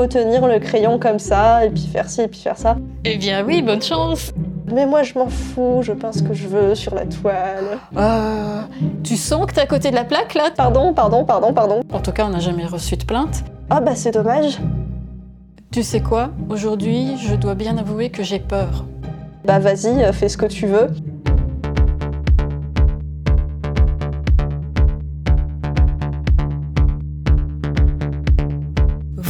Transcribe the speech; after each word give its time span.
faut 0.00 0.06
tenir 0.06 0.46
le 0.46 0.58
crayon 0.58 0.98
comme 0.98 1.18
ça, 1.18 1.66
et 1.66 1.68
puis 1.68 1.82
faire 1.82 2.08
ci, 2.08 2.22
et 2.22 2.28
puis 2.28 2.40
faire 2.40 2.56
ça. 2.56 2.76
Eh 3.04 3.18
bien 3.18 3.44
oui, 3.44 3.60
bonne 3.60 3.82
chance 3.82 4.32
Mais 4.72 4.86
moi 4.86 5.02
je 5.02 5.12
m'en 5.18 5.28
fous, 5.28 5.80
je 5.82 5.92
peins 5.92 6.12
ce 6.12 6.22
que 6.22 6.32
je 6.32 6.48
veux 6.48 6.74
sur 6.74 6.94
la 6.94 7.04
toile. 7.04 7.78
Euh, 7.96 8.62
tu 9.04 9.16
sens 9.18 9.44
que 9.44 9.52
t'es 9.52 9.60
à 9.60 9.66
côté 9.66 9.90
de 9.90 9.96
la 9.96 10.04
plaque 10.04 10.32
là? 10.32 10.50
Pardon, 10.56 10.94
pardon, 10.94 11.24
pardon, 11.26 11.52
pardon. 11.52 11.82
En 11.92 12.00
tout 12.00 12.12
cas, 12.12 12.24
on 12.24 12.30
n'a 12.30 12.38
jamais 12.38 12.64
reçu 12.64 12.96
de 12.96 13.04
plainte. 13.04 13.44
Ah 13.68 13.82
bah 13.82 13.94
c'est 13.94 14.12
dommage. 14.12 14.58
Tu 15.70 15.82
sais 15.82 16.00
quoi? 16.00 16.30
Aujourd'hui, 16.48 17.18
je 17.18 17.34
dois 17.34 17.54
bien 17.54 17.76
avouer 17.76 18.08
que 18.08 18.22
j'ai 18.22 18.38
peur. 18.40 18.86
Bah 19.44 19.58
vas-y, 19.58 20.02
euh, 20.02 20.12
fais 20.14 20.30
ce 20.30 20.38
que 20.38 20.46
tu 20.46 20.66
veux. 20.66 20.88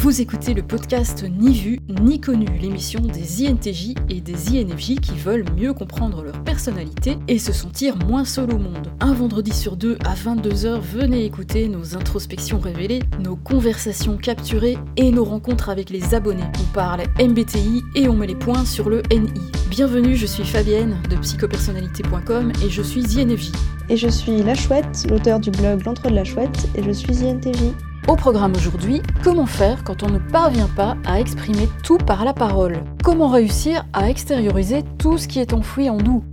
Vous 0.00 0.22
écoutez 0.22 0.54
le 0.54 0.62
podcast 0.62 1.26
Ni 1.30 1.52
vu, 1.52 1.78
ni 2.00 2.22
connu, 2.22 2.46
l'émission 2.58 3.00
des 3.00 3.46
INTJ 3.46 3.92
et 4.08 4.22
des 4.22 4.58
INFJ 4.58 4.98
qui 4.98 5.12
veulent 5.12 5.44
mieux 5.58 5.74
comprendre 5.74 6.22
leur 6.22 6.42
personnalité 6.42 7.18
et 7.28 7.38
se 7.38 7.52
sentir 7.52 7.98
moins 8.06 8.24
seul 8.24 8.50
au 8.50 8.56
monde. 8.56 8.90
Un 9.00 9.12
vendredi 9.12 9.52
sur 9.52 9.76
deux 9.76 9.98
à 10.06 10.14
22h, 10.14 10.80
venez 10.80 11.26
écouter 11.26 11.68
nos 11.68 11.96
introspections 11.96 12.60
révélées, 12.60 13.00
nos 13.22 13.36
conversations 13.36 14.16
capturées 14.16 14.78
et 14.96 15.10
nos 15.10 15.24
rencontres 15.24 15.68
avec 15.68 15.90
les 15.90 16.14
abonnés. 16.14 16.50
On 16.58 16.72
parle 16.72 17.02
MBTI 17.18 17.82
et 17.94 18.08
on 18.08 18.14
met 18.14 18.26
les 18.26 18.36
points 18.36 18.64
sur 18.64 18.88
le 18.88 19.02
NI. 19.10 19.28
Bienvenue, 19.68 20.16
je 20.16 20.24
suis 20.24 20.46
Fabienne 20.46 20.96
de 21.10 21.16
psychopersonnalité.com 21.16 22.52
et 22.64 22.70
je 22.70 22.80
suis 22.80 23.20
INFJ. 23.20 23.52
Et 23.90 23.98
je 23.98 24.08
suis 24.08 24.42
La 24.42 24.54
Chouette, 24.54 25.06
l'auteur 25.10 25.40
du 25.40 25.50
blog 25.50 25.84
L'Entre 25.84 26.08
de 26.08 26.14
la 26.14 26.24
Chouette, 26.24 26.68
et 26.74 26.82
je 26.82 26.90
suis 26.90 27.22
INTJ. 27.22 27.74
Au 28.08 28.16
programme 28.16 28.52
aujourd'hui, 28.56 29.02
comment 29.22 29.46
faire 29.46 29.84
quand 29.84 30.02
on 30.02 30.08
ne 30.08 30.18
parvient 30.18 30.70
pas 30.74 30.96
à 31.06 31.20
exprimer 31.20 31.68
tout 31.84 31.98
par 31.98 32.24
la 32.24 32.32
parole? 32.32 32.82
Comment 33.04 33.28
réussir 33.28 33.84
à 33.92 34.08
extérioriser 34.08 34.82
tout 34.98 35.18
ce 35.18 35.28
qui 35.28 35.38
est 35.38 35.52
enfoui 35.52 35.90
en 35.90 35.98
nous? 35.98 36.24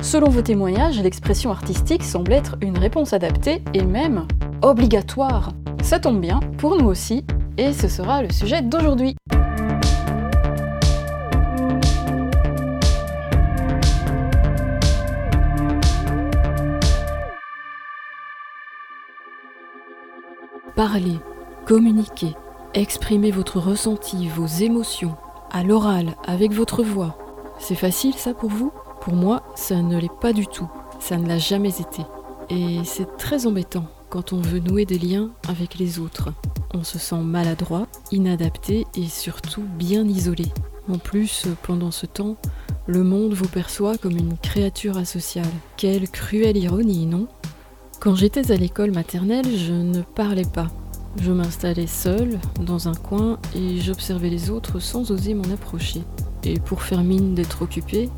Selon 0.00 0.28
vos 0.30 0.42
témoignages, 0.42 1.00
l'expression 1.02 1.50
artistique 1.50 2.04
semble 2.04 2.32
être 2.32 2.56
une 2.62 2.78
réponse 2.78 3.12
adaptée 3.12 3.62
et 3.74 3.84
même 3.84 4.26
obligatoire. 4.62 5.52
Ça 5.82 5.98
tombe 5.98 6.20
bien, 6.20 6.40
pour 6.58 6.76
nous 6.76 6.86
aussi, 6.86 7.24
et 7.58 7.72
ce 7.72 7.88
sera 7.88 8.22
le 8.22 8.32
sujet 8.32 8.62
d'aujourd'hui. 8.62 9.16
Parler, 20.76 21.18
communiquer, 21.64 22.34
exprimer 22.74 23.30
votre 23.30 23.58
ressenti, 23.58 24.28
vos 24.28 24.44
émotions, 24.44 25.16
à 25.50 25.62
l'oral, 25.62 26.14
avec 26.26 26.52
votre 26.52 26.82
voix. 26.82 27.16
C'est 27.58 27.74
facile 27.74 28.12
ça 28.12 28.34
pour 28.34 28.50
vous? 28.50 28.70
Pour 29.00 29.14
moi, 29.14 29.42
ça 29.54 29.80
ne 29.80 29.98
l'est 29.98 30.20
pas 30.20 30.34
du 30.34 30.46
tout. 30.46 30.70
Ça 31.00 31.16
ne 31.16 31.26
l'a 31.26 31.38
jamais 31.38 31.70
été. 31.70 32.02
Et 32.50 32.80
c'est 32.84 33.16
très 33.16 33.46
embêtant 33.46 33.86
quand 34.10 34.34
on 34.34 34.42
veut 34.42 34.58
nouer 34.58 34.84
des 34.84 34.98
liens 34.98 35.30
avec 35.48 35.78
les 35.78 35.98
autres. 35.98 36.28
On 36.74 36.84
se 36.84 36.98
sent 36.98 37.22
maladroit, 37.22 37.86
inadapté 38.12 38.86
et 38.94 39.06
surtout 39.06 39.64
bien 39.78 40.06
isolé. 40.06 40.44
En 40.92 40.98
plus, 40.98 41.46
pendant 41.62 41.90
ce 41.90 42.04
temps, 42.04 42.36
le 42.86 43.02
monde 43.02 43.32
vous 43.32 43.48
perçoit 43.48 43.96
comme 43.96 44.18
une 44.18 44.36
créature 44.36 44.98
asociale. 44.98 45.46
Quelle 45.78 46.10
cruelle 46.10 46.58
ironie, 46.58 47.06
non? 47.06 47.28
Quand 48.00 48.14
j'étais 48.14 48.52
à 48.52 48.56
l'école 48.56 48.90
maternelle, 48.90 49.46
je 49.56 49.72
ne 49.72 50.02
parlais 50.02 50.44
pas. 50.44 50.68
Je 51.22 51.32
m'installais 51.32 51.86
seule 51.86 52.38
dans 52.60 52.88
un 52.88 52.94
coin 52.94 53.38
et 53.54 53.80
j'observais 53.80 54.28
les 54.28 54.50
autres 54.50 54.80
sans 54.80 55.10
oser 55.10 55.34
m'en 55.34 55.50
approcher. 55.52 56.02
Et 56.44 56.60
pour 56.60 56.82
faire 56.82 57.02
mine 57.02 57.34
d'être 57.34 57.62
occupée, 57.62 58.10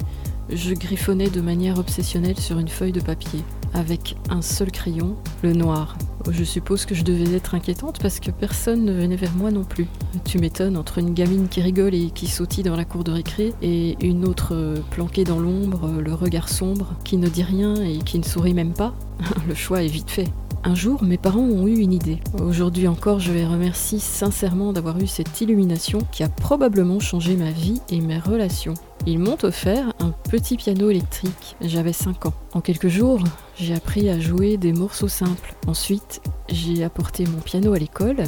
je 0.50 0.74
griffonnais 0.74 1.30
de 1.30 1.40
manière 1.40 1.78
obsessionnelle 1.78 2.38
sur 2.38 2.58
une 2.58 2.68
feuille 2.68 2.92
de 2.92 3.00
papier, 3.00 3.40
avec 3.72 4.16
un 4.30 4.42
seul 4.42 4.70
crayon, 4.70 5.16
le 5.42 5.52
noir. 5.52 5.96
Je 6.30 6.44
suppose 6.44 6.84
que 6.84 6.94
je 6.94 7.04
devais 7.04 7.34
être 7.34 7.54
inquiétante 7.54 7.98
parce 8.00 8.20
que 8.20 8.30
personne 8.30 8.84
ne 8.84 8.92
venait 8.92 9.16
vers 9.16 9.34
moi 9.34 9.50
non 9.50 9.64
plus. 9.64 9.86
Tu 10.24 10.38
m'étonnes, 10.38 10.76
entre 10.76 10.98
une 10.98 11.14
gamine 11.14 11.48
qui 11.48 11.60
rigole 11.60 11.94
et 11.94 12.10
qui 12.10 12.26
sautille 12.26 12.64
dans 12.64 12.76
la 12.76 12.84
cour 12.84 13.04
de 13.04 13.12
récré 13.12 13.54
et 13.62 13.96
une 14.04 14.24
autre 14.24 14.74
planquée 14.90 15.24
dans 15.24 15.38
l'ombre, 15.38 15.90
le 16.00 16.14
regard 16.14 16.48
sombre, 16.48 16.94
qui 17.04 17.16
ne 17.16 17.28
dit 17.28 17.42
rien 17.42 17.74
et 17.76 17.98
qui 17.98 18.18
ne 18.18 18.24
sourit 18.24 18.54
même 18.54 18.72
pas, 18.72 18.94
le 19.48 19.54
choix 19.54 19.82
est 19.82 19.88
vite 19.88 20.10
fait. 20.10 20.28
Un 20.64 20.74
jour, 20.74 21.02
mes 21.04 21.18
parents 21.18 21.40
ont 21.40 21.66
eu 21.66 21.78
une 21.78 21.92
idée. 21.92 22.18
Aujourd'hui 22.42 22.88
encore, 22.88 23.20
je 23.20 23.32
les 23.32 23.46
remercie 23.46 24.00
sincèrement 24.00 24.72
d'avoir 24.72 24.98
eu 24.98 25.06
cette 25.06 25.40
illumination 25.40 26.00
qui 26.10 26.24
a 26.24 26.28
probablement 26.28 26.98
changé 26.98 27.36
ma 27.36 27.50
vie 27.50 27.80
et 27.90 28.00
mes 28.00 28.18
relations. 28.18 28.74
Ils 29.06 29.18
m'ont 29.18 29.38
offert 29.42 29.92
un 30.00 30.10
petit 30.30 30.56
piano 30.56 30.90
électrique. 30.90 31.56
J'avais 31.60 31.92
5 31.92 32.26
ans. 32.26 32.34
En 32.52 32.60
quelques 32.60 32.88
jours, 32.88 33.20
j'ai 33.56 33.74
appris 33.74 34.08
à 34.10 34.20
jouer 34.20 34.56
des 34.56 34.72
morceaux 34.72 35.08
simples. 35.08 35.54
Ensuite, 35.66 36.20
j'ai 36.48 36.84
apporté 36.84 37.24
mon 37.26 37.38
piano 37.38 37.72
à 37.72 37.78
l'école, 37.78 38.24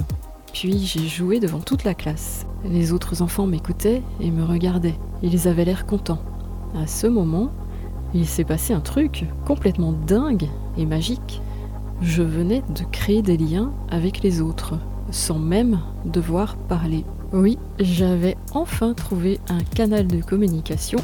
puis 0.53 0.79
j'ai 0.79 1.07
joué 1.07 1.41
devant 1.41 1.61
toute 1.61 1.85
la 1.85 1.95
classe. 1.95 2.47
Les 2.65 2.93
autres 2.93 3.21
enfants 3.21 3.47
m'écoutaient 3.47 4.03
et 4.21 4.31
me 4.31 4.45
regardaient. 4.45 4.99
Ils 5.23 5.49
avaient 5.49 5.65
l'air 5.65 5.87
contents. 5.87 6.23
À 6.77 6.87
ce 6.87 7.07
moment, 7.07 7.51
il 8.15 8.27
s'est 8.27 8.45
passé 8.45 8.73
un 8.73 8.81
truc 8.81 9.27
complètement 9.47 9.93
dingue 9.93 10.49
et 10.79 10.87
magique. 10.87 11.43
Je 12.01 12.23
venais 12.23 12.63
de 12.75 12.85
créer 12.91 13.23
des 13.23 13.37
liens 13.37 13.73
avec 13.91 14.23
les 14.23 14.41
autres, 14.41 14.75
sans 15.11 15.39
même 15.39 15.81
devoir 16.07 16.57
parler. 16.57 17.05
Oui, 17.33 17.59
j'avais 17.79 18.37
enfin 18.55 18.93
trouvé 18.93 19.39
un 19.49 19.61
canal 19.61 20.09
de 20.09 20.21
communication, 20.21 20.99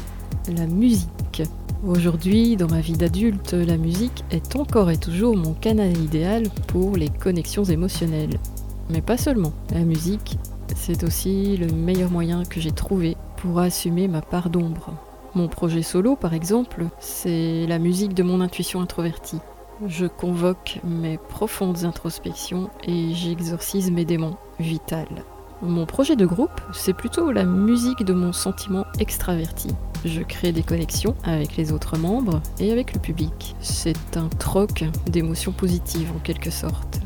la 0.53 0.67
musique. 0.67 1.43
Aujourd'hui, 1.87 2.57
dans 2.57 2.67
ma 2.67 2.81
vie 2.81 2.97
d'adulte, 2.97 3.53
la 3.53 3.77
musique 3.77 4.25
est 4.29 4.57
encore 4.57 4.91
et 4.91 4.97
toujours 4.97 5.37
mon 5.37 5.53
canal 5.53 5.97
idéal 5.97 6.49
pour 6.67 6.97
les 6.97 7.07
connexions 7.07 7.63
émotionnelles. 7.63 8.39
Mais 8.89 8.99
pas 8.99 9.15
seulement. 9.15 9.53
La 9.71 9.85
musique, 9.85 10.37
c'est 10.75 11.05
aussi 11.05 11.55
le 11.55 11.67
meilleur 11.67 12.11
moyen 12.11 12.43
que 12.43 12.59
j'ai 12.59 12.73
trouvé 12.73 13.15
pour 13.37 13.59
assumer 13.59 14.09
ma 14.09 14.21
part 14.21 14.49
d'ombre. 14.49 14.95
Mon 15.33 15.47
projet 15.47 15.81
solo, 15.81 16.17
par 16.17 16.33
exemple, 16.33 16.87
c'est 16.99 17.65
la 17.67 17.79
musique 17.79 18.13
de 18.13 18.23
mon 18.23 18.41
intuition 18.41 18.81
introvertie. 18.81 19.39
Je 19.85 20.07
convoque 20.07 20.81
mes 20.83 21.17
profondes 21.17 21.85
introspections 21.85 22.69
et 22.83 23.13
j'exorcise 23.13 23.91
mes 23.91 24.03
démons 24.03 24.35
vitales. 24.59 25.23
Mon 25.63 25.87
projet 25.87 26.15
de 26.15 26.25
groupe, 26.25 26.61
c'est 26.71 26.93
plutôt 26.93 27.31
la 27.31 27.43
musique 27.43 28.03
de 28.03 28.13
mon 28.13 28.31
sentiment 28.31 28.85
extraverti. 28.99 29.69
Je 30.05 30.21
crée 30.21 30.51
des 30.51 30.61
connexions 30.61 31.15
avec 31.23 31.57
les 31.57 31.71
autres 31.71 31.97
membres 31.97 32.43
et 32.59 32.71
avec 32.71 32.93
le 32.93 32.99
public. 32.99 33.55
C'est 33.59 34.17
un 34.17 34.29
troc 34.29 34.83
d'émotions 35.07 35.51
positives 35.51 36.11
en 36.15 36.19
quelque 36.19 36.51
sorte. 36.51 36.99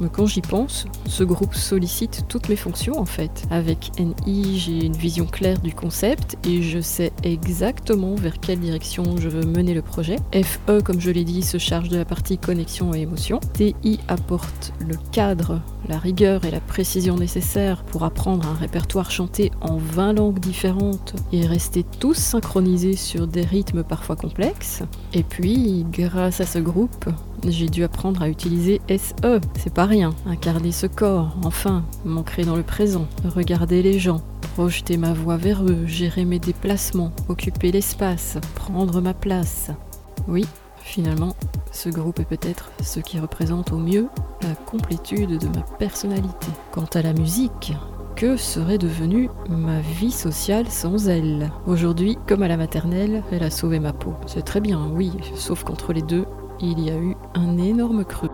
Mais 0.00 0.08
quand 0.08 0.26
j'y 0.26 0.42
pense, 0.42 0.86
ce 1.06 1.24
groupe 1.24 1.54
sollicite 1.54 2.26
toutes 2.28 2.48
mes 2.48 2.56
fonctions 2.56 2.98
en 2.98 3.06
fait. 3.06 3.44
Avec 3.50 3.90
NI, 3.98 4.58
j'ai 4.58 4.84
une 4.84 4.96
vision 4.96 5.26
claire 5.26 5.58
du 5.58 5.74
concept 5.74 6.36
et 6.46 6.62
je 6.62 6.80
sais 6.80 7.12
exactement 7.22 8.14
vers 8.14 8.38
quelle 8.38 8.60
direction 8.60 9.16
je 9.16 9.28
veux 9.28 9.46
mener 9.46 9.74
le 9.74 9.82
projet. 9.82 10.16
FE, 10.32 10.82
comme 10.82 11.00
je 11.00 11.10
l'ai 11.10 11.24
dit, 11.24 11.42
se 11.42 11.58
charge 11.58 11.88
de 11.88 11.96
la 11.96 12.04
partie 12.04 12.38
connexion 12.38 12.94
et 12.94 13.00
émotion. 13.00 13.40
TI 13.54 13.98
apporte 14.08 14.72
le 14.86 14.96
cadre, 15.12 15.62
la 15.88 15.98
rigueur 15.98 16.44
et 16.44 16.50
la 16.50 16.60
précision 16.60 17.16
nécessaires 17.16 17.82
pour 17.84 18.04
apprendre 18.04 18.46
un 18.48 18.54
répertoire 18.54 19.10
chanté 19.10 19.50
en 19.60 19.76
20 19.76 20.14
langues 20.14 20.38
différentes 20.38 21.14
et 21.32 21.46
rester 21.46 21.84
tous 21.98 22.14
synchronisés 22.14 22.96
sur 22.96 23.26
des 23.26 23.42
rythmes 23.42 23.82
parfois 23.82 24.16
complexes. 24.16 24.82
Et 25.12 25.22
puis, 25.22 25.86
grâce 25.90 26.40
à 26.40 26.46
ce 26.46 26.58
groupe, 26.58 27.06
j'ai 27.46 27.68
dû 27.68 27.84
apprendre 27.84 28.22
à 28.22 28.28
utiliser 28.28 28.80
SE. 28.88 29.40
C'est 29.58 29.74
pas 29.74 29.86
rien. 29.86 30.14
Incarner 30.26 30.72
ce 30.72 30.86
corps, 30.86 31.36
enfin, 31.44 31.84
m'ancrer 32.04 32.44
dans 32.44 32.56
le 32.56 32.62
présent, 32.62 33.06
regarder 33.24 33.82
les 33.82 33.98
gens, 33.98 34.22
projeter 34.54 34.96
ma 34.96 35.12
voix 35.12 35.36
vers 35.36 35.62
eux, 35.64 35.86
gérer 35.86 36.24
mes 36.24 36.38
déplacements, 36.38 37.12
occuper 37.28 37.72
l'espace, 37.72 38.38
prendre 38.54 39.00
ma 39.00 39.14
place. 39.14 39.70
Oui, 40.28 40.44
finalement, 40.86 41.34
ce 41.72 41.88
groupe 41.88 42.20
est 42.20 42.24
peut-être 42.24 42.70
ce 42.82 43.00
qui 43.00 43.18
représente 43.18 43.72
au 43.72 43.76
mieux 43.76 44.08
la 44.42 44.54
complétude 44.54 45.38
de 45.38 45.48
ma 45.48 45.62
personnalité. 45.78 46.46
Quant 46.70 46.86
à 46.94 47.02
la 47.02 47.12
musique, 47.12 47.74
que 48.14 48.36
serait 48.36 48.78
devenue 48.78 49.28
ma 49.48 49.80
vie 49.80 50.12
sociale 50.12 50.68
sans 50.68 51.08
elle 51.08 51.50
Aujourd'hui, 51.66 52.16
comme 52.26 52.42
à 52.42 52.48
la 52.48 52.56
maternelle, 52.56 53.22
elle 53.30 53.42
a 53.42 53.50
sauvé 53.50 53.78
ma 53.80 53.92
peau. 53.92 54.14
C'est 54.26 54.44
très 54.44 54.60
bien, 54.60 54.88
oui, 54.92 55.12
sauf 55.34 55.64
qu'entre 55.64 55.92
les 55.92 56.02
deux, 56.02 56.24
il 56.60 56.80
y 56.80 56.88
a 56.88 56.96
eu 56.96 57.14
un 57.34 57.58
énorme 57.58 58.04
creux. 58.04 58.30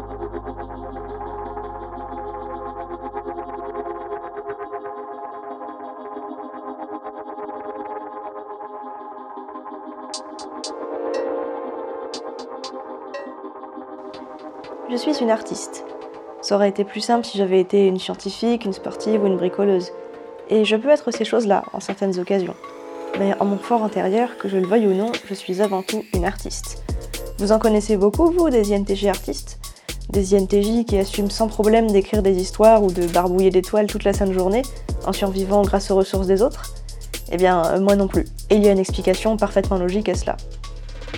Une 15.22 15.30
artiste. 15.30 15.84
Ça 16.42 16.56
aurait 16.56 16.68
été 16.68 16.84
plus 16.84 17.00
simple 17.00 17.24
si 17.24 17.38
j'avais 17.38 17.60
été 17.60 17.86
une 17.86 18.00
scientifique, 18.00 18.64
une 18.64 18.72
sportive 18.72 19.22
ou 19.22 19.28
une 19.28 19.36
bricoleuse. 19.36 19.92
Et 20.50 20.64
je 20.64 20.74
peux 20.74 20.90
être 20.90 21.12
ces 21.12 21.24
choses-là 21.24 21.64
en 21.72 21.78
certaines 21.78 22.18
occasions. 22.18 22.56
Mais 23.20 23.32
en 23.38 23.44
mon 23.44 23.58
fort 23.58 23.84
intérieur, 23.84 24.36
que 24.36 24.48
je 24.48 24.56
le 24.56 24.66
veuille 24.66 24.88
ou 24.88 24.94
non, 24.94 25.12
je 25.28 25.34
suis 25.34 25.62
avant 25.62 25.82
tout 25.82 26.02
une 26.12 26.24
artiste. 26.24 26.82
Vous 27.38 27.52
en 27.52 27.60
connaissez 27.60 27.96
beaucoup, 27.96 28.32
vous, 28.32 28.50
des 28.50 28.74
INTJ 28.74 29.06
artistes? 29.06 29.60
Des 30.10 30.34
INTJ 30.34 30.84
qui 30.86 30.98
assument 30.98 31.30
sans 31.30 31.46
problème 31.46 31.88
d'écrire 31.90 32.22
des 32.22 32.40
histoires 32.40 32.82
ou 32.82 32.90
de 32.90 33.06
barbouiller 33.06 33.50
des 33.50 33.62
toiles 33.62 33.86
toute 33.86 34.04
la 34.04 34.12
sainte 34.12 34.32
journée, 34.32 34.62
en 35.06 35.12
survivant 35.12 35.62
grâce 35.62 35.90
aux 35.92 35.96
ressources 35.96 36.26
des 36.26 36.42
autres? 36.42 36.74
Eh 37.30 37.36
bien, 37.36 37.64
euh, 37.64 37.80
moi 37.80 37.94
non 37.94 38.08
plus. 38.08 38.24
Et 38.50 38.56
il 38.56 38.64
y 38.64 38.68
a 38.68 38.72
une 38.72 38.78
explication 38.78 39.36
parfaitement 39.36 39.78
logique 39.78 40.08
à 40.08 40.16
cela. 40.16 40.36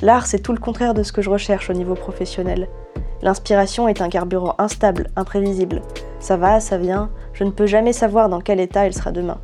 L'art, 0.02 0.26
c'est 0.26 0.40
tout 0.40 0.52
le 0.52 0.60
contraire 0.60 0.92
de 0.92 1.02
ce 1.02 1.12
que 1.12 1.22
je 1.22 1.30
recherche 1.30 1.70
au 1.70 1.72
niveau 1.72 1.94
professionnel. 1.94 2.68
L'inspiration 3.22 3.88
est 3.88 4.00
un 4.00 4.08
carburant 4.08 4.54
instable, 4.58 5.10
imprévisible. 5.16 5.82
Ça 6.20 6.36
va, 6.36 6.60
ça 6.60 6.78
vient, 6.78 7.10
je 7.32 7.44
ne 7.44 7.50
peux 7.50 7.66
jamais 7.66 7.92
savoir 7.92 8.28
dans 8.28 8.40
quel 8.40 8.60
état 8.60 8.86
elle 8.86 8.94
sera 8.94 9.12
demain. 9.12 9.38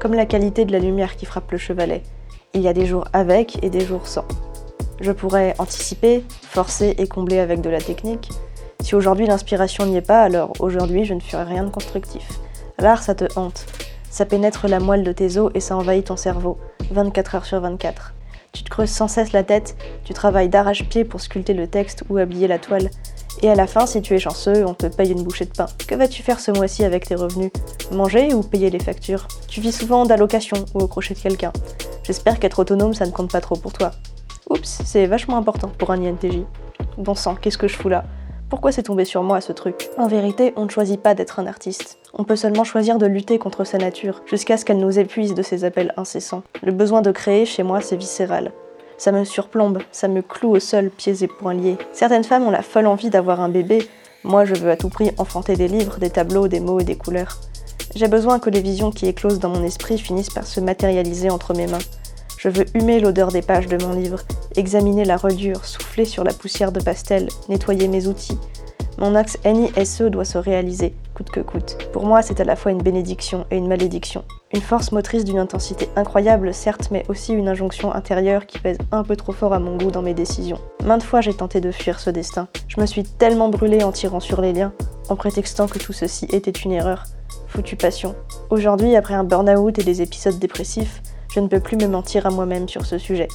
Comme 0.00 0.14
la 0.14 0.26
qualité 0.26 0.64
de 0.64 0.72
la 0.72 0.78
lumière 0.78 1.16
qui 1.16 1.26
frappe 1.26 1.50
le 1.50 1.58
chevalet. 1.58 2.02
Il 2.54 2.60
y 2.60 2.68
a 2.68 2.72
des 2.72 2.86
jours 2.86 3.04
avec 3.12 3.62
et 3.62 3.70
des 3.70 3.84
jours 3.84 4.06
sans. 4.06 4.24
Je 5.00 5.12
pourrais 5.12 5.54
anticiper, 5.58 6.24
forcer 6.42 6.94
et 6.98 7.06
combler 7.06 7.38
avec 7.38 7.60
de 7.60 7.70
la 7.70 7.80
technique. 7.80 8.30
Si 8.80 8.94
aujourd'hui 8.94 9.26
l'inspiration 9.26 9.86
n'y 9.86 9.96
est 9.96 10.06
pas, 10.06 10.22
alors 10.22 10.52
aujourd'hui 10.60 11.04
je 11.04 11.14
ne 11.14 11.20
ferai 11.20 11.44
rien 11.44 11.64
de 11.64 11.70
constructif. 11.70 12.26
L'art, 12.78 13.02
ça 13.02 13.14
te 13.14 13.24
hante. 13.36 13.66
Ça 14.10 14.24
pénètre 14.24 14.68
la 14.68 14.80
moelle 14.80 15.04
de 15.04 15.12
tes 15.12 15.36
os 15.36 15.50
et 15.54 15.60
ça 15.60 15.76
envahit 15.76 16.06
ton 16.06 16.16
cerveau, 16.16 16.58
24 16.90 17.34
heures 17.34 17.44
sur 17.44 17.60
24. 17.60 18.14
Tu 18.52 18.62
te 18.64 18.70
creuses 18.70 18.90
sans 18.90 19.08
cesse 19.08 19.32
la 19.32 19.44
tête, 19.44 19.76
tu 20.04 20.14
travailles 20.14 20.48
d'arrache-pied 20.48 21.04
pour 21.04 21.20
sculpter 21.20 21.54
le 21.54 21.66
texte 21.66 22.04
ou 22.08 22.18
habiller 22.18 22.48
la 22.48 22.58
toile. 22.58 22.90
Et 23.42 23.48
à 23.48 23.54
la 23.54 23.66
fin, 23.66 23.86
si 23.86 24.02
tu 24.02 24.14
es 24.14 24.18
chanceux, 24.18 24.66
on 24.66 24.74
te 24.74 24.86
paye 24.86 25.12
une 25.12 25.22
bouchée 25.22 25.44
de 25.44 25.50
pain. 25.50 25.66
Que 25.86 25.94
vas-tu 25.94 26.22
faire 26.22 26.40
ce 26.40 26.50
mois-ci 26.50 26.84
avec 26.84 27.06
tes 27.06 27.14
revenus? 27.14 27.52
Manger 27.92 28.34
ou 28.34 28.42
payer 28.42 28.70
les 28.70 28.80
factures? 28.80 29.28
Tu 29.48 29.60
vis 29.60 29.72
souvent 29.72 30.04
d'allocation 30.06 30.64
ou 30.74 30.80
au 30.80 30.88
crochet 30.88 31.14
de 31.14 31.20
quelqu'un. 31.20 31.52
J'espère 32.02 32.40
qu'être 32.40 32.58
autonome, 32.58 32.94
ça 32.94 33.06
ne 33.06 33.12
compte 33.12 33.30
pas 33.30 33.40
trop 33.40 33.56
pour 33.56 33.72
toi. 33.72 33.92
Oups, 34.50 34.80
c'est 34.84 35.06
vachement 35.06 35.36
important 35.36 35.68
pour 35.68 35.90
un 35.92 36.02
INTJ. 36.02 36.40
Bon 36.96 37.14
sang, 37.14 37.36
qu'est-ce 37.36 37.58
que 37.58 37.68
je 37.68 37.76
fous 37.76 37.88
là? 37.88 38.04
Pourquoi 38.48 38.72
c'est 38.72 38.84
tombé 38.84 39.04
sur 39.04 39.22
moi 39.22 39.42
ce 39.42 39.52
truc? 39.52 39.90
En 39.98 40.06
vérité, 40.06 40.54
on 40.56 40.64
ne 40.64 40.70
choisit 40.70 40.98
pas 40.98 41.14
d'être 41.14 41.38
un 41.38 41.46
artiste. 41.46 41.98
On 42.14 42.24
peut 42.24 42.34
seulement 42.34 42.64
choisir 42.64 42.96
de 42.96 43.04
lutter 43.04 43.38
contre 43.38 43.64
sa 43.64 43.76
nature, 43.76 44.22
jusqu'à 44.24 44.56
ce 44.56 44.64
qu'elle 44.64 44.78
nous 44.78 44.98
épuise 44.98 45.34
de 45.34 45.42
ses 45.42 45.64
appels 45.64 45.92
incessants. 45.98 46.42
Le 46.62 46.72
besoin 46.72 47.02
de 47.02 47.10
créer, 47.10 47.44
chez 47.44 47.62
moi, 47.62 47.82
c'est 47.82 47.96
viscéral. 47.96 48.52
Ça 48.96 49.12
me 49.12 49.24
surplombe, 49.24 49.80
ça 49.92 50.08
me 50.08 50.22
cloue 50.22 50.56
au 50.56 50.60
sol, 50.60 50.88
pieds 50.88 51.22
et 51.22 51.28
poings 51.28 51.52
liés. 51.52 51.76
Certaines 51.92 52.24
femmes 52.24 52.46
ont 52.46 52.50
la 52.50 52.62
folle 52.62 52.86
envie 52.86 53.10
d'avoir 53.10 53.42
un 53.42 53.50
bébé. 53.50 53.86
Moi, 54.24 54.46
je 54.46 54.54
veux 54.54 54.70
à 54.70 54.76
tout 54.78 54.88
prix 54.88 55.12
enfanter 55.18 55.54
des 55.54 55.68
livres, 55.68 55.98
des 55.98 56.10
tableaux, 56.10 56.48
des 56.48 56.60
mots 56.60 56.80
et 56.80 56.84
des 56.84 56.96
couleurs. 56.96 57.40
J'ai 57.94 58.08
besoin 58.08 58.38
que 58.38 58.48
les 58.48 58.62
visions 58.62 58.90
qui 58.90 59.06
éclosent 59.06 59.40
dans 59.40 59.50
mon 59.50 59.62
esprit 59.62 59.98
finissent 59.98 60.30
par 60.30 60.46
se 60.46 60.60
matérialiser 60.60 61.28
entre 61.28 61.52
mes 61.52 61.66
mains. 61.66 61.78
Je 62.38 62.48
veux 62.48 62.66
humer 62.74 63.00
l'odeur 63.00 63.32
des 63.32 63.42
pages 63.42 63.66
de 63.66 63.84
mon 63.84 63.94
livre, 63.94 64.20
examiner 64.54 65.04
la 65.04 65.16
reliure, 65.16 65.64
souffler 65.64 66.04
sur 66.04 66.22
la 66.22 66.32
poussière 66.32 66.70
de 66.70 66.80
pastel, 66.80 67.28
nettoyer 67.48 67.88
mes 67.88 68.06
outils. 68.06 68.38
Mon 68.96 69.16
axe 69.16 69.38
NISE 69.44 70.02
doit 70.02 70.24
se 70.24 70.38
réaliser, 70.38 70.94
coûte 71.14 71.30
que 71.30 71.40
coûte. 71.40 71.78
Pour 71.92 72.06
moi, 72.06 72.22
c'est 72.22 72.40
à 72.40 72.44
la 72.44 72.54
fois 72.54 72.70
une 72.70 72.82
bénédiction 72.82 73.44
et 73.50 73.56
une 73.56 73.66
malédiction. 73.66 74.24
Une 74.54 74.60
force 74.60 74.92
motrice 74.92 75.24
d'une 75.24 75.40
intensité 75.40 75.88
incroyable, 75.96 76.54
certes, 76.54 76.90
mais 76.92 77.04
aussi 77.08 77.32
une 77.32 77.48
injonction 77.48 77.92
intérieure 77.92 78.46
qui 78.46 78.60
pèse 78.60 78.78
un 78.92 79.02
peu 79.02 79.16
trop 79.16 79.32
fort 79.32 79.52
à 79.52 79.58
mon 79.58 79.76
goût 79.76 79.90
dans 79.90 80.02
mes 80.02 80.14
décisions. 80.14 80.60
Maintes 80.84 81.02
fois, 81.02 81.20
j'ai 81.20 81.34
tenté 81.34 81.60
de 81.60 81.72
fuir 81.72 81.98
ce 81.98 82.10
destin. 82.10 82.46
Je 82.68 82.80
me 82.80 82.86
suis 82.86 83.02
tellement 83.02 83.48
brûlée 83.48 83.82
en 83.82 83.90
tirant 83.90 84.20
sur 84.20 84.40
les 84.40 84.52
liens, 84.52 84.72
en 85.08 85.16
prétextant 85.16 85.66
que 85.66 85.80
tout 85.80 85.92
ceci 85.92 86.26
était 86.30 86.52
une 86.52 86.72
erreur. 86.72 87.02
Foutue 87.48 87.76
passion. 87.76 88.14
Aujourd'hui, 88.50 88.94
après 88.94 89.14
un 89.14 89.24
burn-out 89.24 89.76
et 89.80 89.82
des 89.82 90.02
épisodes 90.02 90.38
dépressifs, 90.38 91.02
je 91.32 91.40
ne 91.40 91.48
peux 91.48 91.60
plus 91.60 91.76
me 91.76 91.86
mentir 91.86 92.26
à 92.26 92.30
moi-même 92.30 92.68
sur 92.68 92.86
ce 92.86 92.98
sujet. 92.98 93.28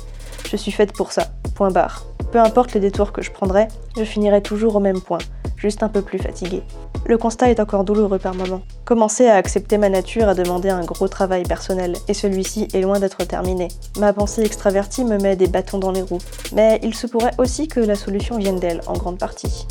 Je 0.50 0.58
suis 0.58 0.72
faite 0.72 0.94
pour 0.94 1.12
ça, 1.12 1.28
point 1.56 1.72
barre. 1.72 2.06
Peu 2.32 2.40
importe 2.40 2.74
les 2.74 2.80
détours 2.80 3.12
que 3.12 3.22
je 3.22 3.32
prendrai, 3.32 3.68
je 3.96 4.04
finirai 4.04 4.42
toujours 4.42 4.76
au 4.76 4.80
même 4.80 5.02
point, 5.02 5.20
juste 5.56 5.84
un 5.84 5.90
peu 5.90 6.02
plus 6.02 6.20
fatiguée. 6.20 6.64
Le 7.06 7.18
constat 7.18 7.52
est 7.52 7.60
encore 7.60 7.84
douloureux 7.84 8.18
par 8.18 8.34
moments. 8.34 8.62
Commencer 8.86 9.28
à 9.28 9.36
accepter 9.36 9.78
ma 9.78 9.90
nature 9.90 10.30
a 10.30 10.36
demandé 10.36 10.70
un 10.70 10.86
gros 10.86 11.08
travail 11.08 11.44
personnel, 11.44 11.96
et 12.08 12.14
celui-ci 12.14 12.70
est 12.74 12.82
loin 12.82 13.00
d'être 13.00 13.24
terminé. 13.26 13.68
Ma 14.00 14.14
pensée 14.14 14.42
extravertie 14.42 15.04
me 15.04 15.18
met 15.18 15.36
des 15.36 15.48
bâtons 15.48 15.80
dans 15.80 15.92
les 15.92 16.02
roues, 16.02 16.22
mais 16.54 16.80
il 16.82 16.96
se 16.96 17.08
pourrait 17.08 17.34
aussi 17.38 17.68
que 17.68 17.82
la 17.82 17.96
solution 17.96 18.38
vienne 18.38 18.60
d'elle, 18.60 18.82
en 18.88 18.94
grande 18.94 19.20
partie. 19.20 19.68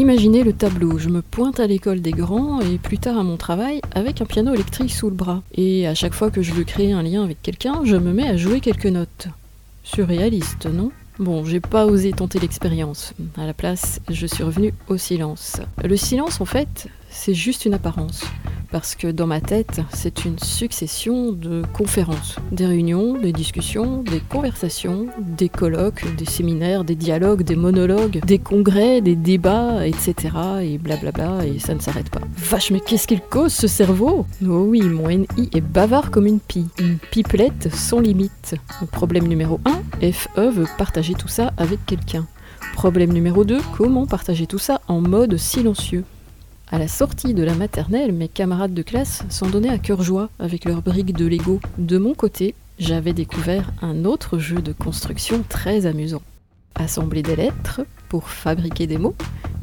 Imaginez 0.00 0.44
le 0.44 0.54
tableau, 0.54 0.96
je 0.96 1.10
me 1.10 1.20
pointe 1.20 1.60
à 1.60 1.66
l'école 1.66 2.00
des 2.00 2.12
grands 2.12 2.62
et 2.62 2.78
plus 2.78 2.96
tard 2.96 3.18
à 3.18 3.22
mon 3.22 3.36
travail 3.36 3.82
avec 3.94 4.22
un 4.22 4.24
piano 4.24 4.54
électrique 4.54 4.94
sous 4.94 5.10
le 5.10 5.14
bras. 5.14 5.42
Et 5.54 5.86
à 5.86 5.94
chaque 5.94 6.14
fois 6.14 6.30
que 6.30 6.40
je 6.40 6.54
veux 6.54 6.64
créer 6.64 6.92
un 6.92 7.02
lien 7.02 7.22
avec 7.22 7.42
quelqu'un, 7.42 7.82
je 7.84 7.96
me 7.96 8.14
mets 8.14 8.26
à 8.26 8.38
jouer 8.38 8.60
quelques 8.60 8.86
notes. 8.86 9.28
Surréaliste, 9.84 10.64
non? 10.72 10.90
Bon, 11.18 11.44
j'ai 11.44 11.60
pas 11.60 11.84
osé 11.84 12.12
tenter 12.12 12.38
l'expérience. 12.38 13.12
À 13.36 13.44
la 13.44 13.52
place, 13.52 14.00
je 14.08 14.26
suis 14.26 14.42
revenu 14.42 14.72
au 14.88 14.96
silence. 14.96 15.60
Le 15.84 15.98
silence, 15.98 16.40
en 16.40 16.46
fait, 16.46 16.88
c'est 17.10 17.34
juste 17.34 17.66
une 17.66 17.74
apparence 17.74 18.24
parce 18.70 18.94
que 18.94 19.08
dans 19.08 19.26
ma 19.26 19.40
tête, 19.40 19.80
c'est 19.92 20.24
une 20.24 20.38
succession 20.38 21.32
de 21.32 21.62
conférences, 21.72 22.36
des 22.52 22.66
réunions, 22.66 23.14
des 23.14 23.32
discussions, 23.32 24.02
des 24.02 24.20
conversations, 24.20 25.06
des 25.18 25.48
colloques, 25.48 26.04
des 26.16 26.24
séminaires, 26.24 26.84
des 26.84 26.94
dialogues, 26.94 27.42
des 27.42 27.56
monologues, 27.56 28.20
des 28.24 28.38
congrès, 28.38 29.00
des 29.00 29.16
débats, 29.16 29.86
etc. 29.86 30.14
Et 30.62 30.78
blablabla, 30.78 31.46
et 31.46 31.58
ça 31.58 31.74
ne 31.74 31.80
s'arrête 31.80 32.10
pas. 32.10 32.20
Vache, 32.36 32.70
mais 32.70 32.80
qu'est-ce 32.80 33.08
qu'il 33.08 33.20
cause 33.20 33.52
ce 33.52 33.66
cerveau? 33.66 34.26
Oh 34.46 34.64
oui, 34.68 34.82
mon 34.82 35.08
NI 35.08 35.26
est 35.52 35.60
bavard 35.60 36.10
comme 36.10 36.26
une 36.26 36.40
pie, 36.40 36.66
une 36.78 36.98
pipelette 37.10 37.74
sans 37.74 37.98
limite. 37.98 38.54
Problème 38.92 39.26
numéro 39.26 39.60
1, 40.00 40.12
FE 40.12 40.48
veut 40.48 40.68
partager 40.78 41.14
tout 41.14 41.28
ça 41.28 41.52
avec 41.56 41.84
quelqu'un. 41.86 42.26
Problème 42.74 43.12
numéro 43.12 43.44
2, 43.44 43.58
comment 43.76 44.06
partager 44.06 44.46
tout 44.46 44.58
ça 44.58 44.80
en 44.86 45.00
mode 45.00 45.36
silencieux? 45.36 46.04
À 46.70 46.78
la 46.78 46.86
sortie 46.86 47.34
de 47.34 47.42
la 47.42 47.54
maternelle, 47.54 48.12
mes 48.12 48.28
camarades 48.28 48.74
de 48.74 48.82
classe 48.82 49.24
s'en 49.28 49.48
donnaient 49.48 49.70
à 49.70 49.78
cœur 49.78 50.02
joie 50.02 50.30
avec 50.38 50.64
leurs 50.64 50.82
briques 50.82 51.16
de 51.16 51.26
Lego. 51.26 51.60
De 51.78 51.98
mon 51.98 52.14
côté, 52.14 52.54
j'avais 52.78 53.12
découvert 53.12 53.72
un 53.82 54.04
autre 54.04 54.38
jeu 54.38 54.62
de 54.62 54.72
construction 54.72 55.44
très 55.48 55.86
amusant. 55.86 56.22
Assembler 56.76 57.22
des 57.22 57.34
lettres 57.34 57.82
pour 58.08 58.28
fabriquer 58.28 58.86
des 58.86 58.98
mots, 58.98 59.16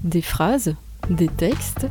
des 0.03 0.21
phrases, 0.21 0.75
des 1.09 1.29
textes 1.29 1.87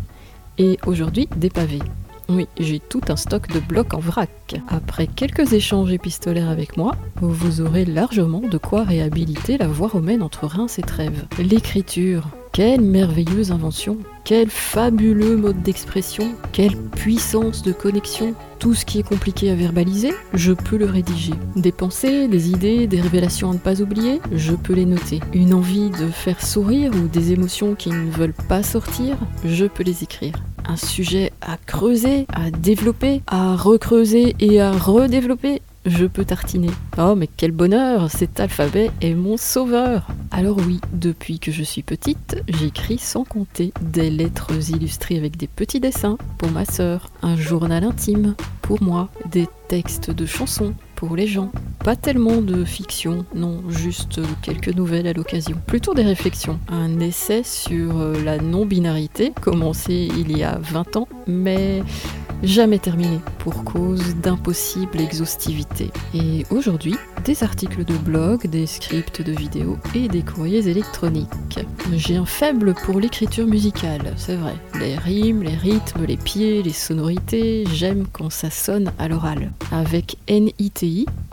et 0.59 0.79
aujourd'hui 0.87 1.29
des 1.37 1.51
pavés. 1.51 1.83
Oui, 2.29 2.49
j'ai 2.59 2.81
tout 2.81 3.03
un 3.09 3.17
stock 3.17 3.49
de 3.49 3.61
blocs 3.61 3.95
en 3.95 4.01
vrac. 4.01 4.61
Après 4.69 5.07
quelques 5.07 5.53
échanges 5.53 5.93
épistolaires 5.93 6.51
avec 6.51 6.77
moi, 6.77 6.93
vous 7.21 7.61
aurez 7.61 7.85
largement 7.85 8.41
de 8.41 8.59
quoi 8.59 8.83
réhabiliter 8.83 9.57
la 9.59 9.69
voie 9.69 9.89
romaine 9.89 10.23
entre 10.23 10.47
Reims 10.47 10.79
et 10.79 10.83
Trèves. 10.83 11.25
L'écriture, 11.39 12.29
quelle 12.57 12.81
merveilleuse 12.81 13.53
invention, 13.53 13.99
quel 14.25 14.49
fabuleux 14.49 15.37
mode 15.37 15.61
d'expression, 15.63 16.33
quelle 16.53 16.75
puissance 16.75 17.61
de 17.61 17.71
connexion. 17.71 18.35
Tout 18.59 18.73
ce 18.73 18.87
qui 18.87 18.99
est 18.99 19.03
compliqué 19.03 19.51
à 19.51 19.55
verbaliser, 19.55 20.15
je 20.33 20.55
peux 20.55 20.79
le 20.79 20.87
rédiger. 20.87 21.35
Des 21.55 21.71
pensées, 21.71 22.29
des 22.29 22.49
idées, 22.49 22.87
des 22.87 22.99
révélations 22.99 23.51
à 23.51 23.53
ne 23.53 23.59
pas 23.59 23.83
oublier, 23.83 24.23
je 24.33 24.55
peux 24.55 24.73
les 24.73 24.87
noter. 24.87 25.21
Une 25.35 25.53
envie 25.53 25.91
de 25.91 26.07
faire 26.07 26.43
sourire 26.43 26.93
ou 26.95 27.09
des 27.09 27.33
émotions 27.33 27.75
qui 27.75 27.91
ne 27.91 28.11
veulent 28.11 28.33
pas 28.49 28.63
sortir, 28.63 29.19
je 29.45 29.67
peux 29.67 29.85
les 29.85 30.03
écrire. 30.03 30.33
Un 30.67 30.77
sujet 30.77 31.35
à 31.43 31.59
creuser, 31.59 32.27
à 32.33 32.51
développer, 32.51 33.21
à 33.27 33.55
recreuser 33.55 34.35
et 34.41 34.63
à 34.63 34.73
redévelopper, 34.73 35.61
je 35.87 36.05
peux 36.05 36.25
tartiner. 36.25 36.71
Oh, 36.99 37.15
mais 37.17 37.29
quel 37.29 37.53
bonheur 37.53 38.11
Cet 38.11 38.41
alphabet 38.41 38.91
est 39.01 39.15
mon 39.15 39.37
sauveur 39.37 40.09
Alors 40.31 40.59
oui, 40.59 40.81
depuis 40.93 41.39
que 41.39 41.53
je 41.53 41.63
suis 41.63 41.83
petite, 41.83 42.43
j'écris 42.49 42.99
sans 42.99 43.25
compter 43.25 43.73
des 43.81 44.11
lettres 44.11 44.53
illustrées 44.71 45.17
avec 45.17 45.37
des 45.37 45.47
petits 45.47 45.81
dessins 45.81 46.19
pour 46.39 46.51
ma 46.51 46.65
sœur, 46.65 47.11
un 47.23 47.37
journal 47.37 47.85
intime 47.85 48.35
pour 48.63 48.83
moi, 48.83 49.09
des 49.31 49.49
textes 49.69 50.11
de 50.11 50.27
chansons 50.27 50.75
pour 50.97 51.15
les 51.15 51.27
gens. 51.27 51.53
Pas 51.85 51.95
tellement 51.95 52.41
de 52.41 52.65
fiction, 52.65 53.25
non, 53.35 53.63
juste 53.69 54.21
quelques 54.43 54.75
nouvelles 54.75 55.07
à 55.07 55.13
l'occasion. 55.13 55.57
Plutôt 55.67 55.95
des 55.95 56.03
réflexions. 56.03 56.59
Un 56.69 56.99
essai 56.99 57.43
sur 57.45 58.01
euh, 58.01 58.21
la 58.25 58.39
non-binarité, 58.39 59.33
commencé 59.41 60.09
il 60.19 60.37
y 60.37 60.43
a 60.43 60.59
20 60.59 60.97
ans, 60.97 61.09
mais 61.29 61.83
jamais 62.43 62.79
terminé 62.79 63.19
pour 63.39 63.65
cause 63.65 64.17
d'impossible 64.17 65.01
exhaustivité. 65.01 65.91
Et 66.15 66.45
aujourd'hui, 66.51 66.97
des 67.25 67.43
articles 67.43 67.85
de 67.85 67.95
blog, 67.95 68.47
des 68.47 68.67
scripts 68.67 69.23
de 69.23 69.33
vidéos 69.33 69.79
et 69.95 70.09
des 70.09 70.23
courriers 70.23 70.69
électroniques. 70.69 71.59
J'ai 71.93 72.17
un 72.17 72.27
faible 72.27 72.75
pour 72.75 73.01
l'écriture 73.01 73.47
musicale, 73.47 74.15
c'est 74.17 74.37
vrai. 74.37 74.55
Les 74.79 74.97
rimes, 74.97 75.43
les 75.43 75.55
rythmes, 75.55 76.05
les 76.05 76.17
pieds, 76.17 76.63
les 76.63 76.73
sonorités, 76.73 77.65
j'aime 77.73 78.07
quand 78.13 78.31
ça 78.31 78.51
sonne 78.51 78.93
à 78.99 79.09
l'oral. 79.09 79.53
Avec 79.73 80.19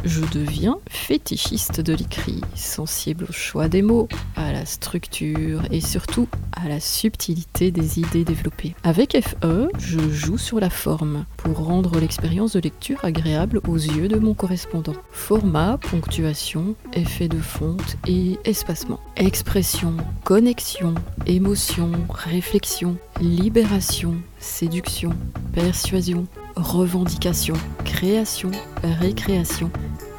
Je 0.05 0.21
deviens 0.33 0.79
fétichiste 0.89 1.79
de 1.79 1.93
l'écrit, 1.93 2.41
sensible 2.55 3.25
au 3.29 3.31
choix 3.31 3.67
des 3.67 3.81
mots, 3.81 4.07
à 4.35 4.51
la 4.51 4.65
structure 4.65 5.61
et 5.71 5.79
surtout 5.79 6.27
à 6.51 6.67
la 6.67 6.79
subtilité 6.79 7.69
des 7.69 7.99
idées 7.99 8.23
développées. 8.23 8.75
Avec 8.83 9.15
FE, 9.21 9.69
je 9.77 9.99
joue 10.09 10.37
sur 10.37 10.59
la 10.59 10.69
forme 10.69 11.25
pour 11.37 11.65
rendre 11.65 11.99
l'expérience 11.99 12.53
de 12.53 12.61
lecture 12.61 13.05
agréable 13.05 13.61
aux 13.67 13.77
yeux 13.77 14.07
de 14.07 14.17
mon 14.17 14.33
correspondant. 14.33 14.95
Format, 15.11 15.77
ponctuation, 15.77 16.75
effet 16.93 17.27
de 17.27 17.39
fonte 17.39 17.97
et 18.07 18.39
espacement. 18.45 18.99
Expression, 19.17 19.95
connexion, 20.23 20.95
émotion, 21.27 21.91
réflexion, 22.09 22.97
libération, 23.21 24.15
séduction, 24.39 25.11
persuasion, 25.53 26.25
revendication, 26.55 27.55
création, 27.85 28.51
récréation. 28.83 29.69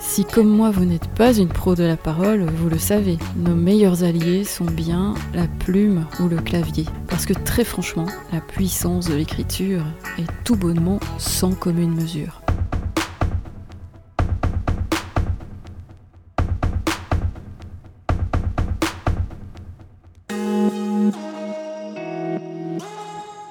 Si 0.00 0.24
comme 0.24 0.48
moi 0.48 0.70
vous 0.70 0.84
n'êtes 0.84 1.08
pas 1.08 1.32
une 1.32 1.48
pro 1.48 1.74
de 1.74 1.82
la 1.82 1.96
parole, 1.96 2.44
vous 2.58 2.68
le 2.68 2.78
savez, 2.78 3.18
nos 3.36 3.54
meilleurs 3.54 4.04
alliés 4.04 4.44
sont 4.44 4.66
bien 4.66 5.14
la 5.32 5.46
plume 5.46 6.06
ou 6.20 6.28
le 6.28 6.36
clavier. 6.36 6.84
Parce 7.08 7.24
que 7.26 7.32
très 7.32 7.64
franchement, 7.64 8.06
la 8.32 8.40
puissance 8.40 9.08
de 9.08 9.14
l'écriture 9.14 9.82
est 10.18 10.30
tout 10.44 10.56
bonnement 10.56 11.00
sans 11.18 11.52
commune 11.52 11.94
mesure. 11.94 12.42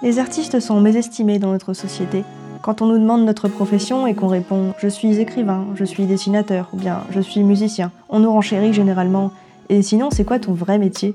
Les 0.04 0.20
artistes 0.20 0.60
sont 0.60 0.82
mésestimés 0.82 1.40
dans 1.40 1.52
notre 1.54 1.74
société. 1.74 2.26
Quand 2.64 2.82
on 2.82 2.86
nous 2.86 2.98
demande 2.98 3.26
notre 3.26 3.50
profession 3.50 4.08
et 4.08 4.14
qu'on 4.14 4.30
répond 4.30 4.74
je 4.78 4.88
suis 4.88 5.20
écrivain, 5.20 5.68
je 5.76 5.84
suis 5.84 6.06
dessinateur 6.06 6.70
ou 6.72 6.78
bien 6.78 7.02
je 7.12 7.20
suis 7.20 7.44
musicien, 7.44 7.92
on 8.08 8.20
nous 8.20 8.32
renchérit 8.32 8.72
généralement. 8.72 9.32
Et 9.68 9.82
sinon, 9.82 10.12
c'est 10.12 10.24
quoi 10.24 10.40
ton 10.40 10.54
vrai 10.54 10.78
métier? 10.78 11.14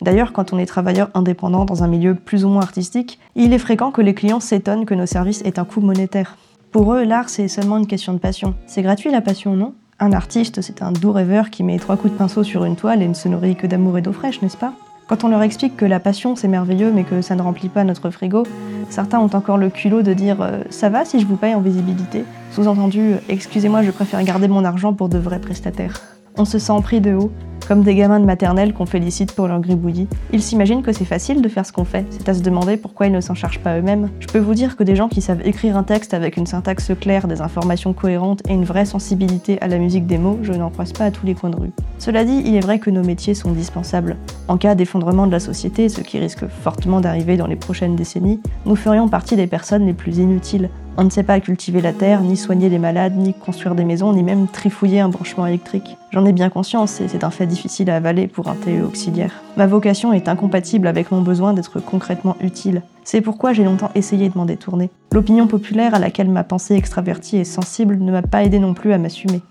D'ailleurs, 0.00 0.32
quand 0.32 0.54
on 0.54 0.58
est 0.58 0.64
travailleur 0.64 1.10
indépendant 1.12 1.66
dans 1.66 1.82
un 1.82 1.86
milieu 1.86 2.14
plus 2.14 2.46
ou 2.46 2.48
moins 2.48 2.62
artistique, 2.62 3.18
il 3.34 3.52
est 3.52 3.58
fréquent 3.58 3.90
que 3.90 4.00
les 4.00 4.14
clients 4.14 4.40
s'étonnent 4.40 4.86
que 4.86 4.94
nos 4.94 5.04
services 5.04 5.42
aient 5.44 5.58
un 5.58 5.66
coût 5.66 5.82
monétaire. 5.82 6.38
Pour 6.72 6.94
eux, 6.94 7.04
l'art, 7.04 7.28
c'est 7.28 7.48
seulement 7.48 7.76
une 7.76 7.86
question 7.86 8.14
de 8.14 8.18
passion. 8.18 8.54
C'est 8.66 8.80
gratuit 8.80 9.10
la 9.10 9.20
passion, 9.20 9.54
non? 9.54 9.74
Un 10.00 10.12
artiste, 10.12 10.62
c'est 10.62 10.80
un 10.80 10.92
doux 10.92 11.12
rêveur 11.12 11.50
qui 11.50 11.62
met 11.62 11.78
trois 11.78 11.98
coups 11.98 12.14
de 12.14 12.18
pinceau 12.18 12.42
sur 12.42 12.64
une 12.64 12.76
toile 12.76 13.02
et 13.02 13.08
ne 13.08 13.12
se 13.12 13.28
nourrit 13.28 13.54
que 13.54 13.66
d'amour 13.66 13.98
et 13.98 14.02
d'eau 14.02 14.12
fraîche, 14.12 14.40
n'est-ce 14.40 14.56
pas? 14.56 14.72
Quand 15.06 15.22
on 15.22 15.28
leur 15.28 15.42
explique 15.42 15.76
que 15.76 15.84
la 15.84 16.00
passion 16.00 16.34
c'est 16.34 16.48
merveilleux 16.48 16.90
mais 16.92 17.04
que 17.04 17.22
ça 17.22 17.36
ne 17.36 17.42
remplit 17.42 17.68
pas 17.68 17.84
notre 17.84 18.10
frigo, 18.10 18.44
certains 18.90 19.20
ont 19.20 19.30
encore 19.34 19.56
le 19.56 19.70
culot 19.70 20.02
de 20.02 20.12
dire 20.12 20.40
euh, 20.40 20.62
ça 20.70 20.88
va 20.88 21.04
si 21.04 21.20
je 21.20 21.26
vous 21.26 21.36
paye 21.36 21.54
en 21.54 21.60
visibilité? 21.60 22.24
Sous-entendu, 22.50 23.16
excusez-moi, 23.28 23.82
je 23.82 23.90
préfère 23.90 24.22
garder 24.24 24.48
mon 24.48 24.64
argent 24.64 24.94
pour 24.94 25.08
de 25.08 25.18
vrais 25.18 25.40
prestataires. 25.40 26.00
On 26.36 26.44
se 26.44 26.58
sent 26.58 26.80
pris 26.82 27.00
de 27.00 27.14
haut, 27.14 27.30
comme 27.66 27.82
des 27.82 27.94
gamins 27.94 28.20
de 28.20 28.24
maternelle 28.24 28.72
qu'on 28.72 28.86
félicite 28.86 29.32
pour 29.32 29.48
leur 29.48 29.60
gribouillis. 29.60 30.08
Ils 30.32 30.42
s'imaginent 30.42 30.82
que 30.82 30.92
c'est 30.92 31.04
facile 31.04 31.42
de 31.42 31.48
faire 31.48 31.66
ce 31.66 31.72
qu'on 31.72 31.84
fait, 31.84 32.06
c'est 32.10 32.28
à 32.28 32.34
se 32.34 32.42
demander 32.42 32.76
pourquoi 32.76 33.06
ils 33.06 33.12
ne 33.12 33.20
s'en 33.20 33.34
chargent 33.34 33.60
pas 33.60 33.78
eux-mêmes. 33.78 34.08
Je 34.20 34.26
peux 34.26 34.38
vous 34.38 34.54
dire 34.54 34.76
que 34.76 34.84
des 34.84 34.96
gens 34.96 35.08
qui 35.08 35.20
savent 35.20 35.46
écrire 35.46 35.76
un 35.76 35.82
texte 35.82 36.14
avec 36.14 36.36
une 36.36 36.46
syntaxe 36.46 36.92
claire, 37.00 37.26
des 37.26 37.40
informations 37.40 37.92
cohérentes 37.92 38.42
et 38.48 38.52
une 38.52 38.64
vraie 38.64 38.84
sensibilité 38.84 39.60
à 39.60 39.68
la 39.68 39.78
musique 39.78 40.06
des 40.06 40.18
mots, 40.18 40.38
je 40.42 40.52
n'en 40.52 40.70
croise 40.70 40.92
pas 40.92 41.06
à 41.06 41.10
tous 41.10 41.26
les 41.26 41.34
coins 41.34 41.50
de 41.50 41.56
rue. 41.56 41.72
Cela 41.98 42.24
dit, 42.24 42.42
il 42.44 42.54
est 42.54 42.60
vrai 42.60 42.78
que 42.78 42.90
nos 42.90 43.02
métiers 43.02 43.34
sont 43.34 43.52
dispensables. 43.52 44.16
En 44.48 44.56
cas 44.56 44.74
d'effondrement 44.74 45.26
de 45.26 45.32
la 45.32 45.40
société, 45.40 45.88
ce 45.88 46.00
qui 46.00 46.18
risque 46.18 46.46
fortement 46.46 47.00
d'arriver 47.00 47.36
dans 47.36 47.46
les 47.46 47.56
prochaines 47.56 47.96
décennies, 47.96 48.40
nous 48.64 48.76
ferions 48.76 49.08
partie 49.08 49.36
des 49.36 49.46
personnes 49.46 49.86
les 49.86 49.94
plus 49.94 50.18
inutiles, 50.18 50.70
on 50.98 51.04
ne 51.04 51.10
sait 51.10 51.22
pas 51.22 51.40
cultiver 51.40 51.82
la 51.82 51.92
terre, 51.92 52.22
ni 52.22 52.38
soigner 52.38 52.70
les 52.70 52.78
malades, 52.78 53.16
ni 53.16 53.34
construire 53.34 53.74
des 53.74 53.84
maisons, 53.84 54.14
ni 54.14 54.22
même 54.22 54.46
trifouiller 54.48 55.00
un 55.00 55.10
branchement 55.10 55.46
électrique. 55.46 55.98
J'en 56.10 56.24
ai 56.24 56.32
bien 56.32 56.48
conscience 56.48 57.02
et 57.02 57.08
c'est 57.08 57.22
un 57.22 57.30
fait 57.30 57.45
difficile 57.46 57.90
à 57.90 57.96
avaler 57.96 58.26
pour 58.28 58.48
un 58.48 58.54
TE 58.54 58.84
auxiliaire. 58.84 59.32
Ma 59.56 59.66
vocation 59.66 60.12
est 60.12 60.28
incompatible 60.28 60.86
avec 60.86 61.10
mon 61.10 61.22
besoin 61.22 61.54
d'être 61.54 61.80
concrètement 61.80 62.36
utile. 62.40 62.82
C'est 63.04 63.20
pourquoi 63.20 63.52
j'ai 63.52 63.64
longtemps 63.64 63.90
essayé 63.94 64.28
de 64.28 64.36
m'en 64.36 64.44
détourner. 64.44 64.90
L'opinion 65.12 65.46
populaire 65.46 65.94
à 65.94 65.98
laquelle 65.98 66.28
ma 66.28 66.44
pensée 66.44 66.74
extravertie 66.74 67.38
et 67.38 67.44
sensible 67.44 67.96
ne 67.98 68.12
m'a 68.12 68.22
pas 68.22 68.44
aidé 68.44 68.58
non 68.58 68.74
plus 68.74 68.92
à 68.92 68.98
m'assumer. 68.98 69.42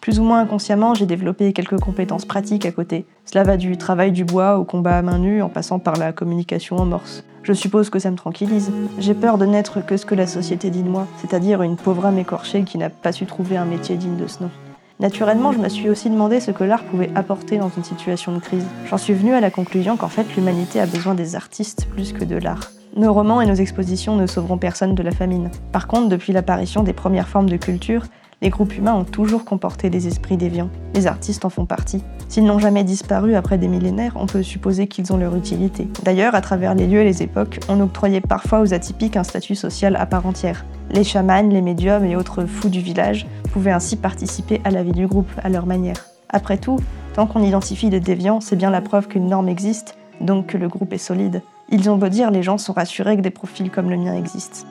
Plus 0.00 0.20
ou 0.20 0.22
moins 0.22 0.40
inconsciemment, 0.40 0.94
j'ai 0.94 1.06
développé 1.06 1.52
quelques 1.52 1.80
compétences 1.80 2.24
pratiques 2.24 2.66
à 2.66 2.70
côté. 2.70 3.06
Cela 3.24 3.42
va 3.42 3.56
du 3.56 3.76
travail 3.76 4.12
du 4.12 4.24
bois 4.24 4.58
au 4.58 4.64
combat 4.64 4.98
à 4.98 5.02
main 5.02 5.18
nue 5.18 5.42
en 5.42 5.48
passant 5.48 5.78
par 5.78 5.96
la 5.96 6.12
communication 6.12 6.76
en 6.76 6.84
morse. 6.84 7.24
Je 7.42 7.52
suppose 7.52 7.90
que 7.90 7.98
ça 7.98 8.10
me 8.10 8.16
tranquillise. 8.16 8.72
J'ai 8.98 9.14
peur 9.14 9.38
de 9.38 9.46
n'être 9.46 9.84
que 9.84 9.96
ce 9.96 10.06
que 10.06 10.14
la 10.14 10.26
société 10.26 10.70
dit 10.70 10.82
de 10.82 10.88
moi, 10.88 11.06
c'est-à-dire 11.18 11.62
une 11.62 11.76
pauvre 11.76 12.06
âme 12.06 12.18
écorchée 12.18 12.64
qui 12.64 12.78
n'a 12.78 12.90
pas 12.90 13.12
su 13.12 13.26
trouver 13.26 13.56
un 13.56 13.64
métier 13.64 13.96
digne 13.96 14.16
de 14.16 14.26
ce 14.26 14.42
nom. 14.42 14.50
Naturellement, 14.98 15.52
je 15.52 15.58
me 15.58 15.68
suis 15.68 15.90
aussi 15.90 16.08
demandé 16.08 16.40
ce 16.40 16.50
que 16.50 16.64
l'art 16.64 16.84
pouvait 16.84 17.10
apporter 17.14 17.58
dans 17.58 17.68
une 17.68 17.84
situation 17.84 18.32
de 18.32 18.38
crise. 18.38 18.64
J'en 18.88 18.96
suis 18.96 19.12
venue 19.12 19.34
à 19.34 19.40
la 19.40 19.50
conclusion 19.50 19.98
qu'en 19.98 20.08
fait, 20.08 20.24
l'humanité 20.34 20.80
a 20.80 20.86
besoin 20.86 21.14
des 21.14 21.36
artistes 21.36 21.86
plus 21.90 22.14
que 22.14 22.24
de 22.24 22.36
l'art. 22.36 22.70
Nos 22.96 23.12
romans 23.12 23.42
et 23.42 23.46
nos 23.46 23.54
expositions 23.54 24.16
ne 24.16 24.26
sauveront 24.26 24.56
personne 24.56 24.94
de 24.94 25.02
la 25.02 25.10
famine. 25.10 25.50
Par 25.70 25.86
contre, 25.86 26.08
depuis 26.08 26.32
l'apparition 26.32 26.82
des 26.82 26.94
premières 26.94 27.28
formes 27.28 27.50
de 27.50 27.58
culture, 27.58 28.04
les 28.42 28.50
groupes 28.50 28.76
humains 28.76 28.94
ont 28.94 29.04
toujours 29.04 29.44
comporté 29.44 29.88
des 29.88 30.06
esprits 30.08 30.36
déviants. 30.36 30.68
Les 30.94 31.06
artistes 31.06 31.44
en 31.44 31.50
font 31.50 31.64
partie. 31.64 32.02
S'ils 32.28 32.44
n'ont 32.44 32.58
jamais 32.58 32.84
disparu 32.84 33.34
après 33.34 33.56
des 33.56 33.68
millénaires, 33.68 34.12
on 34.16 34.26
peut 34.26 34.42
supposer 34.42 34.88
qu'ils 34.88 35.12
ont 35.12 35.16
leur 35.16 35.34
utilité. 35.36 35.88
D'ailleurs, 36.02 36.34
à 36.34 36.42
travers 36.42 36.74
les 36.74 36.86
lieux 36.86 37.00
et 37.00 37.04
les 37.04 37.22
époques, 37.22 37.60
on 37.68 37.80
octroyait 37.80 38.20
parfois 38.20 38.60
aux 38.60 38.74
atypiques 38.74 39.16
un 39.16 39.24
statut 39.24 39.54
social 39.54 39.96
à 39.96 40.04
part 40.04 40.26
entière. 40.26 40.66
Les 40.90 41.04
chamans, 41.04 41.48
les 41.48 41.62
médiums 41.62 42.04
et 42.04 42.14
autres 42.14 42.44
fous 42.44 42.68
du 42.68 42.80
village 42.80 43.26
pouvaient 43.52 43.72
ainsi 43.72 43.96
participer 43.96 44.60
à 44.64 44.70
la 44.70 44.82
vie 44.82 44.92
du 44.92 45.06
groupe 45.06 45.30
à 45.42 45.48
leur 45.48 45.64
manière. 45.64 46.04
Après 46.28 46.58
tout, 46.58 46.78
tant 47.14 47.26
qu'on 47.26 47.42
identifie 47.42 47.88
des 47.88 48.00
déviants, 48.00 48.40
c'est 48.40 48.56
bien 48.56 48.70
la 48.70 48.82
preuve 48.82 49.08
qu'une 49.08 49.28
norme 49.28 49.48
existe, 49.48 49.96
donc 50.20 50.48
que 50.48 50.58
le 50.58 50.68
groupe 50.68 50.92
est 50.92 50.98
solide. 50.98 51.42
Ils 51.70 51.88
ont 51.88 51.96
beau 51.96 52.08
dire, 52.08 52.30
les 52.30 52.42
gens 52.42 52.58
sont 52.58 52.72
rassurés 52.72 53.16
que 53.16 53.22
des 53.22 53.30
profils 53.30 53.70
comme 53.70 53.90
le 53.90 53.96
mien 53.96 54.14
existent. 54.14 54.66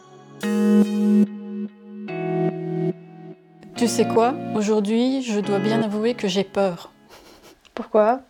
Tu 3.75 3.89
sais 3.89 4.07
quoi? 4.07 4.33
Aujourd'hui, 4.55 5.21
je 5.21 5.39
dois 5.41 5.59
bien 5.59 5.83
avouer 5.83 6.13
que 6.13 6.29
j'ai 6.29 6.45
peur. 6.45 6.91
Pourquoi? 7.73 8.21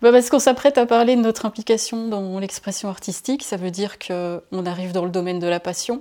Bah 0.00 0.12
Parce 0.12 0.30
qu'on 0.30 0.38
s'apprête 0.38 0.78
à 0.78 0.86
parler 0.86 1.16
de 1.16 1.20
notre 1.20 1.46
implication 1.46 2.06
dans 2.06 2.38
l'expression 2.38 2.88
artistique, 2.88 3.42
ça 3.42 3.56
veut 3.56 3.72
dire 3.72 3.98
qu'on 3.98 4.66
arrive 4.66 4.92
dans 4.92 5.04
le 5.04 5.10
domaine 5.10 5.40
de 5.40 5.48
la 5.48 5.58
passion. 5.58 6.00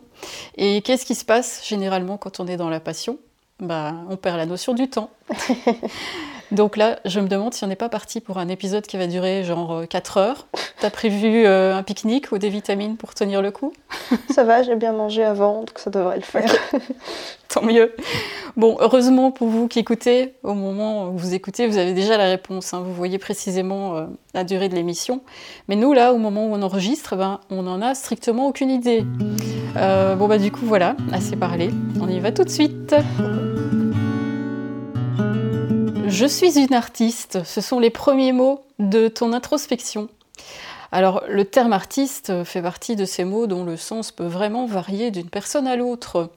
Et 0.57 0.83
qu'est-ce 0.83 1.07
qui 1.07 1.15
se 1.15 1.25
passe 1.25 1.67
généralement 1.67 2.17
quand 2.17 2.39
on 2.39 2.45
est 2.45 2.57
dans 2.57 2.69
la 2.69 2.79
passion? 2.79 3.17
Bah, 3.59 3.95
On 4.09 4.17
perd 4.17 4.37
la 4.37 4.45
notion 4.45 4.75
du 4.75 4.87
temps. 4.89 5.09
Donc 6.51 6.75
là, 6.75 6.99
je 7.05 7.19
me 7.21 7.27
demande 7.27 7.53
si 7.53 7.63
on 7.63 7.67
n'est 7.67 7.77
pas 7.77 7.87
parti 7.87 8.19
pour 8.19 8.37
un 8.37 8.49
épisode 8.49 8.85
qui 8.85 8.97
va 8.97 9.07
durer 9.07 9.43
genre 9.45 9.87
4 9.87 10.17
euh, 10.17 10.21
heures. 10.21 10.47
T'as 10.81 10.89
prévu 10.89 11.45
euh, 11.45 11.75
un 11.75 11.83
pique-nique 11.83 12.31
ou 12.33 12.37
des 12.37 12.49
vitamines 12.49 12.97
pour 12.97 13.13
tenir 13.13 13.41
le 13.41 13.51
coup? 13.51 13.71
Ça 14.29 14.43
va, 14.43 14.61
j'ai 14.61 14.75
bien 14.75 14.91
mangé 14.91 15.23
avant, 15.23 15.59
donc 15.59 15.77
ça 15.77 15.89
devrait 15.89 16.17
le 16.17 16.23
faire. 16.23 16.53
Tant 17.47 17.61
mieux. 17.61 17.95
Bon, 18.57 18.75
heureusement 18.81 19.31
pour 19.31 19.47
vous 19.47 19.69
qui 19.69 19.79
écoutez, 19.79 20.33
au 20.43 20.53
moment 20.53 21.07
où 21.07 21.17
vous 21.17 21.33
écoutez, 21.33 21.67
vous 21.67 21.77
avez 21.77 21.93
déjà 21.93 22.17
la 22.17 22.25
réponse. 22.25 22.73
Hein. 22.73 22.81
vous 22.85 22.93
voyez 22.93 23.17
précisément 23.17 23.95
euh, 23.95 24.05
la 24.33 24.43
durée 24.43 24.67
de 24.67 24.75
l'émission. 24.75 25.21
Mais 25.69 25.77
nous, 25.77 25.93
là, 25.93 26.13
au 26.13 26.17
moment 26.17 26.47
où 26.47 26.53
on 26.53 26.61
enregistre, 26.61 27.15
ben, 27.15 27.39
on 27.49 27.63
n'en 27.63 27.81
a 27.81 27.95
strictement 27.95 28.47
aucune 28.47 28.69
idée. 28.69 29.05
bon, 29.75 30.27
bah 30.27 30.37
du 30.37 30.51
coup, 30.51 30.65
voilà, 30.65 30.97
assez 31.13 31.37
parlé. 31.37 31.69
On 32.01 32.09
y 32.09 32.19
va 32.19 32.33
tout 32.33 32.43
de 32.43 32.49
suite. 32.49 32.93
Je 36.11 36.25
suis 36.25 36.59
une 36.59 36.73
artiste, 36.73 37.45
ce 37.45 37.61
sont 37.61 37.79
les 37.79 37.89
premiers 37.89 38.33
mots 38.33 38.65
de 38.79 39.07
ton 39.07 39.31
introspection. 39.31 40.09
Alors 40.91 41.23
le 41.29 41.45
terme 41.45 41.71
artiste 41.71 42.43
fait 42.43 42.61
partie 42.61 42.97
de 42.97 43.05
ces 43.05 43.23
mots 43.23 43.47
dont 43.47 43.63
le 43.63 43.77
sens 43.77 44.11
peut 44.11 44.25
vraiment 44.25 44.65
varier 44.65 45.09
d'une 45.09 45.29
personne 45.29 45.67
à 45.67 45.77
l'autre. 45.77 46.29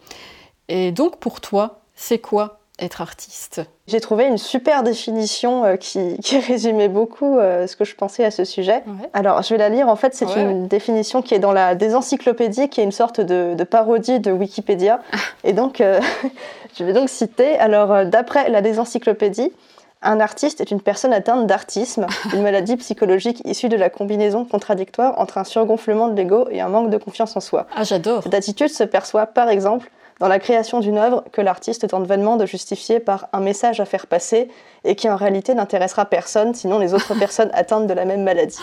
Et 0.68 0.92
donc 0.92 1.18
pour 1.18 1.40
toi, 1.40 1.80
c'est 1.96 2.20
quoi 2.20 2.60
être 2.78 3.00
artiste? 3.00 3.62
J'ai 3.86 4.00
trouvé 4.00 4.24
une 4.24 4.38
super 4.38 4.82
définition 4.82 5.64
euh, 5.64 5.76
qui, 5.80 6.16
résumait 6.38 6.88
beaucoup 6.88 7.38
euh, 7.38 7.66
ce 7.66 7.76
que 7.76 7.84
je 7.84 7.94
pensais 7.94 8.24
à 8.24 8.30
ce 8.30 8.44
sujet. 8.44 8.82
Alors, 9.12 9.42
je 9.42 9.50
vais 9.50 9.58
la 9.58 9.68
lire. 9.68 9.88
En 9.88 9.96
fait, 9.96 10.14
c'est 10.14 10.32
une 10.36 10.66
définition 10.68 11.20
qui 11.20 11.34
est 11.34 11.38
dans 11.38 11.52
la 11.52 11.74
désencyclopédie, 11.74 12.68
qui 12.68 12.80
est 12.80 12.84
une 12.84 12.92
sorte 12.92 13.20
de, 13.20 13.62
parodie 13.64 14.20
de 14.20 14.32
Wikipédia. 14.32 15.00
Ah. 15.12 15.16
Et 15.44 15.52
donc, 15.52 15.80
euh, 15.80 16.00
je 16.78 16.84
vais 16.84 16.94
donc 16.94 17.10
citer. 17.10 17.58
Alors, 17.58 18.06
d'après 18.06 18.48
la 18.48 18.62
désencyclopédie, 18.62 19.52
un 20.00 20.20
artiste 20.20 20.60
est 20.60 20.70
une 20.70 20.80
personne 20.80 21.12
atteinte 21.12 21.46
d'artisme, 21.46 22.06
une 22.32 22.42
maladie 22.42 22.76
psychologique 22.76 23.42
issue 23.44 23.68
de 23.68 23.76
la 23.76 23.90
combinaison 23.90 24.44
contradictoire 24.44 25.18
entre 25.18 25.38
un 25.38 25.44
surgonflement 25.44 26.08
de 26.08 26.16
l'ego 26.16 26.46
et 26.50 26.60
un 26.60 26.68
manque 26.68 26.90
de 26.90 26.98
confiance 26.98 27.36
en 27.36 27.40
soi. 27.40 27.66
Ah, 27.74 27.84
j'adore. 27.84 28.22
Cette 28.22 28.34
attitude 28.34 28.68
se 28.68 28.84
perçoit, 28.84 29.26
par 29.26 29.48
exemple, 29.48 29.90
dans 30.20 30.28
la 30.28 30.38
création 30.38 30.80
d'une 30.80 30.98
œuvre 30.98 31.24
que 31.32 31.40
l'artiste 31.40 31.88
tente 31.88 32.06
vainement 32.06 32.36
de 32.36 32.46
justifier 32.46 33.00
par 33.00 33.28
un 33.32 33.40
message 33.40 33.80
à 33.80 33.84
faire 33.84 34.06
passer 34.06 34.48
et 34.84 34.94
qui 34.94 35.08
en 35.08 35.16
réalité 35.16 35.54
n'intéressera 35.54 36.04
personne, 36.04 36.54
sinon 36.54 36.78
les 36.78 36.94
autres 36.94 37.14
personnes 37.18 37.50
atteintes 37.54 37.86
de 37.86 37.94
la 37.94 38.04
même 38.04 38.22
maladie. 38.22 38.58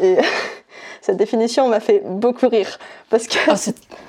Et 0.00 0.16
cette 1.00 1.16
définition 1.16 1.68
m'a 1.68 1.80
fait 1.80 2.02
beaucoup 2.04 2.48
rire. 2.48 2.78
Parce 3.08 3.28
que... 3.28 3.38
Ah, 3.48 3.54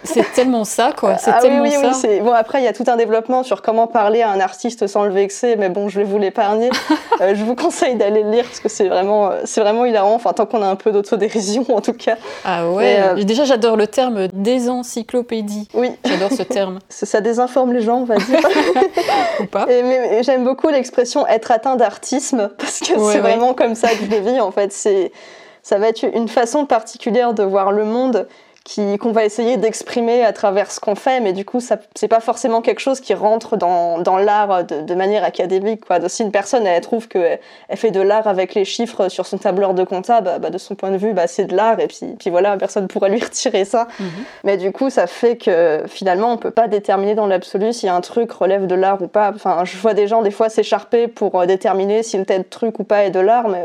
c'est 0.03 0.33
tellement 0.33 0.63
ça, 0.63 0.91
quoi. 0.97 1.17
C'est 1.17 1.31
ah 1.31 1.39
tellement 1.39 1.61
oui, 1.61 1.71
oui, 1.77 1.93
ça. 1.93 2.07
bon, 2.23 2.31
après, 2.31 2.61
il 2.61 2.65
y 2.65 2.67
a 2.67 2.73
tout 2.73 2.85
un 2.87 2.95
développement 2.95 3.43
sur 3.43 3.61
comment 3.61 3.85
parler 3.85 4.23
à 4.23 4.31
un 4.31 4.39
artiste 4.39 4.87
sans 4.87 5.03
le 5.03 5.11
vexer, 5.11 5.55
mais 5.55 5.69
bon, 5.69 5.87
je 5.87 5.99
vais 5.99 6.05
vous 6.05 6.17
l'épargner. 6.17 6.69
Euh, 7.19 7.33
je 7.33 7.43
vous 7.43 7.55
conseille 7.55 7.95
d'aller 7.95 8.21
le 8.21 8.29
lire 8.29 8.43
parce 8.43 8.59
que 8.59 8.69
c'est 8.69 8.87
vraiment, 8.87 9.31
c'est 9.43 9.59
vraiment 9.59 9.85
hilarant. 9.85 10.13
Enfin, 10.13 10.33
tant 10.33 10.45
qu'on 10.45 10.61
a 10.61 10.67
un 10.67 10.75
peu 10.75 10.91
d'autodérision, 10.91 11.65
en 11.75 11.81
tout 11.81 11.93
cas. 11.93 12.15
Ah 12.45 12.69
ouais. 12.69 12.99
Euh, 12.99 13.23
Déjà, 13.23 13.43
j'adore 13.43 13.75
le 13.75 13.87
terme 13.87 14.27
désencyclopédie. 14.27 15.67
Oui. 15.73 15.89
J'adore 16.05 16.31
ce 16.31 16.43
terme. 16.43 16.77
ça 16.89 17.19
désinforme 17.19 17.73
les 17.73 17.81
gens, 17.81 18.01
on 18.01 18.03
va 18.03 18.17
dire. 18.17 18.39
Ou 19.39 19.45
pas. 19.45 19.65
Et, 19.67 19.81
mais, 19.81 20.21
j'aime 20.21 20.43
beaucoup 20.43 20.69
l'expression 20.69 21.25
être 21.25 21.49
atteint 21.49 21.75
d'artisme 21.75 22.51
parce 22.59 22.81
que 22.81 22.85
c'est 23.11 23.19
vraiment 23.19 23.55
comme 23.55 23.73
ça 23.73 23.89
que 23.89 24.05
je 24.05 24.11
le 24.11 24.19
vis. 24.19 24.39
En 24.39 24.51
fait, 24.51 24.71
c'est 24.71 25.11
ça 25.67 25.77
va 25.77 25.89
être 25.89 26.03
une 26.03 26.29
façon 26.29 26.65
particulière 26.65 27.33
de 27.33 27.43
voir 27.43 27.73
le 27.73 27.83
monde 27.83 28.25
qu'on 28.99 29.11
va 29.11 29.25
essayer 29.25 29.57
d'exprimer 29.57 30.23
à 30.23 30.31
travers 30.31 30.71
ce 30.71 30.79
qu'on 30.79 30.95
fait, 30.95 31.19
mais 31.19 31.33
du 31.33 31.43
coup, 31.43 31.59
ce 31.59 31.73
n'est 32.01 32.07
pas 32.07 32.21
forcément 32.21 32.61
quelque 32.61 32.79
chose 32.79 33.01
qui 33.01 33.13
rentre 33.13 33.57
dans, 33.57 33.99
dans 33.99 34.17
l'art 34.17 34.63
de, 34.63 34.93
manière 34.93 35.25
académique. 35.25 35.85
Quoi. 35.85 36.07
Si 36.07 36.23
une 36.23 36.31
personne 36.31 36.65
elle 36.65 36.81
trouve 36.81 37.07
qu'elle 37.07 37.39
elle 37.67 37.77
fait 37.77 37.91
de 37.91 38.01
l'art 38.01 38.27
avec 38.27 38.55
les 38.55 38.65
chiffres 38.65 39.09
sur 39.09 39.25
son 39.25 39.37
tableur 39.37 39.73
de 39.73 39.83
compta, 39.83 40.21
bah, 40.21 40.39
bah, 40.39 40.49
de 40.49 40.57
son 40.57 40.75
point 40.75 40.91
de 40.91 40.97
vue, 40.97 41.13
bah, 41.13 41.27
c'est 41.27 41.45
de 41.45 41.55
l'art, 41.55 41.79
et 41.79 41.87
puis, 41.87 42.15
puis 42.19 42.29
voilà, 42.29 42.55
personne 42.57 42.87
pourra 42.87 43.09
lui 43.09 43.19
retirer 43.23 43.65
ça. 43.65 43.87
Mhm. 43.99 44.07
Mais 44.45 44.57
du 44.57 44.71
coup, 44.71 44.89
ça 44.89 45.05
fait 45.07 45.37
que 45.37 45.83
finalement, 45.87 46.31
on 46.31 46.37
peut 46.37 46.51
pas 46.51 46.67
déterminer 46.67 47.15
dans 47.15 47.27
l'absolu 47.27 47.73
si 47.73 47.89
un 47.89 48.01
truc 48.01 48.31
relève 48.31 48.67
de 48.67 48.75
l'art 48.75 49.01
ou 49.01 49.07
pas. 49.07 49.31
Enfin, 49.33 49.63
je 49.65 49.77
vois 49.77 49.93
des 49.93 50.07
gens 50.07 50.21
des 50.21 50.31
fois 50.31 50.49
s'écharper 50.49 51.07
pour 51.07 51.39
euh, 51.39 51.45
déterminer 51.45 52.03
si 52.03 52.17
le 52.17 52.25
tel 52.25 52.45
truc 52.45 52.79
ou 52.79 52.83
pas 52.83 53.03
est 53.03 53.11
de 53.11 53.19
l'art, 53.19 53.49
mais 53.49 53.63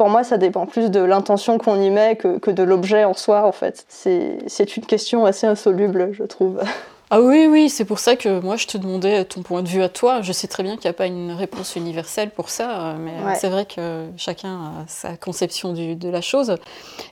pour 0.00 0.08
moi, 0.08 0.24
ça 0.24 0.38
dépend 0.38 0.64
plus 0.64 0.90
de 0.90 1.00
l'intention 1.00 1.58
qu'on 1.58 1.78
y 1.78 1.90
met 1.90 2.16
que, 2.16 2.38
que 2.38 2.50
de 2.50 2.62
l'objet 2.62 3.04
en 3.04 3.12
soi, 3.12 3.44
en 3.46 3.52
fait. 3.52 3.84
C'est 3.86 4.76
une 4.78 4.86
question 4.86 5.26
assez 5.26 5.46
insoluble, 5.46 6.14
je 6.14 6.22
trouve. 6.22 6.58
Ah 7.12 7.20
oui, 7.20 7.46
oui, 7.50 7.68
c'est 7.68 7.84
pour 7.84 7.98
ça 7.98 8.14
que 8.14 8.38
moi 8.38 8.56
je 8.56 8.68
te 8.68 8.78
demandais 8.78 9.24
ton 9.24 9.42
point 9.42 9.62
de 9.62 9.68
vue 9.68 9.82
à 9.82 9.88
toi. 9.88 10.22
Je 10.22 10.30
sais 10.30 10.46
très 10.46 10.62
bien 10.62 10.76
qu'il 10.76 10.84
n'y 10.84 10.90
a 10.90 10.94
pas 10.94 11.06
une 11.06 11.32
réponse 11.32 11.74
universelle 11.74 12.30
pour 12.30 12.50
ça, 12.50 12.94
mais 13.00 13.12
c'est 13.36 13.48
vrai 13.48 13.66
que 13.66 14.06
chacun 14.16 14.54
a 14.54 14.84
sa 14.86 15.16
conception 15.16 15.72
de 15.72 16.08
la 16.08 16.20
chose. 16.20 16.54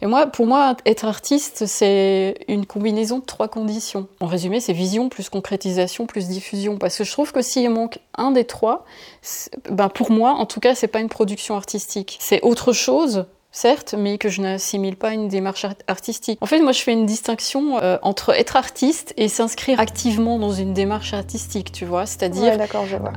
Et 0.01 0.07
moi, 0.07 0.29
pour 0.29 0.47
moi, 0.47 0.77
être 0.87 1.05
artiste, 1.05 1.67
c'est 1.67 2.37
une 2.47 2.65
combinaison 2.65 3.19
de 3.19 3.25
trois 3.25 3.49
conditions. 3.49 4.07
En 4.21 4.27
résumé, 4.27 4.61
c'est 4.61 4.73
vision 4.73 5.09
plus 5.09 5.29
concrétisation 5.31 6.07
plus 6.07 6.29
diffusion. 6.29 6.79
Parce 6.79 6.97
que 6.97 7.03
je 7.03 7.11
trouve 7.11 7.33
que 7.33 7.43
s'il 7.43 7.69
manque 7.69 7.99
un 8.17 8.31
des 8.31 8.45
trois, 8.45 8.85
ben 9.69 9.89
pour 9.89 10.13
moi, 10.13 10.31
en 10.31 10.47
tout 10.47 10.61
cas, 10.61 10.77
c'est 10.77 10.87
pas 10.87 11.01
une 11.01 11.09
production 11.09 11.57
artistique. 11.57 12.19
C'est 12.21 12.41
autre 12.43 12.73
chose 12.73 13.27
certes, 13.51 13.95
mais 13.99 14.19
que 14.19 14.29
je 14.29 14.43
n'assimile 14.43 14.97
pas 14.97 15.13
une 15.13 15.29
démarche 15.29 15.67
artistique. 15.87 16.39
En 16.41 16.47
fait, 16.47 16.61
moi, 16.61 16.73
je 16.73 16.81
fais 16.81 16.93
une 16.93 17.07
distinction 17.07 17.81
euh, 17.83 17.99
entre 18.03 18.31
être 18.31 18.57
artiste 18.57 19.15
et 19.17 19.29
s'inscrire 19.29 19.81
activement 19.81 20.39
dans 20.39 20.53
une 20.53 20.75
démarche 20.75 21.15
artistique, 21.15 21.73
tu 21.73 21.85
vois, 21.85 22.07
c'est-à-dire 22.07 22.59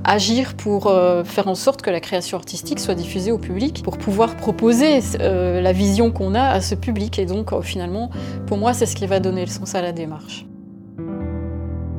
agir 0.04 0.56
pour 0.56 0.88
euh, 0.88 1.24
faire 1.24 1.48
en 1.48 1.56
sorte 1.56 1.82
que 1.82 1.90
la 1.90 2.00
création 2.00 2.38
artistique 2.38 2.80
soit 2.80 2.96
diffusée 2.96 3.32
au 3.32 3.38
public, 3.38 3.82
pour 3.84 3.98
pouvoir 3.98 4.36
proposer 4.38 5.00
euh, 5.20 5.62
la 5.62 5.74
vision 5.74 6.12
qu'on 6.12 6.34
a 6.34 6.44
à 6.44 6.62
ce 6.62 6.76
public. 6.76 7.20
Et 7.20 7.26
donc, 7.26 7.60
finalement, 7.62 8.10
pour 8.48 8.58
moi, 8.58 8.74
c'est 8.74 8.86
ce 8.86 8.96
qui 8.96 9.08
va 9.08 9.20
donner 9.20 9.46
le 9.46 9.52
sens 9.52 9.76
à 9.76 9.82
la 9.82 9.92
démarche. 9.92 10.46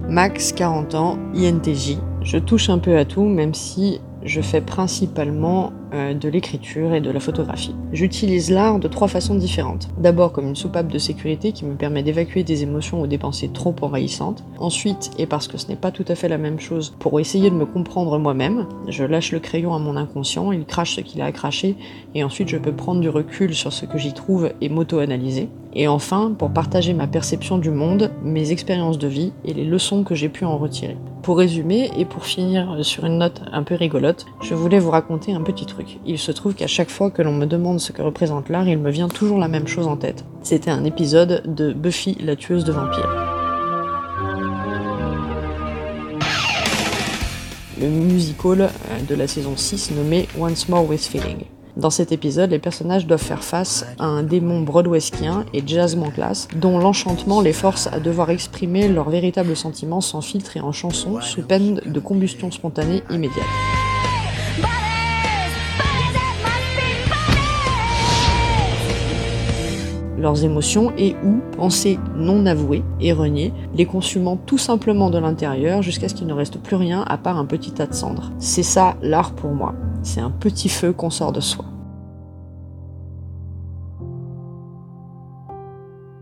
Max, 0.08 0.52
40 0.52 0.94
ans, 0.94 1.18
INTJ. 1.34 1.96
Je 2.22 2.38
touche 2.38 2.68
un 2.68 2.78
peu 2.78 2.98
à 2.98 3.04
tout, 3.04 3.24
même 3.24 3.54
si 3.54 4.00
je 4.24 4.40
fais 4.40 4.60
principalement 4.60 5.72
de 5.92 6.28
l'écriture 6.28 6.94
et 6.94 7.00
de 7.00 7.10
la 7.10 7.20
photographie. 7.20 7.74
J'utilise 7.92 8.50
l'art 8.50 8.78
de 8.78 8.88
trois 8.88 9.08
façons 9.08 9.34
différentes. 9.34 9.88
D'abord 9.98 10.32
comme 10.32 10.48
une 10.48 10.56
soupape 10.56 10.88
de 10.88 10.98
sécurité 10.98 11.52
qui 11.52 11.64
me 11.64 11.74
permet 11.74 12.02
d'évacuer 12.02 12.42
des 12.44 12.62
émotions 12.62 13.02
ou 13.02 13.06
des 13.06 13.18
pensées 13.18 13.50
trop 13.52 13.74
envahissantes. 13.82 14.44
Ensuite, 14.58 15.10
et 15.18 15.26
parce 15.26 15.48
que 15.48 15.58
ce 15.58 15.68
n'est 15.68 15.76
pas 15.76 15.90
tout 15.90 16.04
à 16.08 16.14
fait 16.14 16.28
la 16.28 16.38
même 16.38 16.60
chose, 16.60 16.94
pour 16.98 17.20
essayer 17.20 17.50
de 17.50 17.54
me 17.54 17.66
comprendre 17.66 18.18
moi-même, 18.18 18.66
je 18.88 19.04
lâche 19.04 19.32
le 19.32 19.40
crayon 19.40 19.74
à 19.74 19.78
mon 19.78 19.96
inconscient, 19.96 20.52
il 20.52 20.64
crache 20.64 20.96
ce 20.96 21.00
qu'il 21.00 21.20
a 21.20 21.26
à 21.26 21.32
cracher, 21.32 21.76
et 22.14 22.24
ensuite 22.24 22.48
je 22.48 22.58
peux 22.58 22.72
prendre 22.72 23.00
du 23.00 23.08
recul 23.08 23.54
sur 23.54 23.72
ce 23.72 23.86
que 23.86 23.98
j'y 23.98 24.12
trouve 24.12 24.52
et 24.60 24.68
m'auto-analyser. 24.68 25.48
Et 25.74 25.88
enfin, 25.88 26.34
pour 26.36 26.50
partager 26.50 26.92
ma 26.92 27.06
perception 27.06 27.56
du 27.56 27.70
monde, 27.70 28.10
mes 28.22 28.52
expériences 28.52 28.98
de 28.98 29.08
vie 29.08 29.32
et 29.44 29.54
les 29.54 29.64
leçons 29.64 30.04
que 30.04 30.14
j'ai 30.14 30.28
pu 30.28 30.44
en 30.44 30.58
retirer. 30.58 30.96
Pour 31.22 31.38
résumer 31.38 31.90
et 31.96 32.04
pour 32.04 32.26
finir 32.26 32.84
sur 32.84 33.04
une 33.04 33.18
note 33.18 33.42
un 33.52 33.62
peu 33.62 33.74
rigolote, 33.74 34.26
je 34.42 34.54
voulais 34.54 34.80
vous 34.80 34.90
raconter 34.90 35.32
un 35.32 35.40
petit 35.40 35.64
Il 36.06 36.18
se 36.18 36.32
trouve 36.32 36.54
qu'à 36.54 36.66
chaque 36.66 36.90
fois 36.90 37.10
que 37.10 37.22
l'on 37.22 37.32
me 37.32 37.46
demande 37.46 37.80
ce 37.80 37.92
que 37.92 38.02
représente 38.02 38.48
l'art, 38.48 38.68
il 38.68 38.78
me 38.78 38.90
vient 38.90 39.08
toujours 39.08 39.38
la 39.38 39.48
même 39.48 39.66
chose 39.66 39.86
en 39.86 39.96
tête. 39.96 40.24
C'était 40.42 40.70
un 40.70 40.84
épisode 40.84 41.42
de 41.46 41.72
Buffy 41.72 42.16
la 42.20 42.36
tueuse 42.36 42.64
de 42.64 42.72
vampires. 42.72 43.10
Le 47.80 47.88
musical 47.88 48.70
de 49.08 49.14
la 49.14 49.26
saison 49.26 49.56
6 49.56 49.92
nommé 49.96 50.28
Once 50.38 50.68
More 50.68 50.88
with 50.88 51.02
Feeling. 51.02 51.44
Dans 51.76 51.90
cet 51.90 52.12
épisode, 52.12 52.50
les 52.50 52.58
personnages 52.58 53.06
doivent 53.06 53.22
faire 53.22 53.42
face 53.42 53.86
à 53.98 54.04
un 54.04 54.22
démon 54.22 54.60
broadweskien 54.60 55.46
et 55.54 55.62
jazzman 55.66 56.12
classe, 56.12 56.48
dont 56.54 56.78
l'enchantement 56.78 57.40
les 57.40 57.54
force 57.54 57.86
à 57.86 57.98
devoir 57.98 58.28
exprimer 58.28 58.88
leurs 58.88 59.08
véritables 59.08 59.56
sentiments 59.56 60.02
sans 60.02 60.20
filtre 60.20 60.56
et 60.56 60.60
en 60.60 60.72
chanson, 60.72 61.20
sous 61.22 61.42
peine 61.42 61.80
de 61.86 62.00
combustion 62.00 62.50
spontanée 62.50 63.02
immédiate. 63.10 63.46
Leurs 70.22 70.44
émotions 70.44 70.92
et 70.96 71.14
ou 71.24 71.40
pensées 71.56 71.98
non 72.16 72.46
avouées 72.46 72.82
et 73.00 73.12
les 73.74 73.86
consumant 73.86 74.36
tout 74.36 74.58
simplement 74.58 75.10
de 75.10 75.18
l'intérieur 75.18 75.82
jusqu'à 75.82 76.08
ce 76.08 76.14
qu'il 76.14 76.26
ne 76.26 76.32
reste 76.32 76.58
plus 76.58 76.76
rien 76.76 77.04
à 77.06 77.18
part 77.18 77.36
un 77.36 77.44
petit 77.44 77.72
tas 77.72 77.86
de 77.86 77.94
cendres. 77.94 78.30
C'est 78.38 78.62
ça 78.62 78.96
l'art 79.02 79.32
pour 79.32 79.50
moi 79.50 79.74
c'est 80.02 80.20
un 80.20 80.30
petit 80.30 80.68
feu 80.68 80.92
qu'on 80.92 81.10
sort 81.10 81.32
de 81.32 81.40
soi. 81.40 81.64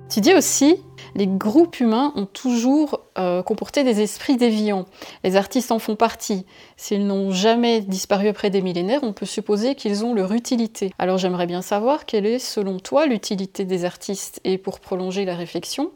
Tu 0.09 0.21
dis 0.21 0.35
aussi, 0.35 0.77
les 1.15 1.27
groupes 1.27 1.81
humains 1.81 2.13
ont 2.17 2.27
toujours 2.27 3.01
euh, 3.19 3.43
comporté 3.43 3.85
des 3.85 4.01
esprits 4.01 4.37
déviants. 4.37 4.87
Les 5.25 5.37
artistes 5.37 5.73
en 5.73 5.79
font 5.79 5.97
partie. 5.97 6.47
S'ils 6.77 7.07
n'ont 7.07 7.31
jamais 7.31 7.81
disparu 7.81 8.29
après 8.29 8.51
des 8.51 8.63
millénaires, 8.63 9.01
on 9.03 9.13
peut 9.13 9.27
supposer 9.27 9.75
qu'ils 9.75 10.05
ont 10.05 10.15
leur 10.15 10.33
utilité. 10.33 10.93
Alors 10.99 11.19
j'aimerais 11.19 11.47
bien 11.47 11.63
savoir 11.63 12.07
quelle 12.07 12.27
est, 12.27 12.39
selon 12.39 12.79
toi, 12.79 13.07
l'utilité 13.07 13.65
des 13.65 13.85
artistes 13.85 14.41
et 14.45 14.59
pour 14.59 14.81
prolonger 14.81 15.25
la 15.25 15.35
réflexion, 15.35 15.91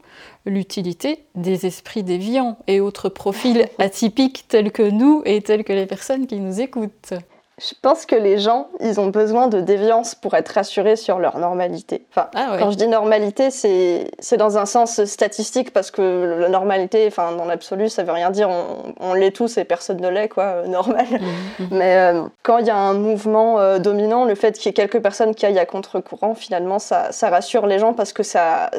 l'utilité 0.47 1.25
des 1.35 1.67
esprits 1.67 2.03
déviants 2.03 2.59
et 2.67 2.81
autres 2.81 3.09
profils 3.09 3.67
atypiques 3.79 4.47
tels 4.49 4.73
que 4.73 4.83
nous 4.83 5.23
et 5.25 5.41
tels 5.41 5.65
que 5.65 5.73
les 5.73 5.87
personnes 5.87 6.27
qui 6.27 6.41
nous 6.41 6.61
écoutent. 6.61 7.15
Je 7.61 7.73
pense 7.81 8.05
que 8.05 8.17
les 8.17 8.39
gens, 8.39 8.67
ils 8.81 8.99
ont 8.99 9.09
besoin 9.09 9.47
de 9.47 9.61
déviance 9.61 10.17
pour 10.17 10.35
être 10.35 10.49
rassurés 10.49 10.97
sur 10.97 11.21
leur 11.21 11.39
normalité. 11.39 12.05
Enfin, 12.11 12.29
ah 12.35 12.57
quand 12.59 12.73
je 12.73 12.77
dis 12.77 12.89
normalité, 12.89 13.51
c'est 13.51 14.37
dans 14.37 14.59
un 14.59 14.67
sens 14.67 15.05
statistique 15.05 15.73
parce 15.73 15.93
que 15.93 16.37
la 16.41 16.49
normalité, 16.49 17.07
enfin, 17.07 17.31
dans 17.33 17.45
l'absolu, 17.45 17.89
ça 17.89 18.03
veut 18.03 18.11
rien 18.11 18.31
dire. 18.31 18.51
On, 18.99 19.15
l'est 19.15 19.31
tous 19.31 19.57
et 19.59 19.65
personne 19.65 20.01
ne 20.01 20.09
l'est, 20.09 20.29
quoi, 20.29 20.45
euh, 20.45 20.67
normal. 20.67 21.07
Mmh. 21.09 21.65
Mais 21.71 21.97
euh, 21.97 22.23
quand 22.43 22.59
il 22.59 22.67
y 22.67 22.71
a 22.71 22.77
un 22.77 22.95
mouvement 22.95 23.61
euh, 23.61 23.79
dominant, 23.79 24.25
le 24.25 24.35
fait 24.35 24.59
qu'il 24.59 24.67
y 24.67 24.71
ait 24.71 24.73
quelques 24.73 25.01
personnes 25.01 25.37
qui 25.37 25.47
aillent 25.47 25.59
à 25.61 25.67
contre-courant, 25.67 26.35
finalement, 26.35 26.81
ça, 26.81 27.13
ça 27.13 27.31
rassure 27.31 27.69
les 27.69 27.79
gens 27.79 27.93
parce 27.93 28.13
que 28.13 28.25
ça 28.25 28.71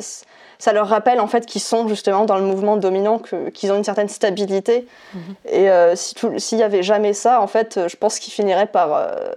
ça 0.66 0.74
leur 0.74 0.88
rappelle 0.88 1.20
en 1.20 1.28
fait 1.28 1.46
qu'ils 1.46 1.62
sont 1.62 1.88
justement 1.88 2.26
dans 2.26 2.38
le 2.38 2.44
mouvement 2.44 2.76
dominant, 2.76 3.22
qu'ils 3.54 3.72
ont 3.72 3.78
une 3.78 3.84
certaine 3.84 4.10
stabilité. 4.10 4.88
Mhm. 5.14 5.22
Et 5.46 5.70
euh, 5.70 5.96
s'il 5.96 6.58
n'y 6.58 6.64
avait 6.64 6.82
jamais 6.82 7.14
ça, 7.14 7.40
en 7.40 7.46
fait, 7.46 7.88
je 7.88 7.96
pense 7.96 8.18
qu'ils 8.18 8.34
finiraient 8.34 8.66
par 8.66 8.96
euh, 8.96 9.34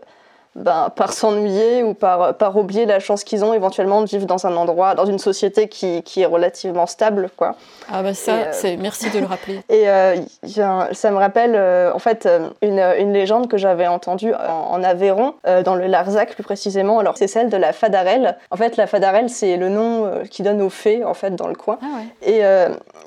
ben, 0.58 0.90
par 0.94 1.12
s'ennuyer 1.12 1.82
ou 1.82 1.94
par, 1.94 2.34
par 2.34 2.56
oublier 2.56 2.84
la 2.84 2.98
chance 2.98 3.24
qu'ils 3.24 3.44
ont 3.44 3.54
éventuellement 3.54 4.02
de 4.02 4.06
vivre 4.06 4.26
dans 4.26 4.46
un 4.46 4.56
endroit, 4.56 4.94
dans 4.94 5.06
une 5.06 5.18
société 5.18 5.68
qui, 5.68 6.02
qui 6.02 6.22
est 6.22 6.26
relativement 6.26 6.86
stable. 6.86 7.30
Quoi. 7.36 7.54
Ah 7.92 8.02
bah 8.02 8.12
ça, 8.12 8.32
euh, 8.32 8.48
c'est 8.52 8.76
merci 8.76 9.10
de 9.10 9.20
le 9.20 9.26
rappeler. 9.26 9.60
Et 9.68 9.88
euh, 9.88 10.16
ça 10.44 11.10
me 11.10 11.16
rappelle 11.16 11.54
euh, 11.54 11.92
en 11.92 11.98
fait 11.98 12.28
une, 12.60 12.80
une, 12.98 13.12
légende 13.12 13.48
que 13.48 13.56
j'avais 13.56 13.86
entendue 13.86 14.34
en, 14.34 14.82
Aveyron, 14.82 15.34
dans 15.64 15.74
le 15.74 15.86
Larzac 15.86 16.34
plus 16.34 16.42
précisément. 16.42 16.98
Alors 16.98 17.16
c'est 17.16 17.28
celle 17.28 17.50
de 17.50 17.56
la 17.56 17.72
Fadarelle. 17.72 18.36
En 18.50 18.56
fait, 18.56 18.76
la 18.76 18.86
Fadarelle, 18.86 19.30
c'est 19.30 19.56
le 19.56 19.68
nom 19.68 20.10
qui 20.30 20.42
donne 20.42 20.60
aux 20.60 20.70
fées 20.70 21.04
en 21.04 21.14
fait 21.14 21.34
dans 21.34 21.48
le 21.48 21.54
coin. 21.54 21.78
Ah 21.82 21.86
ouais. 21.96 22.32
Et 22.32 22.42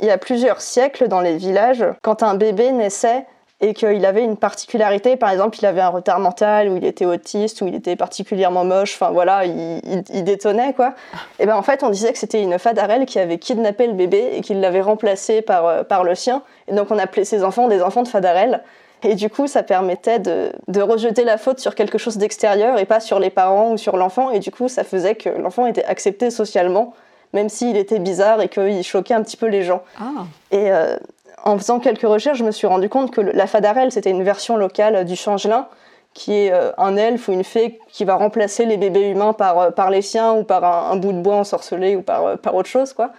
il 0.01 0.07
y 0.07 0.11
a 0.11 0.17
plusieurs 0.17 0.61
siècles 0.61 1.07
dans 1.07 1.21
les 1.21 1.37
villages, 1.37 1.85
quand 2.01 2.23
un 2.23 2.35
bébé 2.35 2.71
naissait, 2.71 3.25
et 3.61 3.75
qu'il 3.75 4.05
avait 4.05 4.23
une 4.23 4.37
particularité, 4.37 5.15
par 5.15 5.29
exemple, 5.29 5.59
il 5.59 5.65
avait 5.67 5.81
un 5.81 5.89
retard 5.89 6.19
mental, 6.19 6.67
ou 6.69 6.77
il 6.77 6.85
était 6.85 7.05
autiste, 7.05 7.61
ou 7.61 7.67
il 7.67 7.75
était 7.75 7.95
particulièrement 7.95 8.65
moche, 8.65 8.95
enfin 8.95 9.11
voilà, 9.11 9.45
il, 9.45 10.23
détonnait 10.23 10.73
quoi. 10.73 10.95
Et 11.39 11.45
ben 11.45 11.55
en 11.55 11.61
fait, 11.61 11.83
on 11.83 11.89
disait 11.89 12.11
que 12.11 12.17
c'était 12.17 12.41
une 12.41 12.57
fadarelle 12.57 13.05
qui 13.05 13.19
avait 13.19 13.37
kidnappé 13.37 13.85
le 13.85 13.93
bébé 13.93 14.31
et 14.33 14.41
qui 14.41 14.55
l'avait 14.55 14.81
remplacé 14.81 15.43
par, 15.43 15.65
euh, 15.67 15.83
par 15.83 16.03
le 16.03 16.15
sien, 16.15 16.41
et 16.67 16.73
donc 16.73 16.89
on 16.89 16.97
appelait 16.97 17.23
ses 17.23 17.43
enfants 17.43 17.67
des 17.67 17.83
enfants 17.83 18.01
de 18.01 18.07
fadarelle. 18.07 18.63
Et 19.03 19.15
du 19.15 19.29
coup, 19.29 19.47
ça 19.47 19.63
permettait 19.63 20.19
de, 20.19 20.51
de 20.67 20.81
rejeter 20.81 21.23
la 21.23 21.37
faute 21.37 21.59
sur 21.59 21.73
quelque 21.73 21.97
chose 21.97 22.17
d'extérieur 22.17 22.77
et 22.77 22.85
pas 22.85 22.99
sur 22.99 23.19
les 23.19 23.31
parents 23.31 23.71
ou 23.71 23.77
sur 23.77 23.97
l'enfant. 23.97 24.29
Et 24.29 24.37
du 24.37 24.51
coup, 24.51 24.67
ça 24.67 24.83
faisait 24.83 25.15
que 25.15 25.29
l'enfant 25.29 25.65
était 25.65 25.83
accepté 25.85 26.29
socialement, 26.29 26.93
même 27.33 27.49
s'il 27.49 27.77
était 27.77 27.97
bizarre 27.97 28.41
et 28.41 28.47
qu'il 28.47 28.83
choquait 28.83 29.15
un 29.15 29.23
petit 29.23 29.37
peu 29.37 29.47
les 29.47 29.63
gens. 29.63 29.81
Ah. 29.99 30.25
Et 30.51 30.71
euh, 30.71 30.97
en 31.43 31.57
faisant 31.57 31.79
quelques 31.79 32.01
recherches, 32.01 32.37
je 32.37 32.43
me 32.43 32.51
suis 32.51 32.67
rendu 32.67 32.89
compte 32.89 33.11
que 33.11 33.21
la 33.21 33.47
fadarelle, 33.47 33.91
c'était 33.91 34.09
une 34.09 34.23
version 34.23 34.57
locale 34.57 35.05
du 35.05 35.15
changelin, 35.15 35.67
qui 36.13 36.33
est 36.33 36.51
euh, 36.51 36.71
un 36.77 36.97
elfe 36.97 37.27
ou 37.27 37.33
une 37.33 37.43
fée 37.43 37.79
qui 37.87 38.03
va 38.03 38.15
remplacer 38.15 38.65
les 38.65 38.77
bébés 38.77 39.09
humains 39.09 39.33
par, 39.33 39.59
euh, 39.59 39.71
par 39.71 39.89
les 39.89 40.01
siens 40.01 40.33
ou 40.33 40.43
par 40.43 40.91
un, 40.91 40.95
bout 40.97 41.13
de 41.13 41.21
bois 41.21 41.35
ensorcelé 41.35 41.95
ou 41.95 42.01
par, 42.01 42.37
par 42.37 42.55
autre 42.55 42.69
chose, 42.69 42.93
quoi. 42.93 43.11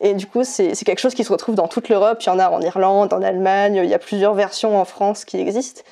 Et 0.00 0.14
du 0.14 0.26
coup, 0.26 0.42
c'est 0.42 0.72
quelque 0.84 0.98
chose 0.98 1.14
qui 1.14 1.22
se 1.22 1.30
retrouve 1.30 1.54
dans 1.54 1.68
toute 1.68 1.88
l'Europe. 1.88 2.18
Il 2.22 2.26
y 2.26 2.30
en 2.30 2.40
a 2.40 2.50
en 2.50 2.60
Irlande, 2.60 3.12
en 3.12 3.22
Allemagne, 3.22 3.80
il 3.84 3.88
y 3.88 3.94
a 3.94 4.00
plusieurs 4.00 4.34
versions 4.34 4.76
en 4.80 4.84
France 4.84 5.24
qui 5.24 5.38
existent. 5.38 5.82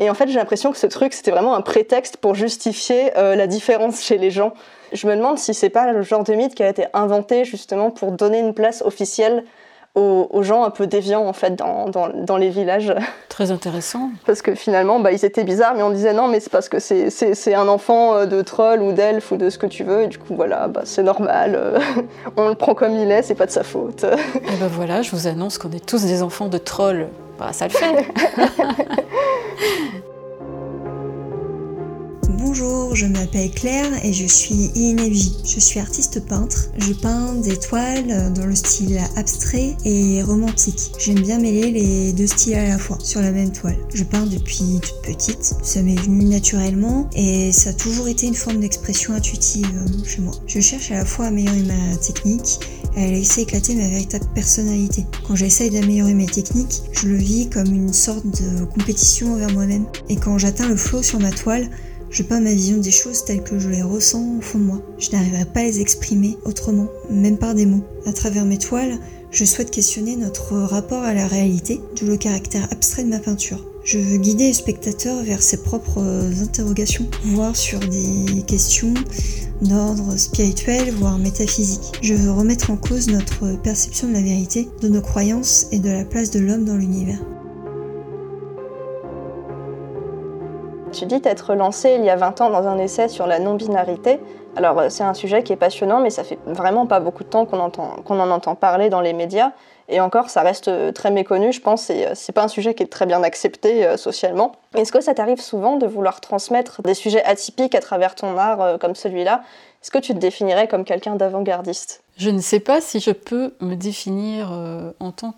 Et 0.00 0.10
en 0.10 0.14
fait, 0.14 0.26
j'ai 0.28 0.38
l'impression 0.38 0.72
que 0.72 0.78
ce 0.78 0.88
truc, 0.88 1.12
c'était 1.12 1.30
vraiment 1.30 1.54
un 1.54 1.60
prétexte 1.60 2.16
pour 2.16 2.34
justifier 2.34 3.16
euh, 3.16 3.36
la 3.36 3.46
différence 3.46 4.02
chez 4.02 4.18
les 4.18 4.32
gens. 4.32 4.54
Je 4.92 5.06
me 5.06 5.14
demande 5.14 5.38
si 5.38 5.54
c'est 5.54 5.70
pas 5.70 5.92
le 5.92 6.02
genre 6.02 6.24
de 6.24 6.34
mythe 6.34 6.56
qui 6.56 6.64
a 6.64 6.68
été 6.68 6.86
inventé 6.94 7.44
justement 7.44 7.90
pour 7.90 8.10
donner 8.10 8.40
une 8.40 8.54
place 8.54 8.82
officielle 8.82 9.44
aux, 9.94 10.42
gens 10.42 10.64
un 10.64 10.70
peu 10.70 10.86
déviants 10.86 11.26
en 11.26 11.32
fait 11.32 11.56
dans, 11.56 11.88
dans, 11.88 12.36
les 12.36 12.48
villages. 12.48 12.94
Très 13.28 13.50
intéressant. 13.50 14.10
Parce 14.24 14.42
que 14.42 14.54
finalement, 14.54 15.00
bah, 15.00 15.12
ils 15.12 15.24
étaient 15.24 15.44
bizarres, 15.44 15.74
mais 15.74 15.82
on 15.82 15.90
disait 15.90 16.12
non, 16.12 16.28
mais 16.28 16.40
c'est 16.40 16.50
parce 16.50 16.68
que 16.68 16.78
c'est 16.78 17.54
un 17.54 17.68
enfant 17.68 18.14
euh, 18.14 18.26
de 18.26 18.40
troll 18.42 18.82
ou 18.82 18.92
d'elfe 18.92 19.32
ou 19.32 19.36
de 19.36 19.50
ce 19.50 19.58
que 19.58 19.66
tu 19.66 19.84
veux, 19.84 20.02
et 20.02 20.06
du 20.06 20.18
coup 20.18 20.34
voilà, 20.34 20.68
bah, 20.68 20.82
c'est 20.84 21.02
normal, 21.02 21.54
euh, 21.56 21.78
on 22.36 22.48
le 22.48 22.54
prend 22.54 22.74
comme 22.74 22.94
il 22.96 23.10
est, 23.10 23.22
c'est 23.22 23.34
pas 23.34 23.46
de 23.46 23.50
sa 23.50 23.64
faute. 23.64 24.04
et 24.34 24.56
ben 24.60 24.68
voilà, 24.68 25.02
je 25.02 25.10
vous 25.10 25.26
annonce 25.26 25.58
qu'on 25.58 25.72
est 25.72 25.84
tous 25.84 26.04
des 26.04 26.22
enfants 26.22 26.48
de 26.48 26.58
troll. 26.58 27.08
Bah, 27.38 27.52
ça 27.52 27.66
le 27.66 27.72
fait. 27.72 28.06
Bonjour, 32.38 32.94
je 32.94 33.06
m'appelle 33.06 33.50
Claire 33.50 34.04
et 34.04 34.12
je 34.12 34.26
suis 34.26 34.70
INFJ. 34.76 35.32
Je 35.44 35.58
suis 35.58 35.80
artiste 35.80 36.24
peintre. 36.26 36.68
Je 36.78 36.92
peins 36.92 37.34
des 37.34 37.56
toiles 37.58 38.32
dans 38.32 38.46
le 38.46 38.54
style 38.54 39.00
abstrait 39.16 39.76
et 39.84 40.22
romantique. 40.22 40.92
J'aime 40.98 41.20
bien 41.20 41.38
mêler 41.40 41.72
les 41.72 42.12
deux 42.12 42.28
styles 42.28 42.54
à 42.54 42.68
la 42.68 42.78
fois 42.78 42.98
sur 43.02 43.20
la 43.20 43.32
même 43.32 43.50
toile. 43.50 43.76
Je 43.92 44.04
peins 44.04 44.26
depuis 44.26 44.80
toute 44.80 45.02
petite. 45.02 45.54
Ça 45.62 45.82
m'est 45.82 46.00
venu 46.00 46.24
naturellement 46.24 47.10
et 47.16 47.50
ça 47.50 47.70
a 47.70 47.72
toujours 47.72 48.06
été 48.06 48.26
une 48.26 48.34
forme 48.34 48.60
d'expression 48.60 49.12
intuitive 49.12 49.66
chez 50.06 50.20
moi. 50.20 50.32
Je 50.46 50.60
cherche 50.60 50.92
à 50.92 50.98
la 50.98 51.04
fois 51.04 51.24
à 51.24 51.28
améliorer 51.28 51.62
ma 51.62 51.96
technique 51.96 52.60
et 52.96 53.04
à 53.04 53.06
laisser 53.08 53.42
éclater 53.42 53.74
ma 53.74 53.88
véritable 53.88 54.26
personnalité. 54.34 55.04
Quand 55.26 55.34
j'essaye 55.34 55.70
d'améliorer 55.70 56.14
mes 56.14 56.26
techniques, 56.26 56.82
je 56.92 57.08
le 57.08 57.16
vis 57.16 57.48
comme 57.48 57.74
une 57.74 57.92
sorte 57.92 58.24
de 58.26 58.64
compétition 58.64 59.34
envers 59.34 59.50
moi-même. 59.52 59.86
Et 60.08 60.16
quand 60.16 60.38
j'atteins 60.38 60.68
le 60.68 60.76
flow 60.76 61.02
sur 61.02 61.18
ma 61.18 61.30
toile, 61.32 61.68
je 62.10 62.22
peins 62.24 62.40
ma 62.40 62.52
vision 62.52 62.78
des 62.78 62.90
choses 62.90 63.24
telles 63.24 63.42
que 63.42 63.58
je 63.58 63.68
les 63.68 63.82
ressens 63.82 64.38
au 64.38 64.40
fond 64.40 64.58
de 64.58 64.64
moi. 64.64 64.82
Je 64.98 65.10
n'arriverai 65.12 65.44
pas 65.44 65.60
à 65.60 65.64
les 65.64 65.80
exprimer 65.80 66.36
autrement, 66.44 66.88
même 67.08 67.38
par 67.38 67.54
des 67.54 67.66
mots. 67.66 67.84
À 68.04 68.12
travers 68.12 68.44
mes 68.44 68.58
toiles, 68.58 68.98
je 69.30 69.44
souhaite 69.44 69.70
questionner 69.70 70.16
notre 70.16 70.56
rapport 70.56 71.04
à 71.04 71.14
la 71.14 71.28
réalité, 71.28 71.80
d'où 71.96 72.06
le 72.06 72.16
caractère 72.16 72.66
abstrait 72.72 73.04
de 73.04 73.08
ma 73.08 73.20
peinture. 73.20 73.64
Je 73.84 73.98
veux 73.98 74.18
guider 74.18 74.48
le 74.48 74.54
spectateur 74.54 75.22
vers 75.22 75.40
ses 75.40 75.62
propres 75.62 76.02
interrogations, 76.42 77.06
voire 77.24 77.56
sur 77.56 77.78
des 77.78 78.42
questions 78.46 78.92
d'ordre 79.62 80.16
spirituel, 80.18 80.92
voire 80.92 81.18
métaphysique. 81.18 81.92
Je 82.02 82.14
veux 82.14 82.32
remettre 82.32 82.70
en 82.70 82.76
cause 82.76 83.08
notre 83.08 83.56
perception 83.62 84.08
de 84.08 84.14
la 84.14 84.22
vérité, 84.22 84.68
de 84.82 84.88
nos 84.88 85.00
croyances 85.00 85.66
et 85.70 85.78
de 85.78 85.90
la 85.90 86.04
place 86.04 86.30
de 86.30 86.40
l'homme 86.40 86.64
dans 86.64 86.76
l'univers. 86.76 87.20
Tu 90.92 91.06
dis 91.06 91.20
t'être 91.20 91.54
lancé 91.54 91.96
il 91.98 92.04
y 92.04 92.10
a 92.10 92.16
20 92.16 92.40
ans 92.40 92.50
dans 92.50 92.66
un 92.66 92.78
essai 92.78 93.08
sur 93.08 93.26
la 93.26 93.38
non-binarité. 93.38 94.18
Alors 94.56 94.78
euh, 94.80 94.88
c'est 94.88 95.04
un 95.04 95.14
sujet 95.14 95.42
qui 95.42 95.52
est 95.52 95.56
passionnant, 95.56 96.00
mais 96.00 96.10
ça 96.10 96.24
fait 96.24 96.38
vraiment 96.46 96.86
pas 96.86 96.98
beaucoup 96.98 97.22
de 97.22 97.28
temps 97.28 97.46
qu'on 97.46 97.60
en 97.60 98.30
entend 98.30 98.54
parler 98.56 98.90
dans 98.90 99.00
les 99.00 99.12
médias. 99.12 99.52
Et 99.88 100.00
encore, 100.00 100.30
ça 100.30 100.42
reste 100.42 100.68
euh, 100.68 100.92
très 100.92 101.10
méconnu, 101.10 101.52
je 101.52 101.60
pense, 101.60 101.90
et 101.90 102.06
euh, 102.06 102.10
c'est 102.14 102.32
pas 102.32 102.44
un 102.44 102.48
sujet 102.48 102.74
qui 102.74 102.82
est 102.82 102.86
très 102.92 103.06
bien 103.06 103.22
accepté 103.22 103.96
socialement. 103.96 104.52
Est-ce 104.74 104.92
que 104.92 105.00
ça 105.00 105.14
t'arrive 105.14 105.40
souvent 105.40 105.76
de 105.76 105.86
vouloir 105.86 106.20
transmettre 106.20 106.82
des 106.82 106.94
sujets 106.94 107.24
atypiques 107.24 107.74
à 107.74 107.80
travers 107.80 108.14
ton 108.14 108.36
art 108.36 108.78
comme 108.80 108.94
celui-là? 108.94 109.42
Est-ce 109.82 109.90
que 109.90 109.98
tu 109.98 110.12
te 110.12 110.18
définirais 110.18 110.68
comme 110.68 110.84
quelqu'un 110.84 111.14
d'avant-gardiste? 111.14 112.02
Je 112.16 112.30
ne 112.30 112.40
sais 112.40 112.60
pas 112.60 112.80
si 112.80 113.00
je 113.00 113.12
peux 113.12 113.54
me 113.60 113.76
définir 113.76 114.52
en 115.00 115.10
tant 115.10 115.34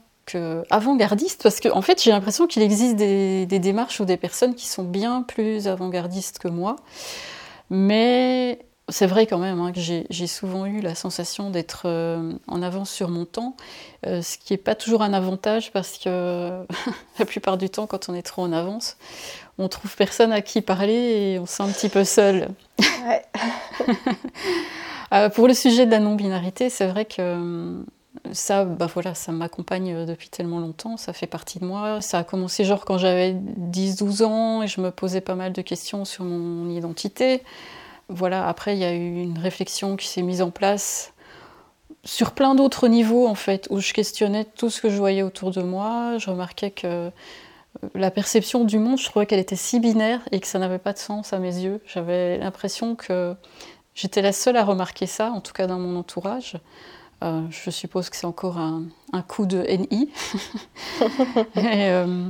avant-gardiste 0.70 1.42
parce 1.42 1.60
qu'en 1.60 1.76
en 1.76 1.82
fait 1.82 2.02
j'ai 2.02 2.10
l'impression 2.10 2.46
qu'il 2.46 2.62
existe 2.62 2.96
des, 2.96 3.46
démarches 3.46 4.00
ou 4.00 4.04
des 4.04 4.16
personnes 4.16 4.54
qui 4.54 4.66
sont 4.66 4.84
bien 4.84 5.22
plus 5.22 5.68
avant-gardistes 5.68 6.38
que 6.38 6.48
moi. 6.48 6.76
Mais 7.70 8.58
c'est 8.88 9.06
vrai 9.06 9.26
quand 9.26 9.38
même 9.38 9.60
hein, 9.60 9.72
que 9.72 9.80
j'ai 9.80 10.26
souvent 10.26 10.66
eu 10.66 10.80
la 10.80 10.94
sensation 10.94 11.50
d'être 11.50 11.82
euh, 11.86 12.32
en 12.48 12.62
avance 12.62 12.90
sur 12.90 13.08
mon 13.08 13.24
temps 13.24 13.56
euh, 14.06 14.20
ce 14.20 14.36
qui 14.36 14.52
n'est 14.52 14.58
pas 14.58 14.74
toujours 14.74 15.02
un 15.02 15.12
avantage 15.12 15.72
parce 15.72 15.98
que 15.98 16.66
la 17.18 17.24
plupart 17.24 17.56
du 17.56 17.70
temps 17.70 17.86
quand 17.86 18.08
on 18.08 18.14
est 18.14 18.22
trop 18.22 18.42
en 18.42 18.52
avance 18.52 18.96
on 19.58 19.68
trouve 19.68 19.94
personne 19.96 20.32
à 20.32 20.42
qui 20.42 20.60
parler 20.60 20.94
et 20.94 21.38
on 21.38 21.46
se 21.46 21.56
sent 21.56 21.62
un 21.62 21.68
petit 21.68 21.88
peu 21.88 22.04
seul. 22.04 22.48
Euh, 25.12 25.28
pour 25.28 25.46
le 25.46 25.52
sujet 25.52 25.84
de 25.84 25.90
la 25.90 25.98
non-binarité 25.98 26.70
c'est 26.70 26.86
vrai 26.86 27.04
que 27.04 27.84
ça, 28.32 28.64
bah 28.64 28.86
voilà, 28.92 29.14
ça 29.14 29.32
m'accompagne 29.32 29.94
euh, 29.94 30.06
depuis 30.06 30.28
tellement 30.28 30.60
longtemps, 30.60 30.96
ça 30.96 31.12
fait 31.12 31.26
partie 31.26 31.58
de 31.58 31.64
moi. 31.64 32.00
Ça 32.00 32.18
a 32.18 32.24
commencé 32.24 32.64
genre 32.64 32.84
quand 32.84 32.98
j'avais 32.98 33.32
10-12 33.32 34.24
ans 34.24 34.62
et 34.62 34.68
je 34.68 34.80
me 34.80 34.90
posais 34.90 35.20
pas 35.20 35.34
mal 35.34 35.52
de 35.52 35.62
questions 35.62 36.04
sur 36.04 36.24
mon 36.24 36.68
identité. 36.70 37.42
Voilà, 38.08 38.46
après 38.48 38.76
il 38.76 38.80
y 38.80 38.84
a 38.84 38.92
eu 38.92 39.22
une 39.22 39.38
réflexion 39.38 39.96
qui 39.96 40.08
s'est 40.08 40.22
mise 40.22 40.42
en 40.42 40.50
place 40.50 41.14
sur 42.04 42.32
plein 42.32 42.54
d'autres 42.54 42.88
niveaux 42.88 43.26
en 43.26 43.34
fait, 43.34 43.66
où 43.70 43.80
je 43.80 43.92
questionnais 43.92 44.44
tout 44.44 44.70
ce 44.70 44.80
que 44.80 44.90
je 44.90 44.96
voyais 44.96 45.22
autour 45.22 45.50
de 45.50 45.62
moi. 45.62 46.18
Je 46.18 46.30
remarquais 46.30 46.70
que 46.70 46.86
euh, 46.86 47.10
la 47.94 48.10
perception 48.10 48.64
du 48.64 48.78
monde, 48.78 48.98
je 48.98 49.04
trouvais 49.06 49.24
qu'elle 49.26 49.38
était 49.38 49.56
si 49.56 49.80
binaire 49.80 50.20
et 50.32 50.40
que 50.40 50.46
ça 50.46 50.58
n'avait 50.58 50.78
pas 50.78 50.92
de 50.92 50.98
sens 50.98 51.32
à 51.32 51.38
mes 51.38 51.56
yeux. 51.56 51.80
J'avais 51.86 52.38
l'impression 52.38 52.94
que 52.94 53.34
j'étais 53.94 54.20
la 54.20 54.32
seule 54.32 54.56
à 54.56 54.64
remarquer 54.64 55.06
ça, 55.06 55.30
en 55.30 55.40
tout 55.40 55.52
cas 55.52 55.66
dans 55.66 55.78
mon 55.78 55.98
entourage. 55.98 56.58
Euh, 57.22 57.42
je 57.50 57.70
suppose 57.70 58.10
que 58.10 58.16
c'est 58.16 58.26
encore 58.26 58.58
un, 58.58 58.82
coup 59.28 59.46
de 59.46 59.62
NI. 59.62 60.10
Euh, 61.56 62.28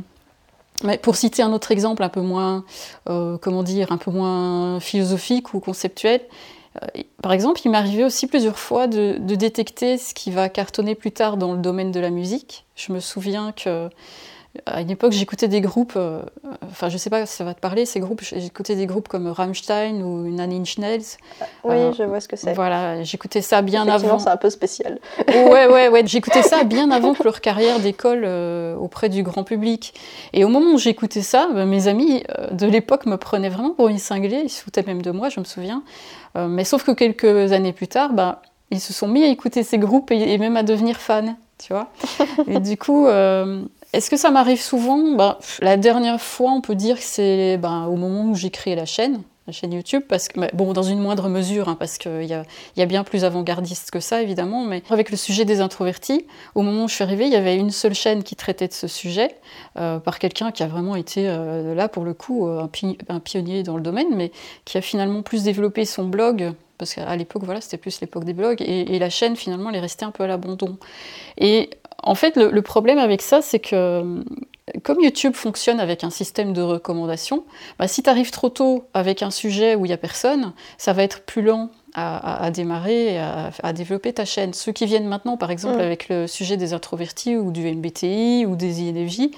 mais 0.85 0.99
pour 0.99 1.17
citer 1.17 1.43
un 1.43 1.53
autre 1.53 1.71
exemple 1.71 2.03
un 2.03 2.09
peu 2.09 2.21
moins, 2.21 2.65
euh, 3.09 3.39
comment 3.39 3.63
dire, 3.63 3.93
un 3.93 3.97
peu 3.97 4.11
moins 4.11 4.81
philosophique 4.81 5.55
ou 5.55 5.61
conceptuel, 5.61 6.21
par 7.23 7.33
exemple, 7.33 7.61
il 7.65 7.71
m'est 7.71 7.79
arrivé 7.79 8.05
aussi 8.05 8.27
plusieurs 8.27 8.59
fois 8.59 8.87
de, 8.87 9.17
détecter 9.19 9.99
ce 9.99 10.15
qui 10.15 10.31
va 10.31 10.49
cartonner 10.49 10.95
plus 10.95 11.13
tard 11.13 11.37
dans 11.37 11.53
le 11.53 11.59
domaine 11.59 11.93
de 11.93 12.01
la 12.01 12.11
musique. 12.11 12.65
Je 12.75 12.93
me 12.93 13.01
souviens 13.01 13.53
que 13.53 13.91
à 14.67 14.83
une 14.83 14.91
époque, 14.91 15.13
j'écoutais 15.13 15.49
des 15.49 15.63
groupes, 15.63 15.95
euh, 15.97 16.21
enfin, 16.71 16.91
je 16.91 16.99
sais 16.99 17.09
pas 17.09 17.25
si 17.25 17.35
ça 17.35 17.43
va 17.43 17.55
te 17.55 17.61
parler, 17.61 17.87
ces 17.87 18.01
groupes, 18.01 18.21
j'écoutais 18.23 18.77
des 18.77 18.85
groupes 18.85 19.09
comme 19.09 19.27
Rammstein 19.29 20.03
ou 20.03 20.29
Nine 20.29 20.53
Inch 20.53 20.77
Nails. 20.77 21.17
Oui, 21.65 21.75
euh, 21.75 21.93
je 21.95 22.03
vois 22.03 22.21
ce 22.21 22.29
que 22.29 22.37
c'est. 22.37 22.53
Voilà, 22.53 23.03
j'écoutais 23.03 23.41
ça 23.41 23.63
bien 23.63 23.89
avant. 23.89 24.19
c'est 24.19 24.29
un 24.29 24.37
peu 24.37 24.51
spécial. 24.51 24.99
ouais, 25.27 25.67
ouais, 25.67 25.89
ouais. 25.89 26.07
J'écoutais 26.13 26.43
ça 26.43 26.65
bien 26.65 26.91
avant 26.91 27.15
que 27.15 27.23
leur 27.23 27.41
carrière 27.41 27.81
décolle 27.81 28.25
euh, 28.25 28.77
auprès 28.77 29.09
du 29.09 29.23
grand 29.23 29.45
public. 29.45 29.95
Et 30.35 30.45
au 30.45 30.49
moment 30.49 30.73
où 30.73 30.79
j'écoutais 30.79 31.23
ça, 31.23 31.49
bah, 31.55 31.65
mes 31.65 31.89
amis 31.89 32.23
de 32.51 32.67
l'époque 32.67 33.07
me 33.07 33.17
prenaient 33.17 33.49
vraiment 33.49 33.71
pour 33.71 33.89
une 33.89 33.99
cinglée, 33.99 34.43
ils 34.45 34.51
se 34.51 34.63
foutaient 34.63 34.83
même 34.83 35.01
de 35.01 35.13
moi, 35.13 35.31
je 35.31 35.41
me 35.41 35.45
souviens. 35.47 35.83
mais 36.35 36.65
sauf 36.65 36.85
que 36.85 36.93
quelques 36.93 37.53
années 37.53 37.73
plus 37.73 37.89
tard, 37.89 38.13
bah, 38.13 38.43
ils 38.71 38.81
se 38.81 38.93
sont 38.93 39.09
mis 39.09 39.25
à 39.25 39.29
écouter 39.29 39.63
ces 39.63 39.79
groupes 39.79 40.11
et, 40.11 40.35
et 40.35 40.37
même 40.37 40.59
à 40.59 40.63
devenir 40.63 40.99
fans, 40.99 41.37
tu 41.59 41.73
vois. 41.73 41.89
et 42.47 42.61
du 42.61 42.77
coup 42.77 43.07
est-ce 43.93 44.11
que 44.11 44.17
ça 44.17 44.31
m'arrive 44.31 44.61
souvent? 44.61 45.15
Bah, 45.17 45.39
La 45.61 45.77
dernière 45.77 46.21
fois, 46.21 46.53
on 46.53 46.61
peut 46.61 46.75
dire 46.75 46.97
que 46.97 47.05
c'est 47.05 47.59
bah, 47.59 47.87
au 47.89 47.97
moment 47.97 48.31
où 48.31 48.35
j'ai 48.35 48.51
créé 48.51 48.75
la 48.75 48.87
chaîne, 48.87 49.23
la 49.47 49.53
chaîne 49.53 49.73
YouTube, 49.73 50.03
parce 50.09 50.29
que, 50.29 50.55
bon, 50.55 50.73
dans 50.73 50.85
une 50.85 51.01
moindre 51.01 51.29
mesure, 51.29 51.69
hein, 51.69 51.77
parce 51.79 51.99
qu'il 51.99 52.25
y 52.25 52.33
a, 52.33 52.45
y 52.77 52.83
a, 52.83 52.87
bien 52.87 53.03
plus 53.03 53.25
avant-gardiste 53.25 53.91
que 53.91 53.99
ça, 53.99 54.23
évidemment, 54.23 54.65
mais 54.65 54.83
avec 54.89 55.11
le 55.11 55.17
sujet 55.17 55.45
des 55.45 55.61
introvertis, 55.61 56.27
au 56.55 56.63
moment 56.63 56.85
où 56.85 56.89
je 56.89 56.95
suis 56.95 57.05
arrivée, 57.05 57.27
il 57.27 57.33
y 57.33 57.37
avait 57.37 57.57
une 57.57 57.71
seule 57.71 57.95
chaîne 57.95 58.23
qui 58.23 58.37
traitait 58.37 58.69
de 58.69 58.73
ce 58.73 58.87
sujet, 58.87 59.35
euh, 59.79 59.99
par 59.99 60.19
quelqu'un 60.19 60.53
qui 60.53 60.63
a 60.63 60.69
vraiment 60.69 60.95
été, 60.95 61.29
euh, 61.29 61.75
là, 61.75 61.89
pour 61.89 62.05
le 62.05 62.15
coup, 62.15 62.47
euh, 62.47 62.67
un, 63.09 63.21
pionnier 63.21 63.63
dans 63.63 63.77
le 63.77 63.83
domaine, 63.83 64.15
mais 64.15 64.31
qui 64.65 64.79
a 64.79 64.81
finalement 64.81 65.23
plus 65.23 65.43
développé 65.43 65.85
son 65.85 66.05
blog 66.05 66.53
parce 66.83 66.95
qu'à 66.95 67.17
l'époque, 67.17 67.45
voilà, 67.45 67.61
c'était 67.61 67.77
plus 67.77 68.01
l'époque 68.01 68.25
des 68.25 68.33
blogs, 68.33 68.61
et, 68.61 68.95
et, 68.95 68.99
la 68.99 69.09
chaîne, 69.09 69.37
finalement, 69.37 69.71
elle 69.71 69.77
est 69.77 69.81
restée 69.81 70.05
un 70.05 70.11
peu 70.11 70.25
à 70.25 70.27
l'abandon. 70.27 70.79
Et 71.39 71.71
en 72.03 72.15
fait, 72.15 72.37
le, 72.37 72.63
problème 72.63 72.99
avec 72.99 73.23
ça, 73.23 73.43
c'est 73.43 73.61
que 73.61 74.25
comme 74.83 75.01
YouTube 75.01 75.35
fonctionne 75.35 75.79
avec 75.79 76.03
un 76.03 76.11
système 76.11 76.53
de 76.53 76.61
recommandation, 76.61 77.45
bah, 77.79 77.87
si 77.87 78.03
tu 78.03 78.11
arrives 78.11 78.31
trop 78.31 78.49
tôt 78.49 78.85
avec 78.95 79.23
un 79.23 79.31
sujet 79.31 79.77
où 79.77 79.85
il 79.85 79.89
n'y 79.89 79.95
a 79.95 79.99
personne, 79.99 80.53
ça 80.79 80.93
va 80.93 81.05
être 81.05 81.25
plus 81.25 81.43
lent 81.43 81.71
à, 81.95 82.51
démarrer 82.51 83.15
et 83.15 83.19
à, 83.19 83.73
développer 83.73 84.13
ta 84.13 84.25
chaîne. 84.25 84.53
Ceux 84.55 84.73
qui 84.73 84.87
viennent 84.87 85.07
maintenant, 85.07 85.37
par 85.37 85.51
exemple, 85.51 85.77
mm. 85.77 85.81
avec 85.81 86.09
le 86.09 86.27
sujet 86.27 86.57
des 86.57 86.73
introvertis 86.73 87.37
ou 87.37 87.53
du 87.53 87.71
MBTI 87.71 88.47
ou 88.47 88.57
des 88.57 88.89
INFJ, 88.89 89.31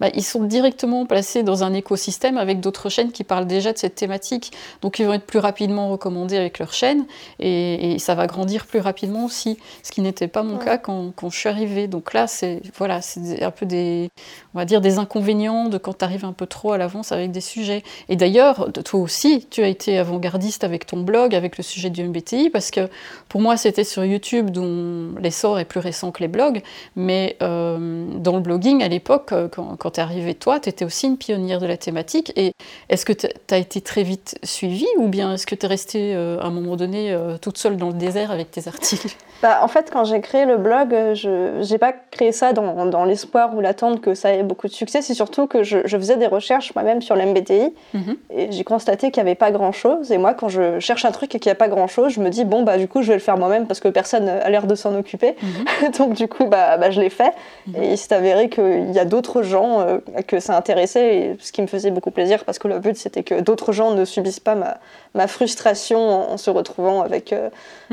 bah, 0.00 0.08
ils 0.14 0.24
sont 0.24 0.44
directement 0.44 1.06
placés 1.06 1.42
dans 1.42 1.64
un 1.64 1.72
écosystème 1.72 2.38
avec 2.38 2.60
d'autres 2.60 2.88
chaînes 2.88 3.12
qui 3.12 3.24
parlent 3.24 3.46
déjà 3.46 3.72
de 3.72 3.78
cette 3.78 3.94
thématique. 3.94 4.52
Donc 4.82 4.98
ils 4.98 5.06
vont 5.06 5.12
être 5.14 5.26
plus 5.26 5.38
rapidement 5.38 5.88
recommandés 5.88 6.36
avec 6.36 6.58
leur 6.58 6.72
chaîne 6.72 7.06
et, 7.38 7.96
ça 7.98 8.14
va 8.14 8.26
grandir 8.26 8.66
plus 8.66 8.80
rapidement 8.80 9.24
aussi, 9.24 9.56
ce 9.82 9.92
qui 9.92 10.00
n'était 10.00 10.28
pas 10.28 10.42
mon 10.42 10.58
cas 10.58 10.78
quand, 10.78 11.12
quand, 11.14 11.30
je 11.30 11.38
suis 11.38 11.48
arrivée. 11.48 11.86
Donc 11.86 12.12
là, 12.12 12.26
c'est 12.26 12.60
voilà, 12.76 13.00
c'est 13.00 13.42
un 13.42 13.50
peu 13.50 13.66
des, 13.66 14.10
on 14.54 14.58
va 14.58 14.64
dire 14.64 14.80
des 14.80 14.98
inconvénients 14.98 15.68
de 15.68 15.78
quand 15.78 15.98
tu 15.98 16.04
arrives 16.04 16.24
un 16.24 16.32
peu 16.32 16.46
trop 16.46 16.72
à 16.72 16.78
l'avance 16.78 17.12
avec 17.12 17.30
des 17.30 17.40
sujets. 17.40 17.82
Et 18.08 18.16
d'ailleurs, 18.16 18.72
toi 18.84 19.00
aussi, 19.00 19.46
tu 19.50 19.62
as 19.62 19.68
été 19.68 19.98
avant-gardiste 19.98 20.64
avec 20.64 20.86
ton 20.86 21.00
blog, 21.00 21.34
avec 21.34 21.56
le 21.56 21.62
sujet 21.62 21.90
du 21.90 22.02
MBTI, 22.02 22.50
parce 22.50 22.70
que 22.70 22.88
pour 23.28 23.40
moi, 23.40 23.56
c'était 23.56 23.84
sur 23.84 24.04
YouTube 24.04 24.50
dont 24.50 25.14
l'essor 25.20 25.58
est 25.58 25.64
plus 25.64 25.80
récent 25.80 26.10
que 26.10 26.20
les 26.20 26.28
blogs, 26.28 26.62
mais 26.96 27.36
euh, 27.42 28.06
dans 28.16 28.36
le 28.36 28.40
blogging, 28.40 28.82
à 28.82 28.88
l'époque, 28.88 29.32
euh, 29.32 29.48
quand, 29.48 29.83
quand 29.84 29.90
tu 29.90 30.00
es 30.00 30.02
arrivé 30.02 30.34
toi, 30.34 30.60
tu 30.60 30.70
étais 30.70 30.86
aussi 30.86 31.06
une 31.06 31.18
pionnière 31.18 31.60
de 31.60 31.66
la 31.66 31.76
thématique. 31.76 32.32
Et 32.36 32.54
est-ce 32.88 33.04
que 33.04 33.12
tu 33.12 33.28
as 33.50 33.58
été 33.58 33.82
très 33.82 34.02
vite 34.02 34.38
suivie, 34.42 34.88
ou 34.96 35.08
bien 35.08 35.34
est-ce 35.34 35.46
que 35.46 35.54
tu 35.54 35.66
es 35.66 35.68
restée 35.68 36.14
euh, 36.14 36.40
à 36.40 36.46
un 36.46 36.50
moment 36.50 36.76
donné 36.76 37.14
toute 37.42 37.58
seule 37.58 37.76
dans 37.76 37.88
le 37.88 37.94
désert 37.94 38.30
avec 38.30 38.50
tes 38.50 38.66
articles? 38.66 39.14
Bah, 39.42 39.58
En 39.62 39.68
fait, 39.68 39.90
quand 39.92 40.04
j'ai 40.04 40.22
créé 40.22 40.46
le 40.46 40.56
blog, 40.56 40.90
je 41.12 41.70
n'ai 41.70 41.78
pas 41.78 41.92
créé 41.92 42.32
ça 42.32 42.54
dans, 42.54 42.86
dans 42.86 43.04
l'espoir 43.04 43.54
ou 43.54 43.60
l'attente 43.60 44.00
que 44.00 44.14
ça 44.14 44.32
ait 44.32 44.42
beaucoup 44.42 44.68
de 44.68 44.72
succès, 44.72 45.02
c'est 45.02 45.12
surtout 45.12 45.46
que 45.46 45.62
je, 45.62 45.86
faisais 45.86 46.16
des 46.16 46.26
recherches 46.26 46.74
moi-même 46.74 47.02
sur 47.02 47.14
l'MBTI 47.14 47.74
mhm. 47.92 48.16
et 48.30 48.52
j'ai 48.52 48.64
constaté 48.64 49.10
qu'il 49.10 49.22
n'y 49.22 49.28
avait 49.28 49.36
pas 49.36 49.50
grand-chose. 49.50 50.12
Et 50.12 50.18
moi, 50.18 50.32
quand 50.34 50.48
je 50.48 50.78
cherche 50.80 51.04
un 51.04 51.10
truc 51.10 51.34
et 51.34 51.40
qu'il 51.40 51.50
n'y 51.50 51.52
a 51.52 51.56
pas 51.56 51.68
grand-chose, 51.68 52.12
je 52.12 52.20
me 52.20 52.30
dis, 52.30 52.44
bon, 52.44 52.62
bah, 52.62 52.78
du 52.78 52.88
coup, 52.88 53.02
je 53.02 53.08
vais 53.08 53.14
le 53.14 53.20
faire 53.20 53.36
moi-même 53.36 53.66
parce 53.66 53.80
que 53.80 53.88
personne 53.88 54.28
a 54.28 54.48
l'air 54.48 54.66
de 54.66 54.74
s'en 54.74 54.94
occuper. 54.96 55.34
Mhm. 55.42 55.90
Donc, 55.98 56.14
du 56.14 56.28
coup, 56.28 56.46
bah, 56.46 56.78
bah 56.78 56.90
je 56.90 57.00
l'ai 57.00 57.10
fait. 57.10 57.32
Mhm. 57.66 57.82
Et 57.82 57.92
il 57.92 57.98
s'est 57.98 58.14
avéré 58.14 58.48
qu'il 58.48 58.92
y 58.92 58.98
a 58.98 59.04
d'autres 59.04 59.42
gens 59.42 59.73
euh, 59.80 59.98
que 60.26 60.40
ça 60.40 60.56
intéressait, 60.56 61.16
et 61.16 61.36
ce 61.40 61.52
qui 61.52 61.62
me 61.62 61.66
faisait 61.66 61.90
beaucoup 61.90 62.10
plaisir 62.10 62.44
parce 62.44 62.58
que 62.58 62.68
le 62.68 62.78
but, 62.78 62.96
c'était 62.96 63.22
que 63.22 63.40
d'autres 63.40 63.72
gens 63.72 63.92
ne 63.92 64.04
subissent 64.04 64.40
pas 64.40 64.54
ma, 64.54 64.78
ma 65.14 65.26
frustration 65.26 66.32
en, 66.32 66.36
se 66.36 66.50
retrouvant 66.50 67.02
avec 67.02 67.32
euh, 67.32 67.50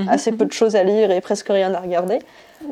assez 0.07 0.31
peu 0.31 0.45
de 0.45 0.53
choses 0.53 0.75
à 0.75 0.83
lire 0.83 1.11
et 1.11 1.21
presque 1.21 1.47
rien 1.49 1.73
à 1.73 1.79
regarder. 1.79 2.19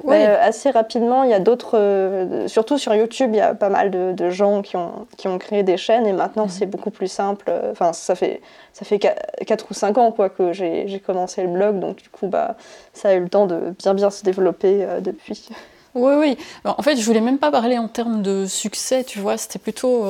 Euh, 0.08 0.38
assez 0.40 0.70
rapidement, 0.70 1.24
il 1.24 1.32
y 1.32 1.34
a 1.34 1.40
d'autres, 1.40 2.46
surtout 2.46 2.78
sur 2.78 2.94
YouTube, 2.94 3.32
il 3.34 3.38
y 3.38 3.42
a 3.42 3.56
pas 3.56 3.70
mal 3.70 3.90
de, 3.90 4.30
gens 4.30 4.62
qui 4.62 4.78
ont, 4.78 5.08
qui 5.18 5.28
ont 5.28 5.40
créé 5.40 5.64
des 5.64 5.78
chaînes 5.78 6.06
et 6.06 6.14
maintenant 6.14 6.44
mhm. 6.44 6.50
c'est 6.50 6.68
beaucoup 6.68 6.92
plus 6.92 7.08
simple. 7.08 7.52
Enfin, 7.72 7.92
ça 7.94 8.14
fait, 8.14 8.42
ça 8.72 8.86
fait 8.86 9.00
4 9.00 9.66
ou 9.72 9.74
5 9.74 9.98
ans 9.98 10.12
quoi, 10.12 10.30
que 10.30 10.54
j'ai 10.54 11.02
commencé 11.06 11.42
le 11.42 11.50
blog, 11.50 11.80
donc 11.80 11.98
du 11.98 12.10
coup, 12.10 12.28
bah, 12.28 12.56
ça 12.94 13.10
a 13.10 13.14
eu 13.16 13.22
le 13.22 13.30
temps 13.30 13.48
de 13.48 13.74
bien 13.80 13.94
bien 13.94 14.10
se 14.10 14.24
développer 14.24 14.84
euh, 14.84 15.00
depuis. 15.00 15.50
Oui, 16.00 16.14
oui. 16.18 16.38
en 16.66 16.82
fait, 16.82 16.98
je 16.98 17.06
voulais 17.06 17.22
même 17.22 17.38
pas 17.38 17.52
parler 17.52 17.78
en 17.78 17.88
termes 17.88 18.22
de 18.22 18.46
succès, 18.46 19.04
tu 19.04 19.20
vois, 19.20 19.38
c'était 19.38 19.60
plutôt 19.60 20.06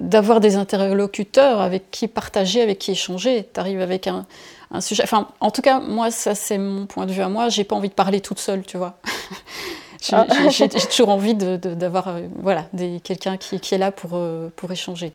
d'avoir 0.00 0.40
des 0.40 0.56
interlocuteurs 0.56 1.60
avec 1.60 1.90
qui 1.90 2.08
partager, 2.08 2.62
avec 2.62 2.78
qui 2.78 2.92
échanger. 2.92 3.48
Tu 3.52 3.60
arrives 3.60 3.80
avec 3.80 4.06
un, 4.06 4.24
un 4.72 4.80
sujet. 4.80 5.02
Enfin, 5.04 5.28
en 5.40 5.50
tout 5.50 5.62
cas, 5.62 5.80
moi, 5.80 6.10
ça 6.10 6.34
c'est 6.34 6.58
mon 6.58 6.86
point 6.86 7.06
de 7.06 7.12
vue 7.12 7.22
à 7.22 7.28
moi. 7.28 7.48
J'ai 7.48 7.64
pas 7.64 7.76
envie 7.76 7.88
de 7.88 7.94
parler 7.94 8.20
toute 8.20 8.38
seule, 8.38 8.62
tu 8.62 8.76
vois. 8.76 8.98
Ah. 10.10 10.26
J'ai 10.48 10.68
toujours 10.68 11.10
envie 11.10 11.34
d'avoir 11.36 12.14
de, 12.14 12.22
euh, 12.22 12.28
voilà, 12.40 12.64
quelqu'un 13.04 13.36
qui, 13.36 13.60
qui, 13.60 13.76
est 13.76 13.78
là 13.78 13.92
pour, 13.92 14.10
euh, 14.14 14.48
pour 14.56 14.72
échanger. 14.72 15.12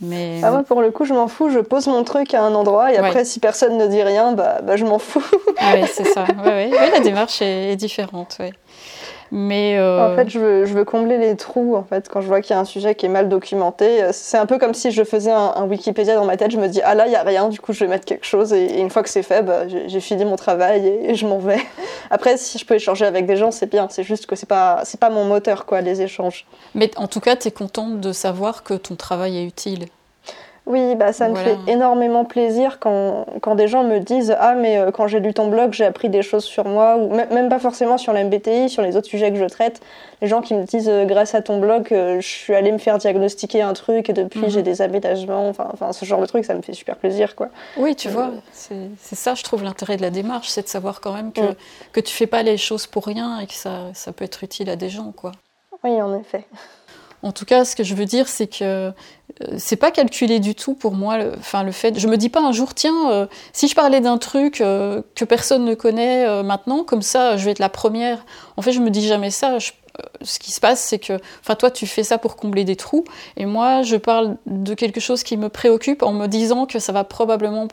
Mais... 0.00 0.40
Ah, 0.44 0.52
moi, 0.52 0.62
pour 0.62 0.82
le 0.82 0.92
coup, 0.92 1.04
je 1.04 1.12
m'en 1.12 1.26
fous. 1.26 1.50
Je 1.50 1.58
pose 1.58 1.88
mon 1.88 2.04
truc 2.04 2.32
à 2.32 2.42
un 2.42 2.54
endroit 2.54 2.92
et 2.92 2.96
après, 2.96 3.24
si 3.24 3.40
personne 3.40 3.76
ne 3.76 3.88
dit 3.88 4.02
rien, 4.02 4.30
bah, 4.32 4.60
bah 4.62 4.76
je 4.76 4.84
m'en 4.84 5.00
fous. 5.00 5.24
ah 5.58 5.72
oui, 5.74 5.82
c'est 5.92 6.04
ça. 6.04 6.26
Ouais, 6.44 6.70
ouais. 6.70 6.90
la 6.92 7.00
démarche 7.00 7.42
est, 7.42 7.72
est 7.72 7.76
différente. 7.76 8.36
Ouais. 8.38 8.52
Mais 9.32 9.78
euh, 9.78 10.12
En 10.12 10.16
fait, 10.16 10.28
je 10.28 10.38
veux, 10.38 10.64
je 10.64 10.74
veux, 10.74 10.84
combler 10.84 11.16
les 11.18 11.36
trous. 11.36 11.76
En 11.76 11.84
fait, 11.84 12.08
quand 12.08 12.20
je 12.20 12.26
vois 12.26 12.40
qu'il 12.40 12.54
y 12.54 12.58
a 12.58 12.60
un 12.60 12.64
sujet 12.64 12.94
qui 12.94 13.06
est 13.06 13.10
mal 13.10 13.28
documenté, 13.28 14.02
euh, 14.02 14.10
c'est 14.12 14.38
un 14.38 14.46
peu 14.46 14.58
comme 14.58 14.74
si 14.74 14.90
je 14.90 15.04
faisais 15.04 15.30
un, 15.30 15.64
Wikipédia 15.64 16.16
dans 16.16 16.24
ma 16.24 16.36
tête. 16.36 16.50
Je 16.50 16.58
me 16.58 16.66
dis 16.68 16.80
ah 16.82 16.94
là 16.94 17.06
il 17.06 17.12
y 17.12 17.16
a 17.16 17.22
rien, 17.22 17.48
du 17.48 17.60
coup 17.60 17.72
je 17.72 17.80
vais 17.80 17.86
mettre 17.86 18.04
quelque 18.04 18.26
chose 18.26 18.52
et, 18.52 18.80
une 18.80 18.90
fois 18.90 19.02
que 19.02 19.08
c'est 19.08 19.22
fait, 19.22 19.42
bah, 19.42 19.68
j'ai 19.68 20.00
fini 20.00 20.24
mon 20.24 20.36
travail 20.36 20.86
et, 20.86 21.14
je 21.14 21.26
m'en 21.26 21.38
vais. 21.38 21.60
Après, 22.10 22.36
si 22.36 22.58
je 22.58 22.64
peux 22.64 22.74
échanger 22.74 23.04
avec 23.04 23.26
des 23.26 23.36
gens, 23.36 23.50
c'est 23.50 23.70
bien. 23.70 23.86
C'est 23.90 24.02
juste 24.02 24.26
que 24.26 24.34
c'est 24.34 24.48
pas 24.48 24.80
c'est 24.84 24.98
pas 24.98 25.10
mon 25.10 25.24
moteur 25.24 25.64
quoi 25.64 25.80
les 25.80 26.02
échanges. 26.02 26.46
Mais 26.74 26.90
en 26.96 27.06
tout 27.06 27.20
cas, 27.20 27.36
tu 27.36 27.48
es 27.48 27.50
contente 27.52 28.00
de 28.00 28.12
savoir 28.12 28.64
que 28.64 28.74
ton 28.74 28.96
travail 28.96 29.38
est 29.38 29.44
utile. 29.44 29.86
Oui, 30.70 30.94
bah, 30.94 31.12
ça 31.12 31.28
me 31.28 31.34
fait 31.34 31.58
énormément 31.66 32.24
plaisir 32.24 32.78
quand, 32.78 33.26
quand, 33.42 33.56
des 33.56 33.66
gens 33.66 33.82
me 33.82 33.98
disent 33.98 34.36
Ah, 34.38 34.54
mais 34.54 34.78
euh, 34.78 34.92
quand 34.92 35.08
j'ai 35.08 35.18
lu 35.18 35.34
ton 35.34 35.48
blog, 35.48 35.72
j'ai 35.72 35.84
appris 35.84 36.08
des 36.08 36.22
choses 36.22 36.44
sur 36.44 36.64
moi, 36.64 36.96
ou 36.96 37.12
même 37.12 37.48
pas 37.48 37.58
forcément 37.58 37.98
sur 37.98 38.12
l'MBTI, 38.12 38.68
sur 38.68 38.80
les 38.80 38.96
autres 38.96 39.08
sujets 39.08 39.32
que 39.32 39.36
je 39.36 39.46
traite. 39.46 39.80
Les 40.22 40.28
gens 40.28 40.42
qui 40.42 40.54
me 40.54 40.62
disent 40.62 40.88
euh, 40.88 41.06
Grâce 41.06 41.34
à 41.34 41.42
ton 41.42 41.58
blog, 41.58 41.88
euh, 41.90 42.20
je 42.20 42.28
suis 42.28 42.54
allée 42.54 42.70
me 42.70 42.78
faire 42.78 42.98
diagnostiquer 42.98 43.62
un 43.62 43.72
truc 43.72 44.10
et 44.10 44.12
depuis 44.12 44.42
mhm. 44.42 44.50
j'ai 44.50 44.62
des 44.62 44.80
aménagements. 44.80 45.48
Enfin, 45.48 45.92
ce 45.92 46.04
genre 46.04 46.20
de 46.20 46.26
truc, 46.26 46.44
ça 46.44 46.54
me 46.54 46.62
fait 46.62 46.72
super 46.72 46.94
plaisir. 46.94 47.34
quoi. 47.34 47.48
Oui, 47.76 47.96
tu 47.96 48.08
vois, 48.08 48.30
c'est 48.52 49.16
ça, 49.16 49.34
je 49.34 49.42
trouve, 49.42 49.64
l'intérêt 49.64 49.96
de 49.96 50.02
la 50.02 50.10
démarche, 50.10 50.50
c'est 50.50 50.62
de 50.62 50.68
savoir 50.68 51.00
quand 51.00 51.12
même 51.12 51.32
que, 51.32 51.40
mm. 51.40 51.54
que 51.92 52.00
tu 52.00 52.14
fais 52.14 52.28
pas 52.28 52.44
les 52.44 52.56
choses 52.56 52.86
pour 52.86 53.06
rien 53.06 53.40
et 53.40 53.48
que 53.48 53.54
ça, 53.54 53.86
ça 53.92 54.12
peut 54.12 54.24
être 54.24 54.44
utile 54.44 54.70
à 54.70 54.76
des 54.76 54.88
gens. 54.88 55.10
quoi. 55.10 55.32
Oui, 55.82 56.00
en 56.00 56.16
effet. 56.16 56.46
En 57.22 57.32
tout 57.32 57.44
cas, 57.44 57.64
ce 57.64 57.76
que 57.76 57.84
je 57.84 57.94
veux 57.94 58.06
dire, 58.06 58.28
c'est 58.28 58.46
que 58.46 58.92
euh, 59.42 59.54
c'est 59.58 59.76
pas 59.76 59.90
calculé 59.90 60.40
du 60.40 60.54
tout 60.54 60.74
pour 60.74 60.92
moi. 60.92 61.18
Le, 61.18 61.32
enfin, 61.38 61.62
le 61.62 61.72
fait, 61.72 61.98
je 61.98 62.08
me 62.08 62.16
dis 62.16 62.30
pas 62.30 62.40
un 62.40 62.52
jour, 62.52 62.74
tiens, 62.74 63.10
euh, 63.10 63.26
si 63.52 63.68
je 63.68 63.74
parlais 63.74 64.00
d'un 64.00 64.18
truc 64.18 64.60
euh, 64.60 65.02
que 65.14 65.24
personne 65.24 65.64
ne 65.64 65.74
connaît 65.74 66.42
maintenant, 66.42 66.82
comme 66.84 67.02
ça, 67.02 67.36
je 67.36 67.44
vais 67.44 67.50
être 67.52 67.58
la 67.58 67.68
première. 67.68 68.24
En 68.56 68.62
fait, 68.62 68.72
je 68.72 68.80
me 68.80 68.90
dis 68.90 69.06
jamais 69.06 69.30
ça. 69.30 69.58
ce 70.22 70.38
qui 70.38 70.50
se 70.50 70.60
passe, 70.60 70.80
c'est 70.80 70.98
que, 70.98 71.18
enfin, 71.40 71.56
toi, 71.56 71.70
tu 71.70 71.86
fais 71.86 72.04
ça 72.04 72.16
pour 72.16 72.36
combler 72.36 72.64
des 72.64 72.76
trous, 72.76 73.04
et 73.36 73.44
moi, 73.44 73.82
je 73.82 73.96
parle 73.96 74.36
de 74.46 74.72
quelque 74.72 75.00
chose 75.00 75.22
qui 75.22 75.36
me 75.36 75.48
préoccupe 75.48 76.02
en 76.02 76.12
me 76.12 76.26
disant 76.26 76.64
que 76.64 76.78
ça 76.78 76.92
va 76.92 77.04
probablement 77.04 77.68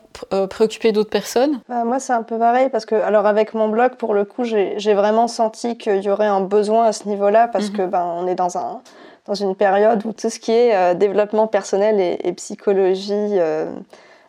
préoccuper 0.50 0.92
d'autres 0.92 1.10
personnes. 1.10 1.60
Bah, 1.68 1.84
moi, 1.84 2.00
c'est 2.00 2.12
un 2.12 2.22
peu 2.22 2.38
pareil 2.38 2.68
parce 2.70 2.84
que, 2.84 2.96
alors, 2.96 3.24
avec 3.24 3.54
mon 3.54 3.68
blog, 3.68 3.94
pour 3.96 4.12
le 4.12 4.24
coup, 4.24 4.44
j'ai 4.44 4.94
vraiment 4.94 5.28
senti 5.28 5.78
qu'il 5.78 6.02
y 6.02 6.10
aurait 6.10 6.26
un 6.26 6.42
besoin 6.42 6.86
à 6.86 6.92
ce 6.92 7.08
niveau-là 7.08 7.48
parce 7.48 7.70
mhm. 7.70 7.76
que, 7.76 7.86
ben, 7.86 8.04
on 8.04 8.26
est 8.26 8.34
dans 8.34 8.58
un 8.58 8.82
dans 9.28 9.34
une 9.34 9.54
période 9.54 10.04
où 10.06 10.12
tout 10.12 10.30
ce 10.30 10.40
qui 10.40 10.52
est 10.52 10.74
euh, 10.74 10.94
développement 10.94 11.46
personnel 11.46 12.00
et, 12.00 12.32
psychologie, 12.32 13.12
euh, 13.12 13.70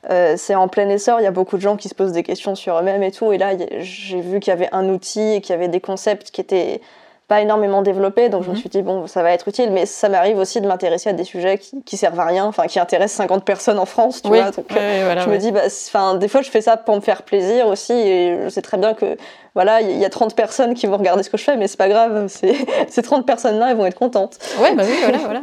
euh, 0.10 0.36
c'est 0.38 0.56
en 0.56 0.68
plein 0.68 0.90
essor. 0.90 1.22
Il 1.22 1.24
y 1.24 1.28
a 1.28 1.32
beaucoup 1.32 1.56
de 1.56 1.62
gens 1.62 1.78
qui 1.78 1.88
se 1.88 1.96
posent 1.96 2.12
des 2.12 2.24
questions 2.24 2.54
sur 2.54 2.78
eux-mêmes 2.78 3.02
et 3.02 3.12
tout. 3.12 3.32
Et 3.32 3.38
là, 3.38 3.54
j'ai 3.80 4.20
vu 4.20 4.42
qu'il 4.42 4.52
y 4.52 4.54
avait 4.54 4.70
un 4.74 4.90
outil 4.90 5.36
et 5.36 5.42
qu'il 5.42 5.52
y 5.52 5.58
avait 5.58 5.70
des 5.70 5.80
concepts 5.80 6.32
qui 6.32 6.42
étaient 6.42 6.82
pas 7.30 7.42
énormément 7.42 7.84
développés, 7.84 8.28
donc 8.28 8.44
je 8.44 8.50
me 8.50 8.56
mhm. 8.56 8.60
suis 8.60 8.70
dit, 8.70 8.82
bon, 8.82 9.06
ça 9.06 9.22
va 9.22 9.32
être 9.32 9.48
utile, 9.48 9.72
mais 9.72 9.86
ça 9.86 10.10
m'arrive 10.10 10.40
aussi 10.40 10.62
de 10.62 10.68
m'intéresser 10.68 11.12
à 11.12 11.14
des 11.14 11.24
sujets 11.24 11.60
qui, 11.60 11.84
qui, 11.84 11.96
servent 11.96 12.20
à 12.20 12.26
rien, 12.26 12.46
enfin, 12.46 12.66
qui 12.66 12.80
intéressent 12.80 13.18
50 13.18 13.46
personnes 13.46 13.78
en 13.78 13.86
France, 13.86 14.24
tu 14.24 14.30
vois. 14.30 14.50
Donc, 14.50 14.66
je 14.72 15.30
me 15.30 15.38
dis, 15.38 15.52
bah, 15.52 15.62
enfin, 15.66 16.16
des 16.16 16.28
fois, 16.28 16.42
je 16.42 16.50
fais 16.50 16.62
ça 16.62 16.76
pour 16.76 16.96
me 16.96 17.02
faire 17.02 17.22
plaisir 17.22 17.68
aussi, 17.68 17.94
et 17.94 18.40
je 18.44 18.50
sais 18.50 18.64
très 18.64 18.78
bien 18.78 18.96
que 18.96 19.16
voilà, 19.54 19.82
il 19.82 19.98
y 19.98 20.06
a 20.06 20.10
30 20.10 20.36
personnes 20.36 20.74
qui 20.74 20.88
vont 20.88 20.98
regarder 20.98 21.22
ce 21.22 21.30
que 21.30 21.38
je 21.38 21.44
fais, 21.44 21.56
mais 21.56 21.68
c'est 21.68 21.78
pas 21.78 21.88
grave, 21.88 22.28
ces 22.90 23.02
30 23.02 23.28
personnes-là, 23.28 23.70
elles 23.70 23.78
vont 23.78 23.86
être 23.86 23.98
contentes. 23.98 24.40
Ouais, 24.60 24.74
bah 24.74 24.84
oui, 24.86 24.96
voilà, 25.02 25.18
voilà. 25.20 25.42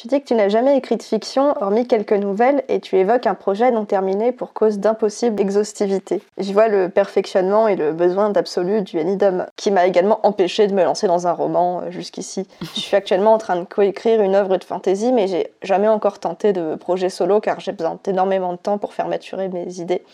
Tu 0.00 0.06
dis 0.06 0.20
que 0.20 0.26
tu 0.26 0.34
n'as 0.34 0.48
jamais 0.48 0.76
écrit 0.76 0.96
de 0.96 1.02
fiction, 1.02 1.54
hormis 1.60 1.86
quelques 1.86 2.12
nouvelles, 2.12 2.62
et 2.68 2.78
tu 2.78 2.96
évoques 2.96 3.26
un 3.26 3.34
projet 3.34 3.70
non 3.72 3.84
terminé 3.84 4.30
pour 4.30 4.52
cause 4.52 4.78
d'impossible 4.78 5.40
exhaustivité. 5.40 6.22
J'y 6.38 6.52
vois 6.52 6.68
le 6.68 6.88
perfectionnement 6.88 7.66
et 7.66 7.74
le 7.74 7.92
besoin 7.92 8.30
d'absolu 8.30 8.82
du 8.82 9.00
Enidom, 9.00 9.46
qui 9.56 9.72
m'a 9.72 9.86
également 9.86 10.20
empêché 10.22 10.68
de 10.68 10.74
me 10.74 10.84
lancer 10.84 11.08
dans 11.08 11.26
un 11.26 11.32
roman 11.32 11.80
euh, 11.80 11.90
jusqu'ici. 11.90 12.46
je 12.60 12.80
suis 12.80 12.96
actuellement 12.96 13.32
en 13.32 13.38
train 13.38 13.56
de 13.56 13.64
coécrire 13.64 14.22
une 14.22 14.36
œuvre 14.36 14.56
de 14.56 14.64
fantasy, 14.64 15.12
mais 15.12 15.26
j'ai 15.26 15.52
jamais 15.62 15.88
encore 15.88 16.20
tenté 16.20 16.52
de 16.52 16.76
projet 16.76 17.08
solo 17.08 17.40
car 17.40 17.58
j'ai 17.58 17.72
besoin 17.72 17.98
d'énormément 18.04 18.52
de 18.52 18.58
temps 18.58 18.78
pour 18.78 18.94
faire 18.94 19.08
maturer 19.08 19.48
mes 19.48 19.80
idées 19.80 20.04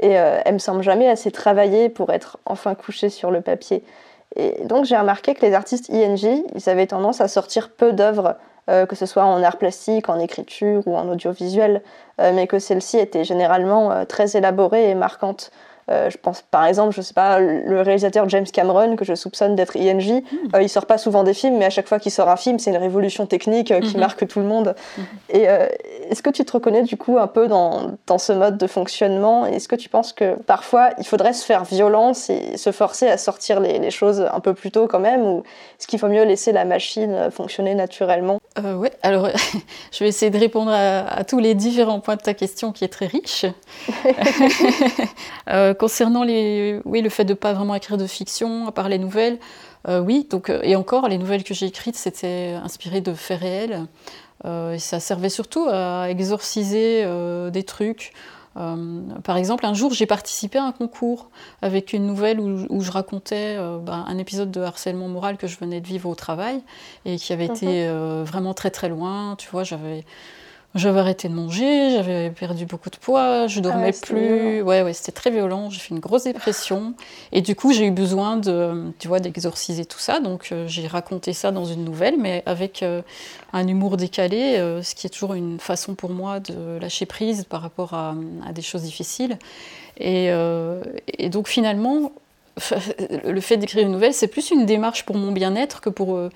et 0.00 0.18
euh, 0.18 0.40
elle 0.44 0.54
me 0.54 0.58
semble 0.58 0.82
jamais 0.82 1.08
assez 1.08 1.30
travaillée 1.30 1.88
pour 1.88 2.10
être 2.12 2.38
enfin 2.46 2.74
couchée 2.74 3.08
sur 3.08 3.30
le 3.30 3.40
papier. 3.40 3.82
Et 4.36 4.64
donc 4.64 4.84
j'ai 4.84 4.96
remarqué 4.96 5.34
que 5.34 5.44
les 5.44 5.54
artistes 5.54 5.88
ING, 5.90 6.44
ils 6.54 6.68
avaient 6.68 6.86
tendance 6.86 7.20
à 7.20 7.28
sortir 7.28 7.70
peu 7.70 7.92
d'œuvres, 7.92 8.36
euh, 8.68 8.86
que 8.86 8.96
ce 8.96 9.06
soit 9.06 9.24
en 9.24 9.42
art 9.42 9.58
plastique, 9.58 10.08
en 10.08 10.18
écriture 10.18 10.82
ou 10.86 10.96
en 10.96 11.08
audiovisuel, 11.08 11.82
euh, 12.20 12.32
mais 12.34 12.46
que 12.46 12.58
celles-ci 12.58 12.98
étaient 12.98 13.24
généralement 13.24 14.04
très 14.06 14.36
élaborées 14.36 14.90
et 14.90 14.94
marquantes. 14.94 15.50
Euh, 15.90 16.10
je 16.10 16.18
pense 16.18 16.42
par 16.42 16.66
exemple, 16.66 16.94
je 16.94 17.00
sais 17.00 17.14
pas, 17.14 17.40
le 17.40 17.80
réalisateur 17.80 18.28
James 18.28 18.44
Cameron, 18.44 18.96
que 18.96 19.04
je 19.04 19.14
soupçonne 19.14 19.56
d'être 19.56 19.76
ING, 19.76 20.00
il 20.00 20.16
hmm. 20.16 20.24
euh, 20.54 20.62
il 20.62 20.68
sort 20.68 20.86
pas 20.86 20.98
souvent 20.98 21.24
des 21.24 21.34
films, 21.34 21.56
mais 21.56 21.64
à 21.64 21.70
chaque 21.70 21.88
fois 21.88 21.98
qu'il 21.98 22.12
sort 22.12 22.28
un 22.28 22.36
film, 22.36 22.58
c'est 22.58 22.70
une 22.70 22.76
révolution 22.76 23.26
technique 23.26 23.70
euh, 23.70 23.80
qui 23.80 23.96
hmm. 23.96 24.00
marque 24.00 24.26
tout 24.26 24.40
le 24.40 24.46
monde. 24.46 24.74
Hmm. 24.96 25.02
Et 25.30 25.46
est-ce 26.10 26.22
que 26.22 26.30
tu 26.30 26.44
te 26.44 26.52
reconnais 26.52 26.82
du 26.82 26.96
coup 26.96 27.18
un 27.18 27.26
peu 27.26 27.48
dans, 27.48 27.92
dans 28.06 28.18
ce 28.18 28.32
mode 28.32 28.58
de 28.58 28.66
fonctionnement? 28.66 29.46
Est-ce 29.46 29.68
que 29.68 29.76
tu 29.76 29.88
penses 29.88 30.12
que 30.12 30.34
parfois 30.34 30.90
il 30.98 31.06
faudrait 31.06 31.32
se 31.32 31.44
faire 31.44 31.64
violence 31.64 32.30
et 32.30 32.56
se 32.56 32.72
forcer 32.72 33.08
à 33.08 33.16
sortir 33.16 33.60
les, 33.60 33.78
les 33.78 33.90
choses 33.90 34.26
un 34.32 34.40
peu 34.40 34.54
plus 34.54 34.70
tôt 34.70 34.86
quand 34.86 35.00
même? 35.00 35.22
Ou 35.22 35.42
est-ce 35.78 35.86
qu'il 35.86 35.98
faut 35.98 36.08
mieux 36.08 36.24
laisser 36.24 36.52
la 36.52 36.64
machine 36.64 37.30
fonctionner 37.30 37.74
naturellement? 37.74 38.40
Oui, 38.76 38.88
alors 39.02 39.28
je 39.92 40.04
vais 40.04 40.08
essayer 40.08 40.30
de 40.30 40.38
répondre 40.38 40.70
à, 40.70 41.00
à, 41.00 41.24
tous 41.24 41.38
les 41.38 41.54
différents 41.54 42.00
points 42.00 42.16
de 42.16 42.22
ta 42.22 42.34
question 42.34 42.72
qui 42.72 42.84
est 42.84 42.88
très 42.88 43.06
riche 43.06 43.46
concernant 45.78 46.24
les, 46.24 46.80
oui, 46.84 47.00
le 47.00 47.08
fait 47.08 47.24
de 47.24 47.32
ne 47.32 47.38
pas 47.38 47.52
vraiment 47.52 47.74
écrire 47.74 47.96
de 47.96 48.06
fiction, 48.06 48.66
à 48.66 48.72
part 48.72 48.88
les 48.88 48.98
nouvelles, 48.98 49.38
oui, 49.88 50.26
donc, 50.28 50.52
et 50.62 50.76
encore, 50.76 51.08
les 51.08 51.16
nouvelles 51.16 51.44
que 51.44 51.54
j'ai 51.54 51.64
écrites, 51.64 51.96
c'était 51.96 52.58
inspiré 52.62 53.00
de 53.00 53.14
faits 53.14 53.40
réels. 53.40 53.86
et 54.44 54.78
ça 54.78 55.00
servait 55.00 55.30
surtout 55.30 55.66
à 55.70 56.10
exorciser 56.10 57.06
des 57.50 57.62
trucs. 57.62 58.12
Euh, 58.58 59.00
par 59.22 59.36
exemple, 59.36 59.66
un 59.66 59.74
jour, 59.74 59.92
j'ai 59.92 60.06
participé 60.06 60.58
à 60.58 60.64
un 60.64 60.72
concours 60.72 61.30
avec 61.62 61.92
une 61.92 62.06
nouvelle 62.06 62.40
où, 62.40 62.80
je 62.80 62.90
racontais 62.90 63.56
euh, 63.56 63.78
ben, 63.78 64.04
un 64.06 64.18
épisode 64.18 64.50
de 64.50 64.60
harcèlement 64.60 65.08
moral 65.08 65.36
que 65.36 65.46
je 65.46 65.58
venais 65.58 65.80
de 65.80 65.86
vivre 65.86 66.08
au 66.08 66.14
travail 66.14 66.62
et 67.04 67.16
qui 67.16 67.32
avait 67.32 67.46
été 67.46 67.66
mhm. 67.66 67.72
euh, 67.74 68.24
vraiment 68.26 68.54
très 68.54 68.70
très 68.70 68.88
loin. 68.88 69.36
Tu 69.38 69.48
vois, 69.50 69.64
j'avais 69.64 70.04
j'avais 70.74 71.00
arrêté 71.00 71.28
de 71.28 71.34
manger, 71.34 71.90
j'avais 71.90 72.30
perdu 72.30 72.66
beaucoup 72.66 72.90
de 72.90 72.96
poids, 72.96 73.46
je 73.46 73.60
dormais 73.60 73.92
ah 73.94 74.06
plus. 74.06 74.60
Ouais, 74.60 74.82
ouais, 74.82 74.92
c'était 74.92 75.12
très 75.12 75.30
violent. 75.30 75.70
J'ai 75.70 75.80
fait 75.80 75.94
une 75.94 76.00
grosse 76.00 76.24
dépression. 76.24 76.94
Et 77.32 77.40
du 77.40 77.54
coup, 77.56 77.72
j'ai 77.72 77.86
eu 77.86 77.90
besoin 77.90 78.36
de, 78.36 78.92
tu 78.98 79.08
vois, 79.08 79.18
d'exorciser 79.18 79.86
tout 79.86 79.98
ça. 79.98 80.20
Donc, 80.20 80.50
euh, 80.52 80.66
j'ai 80.68 80.86
raconté 80.86 81.32
ça 81.32 81.52
dans 81.52 81.64
une 81.64 81.84
nouvelle, 81.84 82.16
mais 82.18 82.42
avec 82.44 82.82
euh, 82.82 83.00
un 83.54 83.66
humour 83.66 83.96
décalé, 83.96 84.56
euh, 84.58 84.82
ce 84.82 84.94
qui 84.94 85.06
est 85.06 85.10
toujours 85.10 85.32
une 85.32 85.58
façon 85.58 85.94
pour 85.94 86.10
moi 86.10 86.38
de 86.38 86.78
lâcher 86.78 87.06
prise 87.06 87.44
par 87.44 87.62
rapport 87.62 87.94
à, 87.94 88.14
des 88.52 88.62
choses 88.62 88.82
difficiles. 88.82 89.38
Et, 89.98 90.28
et, 91.18 91.28
donc, 91.28 91.48
finalement, 91.48 92.12
le 93.24 93.40
fait 93.40 93.56
d'écrire 93.56 93.86
une 93.86 93.92
nouvelle, 93.92 94.14
c'est 94.14 94.28
plus 94.28 94.50
une 94.50 94.66
démarche 94.66 95.04
pour 95.06 95.16
mon 95.16 95.32
bien-être 95.32 95.80
que 95.80 95.88
pour 95.88 96.28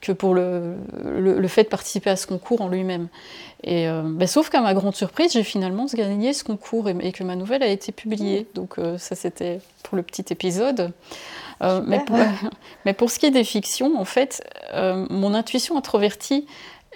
que 0.00 0.12
pour 0.12 0.34
le, 0.34 0.76
le, 1.04 1.48
fait 1.48 1.64
de 1.64 1.68
participer 1.68 2.10
à 2.10 2.16
ce 2.16 2.26
concours 2.26 2.60
en 2.60 2.68
lui-même. 2.68 3.08
Et 3.64 3.88
euh, 3.88 4.02
ben, 4.04 4.28
sauf 4.28 4.50
qu'à 4.50 4.60
ma 4.60 4.74
grande 4.74 4.94
surprise, 4.94 5.32
j'ai 5.32 5.42
finalement 5.42 5.86
gagné 5.92 6.32
ce 6.32 6.44
concours 6.44 6.88
et, 6.88 7.12
que 7.12 7.24
ma 7.24 7.36
nouvelle 7.36 7.62
a 7.62 7.68
été 7.68 7.92
publiée. 7.92 8.42
Mmh. 8.42 8.54
Donc 8.54 8.78
euh, 8.78 8.98
ça, 8.98 9.16
c'était 9.16 9.60
pour 9.82 9.96
le 9.96 10.02
petit 10.02 10.24
épisode. 10.30 10.92
Euh, 11.62 11.82
mais, 11.84 11.98
pour, 12.04 12.16
mais, 12.84 12.92
pour, 12.92 13.10
ce 13.10 13.18
qui 13.18 13.26
est 13.26 13.32
des 13.32 13.44
fictions, 13.44 13.98
en 13.98 14.04
fait, 14.04 14.42
mon 14.74 15.34
intuition 15.34 15.76
introvertie, 15.76 16.46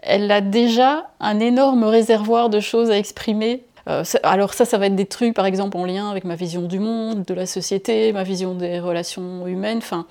elle 0.02 0.30
a 0.30 0.40
déjà 0.40 1.10
un 1.20 1.40
énorme 1.40 1.84
réservoir 1.84 2.50
de 2.50 2.60
choses 2.60 2.90
à 2.90 2.98
exprimer 2.98 3.64
euh, 3.88 4.04
alors 4.22 4.54
ça, 4.54 4.64
ça 4.64 4.78
va 4.78 4.86
être 4.86 4.96
des 4.96 5.06
trucs, 5.06 5.34
par 5.34 5.46
exemple, 5.46 5.76
en 5.76 5.84
lien 5.84 6.10
avec 6.10 6.24
ma 6.24 6.34
vision 6.34 6.62
du 6.62 6.78
monde, 6.78 7.24
de 7.24 7.34
la 7.34 7.46
société, 7.46 8.12
ma 8.12 8.22
vision 8.22 8.54
des 8.54 8.80
relations 8.80 9.46
humaines, 9.46 9.78
enfin, 9.78 10.06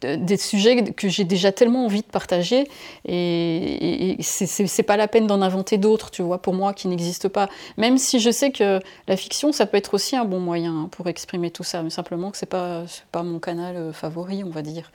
des 0.00 0.36
sujets 0.36 0.84
que 0.92 1.08
j'ai 1.08 1.24
déjà 1.24 1.52
tellement 1.52 1.84
envie 1.84 2.02
de 2.02 2.06
partager, 2.06 2.68
et, 3.06 4.16
c'est 4.20 4.82
pas 4.82 4.96
la 4.96 5.08
peine 5.08 5.26
d'en 5.26 5.42
inventer 5.42 5.78
d'autres, 5.78 6.10
tu 6.10 6.22
vois, 6.22 6.40
pour 6.40 6.54
moi, 6.54 6.74
qui 6.74 6.88
n'existent 6.88 7.28
pas. 7.28 7.48
Même 7.76 7.98
si 7.98 8.20
je 8.20 8.30
sais 8.30 8.50
que 8.50 8.80
la 9.08 9.16
fiction, 9.16 9.52
ça 9.52 9.66
peut 9.66 9.76
être 9.76 9.94
aussi 9.94 10.16
un 10.16 10.24
bon 10.24 10.40
moyen 10.40 10.72
hein, 10.72 10.88
pour 10.90 11.06
exprimer 11.08 11.50
tout 11.50 11.64
ça, 11.64 11.82
mais 11.82 11.90
simplement 11.90 12.30
que 12.30 12.36
c'est 12.36 12.46
pas, 12.46 12.82
pas 13.12 13.22
mon 13.22 13.38
canal 13.38 13.76
euh, 13.76 13.92
favori, 13.92 14.44
on 14.44 14.50
va 14.50 14.62
dire. 14.62 14.90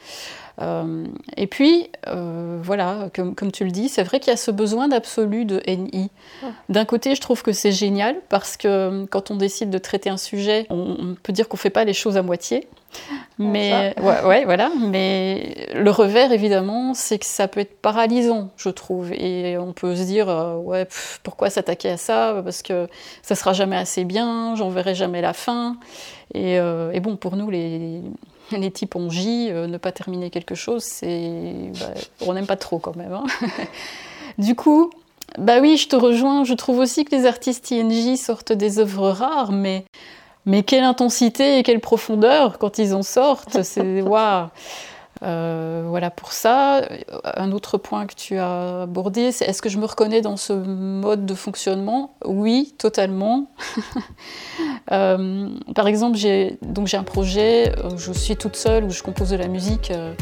Euh, 0.62 1.06
et 1.38 1.48
puis, 1.48 1.89
euh, 2.08 2.60
voilà, 2.62 3.10
comme, 3.15 3.36
comme, 3.36 3.52
tu 3.52 3.63
le 3.63 3.72
dis, 3.72 3.88
c'est 3.88 4.04
vrai 4.04 4.19
qu'il 4.19 4.32
y 4.32 4.34
a 4.34 4.38
ce 4.38 4.52
besoin 4.52 4.88
d'absolu 4.88 5.45
de 5.45 5.62
NI. 5.67 6.10
D'un 6.67 6.86
côté, 6.86 7.15
je 7.15 7.22
trouve 7.22 7.43
que 7.43 7.54
c'est 7.54 7.72
génial 7.72 8.17
parce 8.30 8.58
que 8.58 8.67
euh, 8.67 9.06
quand 9.10 9.32
on 9.32 9.36
décide 9.36 9.69
de 9.69 9.78
traiter 9.78 10.10
un 10.10 10.17
sujet, 10.17 10.65
on, 10.69 11.15
peut 11.22 11.34
dire 11.34 11.48
qu'on 11.48 11.58
ne 11.58 11.62
fait 11.62 11.69
pas 11.69 11.86
les 11.86 11.93
choses 11.93 12.17
à 12.17 12.24
moitié. 12.24 12.67
Mais 13.38 13.93
ouais, 14.02 14.24
ouais, 14.26 14.45
voilà. 14.45 14.69
Mais 14.80 15.69
le 15.76 15.91
revers, 15.91 16.32
évidemment, 16.34 16.93
c'est 16.93 17.19
que 17.19 17.26
ça 17.26 17.48
peut 17.48 17.62
être 17.62 17.80
paralysant, 17.80 18.50
je 18.58 18.69
trouve. 18.69 19.13
Et 19.13 19.58
on 19.58 19.72
peut 19.72 19.95
se 19.95 20.04
dire, 20.04 20.28
ouais, 20.65 20.88
pourquoi 21.24 21.50
s'attaquer 21.50 21.91
à 21.91 21.98
ça? 21.98 22.41
Parce 22.43 22.63
que 22.63 22.88
ça 23.22 23.36
sera 23.36 23.54
jamais 23.54 23.78
assez 23.78 24.04
bien, 24.04 24.56
j'en 24.56 24.69
verrai 24.69 24.93
jamais 24.93 25.22
la 25.22 25.34
fin. 25.34 25.78
Et, 26.34 26.56
et 26.56 27.00
bon, 27.00 27.15
pour 27.15 27.38
nous, 27.38 27.50
les, 27.50 28.02
les 28.57 28.71
types 28.71 28.95
ont 28.95 29.09
J, 29.09 29.49
euh, 29.49 29.67
ne 29.67 29.77
pas 29.77 29.91
terminer 29.91 30.29
quelque 30.29 30.55
chose, 30.55 30.83
c'est, 30.83 31.71
bah, 31.79 31.93
on 32.25 32.33
n'aime 32.33 32.47
pas 32.47 32.57
trop 32.57 32.79
quand 32.79 32.95
même. 32.95 33.13
Hein. 33.13 33.25
du 34.38 34.55
coup, 34.55 34.91
bah 35.38 35.59
oui, 35.62 35.77
je 35.77 35.88
te 35.88 35.95
rejoins. 35.95 36.43
Je 36.43 36.53
trouve 36.53 36.79
aussi 36.79 37.05
que 37.05 37.15
les 37.15 37.25
artistes 37.25 37.71
INJ 37.71 38.17
sortent 38.17 38.53
des 38.53 38.79
œuvres 38.79 39.09
rares, 39.09 39.51
mais 39.51 39.85
mais 40.45 40.63
quelle 40.63 40.83
intensité 40.83 41.59
et 41.59 41.63
quelle 41.63 41.79
profondeur 41.79 42.57
quand 42.57 42.79
ils 42.79 42.95
en 42.95 43.03
sortent. 43.03 43.62
C'est 43.63 44.01
waouh. 44.01 44.47
Euh, 45.21 45.84
voilà 45.88 46.10
pour 46.10 46.32
ça. 46.32 46.82
Un 47.36 47.51
autre 47.51 47.77
point 47.77 48.05
que 48.05 48.15
tu 48.15 48.38
as 48.38 48.84
abordé, 48.84 49.32
c'est 49.32 49.45
est-ce 49.45 49.62
que 49.62 49.69
je 49.69 49.77
me 49.77 49.86
reconnais 49.86 50.21
dans 50.21 50.38
ce 50.38 50.53
mode 50.53 51.25
de 51.25 51.34
fonctionnement? 51.34 52.13
Oui, 52.25 52.73
totalement. 52.77 53.47
Euh, 54.91 55.49
par 55.75 55.88
exemple, 55.88 56.17
j'ai 56.17 56.58
un 56.93 57.03
projet 57.03 57.73
où 57.86 57.97
je 57.97 58.12
suis 58.12 58.36
toute 58.36 58.55
seule 58.55 58.86
où 58.86 58.89
je 58.89 59.03
compose 59.03 59.29
de 59.29 59.36
la 59.36 59.47
musique. 59.47 59.91
Euh, 59.91 60.13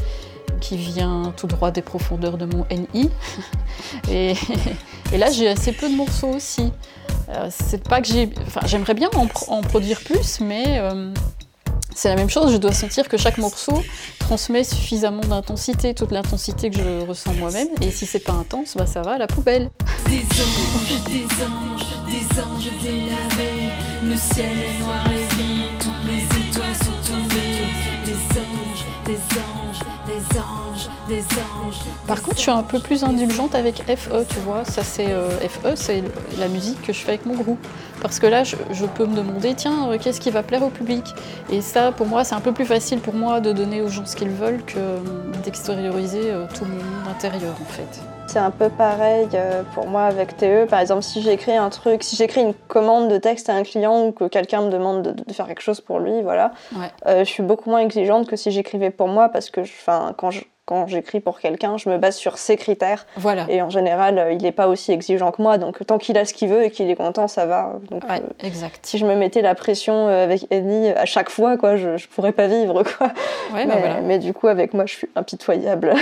qui 0.60 0.76
vient 0.76 1.34
tout 1.38 1.48
droit 1.48 1.72
des 1.72 1.82
profondeurs 1.82 2.38
de 2.38 2.46
mon 2.46 2.66
NI. 2.70 3.10
Et, 4.12 4.34
là, 5.18 5.32
j'ai 5.32 5.48
assez 5.48 5.72
peu 5.72 5.90
de 5.90 5.96
morceaux 5.96 6.34
aussi. 6.34 6.74
c'est 7.50 7.88
pas 7.88 8.02
que 8.02 8.08
j'ai. 8.08 8.30
Enfin, 8.46 8.62
j'aimerais 8.66 8.96
bien 8.96 9.10
en, 9.16 9.28
en, 9.48 9.62
produire 9.62 10.02
plus, 10.02 10.42
mais 10.42 10.82
c'est 11.98 12.10
la 12.10 12.16
même 12.16 12.30
chose, 12.30 12.52
je 12.52 12.58
dois 12.58 12.74
sentir 12.74 13.10
que 13.10 13.18
chaque 13.18 13.40
morceau 13.40 13.84
transmet 14.20 14.64
suffisamment 14.64 15.22
d'intensité, 15.22 15.96
toute 15.96 16.12
l'intensité 16.12 16.70
que 16.70 16.78
je 16.78 17.06
ressens 17.08 17.34
moi-même, 17.34 17.70
et 17.82 17.90
si 17.90 18.06
c'est 18.06 18.20
pas 18.20 18.34
intense, 18.34 18.78
bah 18.78 18.86
ça 18.86 19.02
va 19.02 19.14
à 19.14 19.18
la 19.18 19.26
poubelle. 19.26 19.72
Par 32.08 32.22
contre, 32.22 32.38
je 32.38 32.42
suis 32.42 32.52
un 32.52 32.64
peu 32.64 32.80
plus 32.80 33.04
indulgente 33.04 33.56
avec 33.56 33.84
FE, 33.96 34.26
tu 34.28 34.40
vois, 34.40 34.66
ça 34.66 34.84
c'est 34.84 35.12
euh, 35.12 35.30
FE, 35.48 35.76
c'est 35.76 36.04
la 36.38 36.48
musique 36.48 36.82
que 36.82 36.94
je 36.94 37.00
fais 37.00 37.10
avec 37.10 37.26
mon 37.26 37.36
groupe. 37.36 37.66
Parce 38.02 38.20
que 38.20 38.28
là, 38.28 38.44
je, 38.44 38.56
peux 38.86 39.06
me 39.06 39.16
demander, 39.16 39.54
tiens, 39.56 39.90
euh, 39.90 39.98
qu'est-ce 40.00 40.22
qui 40.22 40.30
va 40.30 40.44
plaire 40.44 40.64
au 40.64 40.70
public? 40.70 41.04
Et 41.52 41.62
ça, 41.62 41.92
pour 41.92 42.06
moi, 42.06 42.24
c'est 42.24 42.36
un 42.36 42.42
peu 42.42 42.52
plus 42.52 42.66
facile 42.66 43.00
pour 43.00 43.14
moi 43.14 43.40
de 43.40 43.52
donner 43.52 43.82
aux 43.82 43.88
gens 43.88 44.06
ce 44.06 44.16
qu'ils 44.16 44.30
veulent 44.30 44.64
que 44.64 44.78
euh, 44.78 45.00
d'extérioriser 45.44 46.32
euh, 46.32 46.46
tout 46.54 46.66
mon 46.66 46.76
monde 46.76 47.08
intérieur, 47.10 47.56
en 47.62 47.66
fait. 47.66 48.02
C'est 48.28 48.40
un 48.40 48.52
peu 48.52 48.70
pareil 48.70 49.30
pour 49.74 49.88
moi 49.88 50.04
avec 50.04 50.36
TE. 50.36 50.66
Par 50.66 50.82
exemple, 50.82 51.02
si 51.02 51.22
j'écris 51.22 51.56
un 51.56 51.70
truc, 51.70 52.04
si 52.04 52.18
j'écris 52.18 52.42
une 52.42 52.54
commande 52.68 53.10
de 53.10 53.18
texte 53.18 53.50
à 53.50 53.54
un 53.54 53.64
client 53.64 54.06
ou 54.06 54.12
que 54.12 54.26
quelqu'un 54.26 54.64
me 54.64 54.70
demande 54.70 55.02
de, 55.02 55.34
faire 55.34 55.48
quelque 55.48 55.62
chose 55.62 55.80
pour 55.80 56.00
lui, 56.00 56.22
voilà, 56.24 56.52
je 57.08 57.24
suis 57.24 57.42
beaucoup 57.42 57.70
moins 57.70 57.80
exigeante 57.80 58.28
que 58.28 58.36
si 58.36 58.52
j'écrivais 58.52 58.92
pour 58.92 59.08
moi 59.08 59.30
parce 59.30 59.50
que, 59.50 59.62
enfin, 59.62 60.14
quand 60.18 60.32
je 60.32 60.42
quand 60.68 60.86
j'écris 60.86 61.22
pour 61.22 61.40
quelqu'un, 61.40 61.78
je 61.78 61.90
me 61.90 61.98
base 61.98 62.18
sur 62.18 62.38
ses 62.38 62.58
critères. 62.58 63.08
Voilà. 63.16 63.46
Et 63.48 63.62
en 63.62 63.70
général, 63.70 64.20
euh, 64.20 64.32
il 64.34 64.42
n'est 64.42 64.52
pas 64.52 64.68
aussi 64.68 64.92
exigeant 64.92 65.32
que 65.32 65.42
moi. 65.42 65.58
Donc, 65.58 65.84
tant 65.88 65.98
qu'il 65.98 66.18
a 66.18 66.26
ce 66.26 66.34
qu'il 66.34 66.50
veut 66.50 66.66
et 66.66 66.72
qu'il 66.72 66.90
est 66.90 66.96
content, 66.96 67.30
ça 67.30 67.46
va. 67.46 67.80
Donc, 67.90 68.04
ouais, 68.04 68.20
euh, 68.20 68.46
exact. 68.46 68.86
Si 68.86 68.98
je 68.98 69.06
me 69.06 69.16
mettais 69.16 69.42
la 69.42 69.56
pression 69.56 70.10
euh, 70.10 70.26
avec 70.26 70.46
Annie 70.52 70.90
à 70.90 71.06
chaque 71.06 71.30
fois, 71.30 71.56
quoi, 71.56 71.78
je, 71.78 71.92
ne 71.92 72.08
pourrais 72.14 72.34
pas 72.34 72.48
vivre, 72.48 72.84
quoi. 72.84 73.14
Ouais, 73.54 73.66
bah 73.66 73.76
voilà. 73.80 74.02
mais, 74.02 74.20
du 74.20 74.34
coup, 74.34 74.48
avec 74.48 74.74
moi, 74.74 74.86
je 74.86 74.94
suis 74.94 75.10
impitoyable. 75.16 75.94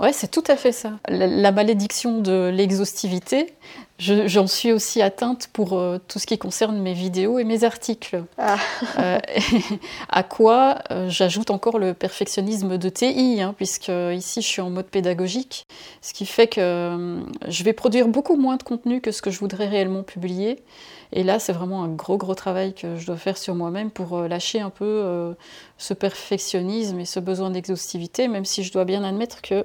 Ouais, 0.00 0.12
c'est 0.12 0.30
tout 0.30 0.44
à 0.48 0.56
fait 0.56 0.72
ça. 0.72 0.90
la 1.08 1.52
malédiction 1.52 2.18
de 2.18 2.50
l'exhaustivité, 2.52 3.54
J'en 3.98 4.46
suis 4.46 4.70
aussi 4.70 5.02
atteinte 5.02 5.48
pour 5.52 5.76
euh, 5.76 5.98
tout 6.06 6.20
ce 6.20 6.26
qui 6.26 6.38
concerne 6.38 6.78
mes 6.78 6.92
vidéos 6.92 7.40
et 7.40 7.44
mes 7.44 7.64
articles. 7.64 8.22
Ah. 8.38 8.56
Euh, 9.00 9.18
à 10.08 10.22
quoi 10.22 10.78
euh, 10.92 11.08
j'ajoute 11.08 11.50
encore 11.50 11.80
le 11.80 11.94
perfectionnisme 11.94 12.78
de 12.78 12.88
TI, 12.88 13.40
hein, 13.42 13.54
puisque 13.56 13.90
ici 14.14 14.40
je 14.40 14.46
suis 14.46 14.60
en 14.60 14.70
mode 14.70 14.86
pédagogique, 14.86 15.66
ce 16.00 16.14
qui 16.14 16.26
fait 16.26 16.46
que 16.46 17.24
je 17.48 17.64
vais 17.64 17.72
produire 17.72 18.06
beaucoup 18.06 18.36
moins 18.36 18.56
de 18.56 18.62
contenu 18.62 19.00
que 19.00 19.10
ce 19.10 19.20
que 19.20 19.32
je 19.32 19.40
voudrais 19.40 19.66
réellement 19.66 20.04
publier. 20.04 20.62
Et 21.10 21.24
là, 21.24 21.40
c'est 21.40 21.52
vraiment 21.52 21.82
un 21.82 21.88
gros, 21.88 22.18
gros 22.18 22.36
travail 22.36 22.74
que 22.74 22.96
je 22.96 23.06
dois 23.06 23.16
faire 23.16 23.36
sur 23.36 23.56
moi-même 23.56 23.90
pour 23.90 24.20
lâcher 24.20 24.60
un 24.60 24.70
peu 24.70 25.34
ce 25.78 25.94
perfectionnisme 25.94 27.00
et 27.00 27.06
ce 27.06 27.18
besoin 27.18 27.50
d'exhaustivité, 27.50 28.28
même 28.28 28.44
si 28.44 28.62
je 28.62 28.72
dois 28.72 28.84
bien 28.84 29.02
admettre 29.02 29.40
que 29.40 29.64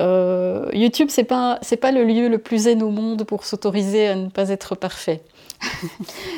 euh, 0.00 0.68
YouTube, 0.72 1.08
c'est 1.10 1.24
pas 1.24 1.58
c'est 1.62 1.76
pas 1.76 1.92
le 1.92 2.04
lieu 2.04 2.28
le 2.28 2.38
plus 2.38 2.64
zen 2.64 2.82
au 2.82 2.90
monde 2.90 3.24
pour 3.24 3.44
s'autoriser 3.44 4.08
à 4.08 4.14
ne 4.14 4.28
pas 4.28 4.50
être 4.50 4.74
parfait. 4.74 5.22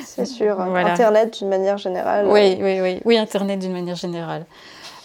c'est 0.05 0.25
sûr. 0.25 0.61
Internet 0.61 1.39
d'une 1.39 1.49
manière 1.49 1.77
générale. 1.77 2.27
Oui, 2.27 2.57
oui, 2.61 2.81
oui, 2.81 3.01
oui, 3.05 3.19
Internet 3.19 3.59
d'une 3.59 3.73
manière 3.73 3.97
générale. 3.97 4.47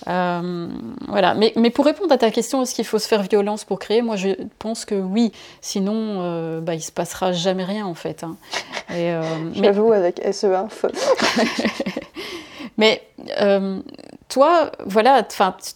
Euh, 0.08 0.68
voilà. 1.08 1.34
Mais, 1.34 1.52
mais, 1.56 1.70
pour 1.70 1.86
répondre 1.86 2.14
à 2.14 2.18
ta 2.18 2.32
question, 2.32 2.62
est-ce 2.62 2.76
qu'il 2.76 2.86
faut 2.86 3.00
se 3.00 3.08
faire 3.08 3.24
violence 3.24 3.66
pour 3.66 3.80
créer 3.80 4.02
Moi, 4.02 4.16
je 4.16 4.30
pense 4.60 4.86
que 4.86 4.96
oui. 4.96 5.32
Sinon, 5.62 6.22
euh, 6.22 6.62
bah, 6.62 6.76
il 6.76 6.82
se 6.82 6.92
passera 6.92 7.32
jamais 7.32 7.64
rien 7.64 7.86
en 7.86 7.96
fait. 7.96 8.24
Hein. 8.24 8.38
J'avoue, 9.56 9.92
avec 9.92 10.24
SE1, 10.24 10.68
mais 12.78 13.02
toi, 14.36 14.70
voilà, 14.86 15.26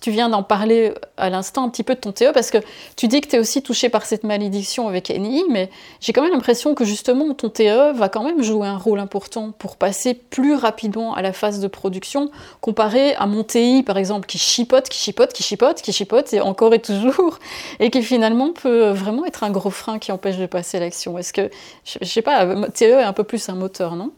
tu 0.01 0.11
viens 0.11 0.27
d'en 0.27 0.43
parler 0.43 0.93
à 1.15 1.29
l'instant 1.29 1.63
un 1.63 1.69
petit 1.69 1.83
peu 1.83 1.95
de 1.95 2.01
ton 2.01 2.11
TE 2.11 2.33
parce 2.33 2.51
que 2.51 2.57
tu 2.97 3.07
dis 3.07 3.21
que 3.21 3.29
tu 3.29 3.37
es 3.37 3.39
aussi 3.39 3.63
touché 3.63 3.87
par 3.87 4.03
cette 4.05 4.25
malédiction 4.25 4.89
avec 4.89 5.07
NI, 5.17 5.45
mais 5.49 5.69
j'ai 6.01 6.11
quand 6.11 6.21
même 6.21 6.33
l'impression 6.33 6.75
que 6.75 6.83
justement 6.83 7.33
ton 7.33 7.47
TE 7.47 7.93
va 7.93 8.09
quand 8.09 8.21
même 8.21 8.43
jouer 8.43 8.67
un 8.67 8.77
rôle 8.77 8.99
important 8.99 9.53
pour 9.57 9.77
passer 9.77 10.13
plus 10.13 10.55
rapidement 10.55 11.13
à 11.13 11.21
la 11.21 11.31
phase 11.31 11.61
de 11.61 11.67
production 11.69 12.31
comparé 12.59 13.15
à 13.15 13.27
mon 13.27 13.45
TI 13.45 13.81
par 13.81 13.97
exemple 13.97 14.27
qui 14.27 14.37
chipote, 14.37 14.89
qui 14.89 14.99
chipote, 14.99 15.31
qui 15.31 15.41
chipote, 15.41 15.81
qui 15.81 15.93
chipote 15.93 16.33
et 16.33 16.41
encore 16.41 16.73
et 16.73 16.79
toujours 16.79 17.39
et 17.79 17.89
qui 17.89 18.03
finalement 18.03 18.51
peut 18.51 18.89
vraiment 18.89 19.25
être 19.25 19.45
un 19.45 19.51
gros 19.51 19.69
frein 19.69 19.99
qui 19.99 20.11
empêche 20.11 20.35
de 20.35 20.47
passer 20.47 20.81
l'action. 20.81 21.17
Est-ce 21.17 21.31
que, 21.31 21.49
je, 21.85 21.97
je 22.01 22.07
sais 22.07 22.21
pas, 22.21 22.45
TE 22.45 22.83
est 22.83 23.03
un 23.03 23.13
peu 23.13 23.23
plus 23.23 23.47
un 23.47 23.55
moteur, 23.55 23.95
non? 23.95 24.11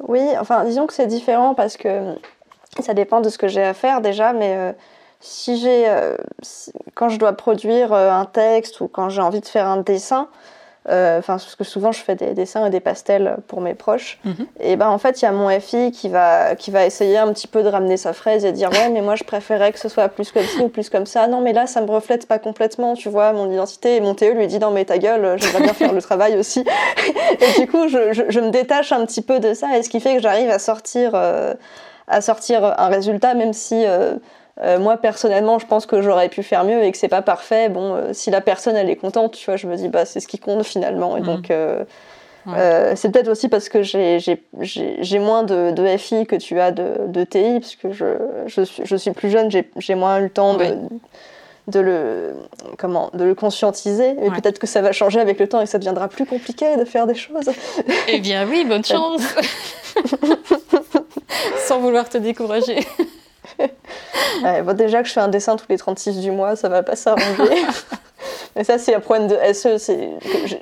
Oui, 0.00 0.20
enfin 0.38 0.66
disons 0.66 0.86
que 0.86 0.92
c'est 0.92 1.06
différent 1.06 1.54
parce 1.54 1.78
que 1.78 2.14
ça 2.82 2.94
dépend 2.94 3.20
de 3.20 3.28
ce 3.28 3.38
que 3.38 3.48
j'ai 3.48 3.62
à 3.62 3.74
faire 3.74 4.00
déjà, 4.00 4.32
mais 4.32 4.54
euh, 4.56 4.72
si 5.20 5.58
j'ai, 5.58 5.88
euh, 5.88 6.16
quand 6.94 7.08
je 7.08 7.18
dois 7.18 7.32
produire 7.32 7.92
euh, 7.92 8.10
un 8.10 8.24
texte 8.24 8.80
ou 8.80 8.88
quand 8.88 9.08
j'ai 9.08 9.22
envie 9.22 9.40
de 9.40 9.46
faire 9.46 9.66
un 9.66 9.78
dessin, 9.78 10.28
enfin 10.88 11.34
parce 11.34 11.56
que 11.56 11.64
souvent 11.64 11.90
je 11.90 12.00
fais 12.00 12.14
des 12.14 12.32
dessins 12.32 12.64
et 12.66 12.70
des 12.70 12.78
pastels 12.78 13.38
pour 13.48 13.60
mes 13.60 13.74
proches, 13.74 14.20
mhm. 14.24 14.46
et 14.60 14.76
ben 14.76 14.88
en 14.88 14.98
fait 14.98 15.20
il 15.20 15.24
y 15.24 15.26
a 15.26 15.32
mon 15.32 15.48
FI 15.58 15.90
qui 15.90 16.08
va 16.08 16.54
qui 16.54 16.70
va 16.70 16.86
essayer 16.86 17.18
un 17.18 17.32
petit 17.32 17.48
peu 17.48 17.64
de 17.64 17.68
ramener 17.68 17.96
sa 17.96 18.12
fraise 18.12 18.44
et 18.44 18.52
dire 18.52 18.70
ouais 18.70 18.88
mais 18.90 19.00
moi 19.00 19.16
je 19.16 19.24
préférais 19.24 19.72
que 19.72 19.80
ce 19.80 19.88
soit 19.88 20.08
plus 20.08 20.30
comme 20.30 20.44
ci 20.44 20.60
ou 20.60 20.68
plus 20.68 20.88
comme 20.88 21.04
ça. 21.04 21.26
Non 21.26 21.40
mais 21.40 21.52
là 21.52 21.66
ça 21.66 21.80
me 21.80 21.90
reflète 21.90 22.28
pas 22.28 22.38
complètement, 22.38 22.94
tu 22.94 23.08
vois 23.08 23.32
mon 23.32 23.50
identité. 23.50 23.96
Et 23.96 24.00
mon 24.00 24.14
TE 24.14 24.26
lui 24.26 24.46
dit 24.46 24.60
non 24.60 24.70
mais 24.70 24.84
ta 24.84 24.98
gueule, 24.98 25.36
j'aimerais 25.40 25.64
bien 25.64 25.72
faire 25.72 25.92
le 25.92 26.00
travail 26.00 26.36
aussi. 26.36 26.60
et 27.40 27.60
du 27.60 27.66
coup 27.66 27.88
je, 27.88 28.12
je, 28.12 28.38
me 28.38 28.50
détache 28.50 28.92
un 28.92 29.04
petit 29.06 29.22
peu 29.22 29.40
de 29.40 29.54
ça 29.54 29.76
et 29.76 29.82
ce 29.82 29.88
qui 29.88 29.98
fait 29.98 30.14
que 30.14 30.22
j'arrive 30.22 30.50
à 30.50 30.60
sortir 30.60 31.16
à 32.08 32.20
sortir 32.20 32.74
un 32.78 32.88
résultat, 32.88 33.34
même 33.34 33.52
si 33.52 33.84
euh, 33.84 34.14
euh, 34.62 34.78
moi 34.78 34.96
personnellement 34.96 35.58
je 35.58 35.66
pense 35.66 35.86
que 35.86 36.00
j'aurais 36.00 36.28
pu 36.28 36.42
faire 36.42 36.64
mieux 36.64 36.82
et 36.82 36.92
que 36.92 36.98
c'est 36.98 37.08
pas 37.08 37.22
parfait. 37.22 37.68
Bon, 37.68 37.94
euh, 37.94 38.12
si 38.12 38.30
la 38.30 38.40
personne 38.40 38.76
elle 38.76 38.90
est 38.90 38.96
contente, 38.96 39.32
tu 39.32 39.46
vois, 39.46 39.56
je 39.56 39.66
me 39.66 39.76
dis 39.76 39.88
bah 39.88 40.04
c'est 40.04 40.20
ce 40.20 40.28
qui 40.28 40.38
compte 40.38 40.64
finalement. 40.64 41.16
Et 41.16 41.20
mhm. 41.20 41.26
donc 41.26 41.52
c'est 42.94 43.10
peut-être 43.10 43.28
aussi 43.28 43.48
parce 43.48 43.68
que 43.68 43.82
j'ai 43.82 45.18
moins 45.18 45.42
de, 45.42 45.72
de, 45.72 45.96
FI 45.96 46.26
que 46.26 46.36
tu 46.36 46.60
as 46.60 46.70
de, 46.70 47.06
de 47.08 47.24
TI, 47.24 47.60
parce 47.60 47.76
que 47.76 47.92
je, 47.92 48.04
je, 48.46 48.62
suis, 48.62 48.86
je 48.86 48.96
suis 48.96 49.10
plus 49.10 49.30
jeune, 49.30 49.50
j'ai 49.50 49.94
moins 49.96 50.20
eu 50.20 50.24
le 50.24 50.30
temps 50.30 50.54
de, 50.54 50.76
de 51.68 51.80
le, 51.80 52.34
comment, 52.78 53.10
de 53.14 53.24
le 53.24 53.34
conscientiser. 53.34 54.10
Et 54.10 54.30
peut-être 54.30 54.58
que 54.58 54.66
ça 54.66 54.80
va 54.80 54.92
changer 54.92 55.20
avec 55.20 55.40
le 55.40 55.48
temps 55.48 55.60
et 55.60 55.66
ça 55.66 55.78
deviendra 55.78 56.08
plus 56.08 56.24
compliqué 56.24 56.76
de 56.76 56.84
faire 56.84 57.06
des 57.06 57.14
choses. 57.14 57.50
Eh 58.08 58.20
bien 58.20 58.46
oui, 58.48 58.64
bonne 58.64 58.84
chance 58.84 59.22
Sans 61.66 61.80
vouloir 61.80 62.08
te 62.08 62.18
décourager. 62.18 62.78
bon, 64.42 64.76
déjà 64.76 65.02
que 65.02 65.08
je 65.08 65.12
fais 65.12 65.20
un 65.20 65.28
dessin 65.28 65.56
tous 65.56 65.66
les 65.68 65.78
36 65.78 66.20
du 66.20 66.30
mois, 66.30 66.56
ça 66.56 66.68
va 66.68 66.82
pas 66.82 66.96
s'arranger. 66.96 67.62
Mais 68.56 68.64
ça, 68.64 68.78
c'est 68.78 68.94
un 68.94 69.00
problème 69.00 69.28
de 69.28 69.36
SE. 69.52 69.76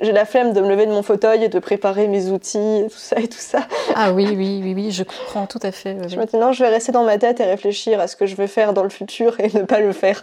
J'ai 0.01 0.11
la 0.11 0.25
flemme 0.25 0.51
de 0.51 0.59
me 0.59 0.67
lever 0.67 0.85
de 0.85 0.91
mon 0.91 1.01
fauteuil 1.01 1.45
et 1.45 1.47
de 1.47 1.59
préparer 1.59 2.09
mes 2.09 2.29
outils 2.29 2.81
et 2.81 2.87
tout 2.89 2.97
ça 2.97 3.15
et 3.17 3.27
tout 3.29 3.39
ça. 3.39 3.59
Ah 3.95 4.11
oui, 4.11 4.27
oui, 4.35 4.59
oui, 4.61 4.73
oui, 4.75 4.91
je 4.91 5.03
comprends 5.03 5.45
tout 5.45 5.61
à 5.63 5.71
fait. 5.71 5.97
Je 6.09 6.17
me 6.17 6.25
dis 6.25 6.35
non, 6.35 6.51
je 6.51 6.61
vais 6.61 6.69
rester 6.69 6.91
dans 6.91 7.05
ma 7.05 7.17
tête 7.17 7.39
et 7.39 7.45
réfléchir 7.45 8.01
à 8.01 8.07
ce 8.07 8.17
que 8.17 8.25
je 8.25 8.35
veux 8.35 8.47
faire 8.47 8.73
dans 8.73 8.83
le 8.83 8.89
futur 8.89 9.39
et 9.39 9.49
ne 9.53 9.63
pas 9.63 9.79
le 9.79 9.93
faire. 9.93 10.21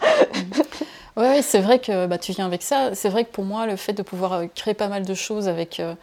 Oui, 1.15 1.43
c'est 1.43 1.59
vrai 1.59 1.79
que 1.79 2.07
bah, 2.07 2.17
tu 2.17 2.31
viens 2.31 2.45
avec 2.45 2.63
ça. 2.63 2.91
C'est 2.93 3.09
vrai 3.09 3.23
que 3.23 3.31
pour 3.31 3.43
moi, 3.43 3.67
le 3.67 3.75
fait 3.75 3.93
de 3.93 4.01
pouvoir 4.01 4.33
euh, 4.33 4.45
créer 4.53 4.73
pas 4.73 4.87
mal 4.87 5.05
de 5.05 5.13
choses 5.13 5.47
avec 5.47 5.79
euh, 5.79 5.93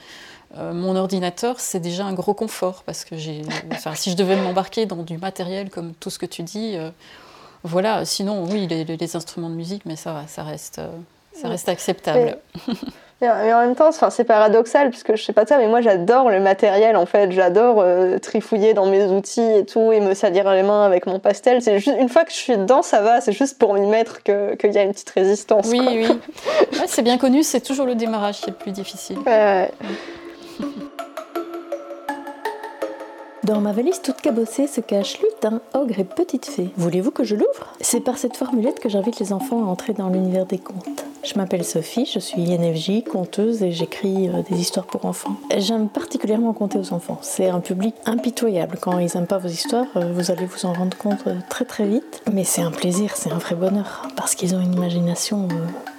euh, 0.56 0.72
mon 0.72 0.96
ordinateur, 0.96 1.60
c'est 1.60 1.80
déjà 1.80 2.04
un 2.04 2.12
gros 2.12 2.34
confort 2.34 2.82
parce 2.84 3.04
que 3.04 3.16
j'ai, 3.16 3.42
si 3.94 4.10
je 4.10 4.16
devais 4.16 4.36
m'embarquer 4.36 4.86
dans 4.86 5.02
du 5.02 5.18
matériel 5.18 5.70
comme 5.70 5.92
tout 5.94 6.10
ce 6.10 6.18
que 6.18 6.26
tu 6.26 6.42
dis, 6.42 6.76
voilà. 7.62 8.04
Sinon, 8.04 8.44
oui, 8.44 8.66
les, 8.66 8.84
les, 8.84 9.16
instruments 9.16 9.50
de 9.50 9.54
musique, 9.54 9.84
mais 9.84 9.96
ça, 9.96 10.24
ça 10.26 10.42
reste 10.42 10.80
ça 11.32 11.48
reste 11.48 11.68
acceptable. 11.68 12.38
Mais, 13.20 13.28
en 13.30 13.60
même 13.60 13.74
temps, 13.74 13.90
c'est 13.92 14.24
paradoxal, 14.24 14.90
puisque 14.90 15.14
je 15.14 15.22
sais 15.22 15.32
pas 15.32 15.46
ça, 15.46 15.58
mais 15.58 15.68
moi 15.68 15.80
j'adore 15.80 16.30
le 16.30 16.40
matériel 16.40 16.96
en 16.96 17.06
fait. 17.06 17.30
J'adore 17.32 17.80
euh, 17.80 18.18
trifouiller 18.18 18.74
dans 18.74 18.86
mes 18.86 19.04
outils 19.04 19.40
et 19.40 19.64
tout, 19.64 19.92
et 19.92 20.00
me 20.00 20.14
salir 20.14 20.50
les 20.52 20.62
mains 20.62 20.84
avec 20.84 21.06
mon 21.06 21.18
pastel. 21.18 21.62
C'est 21.62 21.78
juste 21.78 21.96
une 21.98 22.08
fois 22.08 22.24
que 22.24 22.32
je 22.32 22.36
suis 22.36 22.56
dedans, 22.56 22.82
ça 22.82 23.00
va. 23.00 23.20
C'est 23.20 23.32
juste 23.32 23.58
pour 23.58 23.74
m'y 23.74 23.86
mettre 23.86 24.22
qu'il 24.22 24.72
y 24.72 24.78
a 24.78 24.82
une 24.82 24.92
petite 24.92 25.10
résistance. 25.10 25.68
Oui, 25.68 25.80
oui. 25.82 26.20
c'est 26.86 27.02
bien 27.02 27.18
connu, 27.18 27.42
c'est 27.42 27.60
toujours 27.60 27.86
le 27.86 27.94
démarrage 27.94 28.40
qui 28.40 28.50
est 28.50 28.52
le 28.52 28.58
plus 28.58 28.72
difficile. 28.72 29.18
Dans 33.50 33.60
ma 33.60 33.72
valise 33.72 34.00
toute 34.00 34.20
cabossée 34.20 34.68
se 34.68 34.80
cache 34.80 35.18
lutin, 35.18 35.60
ogre 35.74 35.98
et 35.98 36.04
petite 36.04 36.46
fée. 36.46 36.70
Voulez-vous 36.76 37.10
que 37.10 37.24
je 37.24 37.34
l'ouvre? 37.34 37.74
C'est 37.80 37.98
par 37.98 38.16
cette 38.16 38.36
formulette 38.36 38.78
que 38.78 38.88
j'invite 38.88 39.18
les 39.18 39.32
enfants 39.32 39.64
à 39.64 39.66
entrer 39.66 39.92
dans 39.92 40.08
l'univers 40.08 40.46
des 40.46 40.58
contes. 40.58 41.04
Je 41.22 41.34
m'appelle 41.34 41.64
Sophie, 41.64 42.06
je 42.06 42.18
suis 42.18 42.50
INFJ, 42.50 43.04
conteuse 43.04 43.62
et 43.62 43.72
j'écris 43.72 44.28
euh, 44.28 44.42
des 44.50 44.58
histoires 44.58 44.86
pour 44.86 45.04
enfants. 45.04 45.36
J'aime 45.58 45.88
particulièrement 45.88 46.54
conter 46.54 46.78
aux 46.78 46.94
enfants. 46.94 47.18
C'est 47.20 47.48
un 47.48 47.60
public 47.60 47.94
impitoyable. 48.06 48.78
Quand 48.80 48.98
ils 48.98 49.10
n'aiment 49.14 49.26
pas 49.26 49.36
vos 49.36 49.48
histoires, 49.48 49.86
euh, 49.96 50.12
vous 50.14 50.30
allez 50.30 50.46
vous 50.46 50.64
en 50.64 50.72
rendre 50.72 50.96
compte 50.96 51.26
euh, 51.26 51.34
très 51.50 51.66
très 51.66 51.86
vite. 51.86 52.22
Mais 52.32 52.44
c'est 52.44 52.62
un 52.62 52.70
plaisir, 52.70 53.16
c'est 53.16 53.30
un 53.30 53.38
vrai 53.38 53.54
bonheur 53.54 54.08
parce 54.16 54.34
qu'ils 54.34 54.54
ont 54.54 54.60
une 54.60 54.72
imagination 54.72 55.46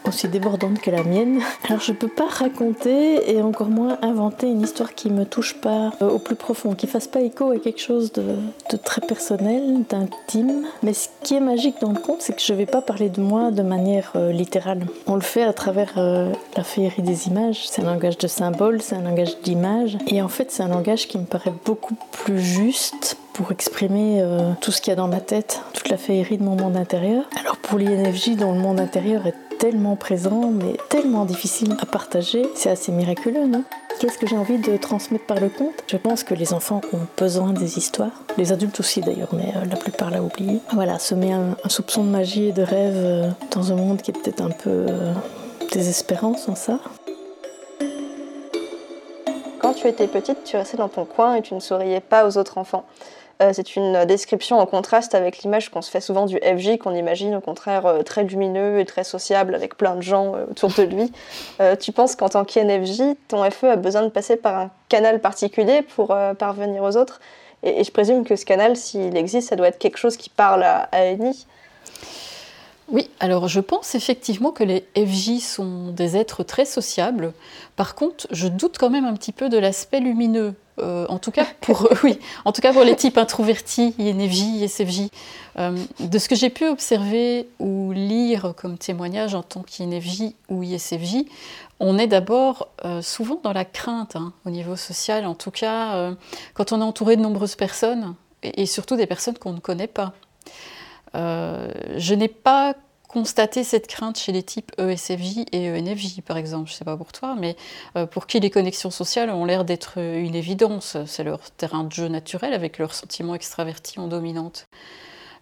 aussi 0.08 0.28
débordante 0.28 0.80
que 0.80 0.90
la 0.90 1.04
mienne. 1.04 1.42
Alors 1.70 1.82
je 1.82 1.94
peux 1.94 2.08
pas 2.08 2.28
raconter 2.28 3.32
et 3.32 3.44
encore 3.44 3.70
moins 3.70 4.00
inventer 4.02 4.48
une 4.48 4.62
histoire 4.62 4.96
qui 4.96 5.12
me 5.12 5.26
touche 5.26 5.54
pas 5.62 5.92
au 6.02 6.18
plus 6.18 6.36
profond, 6.36 6.74
qui 6.74 6.88
fasse 6.88 7.08
pas 7.08 7.22
écho 7.22 7.52
à 7.52 7.60
quelque 7.60 7.80
chose 7.80 8.12
de, 8.12 8.36
très 8.78 9.02
personnel, 9.02 9.84
d'intime. 9.88 10.66
Mais 10.82 10.94
ce 10.94 11.10
qui 11.24 11.36
est 11.36 11.42
magique 11.42 11.76
dans 11.80 11.92
le 11.92 12.00
conte, 12.00 12.22
c'est 12.22 12.34
que 12.34 12.42
je 12.42 12.54
vais 12.54 12.66
pas 12.66 12.82
parler 12.82 13.10
de 13.10 13.22
moi 13.22 13.52
de 13.52 13.62
manière 13.62 14.14
littérale. 14.32 14.88
On 15.12 15.16
le 15.16 15.22
fait 15.22 15.44
à 15.44 15.52
travers 15.52 15.96
euh, 15.98 16.32
la 16.56 16.64
féerie 16.64 17.02
des 17.02 17.28
images. 17.28 17.68
C'est 17.68 17.82
un 17.82 17.86
langage 17.86 18.18
de 18.18 18.28
symboles, 18.28 18.82
c'est 18.82 18.96
un 18.96 19.02
langage 19.02 19.42
d'images. 19.42 19.98
Et 20.08 20.22
en 20.22 20.30
fait, 20.30 20.50
c'est 20.52 20.64
un 20.64 20.70
langage 20.70 21.10
qui 21.10 21.18
me 21.18 21.26
paraît 21.26 21.52
beaucoup 21.66 21.98
plus 22.14 22.40
juste 22.40 23.18
pour 23.34 23.52
exprimer 23.52 24.22
euh, 24.22 24.52
tout 24.62 24.72
ce 24.72 24.82
qu'il 24.82 24.92
y 24.92 24.94
a 24.94 24.96
dans 24.96 25.08
ma 25.08 25.20
tête, 25.22 25.62
toute 25.74 25.90
la 25.90 25.98
féerie 25.98 26.38
de 26.38 26.44
mon 26.44 26.56
monde 26.56 26.76
intérieur. 26.76 27.26
Alors 27.40 27.58
pour 27.58 27.80
l'INFJ, 27.80 28.36
dont 28.36 28.54
le 28.54 28.60
monde 28.60 28.80
intérieur 28.80 29.26
est 29.28 29.36
tellement 29.60 29.96
présent, 29.96 30.52
mais 30.52 30.78
tellement 30.90 31.26
difficile 31.26 31.76
à 31.82 31.86
partager, 31.86 32.50
c'est 32.56 32.70
assez 32.70 32.92
miraculeux, 32.92 33.46
non? 33.46 33.64
Qu'est-ce 34.00 34.18
que 34.18 34.26
j'ai 34.26 34.38
envie 34.38 34.58
de 34.58 34.78
transmettre 34.78 35.26
par 35.26 35.40
le 35.40 35.50
conte? 35.50 35.84
Je 35.88 35.98
pense 35.98 36.24
que 36.24 36.34
les 36.34 36.54
enfants 36.54 36.82
ont 36.94 37.06
besoin 37.18 37.54
des 37.54 37.78
histoires, 37.78 38.24
les 38.38 38.52
adultes 38.52 38.80
aussi 38.80 39.02
d'ailleurs, 39.02 39.30
mais 39.34 39.54
euh, 39.56 39.66
la 39.70 39.76
plupart 39.76 40.10
l'ont 40.10 40.26
oublié. 40.26 40.60
Voilà, 40.74 40.98
semer 40.98 41.34
un, 41.34 41.56
un, 41.64 41.70
soupçon 41.70 42.04
de 42.04 42.10
magie 42.10 42.48
et 42.48 42.52
de 42.52 42.64
rêve 42.64 42.96
euh, 42.96 43.30
dans 43.52 43.72
un 43.72 43.76
monde 43.76 44.02
qui 44.02 44.12
est 44.12 44.20
peut-être 44.20 44.42
un 44.42 44.50
peu 44.50 44.88
désespérant 45.72 46.36
sans 46.36 46.56
ça. 46.56 46.80
Quand 49.62 49.74
tu 49.74 49.88
étais 49.88 50.08
petite, 50.08 50.44
tu 50.44 50.58
restais 50.58 50.78
dans 50.78 50.90
ton 50.90 51.06
coin 51.06 51.36
et 51.36 51.44
tu 51.44 51.54
ne 51.54 51.60
souriais 51.60 52.02
pas 52.02 52.28
aux 52.28 52.38
autres 52.38 52.58
enfants. 52.58 52.84
Euh, 53.42 53.52
c'est 53.54 53.76
une 53.76 54.06
description 54.06 54.60
en 54.60 54.66
contraste 54.66 55.16
avec 55.16 55.40
l'image 55.40 55.70
qu'on 55.70 55.82
se 55.82 55.90
fait 55.90 56.02
souvent 56.02 56.26
du 56.26 56.38
FJ, 56.38 56.78
qu'on 56.78 56.94
imagine 56.94 57.36
au 57.36 57.42
contraire 57.42 57.86
euh, 57.86 58.04
très 58.04 58.24
lumineux 58.24 58.80
et 58.80 58.86
très 58.86 59.04
sociable 59.04 59.56
avec 59.56 59.76
plein 59.78 59.96
de 59.96 60.02
gens 60.02 60.36
euh, 60.36 60.46
autour 60.52 60.72
de 60.72 60.84
lui. 60.84 61.12
tu 61.80 61.92
penses 61.92 62.16
qu'en 62.16 62.30
tant 62.30 62.46
qu'INFJ, 62.46 63.02
ton 63.28 63.50
FE 63.50 63.66
a 63.66 63.76
besoin 63.76 64.04
de 64.04 64.10
passer 64.10 64.36
par 64.36 64.58
un 64.58 64.72
canal 64.90 65.20
particulier 65.20 65.82
pour 65.82 66.16
parvenir 66.38 66.84
aux 66.84 66.98
autres? 66.98 67.20
Et, 67.64 67.84
je 67.84 67.92
présume 67.92 68.24
que 68.24 68.36
ce 68.36 68.46
canal, 68.46 68.76
s'il 68.76 69.16
existe, 69.16 69.50
ça 69.50 69.56
doit 69.56 69.68
être 69.68 69.78
quelque 69.78 69.98
chose 69.98 70.18
qui 70.18 70.30
parle 70.30 70.64
à, 70.64 70.90
à. 70.92 71.14
Oui, 72.90 73.10
alors 73.20 73.48
je 73.48 73.60
pense 73.60 73.96
effectivement 73.96 74.52
que 74.52 74.64
les 74.64 74.86
FJ 74.98 75.40
sont 75.40 75.92
des 75.92 76.18
êtres 76.18 76.44
très 76.44 76.66
sociables. 76.66 77.34
Par 77.76 77.96
contre, 77.96 78.28
je 78.32 78.48
doute 78.48 78.78
quand 78.78 78.90
même 78.90 79.06
un 79.06 79.14
petit 79.14 79.32
peu 79.32 79.50
de 79.50 79.58
l'aspect 79.58 80.00
lumineux 80.00 80.56
euh, 80.80 81.06
en 81.10 81.20
tout 81.20 81.32
cas 81.32 81.46
pour 81.60 81.88
oui, 82.04 82.20
en 82.46 82.52
tout 82.52 82.62
cas 82.62 82.74
pour 82.74 82.84
les 82.84 82.96
types 82.96 83.18
introvertis, 83.18 83.94
INFJ, 84.00 84.42
ISFJ. 84.62 85.10
Euh, 85.60 85.78
de 86.00 86.18
ce 86.18 86.30
que 86.30 86.36
j'ai 86.36 86.50
pu 86.50 86.68
observer 86.68 87.50
ou 87.60 87.92
lire 87.92 88.54
comme 88.56 88.78
témoignage 88.78 89.36
en 89.36 89.44
tant 89.44 89.64
qu'INFJ 89.64 90.34
ou 90.50 90.64
ISFJ, 90.64 91.26
on 91.80 91.98
est 91.98 92.08
d'abord 92.08 92.70
euh, 92.86 93.02
souvent 93.02 93.40
dans 93.44 93.52
la 93.52 93.66
crainte 93.66 94.16
hein, 94.16 94.32
au 94.46 94.50
niveau 94.50 94.78
social, 94.78 95.26
en 95.26 95.36
tout 95.36 95.52
cas 95.52 96.12
quand 96.54 96.72
on 96.72 96.80
est 96.80 96.84
entouré 96.84 97.18
de 97.18 97.22
nombreuses 97.22 97.56
personnes 97.56 98.16
et 98.44 98.66
surtout 98.66 98.96
des 98.96 99.08
personnes 99.08 99.38
qu'on 99.38 99.54
ne 99.54 99.60
connaît 99.60 99.88
pas. 99.88 100.14
je 101.14 102.14
n'ai 102.14 102.30
pas 102.30 102.76
constater 103.12 103.64
cette 103.64 103.88
crainte 103.88 104.18
chez 104.18 104.32
les 104.32 104.44
types 104.44 104.72
ESFJ 104.78 105.46
et 105.52 105.70
ENFJ, 105.70 106.22
par 106.22 106.38
exemple. 106.38 106.70
Je 106.70 106.74
ne 106.74 106.78
sais 106.78 106.86
pas 106.86 106.96
pour 106.96 107.12
toi, 107.12 107.36
mais 107.38 107.58
euh, 107.98 108.06
pour 108.06 108.26
qui 108.26 108.40
les 108.40 108.50
connexions 108.50 108.92
sociales 108.92 109.30
ont 109.30 109.44
l'air 109.44 109.66
d'être 109.66 109.98
une 109.98 110.36
évidence. 110.36 110.98
C'est 111.06 111.24
leur 111.24 111.52
terrain 111.52 111.84
de 111.84 111.92
jeu 111.92 112.08
naturel 112.08 112.54
avec 112.54 112.78
leurs 112.78 112.94
sentiments 112.94 113.36
extravertis 113.36 114.00
en 114.00 114.08
dominante. 114.08 114.68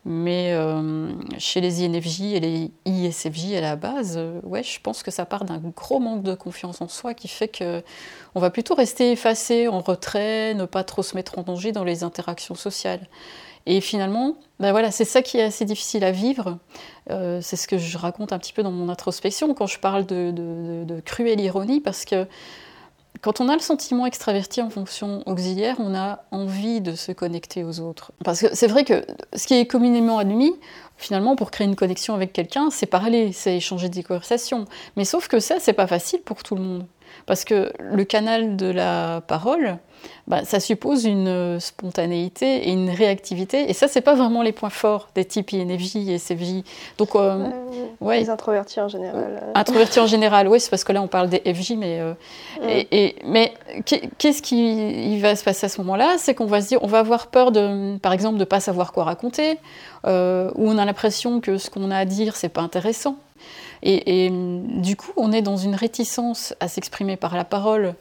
Mais 0.05 0.53
euh, 0.53 1.11
chez 1.37 1.61
les 1.61 1.85
INFJ 1.85 2.21
et 2.21 2.39
les 2.39 2.71
ISFJ 2.85 3.53
à 3.55 3.61
la 3.61 3.75
base, 3.75 4.15
euh, 4.17 4.39
ouais, 4.43 4.63
je 4.63 4.79
pense 4.81 5.03
que 5.03 5.11
ça 5.11 5.25
part 5.25 5.43
d'un 5.43 5.57
gros 5.57 5.99
manque 5.99 6.23
de 6.23 6.33
confiance 6.33 6.81
en 6.81 6.87
soi 6.87 7.13
qui 7.13 7.27
fait 7.27 7.49
que 7.49 7.83
on 8.33 8.39
va 8.39 8.49
plutôt 8.49 8.75
rester 8.75 9.11
effacé, 9.11 9.67
en 9.67 9.81
retrait, 9.81 10.53
ne 10.53 10.65
pas 10.65 10.83
trop 10.83 11.03
se 11.03 11.15
mettre 11.15 11.37
en 11.37 11.43
danger 11.43 11.73
dans 11.73 11.83
les 11.83 12.03
interactions 12.03 12.55
sociales. 12.55 13.07
Et 13.65 13.81
finalement, 13.81 14.35
ben 14.59 14.71
voilà, 14.71 14.91
c'est 14.91 15.05
ça 15.05 15.21
qui 15.21 15.37
est 15.37 15.43
assez 15.43 15.65
difficile 15.65 16.03
à 16.03 16.11
vivre. 16.11 16.57
Euh, 17.11 17.39
c'est 17.41 17.55
ce 17.55 17.67
que 17.67 17.77
je 17.77 17.97
raconte 17.97 18.33
un 18.33 18.39
petit 18.39 18.53
peu 18.53 18.63
dans 18.63 18.71
mon 18.71 18.89
introspection 18.89 19.53
quand 19.53 19.67
je 19.67 19.79
parle 19.79 20.05
de, 20.05 20.31
de 20.31 20.99
cruelle 21.01 21.39
ironie, 21.39 21.79
parce 21.81 22.05
que 22.05 22.25
quand 23.21 23.41
on 23.41 23.49
a 23.49 23.53
le 23.53 23.59
sentiment 23.59 24.05
extraverti 24.05 24.61
en 24.61 24.69
fonction 24.69 25.23
auxiliaire, 25.25 25.75
on 25.79 25.93
a 25.93 26.23
envie 26.31 26.79
de 26.79 26.95
se 26.95 27.11
connecter 27.11 27.63
aux 27.63 27.81
autres. 27.81 28.13
Parce 28.23 28.39
que 28.39 28.47
c'est 28.53 28.67
vrai 28.67 28.85
que 28.85 29.05
ce 29.35 29.45
qui 29.45 29.55
est 29.55 29.65
communément 29.65 30.19
admis, 30.19 30.53
finalement, 30.97 31.35
pour 31.35 31.51
créer 31.51 31.67
une 31.67 31.75
connexion 31.75 32.13
avec 32.13 32.31
quelqu'un, 32.31 32.69
c'est 32.69 32.85
parler, 32.85 33.33
c'est 33.33 33.57
échanger 33.57 33.89
des 33.89 34.03
conversations. 34.03 34.65
Mais 34.95 35.03
sauf 35.03 35.27
que 35.27 35.39
ça, 35.39 35.55
c'est 35.59 35.73
pas 35.73 35.87
facile 35.87 36.21
pour 36.21 36.43
tout 36.43 36.55
le 36.55 36.61
monde. 36.61 36.85
Parce 37.25 37.43
que 37.43 37.73
le 37.79 38.03
canal 38.05 38.55
de 38.55 38.67
la 38.67 39.21
parole, 39.27 39.79
bah, 40.27 40.45
ça 40.45 40.59
suppose 40.59 41.05
une 41.05 41.59
spontanéité 41.59 42.67
et 42.67 42.71
une 42.71 42.89
réactivité. 42.89 43.69
Et 43.69 43.73
ça, 43.73 43.87
c'est 43.87 44.01
pas 44.01 44.13
vraiment 44.13 44.41
les 44.41 44.51
points 44.51 44.69
forts 44.69 45.09
des 45.15 45.25
types 45.25 45.51
INFJ 45.53 45.95
et 46.09 46.17
CFJ. 46.19 46.63
Donc, 46.97 47.15
euh, 47.15 47.49
ouais. 47.99 48.19
Les 48.19 48.29
introvertis 48.29 48.79
en 48.79 48.87
général. 48.87 49.41
Introvertis 49.55 49.99
en 49.99 50.07
général, 50.07 50.47
oui, 50.47 50.59
c'est 50.59 50.69
parce 50.69 50.83
que 50.83 50.91
là, 50.91 51.01
on 51.01 51.07
parle 51.07 51.29
des 51.29 51.41
FJ. 51.53 51.71
Mais, 51.77 51.99
euh, 51.99 52.13
et, 52.63 53.15
mais 53.25 53.53
qu'est-ce 53.85 54.41
qui 54.41 55.19
va 55.19 55.35
se 55.35 55.43
passer 55.43 55.65
à 55.65 55.69
ce 55.69 55.81
moment-là? 55.81 56.15
C'est 56.17 56.35
qu'on 56.35 56.45
va 56.45 56.61
se 56.61 56.67
dire, 56.67 56.79
on 56.83 56.87
va 56.87 56.99
avoir 56.99 57.27
peur, 57.27 57.51
de, 57.51 57.97
par 57.97 58.13
exemple, 58.13 58.35
de 58.35 58.41
ne 58.41 58.45
pas 58.45 58.59
savoir 58.59 58.91
quoi 58.91 59.05
raconter, 59.05 59.57
euh, 60.05 60.51
ou 60.55 60.69
on 60.69 60.77
a 60.77 60.85
l'impression 60.85 61.41
que 61.41 61.57
ce 61.57 61.69
qu'on 61.69 61.91
a 61.91 61.97
à 61.97 62.05
dire, 62.05 62.35
c'est 62.35 62.49
pas 62.49 62.61
intéressant. 62.61 63.17
Et, 63.81 64.29
du 64.29 64.95
coup, 64.97 65.13
on 65.15 65.31
est 65.31 65.41
dans 65.41 65.55
une 65.55 65.75
réticence 65.75 66.53
à 66.59 66.67
s'exprimer 66.67 67.15
par 67.15 67.35
la 67.35 67.45
parole, 67.45 67.95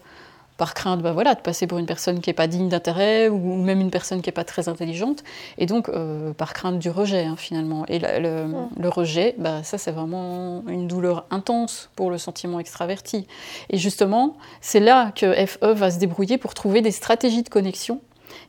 par 0.59 0.75
crainte 0.75 1.01
bah 1.01 1.13
voilà, 1.13 1.35
de 1.35 1.41
passer 1.41 1.67
pour 1.67 1.79
une 1.79 1.87
personne 1.87 2.21
qui 2.21 2.29
n'est 2.29 2.35
pas 2.35 2.49
digne 2.49 2.69
d'intérêt 2.69 3.29
ou 3.29 3.55
même 3.55 3.81
une 3.81 3.91
personne 3.91 4.21
qui 4.21 4.29
n'est 4.29 4.33
pas 4.33 4.45
très 4.45 4.69
intelligente, 4.69 5.25
et 5.57 5.65
donc 5.65 5.89
euh, 5.89 6.35
par 6.35 6.53
crainte 6.53 6.79
du 6.79 6.91
rejet 6.91 7.25
hein, 7.25 7.37
finalement. 7.39 7.87
Et 7.87 8.01
le, 8.01 8.89
rejet, 8.89 9.35
bah, 9.39 9.63
ça 9.63 9.79
c'est 9.79 9.93
vraiment 9.93 10.65
une 10.69 10.89
douleur 10.89 11.27
intense 11.31 11.91
pour 11.95 12.11
le 12.11 12.19
sentiment 12.19 12.59
extraverti. 12.59 13.27
Et 13.71 13.79
justement, 13.79 14.37
c'est 14.61 14.81
là 14.81 15.13
que 15.13 15.33
FE 15.47 15.73
va 15.73 15.91
se 15.91 15.99
débrouiller 15.99 16.39
pour 16.39 16.55
trouver 16.55 16.83
des 16.83 16.91
stratégies 16.91 17.45
de 17.45 17.49
connexion 17.49 18.01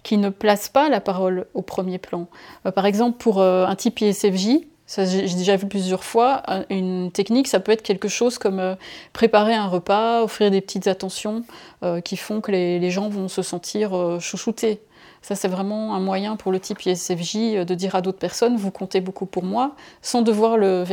qui 0.02 0.18
ne 0.18 0.30
placent 0.30 0.70
pas 0.70 0.90
la 0.90 1.02
parole 1.02 1.46
au 1.54 1.62
premier 1.62 2.00
plan. 2.00 2.28
Euh, 2.66 2.72
par 2.72 2.86
exemple, 2.86 3.18
pour 3.18 3.40
euh, 3.40 3.66
un 3.66 3.76
type 3.76 4.02
ISFJ, 4.02 4.62
j'ai 4.98 5.36
déjà 5.36 5.56
vu 5.56 5.68
plusieurs 5.68 6.04
fois. 6.04 6.42
Une 6.70 7.12
technique, 7.12 7.48
ça 7.48 7.60
peut 7.60 7.72
être 7.72 7.84
quelque 7.84 8.08
chose 8.08 8.38
comme 8.38 8.60
euh, 8.60 8.76
préparer 9.14 9.54
un 9.54 9.68
repas, 9.68 10.24
offrir 10.24 10.50
des 10.50 10.62
petites 10.62 10.88
attentions 10.88 11.44
euh, 11.84 12.02
qui 12.02 12.18
font 12.18 12.42
que 12.42 12.52
les, 12.52 12.90
gens 12.90 13.08
vont 13.08 13.28
se 13.28 13.42
sentir 13.42 13.96
euh, 13.96 14.20
chouchoutés. 14.20 14.82
Ça, 15.22 15.36
c'est 15.36 15.48
vraiment 15.48 15.96
un 15.96 16.00
moyen 16.00 16.38
pour 16.38 16.52
le 16.52 16.60
type 16.60 16.86
ISFJ 16.86 17.66
de 17.66 17.76
dire 17.76 17.94
à 17.96 18.02
d'autres 18.02 18.18
personnes, 18.18 18.56
vous 18.56 18.72
comptez 18.72 19.02
beaucoup 19.02 19.26
pour 19.26 19.44
moi, 19.44 19.76
sans 20.02 20.22
devoir 20.22 20.58
le, 20.58 20.84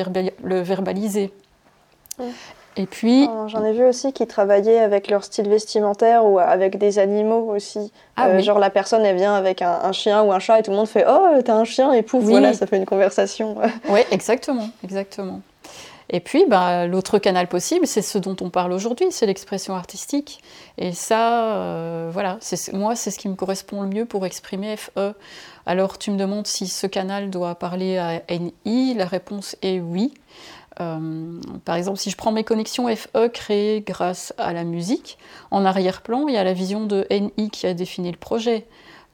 verbaliser. 0.61 1.33
Et 2.77 2.87
puis. 2.87 3.29
J'en 3.49 3.65
ai 3.65 3.73
vu 3.73 3.85
aussi 3.85 4.13
qui 4.13 4.27
travaillaient 4.27 4.79
avec 4.79 5.09
leur 5.09 5.25
style 5.25 5.49
vestimentaire 5.49 6.27
ou 6.27 6.39
avec 6.39 6.79
des 6.79 6.99
animaux 6.99 7.51
aussi. 7.55 7.93
Ah 8.17 8.29
euh, 8.29 8.41
genre 8.41 8.59
la 8.59 8.71
personne, 8.71 9.05
elle 9.05 9.17
vient 9.17 9.35
avec 9.35 9.63
un, 9.63 9.93
chien 9.93 10.23
ou 10.23 10.33
un 10.33 10.39
chat 10.39 10.59
et 10.59 10.63
tout 10.63 10.71
le 10.71 10.77
monde 10.77 10.89
fait 10.89 11.05
Oh, 11.09 11.41
t'as 11.45 11.55
un 11.55 11.65
chien 11.65 11.93
et 11.93 12.03
pouf, 12.03 12.25
voilà, 12.25 12.53
ça 12.53 12.67
fait 12.67 12.77
une 12.77 12.87
conversation. 12.87 13.57
oui, 13.89 14.01
exactement, 14.11 14.69
exactement. 14.85 15.41
Et 16.09 16.21
puis, 16.21 16.45
bah, 16.47 16.87
l'autre 16.87 17.19
canal 17.19 17.49
possible, 17.49 17.87
c'est 17.87 18.03
ce 18.03 18.19
dont 18.19 18.37
on 18.41 18.49
parle 18.49 18.73
aujourd'hui, 18.73 19.09
c'est 19.11 19.27
l'expression 19.27 19.75
artistique. 19.75 20.41
Et 20.79 20.93
ça, 20.93 21.57
euh, 21.57 22.11
voilà, 22.13 22.39
moi, 22.73 22.95
c'est 22.95 23.11
ce 23.11 23.19
qui 23.19 23.29
me 23.29 23.35
correspond 23.35 23.83
le 23.83 23.89
mieux 23.89 24.05
pour 24.05 24.25
exprimer 24.25 24.77
FE. 24.77 25.15
Alors, 25.65 25.99
tu 25.99 26.13
me 26.13 26.17
demandes 26.17 26.47
si 26.47 26.69
ce 26.69 26.87
canal 26.87 27.29
doit 27.29 27.57
parler 27.57 27.99
à 27.99 28.23
NI. 28.31 28.95
La 28.95 29.07
réponse 29.07 29.57
est 29.63 29.81
oui. 29.81 30.15
Euh, 30.81 31.41
par 31.65 31.77
exemple, 31.77 31.99
si 31.99 32.11
je 32.11 32.17
prends 32.17 32.33
mes 32.33 32.45
connexions 32.45 32.95
FE 32.95 33.29
créées 33.29 33.81
grâce 33.81 34.35
à 34.39 34.53
la 34.53 34.65
musique, 34.65 35.19
en 35.51 35.65
arrière-plan, 35.65 36.29
il 36.29 36.35
y 36.35 36.39
a 36.39 36.45
la 36.45 36.53
vision 36.53 36.85
de 36.87 37.07
NI 37.11 37.51
qui 37.51 37.67
a 37.67 37.75
défini 37.75 38.11
le 38.11 38.19
projet. 38.19 38.67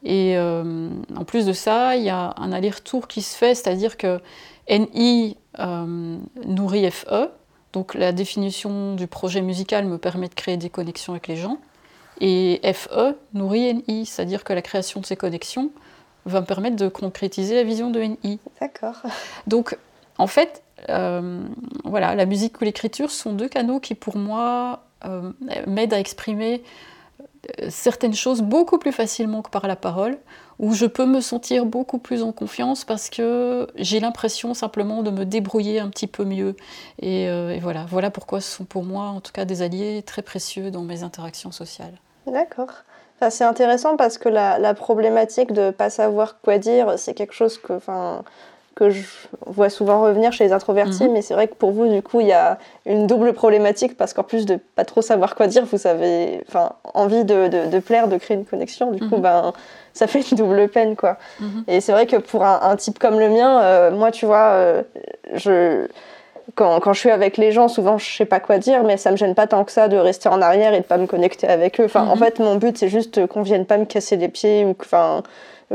Et 0.03 0.37
euh, 0.37 0.89
en 1.15 1.23
plus 1.23 1.45
de 1.45 1.53
ça, 1.53 1.95
il 1.95 2.03
y 2.03 2.09
a 2.09 2.33
un 2.37 2.51
aller-retour 2.51 3.07
qui 3.07 3.21
se 3.21 3.37
fait, 3.37 3.55
c'est-à-dire 3.55 3.95
que 3.97 4.19
NI 4.69 5.37
euh, 5.59 6.17
nourrit 6.45 6.89
FE, 6.91 7.29
donc 7.71 7.93
la 7.93 8.11
définition 8.11 8.95
du 8.95 9.07
projet 9.07 9.41
musical 9.41 9.85
me 9.85 9.97
permet 9.97 10.27
de 10.27 10.33
créer 10.33 10.57
des 10.57 10.69
connexions 10.69 11.13
avec 11.13 11.27
les 11.27 11.37
gens, 11.37 11.57
et 12.19 12.59
FE 12.73 13.15
nourrit 13.33 13.73
NI, 13.87 14.05
c'est-à-dire 14.05 14.43
que 14.43 14.53
la 14.53 14.61
création 14.61 14.99
de 14.99 15.05
ces 15.05 15.15
connexions 15.15 15.71
va 16.25 16.41
me 16.41 16.45
permettre 16.45 16.75
de 16.75 16.87
concrétiser 16.87 17.55
la 17.55 17.63
vision 17.63 17.89
de 17.89 18.01
NI. 18.01 18.39
D'accord. 18.59 19.01
Donc, 19.47 19.77
en 20.23 20.27
fait, 20.27 20.63
euh, 20.87 21.43
voilà, 21.83 22.15
la 22.15 22.25
musique 22.25 22.61
ou 22.61 22.63
l'écriture 22.63 23.11
sont 23.11 23.33
deux 23.33 23.49
canaux 23.49 23.81
qui, 23.81 23.93
pour 23.93 24.15
moi, 24.15 24.83
euh, 25.03 25.33
m'aident 25.67 25.93
à 25.93 25.99
exprimer 25.99 26.63
euh, 27.59 27.67
certaines 27.69 28.13
choses 28.13 28.41
beaucoup 28.41 28.77
plus 28.77 28.93
facilement 28.93 29.41
que 29.41 29.49
par 29.49 29.67
la 29.67 29.75
parole, 29.75 30.17
où 30.59 30.73
je 30.73 30.85
peux 30.85 31.05
me 31.05 31.19
sentir 31.19 31.65
beaucoup 31.65 31.97
plus 31.97 32.23
en 32.23 32.31
confiance 32.31 32.85
parce 32.85 33.09
que 33.09 33.67
j'ai 33.75 33.99
l'impression 33.99 34.53
simplement 34.53 35.03
de 35.03 35.11
me 35.11 35.25
débrouiller 35.25 35.81
un 35.81 35.89
petit 35.89 36.07
peu 36.07 36.23
mieux. 36.23 36.55
Et, 37.01 37.27
voilà, 37.59 37.85
voilà 37.89 38.09
pourquoi 38.09 38.39
ce 38.39 38.49
sont 38.49 38.63
pour 38.63 38.85
moi, 38.85 39.07
en 39.07 39.19
tout 39.19 39.33
cas, 39.33 39.43
des 39.43 39.61
alliés 39.61 40.03
très 40.03 40.21
précieux 40.21 40.71
dans 40.71 40.83
mes 40.83 41.03
interactions 41.03 41.51
sociales. 41.51 41.95
D'accord. 42.27 42.71
c'est 43.29 43.43
intéressant 43.43 43.97
parce 43.97 44.17
que 44.17 44.29
la, 44.29 44.57
la 44.57 44.73
problématique 44.73 45.51
de 45.51 45.63
ne 45.63 45.71
pas 45.71 45.89
savoir 45.89 46.39
quoi 46.39 46.59
dire, 46.59 46.97
c'est 46.97 47.13
quelque 47.13 47.33
chose 47.33 47.57
que, 47.57 47.79
que 48.75 48.89
je 48.89 49.03
vois 49.45 49.69
souvent 49.69 50.01
revenir 50.01 50.31
chez 50.33 50.45
les 50.45 50.51
introvertis, 50.51 51.05
mhm. 51.05 51.13
mais 51.13 51.21
c'est 51.21 51.33
vrai 51.33 51.47
que 51.47 51.53
pour 51.53 51.71
vous, 51.71 51.87
du 51.87 52.01
coup, 52.01 52.21
il 52.21 52.27
y 52.27 52.33
a 52.33 52.57
une 52.85 53.05
double 53.05 53.33
problématique 53.33 53.95
parce 53.95 54.13
qu'en 54.13 54.23
plus 54.23 54.45
de 54.45 54.57
pas 54.75 54.85
trop 54.85 55.01
savoir 55.01 55.35
quoi 55.35 55.47
dire, 55.47 55.63
vous 55.65 55.87
avez 55.87 56.41
enfin, 56.47 56.73
envie 56.93 57.23
de, 57.23 57.47
de, 57.47 57.79
plaire, 57.79 58.07
de 58.07 58.17
créer 58.17 58.37
une 58.37 58.45
connexion. 58.45 58.91
Du 58.91 58.99
coup, 59.07 59.17
mhm. 59.17 59.21
ben, 59.21 59.53
ça 59.93 60.07
fait 60.07 60.21
une 60.21 60.37
double 60.37 60.67
peine, 60.69 60.95
quoi. 60.95 61.17
Mhm. 61.39 61.63
Et 61.67 61.81
c'est 61.81 61.91
vrai 61.91 62.07
que 62.07 62.17
pour 62.17 62.43
un, 62.43 62.75
type 62.75 62.97
comme 62.97 63.19
le 63.19 63.29
mien, 63.29 63.61
euh, 63.61 63.91
moi, 63.91 64.11
tu 64.11 64.25
vois, 64.25 64.51
euh, 64.53 64.81
je 65.33 65.87
quand, 66.55 66.79
quand, 66.81 66.93
je 66.93 66.99
suis 66.99 67.11
avec 67.11 67.37
les 67.37 67.51
gens, 67.51 67.67
souvent 67.67 67.97
je 67.97 68.05
sais 68.05 68.25
pas 68.25 68.39
quoi 68.39 68.57
dire, 68.57 68.83
mais 68.83 68.97
ça 68.97 69.11
me 69.11 69.15
gêne 69.15 69.33
pas 69.33 69.47
tant 69.47 69.63
que 69.63 69.71
ça 69.71 69.87
de 69.87 69.95
rester 69.95 70.27
en 70.27 70.41
arrière 70.41 70.73
et 70.73 70.81
de 70.81 70.85
pas 70.85 70.97
me 70.97 71.07
connecter 71.07 71.47
avec 71.47 71.79
eux. 71.79 71.85
Enfin, 71.85 72.05
en 72.07 72.15
fait, 72.17 72.39
mon 72.39 72.55
but 72.55 72.77
c'est 72.77 72.89
juste 72.89 73.25
qu'on 73.27 73.43
vienne 73.43 73.65
pas 73.65 73.77
me 73.77 73.85
casser 73.85 74.17
les 74.17 74.27
pieds 74.27 74.65
ou 74.65 74.75
enfin 74.79 75.23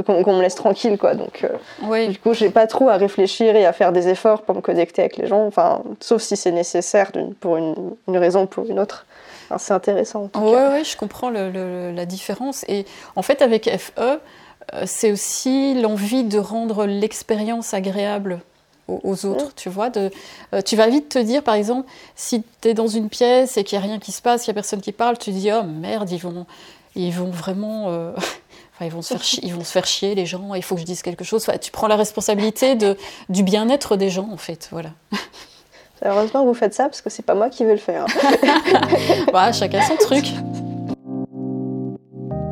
qu'on 0.06 0.36
me 0.36 0.42
laisse 0.42 0.54
tranquille 0.54 0.98
quoi. 0.98 1.14
Donc 1.14 1.44
euh, 1.44 2.06
du 2.08 2.18
coup 2.18 2.34
j'ai 2.34 2.50
pas 2.50 2.66
trop 2.66 2.88
à 2.88 2.96
réfléchir 2.96 3.56
et 3.56 3.66
à 3.66 3.72
faire 3.72 3.92
des 3.92 4.08
efforts 4.08 4.42
pour 4.42 4.54
me 4.54 4.60
connecter 4.60 5.02
avec 5.02 5.16
les 5.16 5.26
gens. 5.26 5.46
Enfin 5.46 5.82
sauf 6.00 6.22
si 6.22 6.36
c'est 6.36 6.52
nécessaire 6.52 7.12
pour 7.40 7.56
une, 7.56 7.96
raison 8.08 8.42
ou 8.42 8.46
pour 8.46 8.66
une 8.66 8.78
autre. 8.78 9.06
C'est 9.56 9.72
intéressant 9.72 10.28
Oui, 10.36 10.52
ouais, 10.52 10.84
je 10.84 10.94
comprends 10.96 11.30
la 11.30 12.06
différence. 12.06 12.64
Et 12.68 12.84
en 13.16 13.22
fait 13.22 13.40
avec 13.40 13.70
FE 13.78 14.20
euh, 14.74 14.84
c'est 14.86 15.12
aussi 15.12 15.80
l'envie 15.80 16.24
de 16.24 16.38
rendre 16.38 16.84
l'expérience 16.84 17.74
agréable 17.74 18.40
aux, 18.86 19.26
autres, 19.26 19.54
tu 19.54 19.68
vois. 19.68 19.90
De, 19.90 20.10
euh, 20.54 20.62
tu 20.62 20.74
vas 20.74 20.88
vite 20.88 21.10
te 21.10 21.18
dire, 21.18 21.42
par 21.42 21.54
exemple, 21.54 21.88
si 22.16 22.42
tu 22.62 22.68
es 22.68 22.74
dans 22.74 22.86
une 22.86 23.10
pièce 23.10 23.58
et 23.58 23.64
qu'il 23.64 23.78
n'y 23.78 23.84
a 23.84 23.86
rien 23.86 23.98
qui 23.98 24.12
se 24.12 24.22
passe, 24.22 24.44
qu'il 24.44 24.52
n'y 24.52 24.58
a 24.58 24.60
personne 24.60 24.80
qui 24.80 24.92
parle, 24.92 25.18
tu 25.18 25.30
te 25.30 25.36
dis, 25.36 25.50
oh 25.52 25.62
merde, 25.62 26.10
ils 26.10 26.18
vont, 26.18 26.46
ils 26.94 27.12
vont 27.12 27.30
vraiment 27.30 28.12
ils, 28.80 28.90
vont 28.90 29.02
se 29.02 29.14
faire 29.14 29.22
chier, 29.22 29.40
ils 29.44 29.54
vont 29.54 29.64
se 29.64 29.72
faire 29.72 29.86
chier, 29.86 30.14
les 30.14 30.26
gens, 30.26 30.54
il 30.54 30.62
faut 30.62 30.74
que 30.74 30.80
je 30.80 30.86
dise 30.86 31.02
quelque 31.02 31.24
chose. 31.24 31.46
tu 31.60 31.70
prends 31.70 31.88
la 31.88 31.96
responsabilité 31.96 32.74
de, 32.74 32.96
du 33.28 33.42
bien-être 33.42 33.96
des 33.96 34.10
gens, 34.10 34.28
en 34.32 34.36
fait. 34.36 34.68
Voilà. 34.70 34.90
Heureusement 36.04 36.42
que 36.42 36.48
vous 36.48 36.54
faites 36.54 36.74
ça, 36.74 36.84
parce 36.84 37.00
que 37.00 37.10
c'est 37.10 37.24
pas 37.24 37.34
moi 37.34 37.50
qui 37.50 37.64
veux 37.64 37.72
le 37.72 37.78
faire. 37.78 38.06
bah, 39.32 39.52
chacun 39.52 39.82
son 39.82 39.96
truc. 39.96 40.26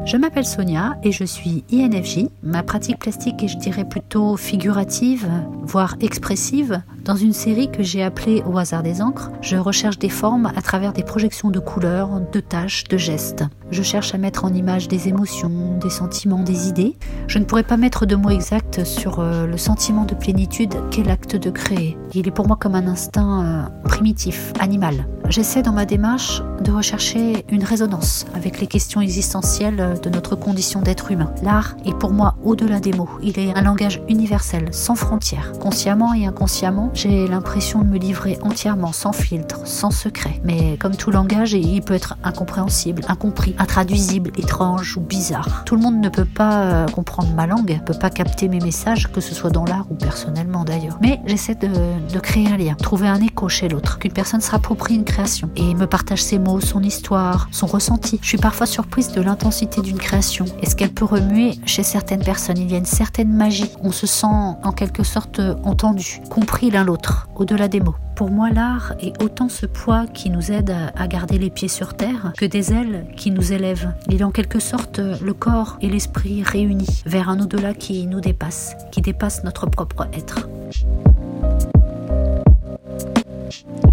Je 0.07 0.17
m'appelle 0.17 0.47
Sonia 0.47 0.97
et 1.03 1.11
je 1.11 1.25
suis 1.25 1.65
INFJ. 1.73 2.29
Ma 2.45 2.63
pratique 2.63 3.01
plastique 3.01 3.43
est, 3.43 3.49
je 3.49 3.59
dirais, 3.59 3.85
plutôt 3.85 4.37
figurative, 4.37 5.29
voire 5.63 5.97
expressive. 6.01 6.81
Dans 7.05 7.17
une 7.17 7.33
série 7.33 7.73
que 7.73 7.83
j'ai 7.83 8.05
appelée 8.05 8.45
Au 8.47 8.57
hasard 8.57 8.85
des 8.85 9.03
encres, 9.03 9.33
je 9.41 9.57
recherche 9.57 9.99
des 9.99 10.09
formes 10.09 10.53
à 10.57 10.63
travers 10.63 10.93
des 10.93 11.03
projections 11.03 11.51
de 11.51 11.59
couleurs, 11.59 12.21
de 12.21 12.39
tâches, 12.39 12.85
de 12.85 12.97
gestes. 12.97 13.43
Je 13.71 13.83
cherche 13.83 14.15
à 14.15 14.19
mettre 14.19 14.45
en 14.45 14.53
image 14.53 14.87
des 14.87 15.09
émotions, 15.09 15.77
des 15.81 15.91
sentiments, 15.91 16.43
des 16.43 16.69
idées. 16.69 16.97
Je 17.27 17.39
ne 17.41 17.45
pourrais 17.45 17.65
pas 17.65 17.77
mettre 17.77 18.07
de 18.07 18.15
mots 18.15 18.31
exacts 18.31 18.85
sur 18.85 19.19
euh, 19.19 19.47
le 19.47 19.57
sentiment 19.57 20.05
de 20.05 20.15
plénitude 20.15 20.75
qu'est 20.91 21.03
l'acte 21.03 21.35
de 21.35 21.51
créer. 21.51 21.99
Il 22.15 22.29
est 22.29 22.31
pour 22.31 22.47
moi 22.47 22.57
comme 22.57 22.77
un 22.77 22.87
instinct 22.87 23.45
euh, 23.45 23.89
primitif, 23.89 24.53
animal. 24.61 25.09
J'essaie 25.29 25.63
dans 25.63 25.73
ma 25.73 25.85
démarche 25.85 26.41
de 26.63 26.71
rechercher 26.71 27.45
une 27.51 27.65
résonance 27.65 28.27
avec 28.35 28.61
les 28.61 28.69
questions 28.69 29.01
existentielles 29.01 29.99
de 30.01 30.09
notre 30.09 30.37
condition 30.37 30.81
d'être 30.81 31.11
humain. 31.11 31.33
L'art 31.43 31.75
est 31.85 31.99
pour 31.99 32.13
moi 32.13 32.37
au-delà 32.45 32.79
des 32.79 32.93
mots. 32.93 33.09
Il 33.23 33.39
est 33.41 33.53
un 33.53 33.63
langage 33.63 34.01
universel, 34.09 34.69
sans 34.71 34.95
frontières. 34.95 35.53
Consciemment 35.59 36.15
et 36.15 36.27
inconsciemment, 36.27 36.91
j'ai 36.95 37.27
l'impression 37.27 37.83
de 37.83 37.89
me 37.89 37.99
livrer 37.99 38.39
entièrement, 38.43 38.93
sans 38.93 39.13
filtre, 39.13 39.67
sans 39.67 39.91
secret. 39.91 40.41
Mais 40.45 40.77
comme 40.77 40.95
tout 40.95 41.11
langage, 41.11 41.55
il 41.55 41.83
peut 41.83 41.95
être 41.95 42.17
incompréhensible, 42.23 43.03
incompris. 43.09 43.56
Intraduisible, 43.59 44.31
étrange 44.37 44.97
ou 44.97 45.01
bizarre. 45.01 45.63
Tout 45.65 45.77
le 45.77 45.83
monde 45.83 46.01
ne 46.01 46.09
peut 46.09 46.25
pas 46.25 46.63
euh, 46.63 46.87
comprendre 46.87 47.33
ma 47.35 47.47
langue, 47.47 47.71
ne 47.71 47.85
peut 47.85 47.99
pas 47.99 48.11
capter 48.11 48.49
mes 48.49 48.61
messages, 48.61 49.11
que 49.13 49.21
ce 49.21 49.35
soit 49.35 49.51
dans 49.51 49.65
l'art 49.65 49.87
ou 49.91 49.95
personnellement 49.95 50.65
d'ailleurs. 50.65 50.99
Mais 51.01 51.21
j'essaie 51.27 51.55
de, 51.55 52.19
créer 52.21 52.49
un 52.49 52.57
lien, 52.57 52.75
trouver 52.75 53.09
un 53.09 53.21
écho 53.21 53.49
chez 53.49 53.69
l'autre, 53.69 53.99
qu'une 53.99 54.13
personne 54.13 54.41
se 54.41 54.51
s'approprie 54.51 54.95
une 54.95 55.05
création 55.05 55.51
et 55.57 55.75
me 55.75 55.87
partage 55.87 56.23
ses 56.23 56.39
mots, 56.39 56.61
son 56.61 56.83
histoire, 56.83 57.49
son 57.51 57.67
ressenti. 57.67 58.19
Je 58.23 58.29
suis 58.29 58.39
parfois 58.39 58.67
surprise 58.67 59.13
de 59.13 59.21
l'intensité 59.21 59.83
d'une 59.83 59.99
création 59.99 60.47
et 60.63 60.67
ce 60.69 60.75
qu'elle 60.75 60.93
peut 60.93 61.05
remuer 61.05 61.59
chez 61.67 61.83
certaines 61.83 62.25
personnes? 62.25 62.59
Il 62.59 62.71
y 62.71 62.75
a 62.75 62.79
une 62.79 62.87
certaine 62.87 63.33
magie. 63.33 63.71
On 63.83 63.93
se 63.93 64.07
sent 64.07 64.27
en 64.27 64.73
quelque 64.73 65.03
sorte 65.03 65.41
entendu, 65.65 66.21
compris 66.31 66.71
l'un 66.71 66.85
l'autre, 66.85 67.29
au-delà 67.35 67.69
des 67.69 67.81
mots. 67.81 67.97
Pour 68.17 68.31
moi, 68.31 68.49
l'art 68.49 68.95
est 68.99 69.23
autant 69.23 69.51
ce 69.51 69.67
poids 69.67 70.07
qui 70.07 70.31
nous 70.31 70.51
aide 70.51 70.75
à 70.97 71.07
garder 71.07 71.37
les 71.37 71.51
pieds 71.51 71.69
sur 71.69 71.95
terre 71.95 72.33
que 72.39 72.47
des 72.47 72.73
ailes 72.73 73.07
qui 73.15 73.31
nous 73.31 73.46
élèvent. 73.53 73.93
Il 74.09 74.21
est 74.21 74.25
en 74.25 74.31
quelque 74.31 74.61
sorte 74.61 74.99
le 74.99 75.33
corps 75.33 75.79
et 75.81 75.89
l'esprit 75.89 76.43
réunis 76.43 77.03
vers 77.07 77.29
un 77.29 77.41
au-delà 77.41 77.75
qui 77.75 78.07
nous 78.07 78.21
dépasse, 78.21 78.77
qui 78.93 79.01
dépasse 79.01 79.45
notre 79.45 79.67
propre 79.67 80.07
être. 80.13 80.49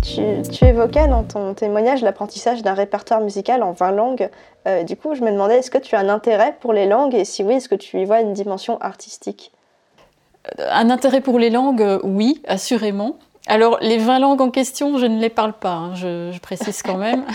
Tu, 0.02 0.66
évoquais 0.66 1.08
dans 1.08 1.24
ton 1.24 1.54
témoignage 1.54 2.02
l'apprentissage 2.02 2.62
d'un 2.62 2.74
répertoire 2.74 3.22
musical 3.22 3.64
en 3.64 3.72
20 3.72 3.92
langues. 3.92 4.30
Euh, 4.68 4.84
du 4.84 4.96
coup, 4.96 5.16
je 5.16 5.22
me 5.22 5.32
demandais, 5.32 5.60
est-ce 5.60 5.72
que 5.72 5.78
tu 5.78 5.96
as 5.96 6.00
un 6.00 6.10
intérêt 6.10 6.56
pour 6.60 6.74
les 6.74 6.86
langues? 6.86 7.16
Et 7.16 7.26
si 7.26 7.44
oui, 7.44 7.56
est-ce 7.56 7.70
que 7.70 7.76
tu 7.76 8.00
y 8.00 8.06
vois 8.06 8.22
une 8.22 8.34
dimension 8.34 8.78
artistique? 8.80 9.52
Un 10.60 10.90
intérêt 10.90 11.22
pour 11.22 11.40
les 11.40 11.50
langues, 11.50 12.00
oui, 12.04 12.42
assurément. 12.48 13.18
Alors, 13.48 13.78
les 13.82 13.98
20 13.98 14.20
langues 14.20 14.42
en 14.42 14.52
question, 14.52 14.98
je 14.98 15.06
ne 15.06 15.20
les 15.20 15.30
parle 15.30 15.54
pas, 15.54 15.74
hein, 15.74 15.96
je, 15.96 16.38
précise 16.40 16.82
quand 16.82 16.98
même. 16.98 17.24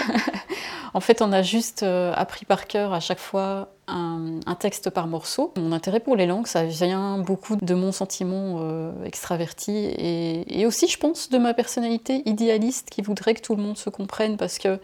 en 0.95 1.01
fait, 1.01 1.23
on 1.23 1.33
a 1.33 1.43
juste 1.43 1.83
euh, 1.83 2.13
appris 2.15 2.45
par 2.45 2.67
cœur 2.67 2.93
à 2.93 3.01
chaque 3.01 3.19
fois 3.19 3.73
un, 3.87 4.41
texte 4.59 4.91
par 4.91 5.07
morceau. 5.07 5.53
Mon 5.57 5.73
intérêt 5.73 6.01
pour 6.01 6.17
les 6.17 6.27
langues, 6.27 6.47
ça 6.47 6.65
vient 6.65 7.19
beaucoup 7.19 7.57
de 7.57 7.75
mon 7.75 7.93
sentiment 7.93 8.59
euh, 8.61 8.93
extraverti 9.05 9.73
et, 9.73 10.61
et, 10.61 10.67
aussi, 10.67 10.89
je 10.89 10.99
pense, 10.99 11.31
de 11.31 11.39
ma 11.39 11.55
personnalité 11.55 12.23
idéaliste 12.27 12.91
qui 12.91 13.03
voudrait 13.03 13.35
que 13.35 13.43
tout 13.43 13.55
le 13.55 13.63
monde 13.63 13.79
se 13.79 13.91
comprenne 13.91 14.37
parce 14.37 14.59
que 14.59 14.81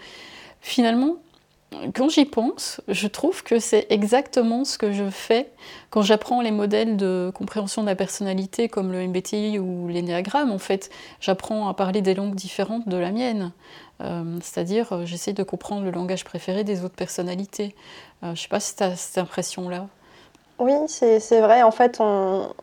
finalement, 0.61 1.16
quand 1.94 2.08
j'y 2.08 2.24
pense, 2.24 2.80
je 2.88 3.06
trouve 3.06 3.42
que 3.42 3.58
c'est 3.58 3.86
exactement 3.90 4.64
ce 4.64 4.78
que 4.78 4.92
je 4.92 5.08
fais 5.10 5.50
quand 5.90 6.02
j'apprends 6.02 6.40
les 6.40 6.50
modèles 6.50 6.96
de 6.96 7.30
compréhension 7.34 7.82
de 7.82 7.86
la 7.86 7.94
personnalité 7.94 8.68
comme 8.68 8.92
le 8.92 9.06
MBTI 9.06 9.58
ou 9.58 9.88
l'énéagramme. 9.88 10.50
En 10.50 10.58
fait, 10.58 10.90
j'apprends 11.20 11.68
à 11.68 11.74
parler 11.74 12.02
des 12.02 12.14
langues 12.14 12.34
différentes 12.34 12.88
de 12.88 12.96
la 12.96 13.12
mienne. 13.12 13.52
Euh, 14.00 14.38
c'est-à-dire, 14.42 14.92
euh, 14.92 15.04
j'essaie 15.04 15.32
de 15.32 15.42
comprendre 15.42 15.84
le 15.84 15.90
langage 15.90 16.24
préféré 16.24 16.64
des 16.64 16.84
autres 16.84 16.96
personnalités. 16.96 17.74
Euh, 18.22 18.26
je 18.26 18.30
ne 18.30 18.36
sais 18.36 18.48
pas 18.48 18.60
si 18.60 18.74
tu 18.74 18.82
as 18.82 18.96
cette 18.96 19.18
impression-là. 19.18 19.86
Oui, 20.58 20.72
c'est 20.88 21.40
vrai. 21.40 21.62
En 21.62 21.70
fait, 21.70 22.00
on, 22.00 22.54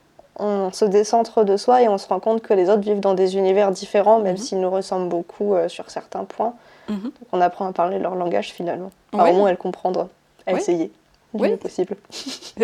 se 0.71 0.85
décentre 0.85 1.43
de 1.43 1.55
soi 1.55 1.83
et 1.83 1.87
on 1.87 1.97
se 1.97 2.07
rend 2.07 2.19
compte 2.19 2.41
que 2.41 2.53
les 2.53 2.69
autres 2.69 2.81
vivent 2.81 2.99
dans 2.99 3.13
des 3.13 3.35
univers 3.35 3.71
différents, 3.71 4.19
même 4.19 4.37
mhm. 4.37 4.41
s'ils 4.41 4.59
nous 4.59 4.71
ressemblent 4.71 5.09
beaucoup 5.09 5.55
sur 5.67 5.89
certains 5.91 6.23
points. 6.23 6.55
Mhm. 6.91 7.11
on 7.31 7.41
apprend 7.41 7.67
à 7.67 7.73
parler 7.73 7.99
leur 7.99 8.15
langage 8.15 8.51
finalement. 8.51 8.91
Enfin, 9.13 9.29
Au 9.29 9.33
moins 9.33 9.47
à 9.47 9.51
le 9.51 9.57
comprendre, 9.57 10.09
à 10.45 10.53
essayer 10.53 10.91
du 11.33 11.41
mieux 11.41 11.57
possible. 11.57 11.95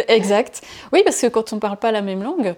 exact. 0.07 0.61
Oui, 0.91 1.01
parce 1.03 1.21
que 1.21 1.27
quand 1.27 1.53
on 1.53 1.55
ne 1.55 1.61
parle 1.61 1.77
pas 1.77 1.91
la 1.91 2.01
même 2.01 2.21
langue, 2.21 2.55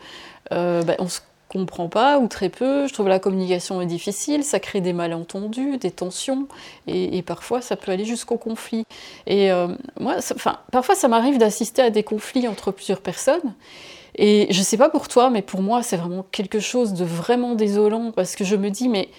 euh, 0.51 0.83
bah, 0.83 0.95
on 0.99 1.07
se 1.07 1.19
comprend 1.47 1.89
pas 1.89 2.19
ou 2.19 2.27
très 2.27 2.49
peu. 2.49 2.87
Je 2.87 2.93
trouve 2.93 3.07
la 3.07 3.19
communication 3.19 3.81
est 3.81 3.85
difficile, 3.85 4.43
ça 4.43 4.59
crée 4.59 4.81
des 4.81 4.93
malentendus, 4.93 5.77
des 5.77 5.91
tensions, 5.91 6.47
et, 6.87 7.21
parfois 7.23 7.61
ça 7.61 7.75
peut 7.75 7.91
aller 7.91 8.05
jusqu'au 8.05 8.37
conflit. 8.37 8.85
Et 9.27 9.51
euh, 9.51 9.67
moi, 9.99 10.17
parfois 10.71 10.95
ça 10.95 11.07
m'arrive 11.07 11.37
d'assister 11.37 11.81
à 11.81 11.89
des 11.89 12.03
conflits 12.03 12.47
entre 12.47 12.71
plusieurs 12.71 13.01
personnes. 13.01 13.55
Et 14.15 14.47
je 14.51 14.61
sais 14.61 14.77
pas 14.77 14.89
pour 14.89 15.07
toi, 15.07 15.29
mais 15.29 15.41
pour 15.41 15.61
moi, 15.61 15.81
c'est 15.83 15.97
vraiment 15.97 16.25
quelque 16.31 16.59
chose 16.59 16.93
de 16.93 17.05
vraiment 17.05 17.55
désolant 17.55 18.11
parce 18.11 18.35
que 18.35 18.43
je 18.43 18.55
me 18.55 18.69
dis, 18.69 18.89
mais 18.89 19.09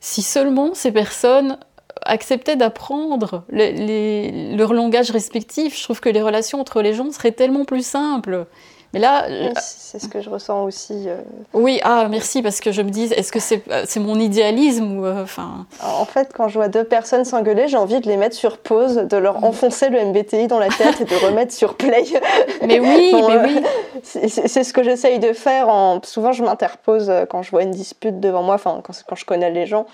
si 0.00 0.22
seulement 0.22 0.74
ces 0.74 0.92
personnes 0.92 1.58
accepter 2.02 2.56
d'apprendre 2.56 3.44
leur 3.50 4.72
langage 4.72 5.10
respectif. 5.10 5.78
Je 5.78 5.84
trouve 5.84 6.00
que 6.00 6.08
les 6.08 6.22
relations 6.22 6.60
entre 6.60 6.82
les 6.82 6.94
gens 6.94 7.10
seraient 7.10 7.32
tellement 7.32 7.64
plus 7.64 7.84
simples. 7.84 8.46
Mais 8.92 8.98
là, 8.98 9.26
c'est 9.60 10.00
ce 10.00 10.08
que 10.08 10.20
je 10.20 10.28
ressens 10.28 10.64
aussi. 10.64 11.04
Euh. 11.06 11.20
Oui, 11.52 11.80
ah 11.84 12.08
merci 12.10 12.42
parce 12.42 12.60
que 12.60 12.72
je 12.72 12.82
me 12.82 12.90
dis, 12.90 13.04
est-ce 13.04 13.30
que 13.30 13.38
c'est 13.38 13.62
c'est 13.84 14.00
mon 14.00 14.18
idéalisme 14.18 14.98
ou 14.98 15.06
euh, 15.06 15.22
enfin. 15.22 15.66
en 15.80 16.04
fait, 16.04 16.32
quand 16.34 16.48
je 16.48 16.54
vois 16.54 16.66
deux 16.66 16.82
personnes 16.82 17.24
s'engueuler, 17.24 17.68
j'ai 17.68 17.76
envie 17.76 18.00
de 18.00 18.08
les 18.08 18.16
mettre 18.16 18.34
sur 18.34 18.58
pause, 18.58 18.96
de 18.96 19.16
leur 19.16 19.42
mm. 19.42 19.44
enfoncer 19.44 19.90
le 19.90 20.04
MBTI 20.06 20.48
dans 20.48 20.58
la 20.58 20.70
tête 20.70 21.00
et 21.00 21.04
de 21.04 21.24
remettre 21.24 21.52
sur 21.52 21.76
play. 21.76 22.02
Mais 22.66 22.80
oui, 22.80 23.12
mais 23.14 23.36
euh, 23.36 23.46
oui. 23.46 23.60
C'est 24.02 24.64
ce 24.64 24.72
que 24.72 24.82
j'essaye 24.82 25.20
de 25.20 25.32
faire. 25.32 25.68
En... 25.68 26.00
Souvent, 26.02 26.32
je 26.32 26.42
m'interpose 26.42 27.12
quand 27.30 27.42
je 27.42 27.50
vois 27.50 27.62
une 27.62 27.70
dispute 27.70 28.18
devant 28.18 28.42
moi, 28.42 28.56
enfin 28.56 28.80
quand, 28.82 28.92
quand 29.06 29.16
je 29.16 29.24
connais 29.24 29.50
les 29.50 29.66
gens. 29.66 29.86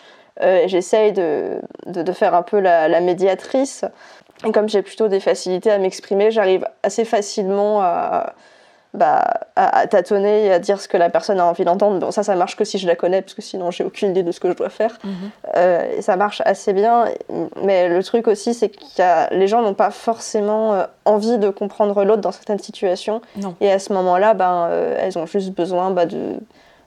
Euh, 0.43 0.65
j'essaye 0.67 1.13
de, 1.13 1.61
de, 1.87 2.13
faire 2.13 2.35
un 2.35 2.43
peu 2.43 2.61
la, 2.61 3.01
médiatrice. 3.01 3.85
Et 4.47 4.53
comme 4.53 4.69
j'ai 4.69 4.83
plutôt 4.83 5.09
des 5.09 5.21
facilités 5.21 5.71
à 5.71 5.79
m'exprimer, 5.79 6.31
j'arrive 6.31 6.67
assez 6.83 7.07
facilement 7.07 7.81
à, 7.81 8.35
bah, 8.93 9.25
à, 9.57 9.87
tâtonner 9.87 10.45
et 10.45 10.53
à 10.53 10.59
dire 10.59 10.79
ce 10.79 10.89
que 10.89 10.99
la 10.99 11.09
personne 11.09 11.41
a 11.41 11.47
envie 11.47 11.65
d'entendre. 11.65 11.99
Bon, 11.99 12.11
ça, 12.11 12.23
ça 12.23 12.35
marche 12.37 12.55
que 12.55 12.65
si 12.65 12.79
je 12.79 12.87
la 12.87 12.97
connais, 12.97 13.23
parce 13.23 13.33
que 13.33 13.41
sinon, 13.41 13.71
j'ai 13.71 13.83
aucune 13.83 14.11
idée 14.11 14.23
de 14.23 14.31
ce 14.31 14.41
que 14.41 14.51
je 14.51 14.55
dois 14.55 14.69
faire. 14.69 14.99
Mhm. 15.05 15.13
Euh, 15.57 15.97
et 15.97 16.03
ça 16.03 16.17
marche 16.17 16.43
assez 16.45 16.75
bien. 16.75 17.07
Mais 17.63 17.89
le 17.89 18.03
truc 18.05 18.29
aussi, 18.29 18.53
c'est 18.53 18.69
que 18.69 19.35
les 19.35 19.49
gens 19.49 19.63
n'ont 19.63 19.75
pas 19.75 19.91
forcément 19.91 20.75
euh, 20.75 20.85
envie 21.07 21.39
de 21.39 21.49
comprendre 21.49 22.05
l'autre 22.05 22.21
dans 22.21 22.33
certaines 22.33 22.59
situations. 22.59 23.23
Et 23.63 23.73
à 23.73 23.79
ce 23.79 23.93
moment-là, 23.95 24.35
ben, 24.35 24.69
elles 24.99 25.17
ont 25.19 25.27
juste 25.27 25.53
besoin 25.53 25.93
bah, 25.93 26.05
de 26.05 26.37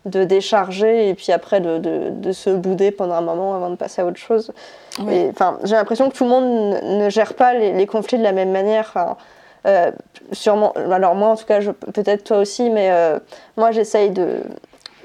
de 0.06 0.24
décharger 0.24 1.10
et 1.10 1.14
puis 1.14 1.32
après 1.32 1.60
de, 1.60 1.78
de, 1.78 2.32
se 2.32 2.50
bouder 2.50 2.92
pendant 2.92 3.16
un 3.16 3.22
moment 3.22 3.56
avant 3.56 3.70
de 3.70 3.76
passer 3.76 4.02
à 4.02 4.06
autre 4.06 4.18
chose. 4.18 4.52
J'ai 4.98 5.76
l'impression 5.76 6.10
que 6.10 6.16
tout 6.16 6.24
le 6.24 6.30
monde 6.30 6.80
ne 6.84 7.10
gère 7.10 7.34
pas 7.34 7.54
les, 7.54 7.86
conflits 7.86 8.18
de 8.18 8.24
la 8.24 8.32
même 8.32 8.52
manière. 8.52 9.18
Euh, 9.66 9.92
sûrement, 10.32 10.72
alors 10.74 11.16
moi 11.16 11.30
en 11.30 11.36
tout 11.36 11.46
cas, 11.46 11.60
peut-être 11.94 12.24
toi 12.24 12.38
aussi, 12.38 12.70
mais 12.70 12.92
euh, 12.92 13.20
moi 13.58 13.72
j'essaye 13.72 14.10
de, 14.10 14.38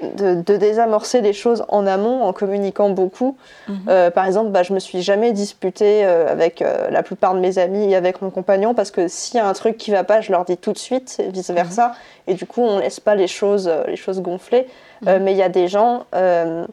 de, 0.01 0.55
désamorcer 0.55 1.19
les 1.19 1.33
choses 1.33 1.65
en 1.67 1.85
amont 1.85 2.23
en 2.23 2.31
communiquant 2.31 2.89
beaucoup. 2.89 3.35
Mhm. 3.67 3.75
Euh, 3.89 4.11
par 4.11 4.25
exemple, 4.25 4.51
bah, 4.51 4.63
je 4.63 4.71
me 4.71 4.79
suis 4.79 5.01
jamais 5.01 5.33
disputée 5.33 6.05
avec 6.05 6.61
la 6.61 7.03
plupart 7.03 7.35
de 7.35 7.39
mes 7.41 7.57
amis 7.57 7.91
et 7.91 7.97
avec 7.97 8.21
mon 8.21 8.29
compagnon 8.29 8.73
parce 8.73 8.91
que 8.91 9.09
s'il 9.09 9.35
y 9.35 9.39
a 9.39 9.47
un 9.47 9.53
truc 9.53 9.75
qui 9.75 9.91
va 9.91 10.05
pas, 10.05 10.21
je 10.21 10.31
leur 10.31 10.45
dis 10.45 10.55
tout 10.55 10.71
de 10.71 10.77
suite 10.77 11.17
et 11.19 11.27
vice 11.27 11.51
versa. 11.51 11.89
Mhm. 11.89 11.93
Et 12.27 12.33
du 12.35 12.45
coup, 12.45 12.61
on 12.61 12.79
laisse 12.79 13.01
pas 13.01 13.15
les 13.15 13.27
choses, 13.27 13.69
les 13.87 13.97
choses 13.97 14.21
gonfler. 14.21 14.67
Euh, 15.07 15.19
mais 15.21 15.33
il 15.33 15.37
y 15.37 15.43
a 15.43 15.49
des 15.49 15.67
gens, 15.67 16.05
euh, 16.15 16.65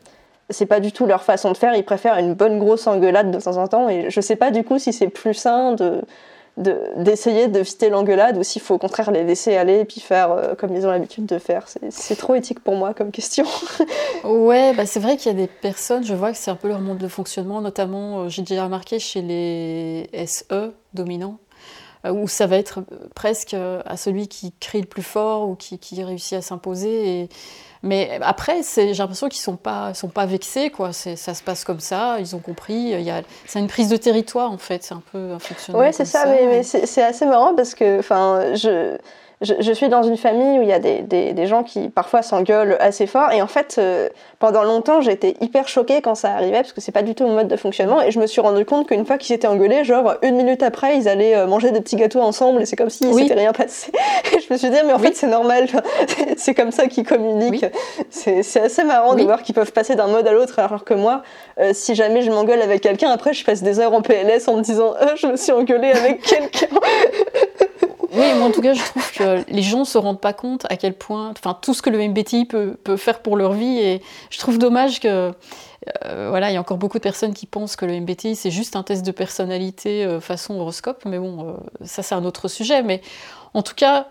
c'est 0.50 0.66
pas 0.66 0.80
du 0.80 0.92
tout 0.92 1.06
leur 1.06 1.22
façon 1.22 1.52
de 1.52 1.56
faire. 1.56 1.74
Ils 1.74 1.84
préfèrent 1.84 2.18
une 2.18 2.34
bonne 2.34 2.58
grosse 2.58 2.86
engueulade 2.86 3.30
de 3.30 3.40
temps 3.40 3.56
en 3.56 3.68
temps. 3.68 3.88
Et 3.88 4.10
je 4.10 4.20
sais 4.20 4.36
pas 4.36 4.50
du 4.50 4.64
coup 4.64 4.78
si 4.78 4.92
c'est 4.92 5.08
plus 5.08 5.34
sain 5.34 5.72
de 5.72 6.02
d'essayer 6.58 7.48
de, 7.48 7.60
de 7.60 7.86
l'engueulade 7.88 8.36
ou 8.36 8.42
s'il 8.42 8.60
faut 8.60 8.74
au 8.74 8.78
contraire 8.78 9.10
les 9.10 9.24
laisser 9.24 9.56
aller 9.56 9.80
et 9.80 9.84
puis 9.86 10.00
faire 10.00 10.32
euh, 10.32 10.54
comme 10.54 10.74
ils 10.76 10.86
ont 10.86 10.90
l'habitude 10.90 11.24
de 11.24 11.38
faire. 11.38 11.66
C'est 11.88 12.16
trop 12.16 12.34
éthique 12.34 12.60
pour 12.60 12.74
moi 12.74 12.92
comme 12.92 13.10
question. 13.10 13.46
ouais, 14.24 14.74
bah 14.74 14.84
c'est 14.84 15.00
vrai 15.00 15.16
qu'il 15.16 15.32
y 15.32 15.34
a 15.34 15.38
des 15.38 15.46
personnes, 15.46 16.04
je 16.04 16.12
vois 16.14 16.30
que 16.30 16.36
c'est 16.36 16.50
un 16.50 16.56
peu 16.56 16.68
leur 16.68 16.80
monde 16.80 16.98
de 16.98 17.08
fonctionnement, 17.08 17.62
notamment 17.62 18.28
j'ai 18.28 18.42
déjà 18.42 18.64
remarqué 18.64 18.98
chez 18.98 19.22
les 19.22 20.10
SE 20.26 20.74
dominants, 20.92 21.38
où 22.04 22.28
ça 22.28 22.46
va 22.46 22.58
être 22.58 22.80
presque 23.14 23.54
à 23.54 23.96
celui 23.96 24.28
qui 24.28 24.52
crie 24.60 24.82
le 24.82 24.86
plus 24.86 25.02
fort 25.02 25.48
ou 25.48 25.54
qui, 25.54 26.04
réussit 26.04 26.34
à 26.34 26.42
s'imposer. 26.42 27.30
Mais 27.82 28.18
après, 28.22 28.60
j'ai 28.76 28.92
l'impression 28.94 29.28
qu'ils 29.28 29.40
sont 29.40 29.56
pas, 29.56 29.92
sont 29.94 30.08
pas 30.08 30.26
vexés, 30.26 30.70
quoi. 30.70 30.92
Ça 30.92 31.16
se 31.16 31.42
passe 31.42 31.64
comme 31.64 31.80
ça, 31.80 32.16
ils 32.20 32.36
ont 32.36 32.40
compris. 32.40 32.94
C'est 33.46 33.58
une 33.58 33.66
prise 33.68 33.88
de 33.88 33.96
territoire, 33.96 34.50
en 34.50 34.58
fait. 34.58 34.84
C'est 34.84 34.94
un 34.94 35.02
peu 35.12 35.32
un 35.32 35.38
fonctionnement. 35.38 35.80
Ouais, 35.80 35.92
c'est 35.92 36.04
ça, 36.04 36.26
mais, 36.26 36.46
mais 36.46 36.62
c'est 36.62 37.02
assez 37.02 37.26
marrant 37.26 37.54
parce 37.54 37.74
que, 37.74 37.98
enfin, 37.98 38.54
je 38.54 38.96
je, 39.42 39.72
suis 39.72 39.88
dans 39.88 40.02
une 40.02 40.16
famille 40.16 40.58
où 40.58 40.62
il 40.62 40.68
y 40.68 40.72
a 40.72 40.78
des, 40.78 41.02
des, 41.02 41.46
gens 41.46 41.62
qui 41.64 41.88
parfois 41.88 42.22
s'engueulent 42.22 42.76
assez 42.80 43.06
fort. 43.06 43.32
Et 43.32 43.42
en 43.42 43.46
fait, 43.46 43.76
euh, 43.78 44.08
pendant 44.38 44.62
longtemps, 44.62 45.00
j'étais 45.00 45.34
hyper 45.40 45.68
choquée 45.68 46.00
quand 46.00 46.14
ça 46.14 46.32
arrivait 46.32 46.60
parce 46.60 46.72
que 46.72 46.80
c'est 46.80 46.92
pas 46.92 47.02
du 47.02 47.14
tout 47.14 47.24
mon 47.24 47.34
mode 47.34 47.48
de 47.48 47.56
fonctionnement. 47.56 48.00
Et 48.00 48.10
je 48.10 48.20
me 48.20 48.26
suis 48.26 48.40
rendu 48.40 48.64
compte 48.64 48.86
qu'une 48.86 49.04
fois 49.04 49.18
qu'ils 49.18 49.34
s'étaient 49.34 49.48
engueulés, 49.48 49.84
genre 49.84 50.14
une 50.22 50.36
minute 50.36 50.62
après, 50.62 50.96
ils 50.96 51.08
allaient 51.08 51.36
euh, 51.36 51.46
manger 51.46 51.72
des 51.72 51.80
petits 51.80 51.96
gâteaux 51.96 52.20
ensemble 52.20 52.62
et 52.62 52.66
c'est 52.66 52.76
comme 52.76 52.90
si 52.90 53.04
oui. 53.06 53.22
s'était 53.22 53.34
rien 53.34 53.52
passé. 53.52 53.90
Et 54.36 54.40
je 54.40 54.52
me 54.52 54.58
suis 54.58 54.70
dit, 54.70 54.76
mais 54.86 54.92
en 54.92 54.98
fait, 54.98 55.14
c'est 55.16 55.26
normal. 55.26 55.66
c'est 56.36 56.54
comme 56.54 56.70
ça 56.70 56.86
qu'ils 56.86 57.04
communiquent. 57.04 57.66
C'est 58.10 58.40
assez 58.60 58.84
marrant 58.84 59.14
de 59.14 59.22
voir 59.22 59.42
qu'ils 59.42 59.54
peuvent 59.54 59.72
passer 59.72 59.96
d'un 59.96 60.06
mode 60.06 60.26
à 60.26 60.32
l'autre 60.32 60.58
alors 60.58 60.84
que 60.84 60.94
moi, 60.94 61.22
euh, 61.58 61.72
si 61.74 61.94
jamais 61.94 62.22
je 62.22 62.30
m'engueule 62.30 62.62
avec 62.62 62.80
quelqu'un, 62.80 63.10
après, 63.10 63.32
je 63.32 63.44
passe 63.44 63.62
des 63.62 63.80
heures 63.80 63.92
en 63.92 64.02
PLS 64.02 64.48
en 64.48 64.56
me 64.56 64.62
disant, 64.62 64.94
je 65.16 65.26
me 65.26 65.36
suis 65.36 65.52
engueulée 65.52 65.90
avec 65.90 66.22
quelqu'un. 66.22 66.68
Oui, 68.12 68.34
moi 68.34 68.48
en 68.48 68.50
tout 68.50 68.60
cas, 68.60 68.74
je 68.74 68.82
trouve 68.84 69.12
que 69.12 69.50
les 69.50 69.62
gens 69.62 69.84
se 69.86 69.96
rendent 69.96 70.20
pas 70.20 70.34
compte 70.34 70.66
à 70.68 70.76
quel 70.76 70.94
point, 70.94 71.30
enfin, 71.30 71.58
tout 71.60 71.72
ce 71.72 71.80
que 71.80 71.88
le 71.88 72.06
MBTI 72.08 72.44
peut, 72.44 72.76
peut 72.84 72.98
faire 72.98 73.20
pour 73.20 73.36
leur 73.36 73.52
vie. 73.52 73.78
Et 73.78 74.02
je 74.28 74.38
trouve 74.38 74.58
dommage 74.58 75.00
que, 75.00 75.32
euh, 76.04 76.26
voilà, 76.28 76.50
il 76.50 76.54
y 76.54 76.56
a 76.58 76.60
encore 76.60 76.76
beaucoup 76.76 76.98
de 76.98 77.02
personnes 77.02 77.32
qui 77.32 77.46
pensent 77.46 77.74
que 77.74 77.86
le 77.86 77.98
MBTI 77.98 78.36
c'est 78.36 78.50
juste 78.50 78.76
un 78.76 78.82
test 78.82 79.04
de 79.04 79.12
personnalité 79.12 80.04
euh, 80.04 80.20
façon 80.20 80.58
horoscope. 80.60 81.04
Mais 81.06 81.18
bon, 81.18 81.48
euh, 81.48 81.86
ça 81.86 82.02
c'est 82.02 82.14
un 82.14 82.24
autre 82.26 82.48
sujet. 82.48 82.82
Mais 82.82 83.00
en 83.54 83.62
tout 83.62 83.74
cas, 83.74 84.08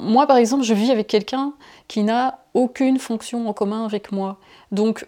moi 0.00 0.26
par 0.26 0.36
exemple, 0.36 0.64
je 0.64 0.74
vis 0.74 0.90
avec 0.90 1.06
quelqu'un 1.06 1.52
qui 1.86 2.02
n'a 2.02 2.40
aucune 2.54 2.98
fonction 2.98 3.48
en 3.48 3.52
commun 3.52 3.84
avec 3.84 4.10
moi. 4.10 4.38
Donc, 4.72 5.06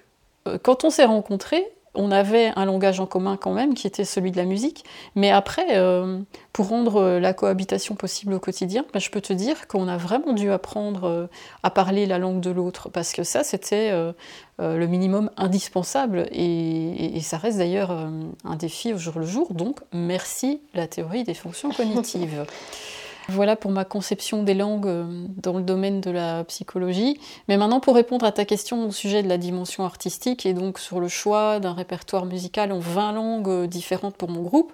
quand 0.62 0.84
on 0.84 0.90
s'est 0.90 1.06
rencontrés, 1.06 1.66
on 1.94 2.10
avait 2.10 2.52
un 2.56 2.64
langage 2.64 3.00
en 3.00 3.06
commun 3.06 3.36
quand 3.36 3.52
même, 3.52 3.74
qui 3.74 3.86
était 3.86 4.04
celui 4.04 4.30
de 4.30 4.36
la 4.36 4.44
musique. 4.44 4.84
Mais 5.14 5.30
après, 5.30 5.78
euh, 5.78 6.20
pour 6.52 6.68
rendre 6.68 7.18
la 7.18 7.32
cohabitation 7.32 7.94
possible 7.94 8.34
au 8.34 8.40
quotidien, 8.40 8.84
ben, 8.92 9.00
je 9.00 9.10
peux 9.10 9.20
te 9.20 9.32
dire 9.32 9.68
qu'on 9.68 9.88
a 9.88 9.96
vraiment 9.96 10.32
dû 10.32 10.50
apprendre 10.50 11.04
euh, 11.04 11.26
à 11.62 11.70
parler 11.70 12.06
la 12.06 12.18
langue 12.18 12.40
de 12.40 12.50
l'autre, 12.50 12.88
parce 12.88 13.12
que 13.12 13.22
ça, 13.22 13.44
c'était 13.44 13.90
euh, 13.92 14.12
le 14.58 14.86
minimum 14.86 15.30
indispensable. 15.36 16.28
Et 16.32 17.20
ça 17.20 17.38
reste 17.38 17.58
d'ailleurs 17.58 17.90
un 17.90 18.56
défi 18.56 18.92
au 18.92 18.98
jour 18.98 19.18
le 19.18 19.26
jour. 19.26 19.54
Donc, 19.54 19.80
merci 19.92 20.60
la 20.74 20.86
théorie 20.86 21.24
des 21.24 21.34
fonctions 21.34 21.70
cognitives. 21.70 22.44
Voilà 23.28 23.56
pour 23.56 23.70
ma 23.70 23.84
conception 23.84 24.42
des 24.42 24.54
langues 24.54 24.86
euh, 24.86 25.26
dans 25.42 25.54
le 25.54 25.62
domaine 25.62 26.00
de 26.00 26.10
la 26.10 26.44
psychologie. 26.44 27.18
Mais 27.48 27.56
maintenant, 27.56 27.80
pour 27.80 27.94
répondre 27.94 28.26
à 28.26 28.32
ta 28.32 28.44
question 28.44 28.86
au 28.86 28.90
sujet 28.90 29.22
de 29.22 29.28
la 29.28 29.38
dimension 29.38 29.84
artistique 29.84 30.44
et 30.44 30.52
donc 30.52 30.78
sur 30.78 31.00
le 31.00 31.08
choix 31.08 31.58
d'un 31.58 31.72
répertoire 31.72 32.26
musical 32.26 32.70
en 32.72 32.78
20 32.78 33.12
langues 33.12 33.48
euh, 33.48 33.66
différentes 33.66 34.16
pour 34.16 34.28
mon 34.28 34.42
groupe, 34.42 34.72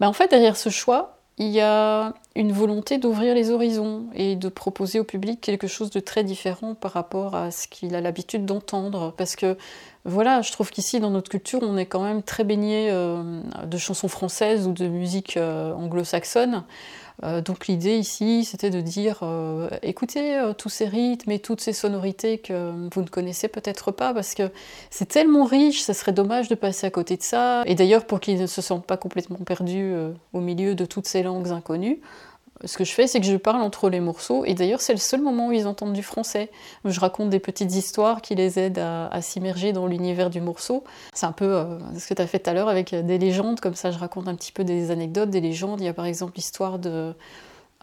bah, 0.00 0.08
en 0.08 0.12
fait, 0.14 0.28
derrière 0.28 0.56
ce 0.56 0.70
choix, 0.70 1.18
il 1.38 1.48
y 1.48 1.60
a 1.60 2.14
une 2.34 2.52
volonté 2.52 2.98
d'ouvrir 2.98 3.34
les 3.34 3.50
horizons 3.50 4.06
et 4.14 4.36
de 4.36 4.48
proposer 4.48 5.00
au 5.00 5.04
public 5.04 5.40
quelque 5.40 5.66
chose 5.66 5.90
de 5.90 6.00
très 6.00 6.24
différent 6.24 6.74
par 6.74 6.92
rapport 6.92 7.34
à 7.34 7.50
ce 7.50 7.68
qu'il 7.68 7.94
a 7.94 8.00
l'habitude 8.00 8.46
d'entendre. 8.46 9.12
Parce 9.16 9.36
que 9.36 9.56
voilà, 10.04 10.40
je 10.42 10.52
trouve 10.52 10.70
qu'ici, 10.70 10.98
dans 11.00 11.10
notre 11.10 11.30
culture, 11.30 11.60
on 11.62 11.76
est 11.76 11.86
quand 11.86 12.02
même 12.02 12.22
très 12.22 12.44
baigné 12.44 12.88
euh, 12.90 13.40
de 13.66 13.76
chansons 13.76 14.08
françaises 14.08 14.66
ou 14.66 14.72
de 14.72 14.88
musique 14.88 15.38
anglo-saxonne. 15.38 16.64
Euh, 17.24 17.40
donc 17.40 17.66
l'idée 17.66 17.96
ici, 17.96 18.44
c'était 18.44 18.70
de 18.70 18.80
dire, 18.80 19.20
euh, 19.22 19.68
écoutez 19.82 20.36
euh, 20.36 20.52
tous 20.52 20.68
ces 20.68 20.86
rythmes 20.86 21.30
et 21.30 21.38
toutes 21.38 21.60
ces 21.60 21.72
sonorités 21.72 22.38
que 22.38 22.88
vous 22.92 23.02
ne 23.02 23.08
connaissez 23.08 23.48
peut-être 23.48 23.92
pas, 23.92 24.12
parce 24.12 24.34
que 24.34 24.50
c'est 24.90 25.08
tellement 25.08 25.44
riche, 25.44 25.82
ça 25.82 25.94
serait 25.94 26.12
dommage 26.12 26.48
de 26.48 26.54
passer 26.54 26.86
à 26.86 26.90
côté 26.90 27.16
de 27.16 27.22
ça. 27.22 27.62
Et 27.66 27.74
d'ailleurs, 27.74 28.06
pour 28.06 28.20
qu'ils 28.20 28.40
ne 28.40 28.46
se 28.46 28.60
sentent 28.60 28.86
pas 28.86 28.96
complètement 28.96 29.38
perdus 29.38 29.94
au 30.32 30.40
milieu 30.40 30.74
de 30.74 30.84
toutes 30.84 31.06
ces 31.06 31.22
langues 31.22 31.48
inconnues, 31.48 32.00
ce 32.64 32.78
que 32.78 32.84
je 32.84 32.92
fais, 32.92 33.06
c'est 33.06 33.20
que 33.20 33.26
je 33.26 33.36
parle 33.36 33.62
entre 33.62 33.90
les 33.90 34.00
morceaux, 34.00 34.44
et 34.44 34.54
d'ailleurs 34.54 34.80
c'est 34.80 34.92
le 34.92 34.98
seul 34.98 35.20
moment 35.20 35.48
où 35.48 35.52
ils 35.52 35.66
entendent 35.66 35.92
du 35.92 36.02
français. 36.02 36.50
Je 36.84 36.98
raconte 37.00 37.30
des 37.30 37.40
petites 37.40 37.74
histoires 37.74 38.22
qui 38.22 38.34
les 38.34 38.58
aident 38.58 38.78
à, 38.78 39.22
s'immerger 39.22 39.72
dans 39.72 39.86
l'univers 39.86 40.30
du 40.30 40.40
morceau. 40.40 40.84
C'est 41.14 41.26
un 41.26 41.32
peu 41.32 41.54
euh, 41.54 41.78
ce 41.98 42.08
que 42.08 42.14
tu 42.14 42.22
as 42.22 42.26
fait 42.26 42.38
tout 42.38 42.50
à 42.50 42.54
l'heure 42.54 42.68
avec 42.68 42.94
des 42.94 43.18
légendes, 43.18 43.60
comme 43.60 43.74
ça 43.74 43.90
je 43.90 43.98
raconte 43.98 44.28
un 44.28 44.34
petit 44.34 44.52
peu 44.52 44.64
des 44.64 44.90
anecdotes, 44.90 45.30
des 45.30 45.40
légendes. 45.40 45.80
Il 45.80 45.84
y 45.84 45.88
a 45.88 45.94
par 45.94 46.06
exemple 46.06 46.32
l'histoire 46.36 46.78
de 46.78 47.14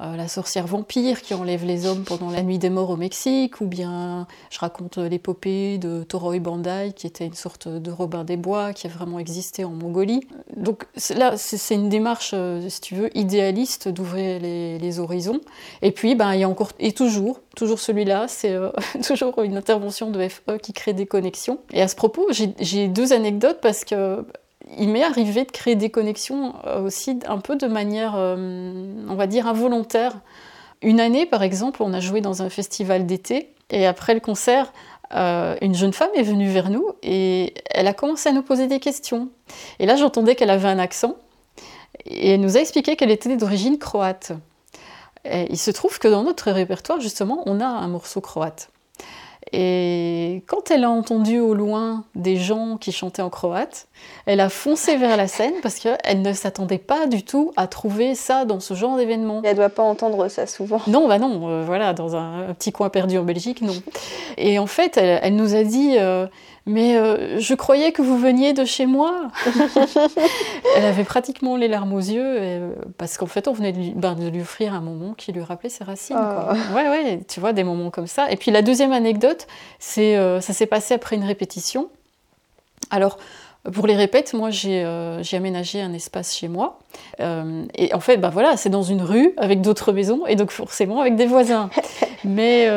euh, 0.02 0.16
la 0.16 0.28
sorcière 0.28 0.66
vampire 0.66 1.22
qui 1.22 1.34
enlève 1.34 1.66
les 1.66 1.86
hommes 1.86 2.04
pendant 2.04 2.30
la 2.30 2.42
nuit 2.42 2.58
des 2.58 2.70
morts 2.70 2.90
au 2.90 2.96
Mexique, 2.96 3.60
ou 3.60 3.66
bien 3.66 4.28
je 4.50 4.60
raconte 4.60 4.98
l'épopée 4.98 5.78
de 5.78 6.04
Toroi 6.04 6.40
Bandai, 6.40 6.94
qui 6.96 7.06
était 7.06 7.26
une 7.26 7.34
sorte 7.34 7.68
de 7.68 7.92
Robin 7.92 8.24
des 8.24 8.38
Bois, 8.38 8.74
qui 8.74 8.88
a 8.88 8.90
vraiment 8.90 9.20
existé 9.20 9.66
en 9.66 9.72
Mongolie. 9.72 10.22
Donc 10.56 10.86
là, 11.16 11.36
c'est 11.38 11.76
une 11.76 11.90
démarche, 11.90 12.32
euh, 12.34 12.70
si 12.70 12.82
tu 12.82 12.96
veux, 12.96 13.16
idéaliste 13.18 13.90
d'ouvrir 13.90 14.40
les, 14.40 15.00
horizons. 15.00 15.40
Et 15.82 15.92
puis, 15.92 16.16
ben, 16.16 16.34
il 16.34 16.40
y 16.40 16.44
a 16.44 16.50
encore, 16.50 16.72
et 16.80 16.94
toujours, 16.94 17.42
toujours 17.56 17.80
celui-là, 17.80 18.28
c'est 18.28 18.54
euh, 18.54 18.72
toujours 19.06 19.42
une 19.42 19.58
intervention 19.58 20.10
de 20.10 20.28
FE 20.28 20.58
qui 20.62 20.74
crée 20.74 20.94
des 20.94 21.06
connexions. 21.06 21.60
Et 21.72 21.82
à 21.82 21.88
ce 21.88 21.96
propos, 21.96 22.28
j'ai 22.32 22.88
deux 22.88 23.14
anecdotes 23.14 23.60
parce 23.62 23.86
que 23.86 24.26
il 24.78 24.90
m'est 24.90 25.04
arrivé 25.04 25.46
de 25.46 25.52
créer 25.52 25.76
des 25.76 25.90
connexions 25.90 26.54
euh, 26.66 26.84
aussi 26.84 27.20
un 27.28 27.40
peu 27.40 27.56
de 27.56 27.68
manière, 27.68 28.14
euh, 28.16 29.06
on 29.08 29.16
va 29.16 29.28
dire, 29.28 29.48
involontaire. 29.48 30.14
Une 30.82 31.00
année, 31.00 31.26
par 31.26 31.44
exemple, 31.44 31.82
on 31.84 31.94
a 31.94 32.00
joué 32.00 32.22
dans 32.22 32.42
un 32.42 32.50
festival 32.50 33.06
d'été, 33.06 33.54
et 33.70 33.86
après 33.86 34.14
le 34.14 34.20
concert, 34.20 34.72
euh, 35.14 35.56
une 35.62 35.76
jeune 35.76 35.94
femme 35.94 36.12
est 36.16 36.24
venue 36.24 36.50
vers 36.50 36.70
nous 36.70 36.92
et 37.02 37.56
elle 37.72 37.88
a 37.88 37.94
commencé 37.94 38.30
à 38.30 38.32
nous 38.32 38.44
poser 38.44 38.68
des 38.68 38.80
questions. 38.80 39.30
Et 39.80 39.86
là, 39.86 39.96
j'entendais 39.96 40.36
qu'elle 40.36 40.52
avait 40.52 40.70
un 40.70 40.80
accent, 40.80 41.16
et 42.06 42.32
elle 42.32 42.42
nous 42.42 42.58
a 42.58 42.60
expliqué 42.60 42.96
qu'elle 42.96 43.12
était 43.12 43.36
d'origine 43.36 43.78
croate. 43.78 44.32
il 45.26 45.58
se 45.58 45.72
trouve 45.72 46.00
que 46.00 46.08
dans 46.08 46.24
notre 46.24 46.52
répertoire, 46.52 47.02
justement, 47.02 47.44
on 47.46 47.60
a 47.60 47.66
un 47.66 47.88
morceau 47.88 48.22
croate. 48.22 48.70
Et 49.52 50.44
quand 50.48 50.70
elle 50.70 50.84
a 50.84 50.90
entendu 50.90 51.40
au 51.40 51.54
loin 51.54 52.04
des 52.16 52.36
gens 52.36 52.78
qui 52.78 52.92
chantaient 52.92 53.22
en 53.22 53.30
croate, 53.30 53.88
elle 54.26 54.40
a 54.40 54.50
foncé 54.50 54.96
vers 54.96 55.18
la 55.18 55.28
scène 55.28 55.54
parce 55.64 55.80
qu'elle 55.80 56.22
ne 56.22 56.34
s'attendait 56.34 56.78
pas 56.78 57.08
du 57.08 57.24
tout 57.24 57.52
à 57.58 57.68
trouver 57.68 58.14
ça 58.14 58.46
dans 58.46 58.60
ce 58.60 58.76
genre 58.76 58.98
d'événement. 58.98 59.42
Elle 59.44 59.52
ne 59.52 59.56
doit 59.56 59.70
pas 59.70 59.84
entendre 59.84 60.28
ça 60.28 60.46
souvent. 60.46 60.82
Non, 60.88 61.08
bah 61.08 61.18
non, 61.18 61.50
euh, 61.50 61.64
voilà, 61.66 61.94
dans 61.94 62.16
un, 62.16 62.54
petit 62.54 62.72
coin 62.72 62.90
perdu 62.90 63.18
en 63.18 63.24
Belgique, 63.24 63.62
non. 63.62 63.74
Et 64.38 64.60
en 64.60 64.68
fait, 64.68 64.98
elle, 64.98 65.36
nous 65.36 65.56
a 65.56 65.64
dit 65.64 65.96
euh, 65.98 66.28
mais 66.66 66.98
euh, 66.98 67.40
je 67.40 67.54
croyais 67.54 67.92
que 67.92 68.02
vous 68.02 68.18
veniez 68.18 68.54
de 68.54 68.66
chez 68.66 68.86
moi. 68.86 69.30
elle 70.76 70.86
avait 70.86 71.04
pratiquement 71.04 71.56
les 71.56 71.68
larmes 71.68 71.94
aux 71.94 72.00
yeux, 72.00 72.22
euh, 72.24 72.72
parce 72.98 73.18
qu'en 73.18 73.26
fait, 73.26 73.48
on 73.48 73.54
venait 73.54 73.72
de 73.72 73.78
lui, 73.78 73.94
ben, 73.96 74.16
de 74.16 74.28
lui, 74.28 74.42
offrir 74.42 74.74
un 74.74 74.82
moment 74.82 75.14
qui 75.14 75.32
lui 75.32 75.42
rappelait 75.42 75.70
ses 75.70 75.84
racines. 75.84 76.16
Quoi. 76.16 76.54
Oh. 76.54 76.76
Ouais, 76.76 76.90
ouais, 76.90 77.22
tu 77.28 77.40
vois, 77.40 77.54
des 77.54 77.64
moments 77.64 77.90
comme 77.90 78.08
ça. 78.08 78.30
Et 78.32 78.36
puis 78.36 78.52
la 78.52 78.62
deuxième 78.62 78.92
anecdote, 78.92 79.48
c'est 79.80 80.18
euh, 80.18 80.42
ça 80.42 80.54
s'est 80.54 80.66
passé 80.66 80.94
après 80.94 81.16
une 81.16 81.24
répétition. 81.24 81.90
Alors, 82.92 83.18
pour 83.74 83.88
les 83.88 83.96
répètes, 83.96 84.34
moi, 84.34 84.50
j'ai 84.52 84.84
aménagé 85.34 85.82
un 85.82 85.94
espace 85.94 86.36
chez 86.36 86.48
moi. 86.48 86.80
et 87.20 87.94
en 87.94 88.00
fait, 88.00 88.18
ben 88.18 88.30
voilà, 88.30 88.58
c'est 88.58 88.70
dans 88.70 88.84
une 88.84 89.02
rue 89.02 89.34
avec 89.38 89.62
d'autres 89.62 89.92
maisons 89.92 90.26
et 90.26 90.36
donc 90.36 90.52
forcément 90.52 91.02
avec 91.02 91.16
des 91.16 91.26
voisins, 91.26 91.70
mais 92.24 92.68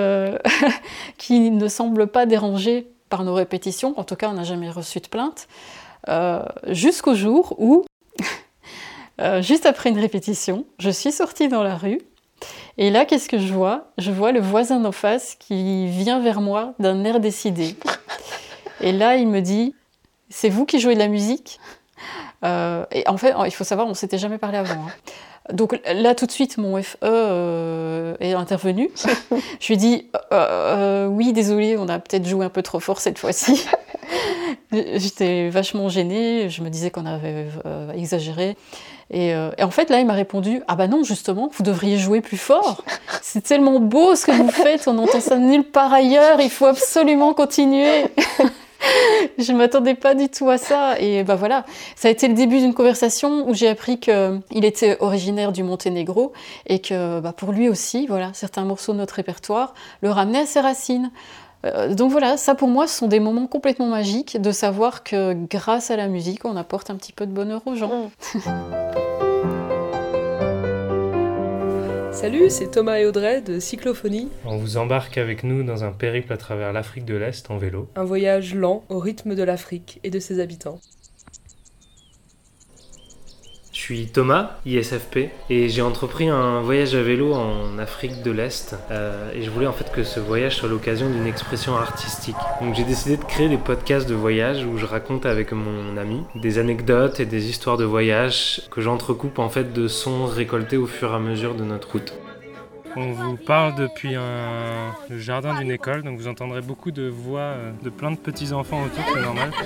qui 1.19 1.51
ne 1.51 1.69
semblent 1.69 2.09
pas 2.09 2.27
déranger 2.27 2.89
par 3.13 3.25
nos 3.25 3.35
répétitions, 3.35 3.93
en 3.99 4.05
tout 4.05 4.17
cas 4.17 4.31
on 4.31 4.33
n'a 4.33 4.43
jamais 4.43 4.71
reçu 4.71 4.99
de 4.99 5.07
plainte, 5.07 5.47
euh, 6.09 6.43
jusqu'au 6.69 7.15
jour 7.15 7.55
où, 7.59 7.85
euh, 9.21 9.43
juste 9.43 9.67
après 9.67 9.91
une 9.91 9.99
répétition, 9.99 10.65
je 10.79 10.89
suis 10.89 11.13
sortie 11.13 11.49
dans 11.49 11.63
la 11.63 11.77
rue, 11.77 12.01
et 12.79 12.89
là 12.89 13.05
qu'est-ce 13.05 13.29
que 13.29 13.39
je 13.39 13.53
vois? 13.53 13.93
Je 13.99 14.11
vois 14.11 14.33
le 14.33 14.41
voisin 14.41 14.81
d'en 14.81 14.93
face 14.93 15.37
qui 15.39 15.89
vient 15.89 16.21
vers 16.21 16.41
moi 16.41 16.73
d'un 16.79 17.05
air 17.05 17.21
décidé. 17.21 17.77
Et 18.81 18.93
là 18.93 19.17
il 19.17 19.29
me 19.29 19.41
dit, 19.41 19.75
c'est 20.31 20.49
vous 20.49 20.65
qui 20.65 20.81
jouez 20.81 20.95
de 20.95 20.99
la 20.99 21.09
musique? 21.09 21.61
Euh, 22.45 22.87
Et 22.91 23.07
en 23.07 23.19
fait, 23.19 23.35
il 23.45 23.53
faut 23.53 23.63
savoir, 23.63 23.87
on 23.87 23.95
s'était 23.95 24.19
jamais 24.19 24.39
parlé 24.39 24.57
avant. 24.57 24.87
Hein. 24.87 24.93
Donc 25.51 25.81
là, 25.93 26.15
tout 26.15 26.27
de 26.27 26.31
suite, 26.31 26.57
mon 26.57 26.81
FE 26.81 26.97
euh, 27.03 28.15
est 28.21 28.33
intervenu. 28.33 28.91
je 29.61 29.67
lui 29.67 29.75
ai 29.75 29.77
dit 29.77 30.07
euh, 30.15 30.19
euh, 30.33 31.07
Oui, 31.07 31.33
désolé, 31.33 31.77
on 31.77 31.89
a 31.89 31.99
peut-être 31.99 32.27
joué 32.27 32.45
un 32.45 32.49
peu 32.49 32.63
trop 32.63 32.79
fort 32.79 33.01
cette 33.01 33.19
fois-ci. 33.19 33.67
J'étais 34.73 35.49
vachement 35.51 35.89
gênée, 35.89 36.49
je 36.49 36.63
me 36.63 36.71
disais 36.71 36.91
qu'on 36.91 37.07
avait 37.07 37.47
exagéré. 37.95 38.57
Et, 39.11 39.35
en 39.35 39.71
fait, 39.71 39.91
là, 39.91 40.01
il 40.01 40.07
m'a 40.07 40.15
répondu 40.15 40.63
Ah 40.69 40.77
bah 40.77 40.87
non, 40.87 41.03
justement, 41.03 41.51
vous 41.53 41.63
devriez 41.63 41.99
jouer 41.99 42.21
plus 42.23 42.39
fort. 42.39 42.83
C'est 43.21 43.43
tellement 43.43 43.81
beau 43.81 44.15
ce 44.15 44.27
que 44.27 44.33
vous 44.33 44.51
faites, 44.51 44.89
on 44.89 44.97
entend 44.97 45.21
ça 45.21 45.37
nulle 45.37 45.65
part 45.65 45.93
ailleurs, 45.93 46.41
il 46.41 46.51
faut 46.51 46.67
absolument 46.67 47.35
continuer. 47.35 48.05
je 49.39 49.53
m'attendais 49.53 49.95
pas 49.95 50.15
du 50.15 50.29
tout 50.29 50.49
à 50.49 50.59
ça. 50.59 50.99
Et 51.01 51.25
bah 51.25 51.37
voilà, 51.37 51.65
ça 51.97 52.09
a 52.09 52.11
été 52.11 52.29
le 52.29 52.35
début 52.35 52.59
d'une 52.59 52.75
conversation 52.75 53.49
où 53.49 53.55
j'ai 53.55 53.69
appris 53.69 53.99
qu'il 53.99 54.65
était 54.65 54.97
originaire 55.01 55.53
du 55.53 55.63
Monténégro 55.63 56.33
et 56.67 56.81
que 56.81 57.21
bah, 57.21 57.33
pour 57.33 57.53
lui 57.53 57.69
aussi, 57.69 58.07
voilà, 58.07 58.31
certains 58.35 58.65
morceaux 58.65 58.93
de 58.93 58.99
notre 58.99 59.15
répertoire 59.15 59.75
le 60.03 60.11
ramenaient 60.11 60.41
à 60.41 60.47
ses 60.47 60.61
racines. 60.61 61.11
Euh, 61.65 61.95
donc 61.95 62.11
voilà, 62.11 62.37
ça 62.37 62.55
pour 62.55 62.69
moi, 62.69 62.87
ce 62.87 62.99
sont 62.99 63.09
des 63.09 63.21
moments 63.21 63.47
complètement 63.47 63.87
magiques 63.87 64.41
de 64.41 64.51
savoir 64.51 65.05
que 65.05 65.35
grâce 65.49 65.91
à 65.91 65.97
la 65.97 66.09
musique, 66.09 66.45
on 66.45 66.57
apporte 66.57 66.91
un 66.91 66.97
petit 66.97 67.13
peu 67.13 67.27
de 67.27 67.33
bonheur 67.33 67.63
aux 67.67 67.77
gens. 67.77 68.11
Mm. 68.35 68.39
Salut, 72.13 72.51
c'est 72.51 72.71
Thomas 72.71 72.99
et 72.99 73.07
Audrey 73.07 73.41
de 73.41 73.59
Cyclophonie. 73.59 74.29
On 74.45 74.59
vous 74.59 74.77
embarque 74.77 75.17
avec 75.17 75.45
nous 75.45 75.63
dans 75.63 75.83
un 75.83 75.93
périple 75.93 76.33
à 76.33 76.37
travers 76.37 76.73
l'Afrique 76.73 77.07
de 77.07 77.15
l'Est 77.15 77.51
en 77.51 77.57
vélo. 77.57 77.89
Un 77.97 78.05
voyage 78.05 78.55
lent 78.55 78.85
au 78.91 78.99
rythme 78.99 79.35
de 79.35 79.43
l'Afrique 79.43 79.99
et 80.05 80.11
de 80.11 80.19
ses 80.19 80.39
habitants. 80.39 80.79
Je 83.73 83.79
suis 83.79 84.07
Thomas, 84.09 84.59
ISFP, 84.67 85.31
et 85.49 85.71
j'ai 85.71 85.81
entrepris 85.81 86.29
un 86.29 86.61
voyage 86.61 86.95
à 86.95 87.03
vélo 87.03 87.33
en 87.33 87.79
Afrique 87.79 88.23
de 88.23 88.31
l'Est. 88.31 88.77
Euh, 88.91 89.33
et 89.33 89.43
je 89.43 89.51
voulais 89.51 89.67
en 89.67 89.73
fait 89.73 89.91
que 89.91 90.05
ce 90.05 90.21
voyage 90.21 90.57
soit 90.57 90.69
l'occasion 90.69 91.09
d'une 91.09 91.27
expression 91.27 91.75
artistique. 91.75 92.37
Donc 92.61 92.75
j'ai 92.75 92.85
décidé 92.85 93.17
de 93.17 93.25
créer 93.25 93.49
des 93.49 93.57
podcasts 93.57 94.07
de 94.07 94.15
voyage 94.15 94.67
où 94.67 94.77
je 94.77 94.85
raconte 94.85 95.25
avec 95.25 95.53
mon 95.53 95.97
ami 95.97 96.23
des 96.35 96.59
anecdotes 96.59 97.19
et 97.21 97.25
des 97.25 97.49
histoires 97.49 97.79
de 97.79 97.85
voyage 97.85 98.61
que 98.71 98.83
j'entrecoupe 98.83 99.39
en 99.39 99.49
fait 99.49 99.73
de 99.73 99.89
sons 99.89 100.27
récoltés 100.27 100.77
au 100.77 100.87
fur 100.87 101.11
et 101.11 101.15
à 101.15 101.19
mesure 101.19 101.55
de 101.55 101.65
notre 101.65 101.93
route. 101.93 102.13
On 102.97 103.13
vous 103.13 103.37
parle 103.37 103.75
depuis 103.75 104.15
un, 104.15 104.93
le 105.09 105.19
jardin 105.19 105.59
d'une 105.59 105.71
école, 105.71 106.03
donc 106.03 106.19
vous 106.19 106.29
entendrez 106.29 106.61
beaucoup 106.61 106.91
de 106.91 107.09
voix 107.09 107.41
euh, 107.41 107.71
de 107.83 107.91
plein 107.91 108.11
de 108.11 108.17
petits 108.17 108.53
enfants 108.53 108.83
autour, 108.83 109.05
c'est 109.15 109.23
normal. 109.23 109.51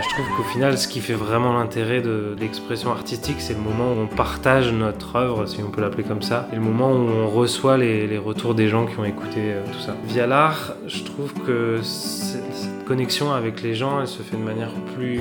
Je 0.00 0.08
trouve 0.14 0.36
qu'au 0.36 0.42
final, 0.44 0.78
ce 0.78 0.86
qui 0.86 1.00
fait 1.00 1.14
vraiment 1.14 1.54
l'intérêt 1.54 2.00
de, 2.00 2.36
l'expression 2.38 2.92
artistique, 2.92 3.40
c'est 3.40 3.54
le 3.54 3.60
moment 3.60 3.92
où 3.92 4.00
on 4.00 4.06
partage 4.06 4.72
notre 4.72 5.16
œuvre, 5.16 5.46
si 5.46 5.62
on 5.62 5.70
peut 5.70 5.80
l'appeler 5.80 6.04
comme 6.04 6.22
ça, 6.22 6.48
et 6.52 6.56
le 6.56 6.60
moment 6.60 6.92
où 6.92 7.08
on 7.08 7.28
reçoit 7.28 7.78
les, 7.78 8.18
retours 8.18 8.54
des 8.54 8.68
gens 8.68 8.86
qui 8.86 8.98
ont 8.98 9.04
écouté 9.04 9.40
euh, 9.40 9.64
tout 9.72 9.80
ça. 9.80 9.96
Via 10.04 10.26
l'art, 10.26 10.74
je 10.86 11.02
trouve 11.04 11.32
que 11.32 11.80
cette 11.82 12.77
connexion 12.88 13.34
avec 13.34 13.62
les 13.62 13.74
gens, 13.74 14.00
elle 14.00 14.06
se 14.06 14.22
fait 14.22 14.38
de 14.38 14.42
manière 14.42 14.72
plus 14.96 15.20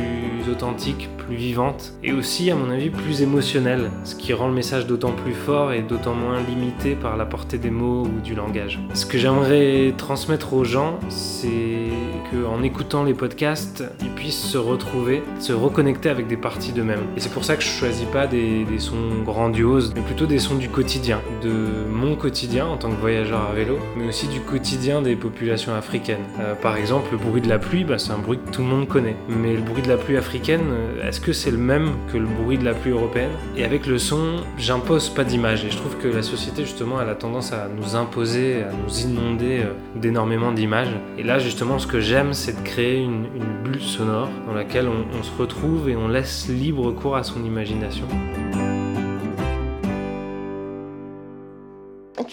authentique, 0.50 1.10
plus 1.18 1.36
vivante, 1.36 1.92
et 2.02 2.14
aussi, 2.14 2.50
à 2.50 2.56
mon 2.56 2.70
avis, 2.70 2.90
plus 2.90 3.22
émotionnelle, 3.22 3.92
ce 4.06 4.16
qui 4.16 4.32
rend 4.32 4.48
le 4.48 4.54
message 4.54 4.88
d'autant 4.88 5.12
plus 5.12 5.34
fort 5.34 5.74
et 5.74 5.82
d'autant 5.82 6.14
moins 6.14 6.42
limité 6.42 6.96
par 6.96 7.18
la 7.18 7.26
portée 7.26 7.58
des 7.58 7.70
mots 7.70 8.04
ou 8.04 8.22
du 8.22 8.36
langage. 8.36 8.80
Ce 8.94 9.06
que 9.06 9.18
j'aimerais 9.18 9.94
transmettre 9.98 10.54
aux 10.54 10.64
gens, 10.64 10.98
c'est 11.10 11.90
qu'en 12.32 12.64
écoutant 12.64 13.04
les 13.04 13.14
podcasts, 13.14 13.84
ils 14.02 14.12
puissent 14.12 14.42
se 14.42 14.58
retrouver, 14.58 15.22
se 15.40 15.52
reconnecter 15.52 16.08
avec 16.08 16.28
des 16.28 16.38
parties 16.38 16.72
d'eux-mêmes. 16.72 17.04
Et 17.18 17.20
c'est 17.20 17.34
pour 17.34 17.44
ça 17.44 17.58
que 17.58 17.64
je 17.64 17.68
choisis 17.68 18.06
pas 18.06 18.28
des, 18.28 18.66
sons 18.78 19.24
grandioses, 19.26 19.92
mais 19.94 20.02
plutôt 20.02 20.26
des 20.26 20.40
sons 20.40 20.56
du 20.56 20.70
quotidien, 20.70 21.20
de 21.44 21.86
mon 21.92 22.16
quotidien 22.16 22.66
en 22.66 22.78
tant 22.78 22.90
que 22.90 22.96
voyageur 22.96 23.42
à 23.50 23.54
vélo, 23.54 23.78
mais 23.98 24.08
aussi 24.08 24.28
du 24.28 24.40
quotidien 24.40 25.02
des 25.02 25.18
populations 25.18 25.74
africaines. 25.74 26.24
Euh, 26.40 26.56
par 26.56 26.78
exemple, 26.78 27.10
le 27.12 27.18
bruit 27.18 27.42
de 27.42 27.50
la 27.50 27.57
pluie, 27.60 27.84
bah, 27.84 27.98
c'est 27.98 28.12
un 28.12 28.18
bruit 28.18 28.40
que 28.46 28.52
tout 28.52 28.62
le 28.62 28.68
monde 28.68 28.88
connaît. 28.88 29.16
Mais 29.30 29.54
le 29.54 29.62
bruit 29.62 29.82
de 29.82 29.88
la 29.88 29.98
pluie 29.98 30.18
africaine, 30.18 30.66
euh, 30.72 31.08
est-ce 31.08 31.20
que 31.20 31.34
c'est 31.34 31.52
le 31.52 31.58
même 31.58 31.92
que 32.12 32.18
le 32.18 32.26
bruit 32.26 32.58
de 32.58 32.66
la 32.66 32.74
pluie 32.74 32.92
européenne? 32.92 33.32
Et 33.56 33.64
avec 33.64 33.88
le 33.88 33.98
son, 33.98 34.38
j'impose 34.58 35.10
pas 35.10 35.24
d'image. 35.24 35.66
Et 35.66 35.70
je 35.70 35.78
trouve 35.78 35.98
que 35.98 36.08
la 36.08 36.22
société, 36.22 36.64
justement, 36.64 37.02
elle 37.02 37.10
a 37.10 37.16
tendance 37.16 37.54
à 37.54 37.68
nous 37.68 37.96
imposer, 37.96 38.64
à 38.64 38.72
nous 38.72 39.02
inonder 39.02 39.60
euh, 39.60 39.74
d'énormément 39.96 40.52
d'images. 40.52 40.96
Et 41.18 41.24
là, 41.24 41.40
justement, 41.40 41.80
ce 41.80 41.88
que 41.88 42.00
j'aime, 42.00 42.34
c'est 42.34 42.62
de 42.62 42.68
créer 42.68 43.04
une 43.04 43.28
bulle 43.64 43.82
sonore 43.82 44.30
dans 44.46 44.54
laquelle 44.54 44.88
on, 44.88 45.24
se 45.24 45.32
retrouve 45.38 45.90
et 45.90 45.96
on 45.96 46.08
laisse 46.08 46.48
libre 46.48 46.92
cours 46.92 47.16
à 47.16 47.24
son 47.24 47.44
imagination. 47.44 48.06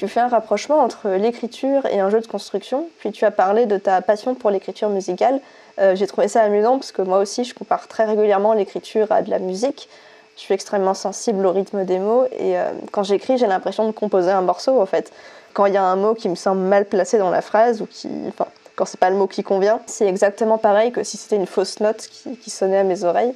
Tu 0.05 0.11
fais 0.11 0.21
un 0.21 0.29
rapprochement 0.29 0.81
entre 0.81 1.09
l'écriture 1.09 1.87
et 1.87 1.99
un 1.99 2.11
jeu 2.11 2.21
de 2.21 2.27
construction, 2.27 2.91
puis 2.99 3.11
tu 3.11 3.25
as 3.25 3.31
parlé 3.31 3.65
de 3.65 3.79
ta 3.79 4.03
passion 4.03 4.35
pour 4.35 4.51
l'écriture 4.51 4.91
musicale. 4.91 5.41
Euh, 5.79 5.97
j'ai 5.97 6.07
trouvé 6.07 6.29
ça 6.29 6.43
amusant 6.43 6.77
parce 6.77 6.93
que 6.93 7.01
moi 7.01 7.21
aussi 7.21 7.43
je 7.43 7.55
compare 7.55 7.89
très 7.89 8.05
régulièrement 8.05 8.53
l'écriture 8.53 9.11
à 9.11 9.23
de 9.23 9.31
la 9.31 9.39
musique. 9.39 9.89
Je 10.37 10.43
suis 10.43 10.53
extrêmement 10.53 10.93
sensible 10.93 11.47
au 11.47 11.53
rythme 11.53 11.87
des 11.87 11.99
mots 11.99 12.27
et 12.39 12.59
euh, 12.59 12.69
quand 12.93 13.03
j'écris 13.03 13.39
j'ai 13.39 13.47
l'impression 13.47 13.87
de 13.87 13.93
composer 13.93 14.31
un 14.31 14.43
morceau 14.43 14.79
en 14.79 14.85
fait. 14.85 15.11
Quand 15.55 15.65
il 15.65 15.73
y 15.73 15.79
a 15.79 15.83
un 15.83 15.97
mot 15.97 16.13
qui 16.13 16.29
me 16.29 16.35
semble 16.35 16.61
mal 16.61 16.85
placé 16.85 17.17
dans 17.17 17.31
la 17.31 17.41
phrase 17.41 17.81
ou 17.81 17.87
qui, 17.87 18.11
enfin, 18.29 18.49
quand 18.77 18.85
c'est 18.85 19.01
pas 19.01 19.09
le 19.09 19.17
mot 19.17 19.27
qui 19.27 19.43
convient. 19.43 19.81
C'est 19.87 20.07
exactement 20.07 20.59
pareil 20.59 20.93
que 20.93 21.03
si 21.03 21.17
c'était 21.17 21.37
une 21.37 21.47
fausse 21.47 21.81
note 21.81 22.11
qui, 22.43 22.51
sonnait 22.51 22.81
à 22.81 22.85
mes 22.85 23.05
oreilles. 23.05 23.33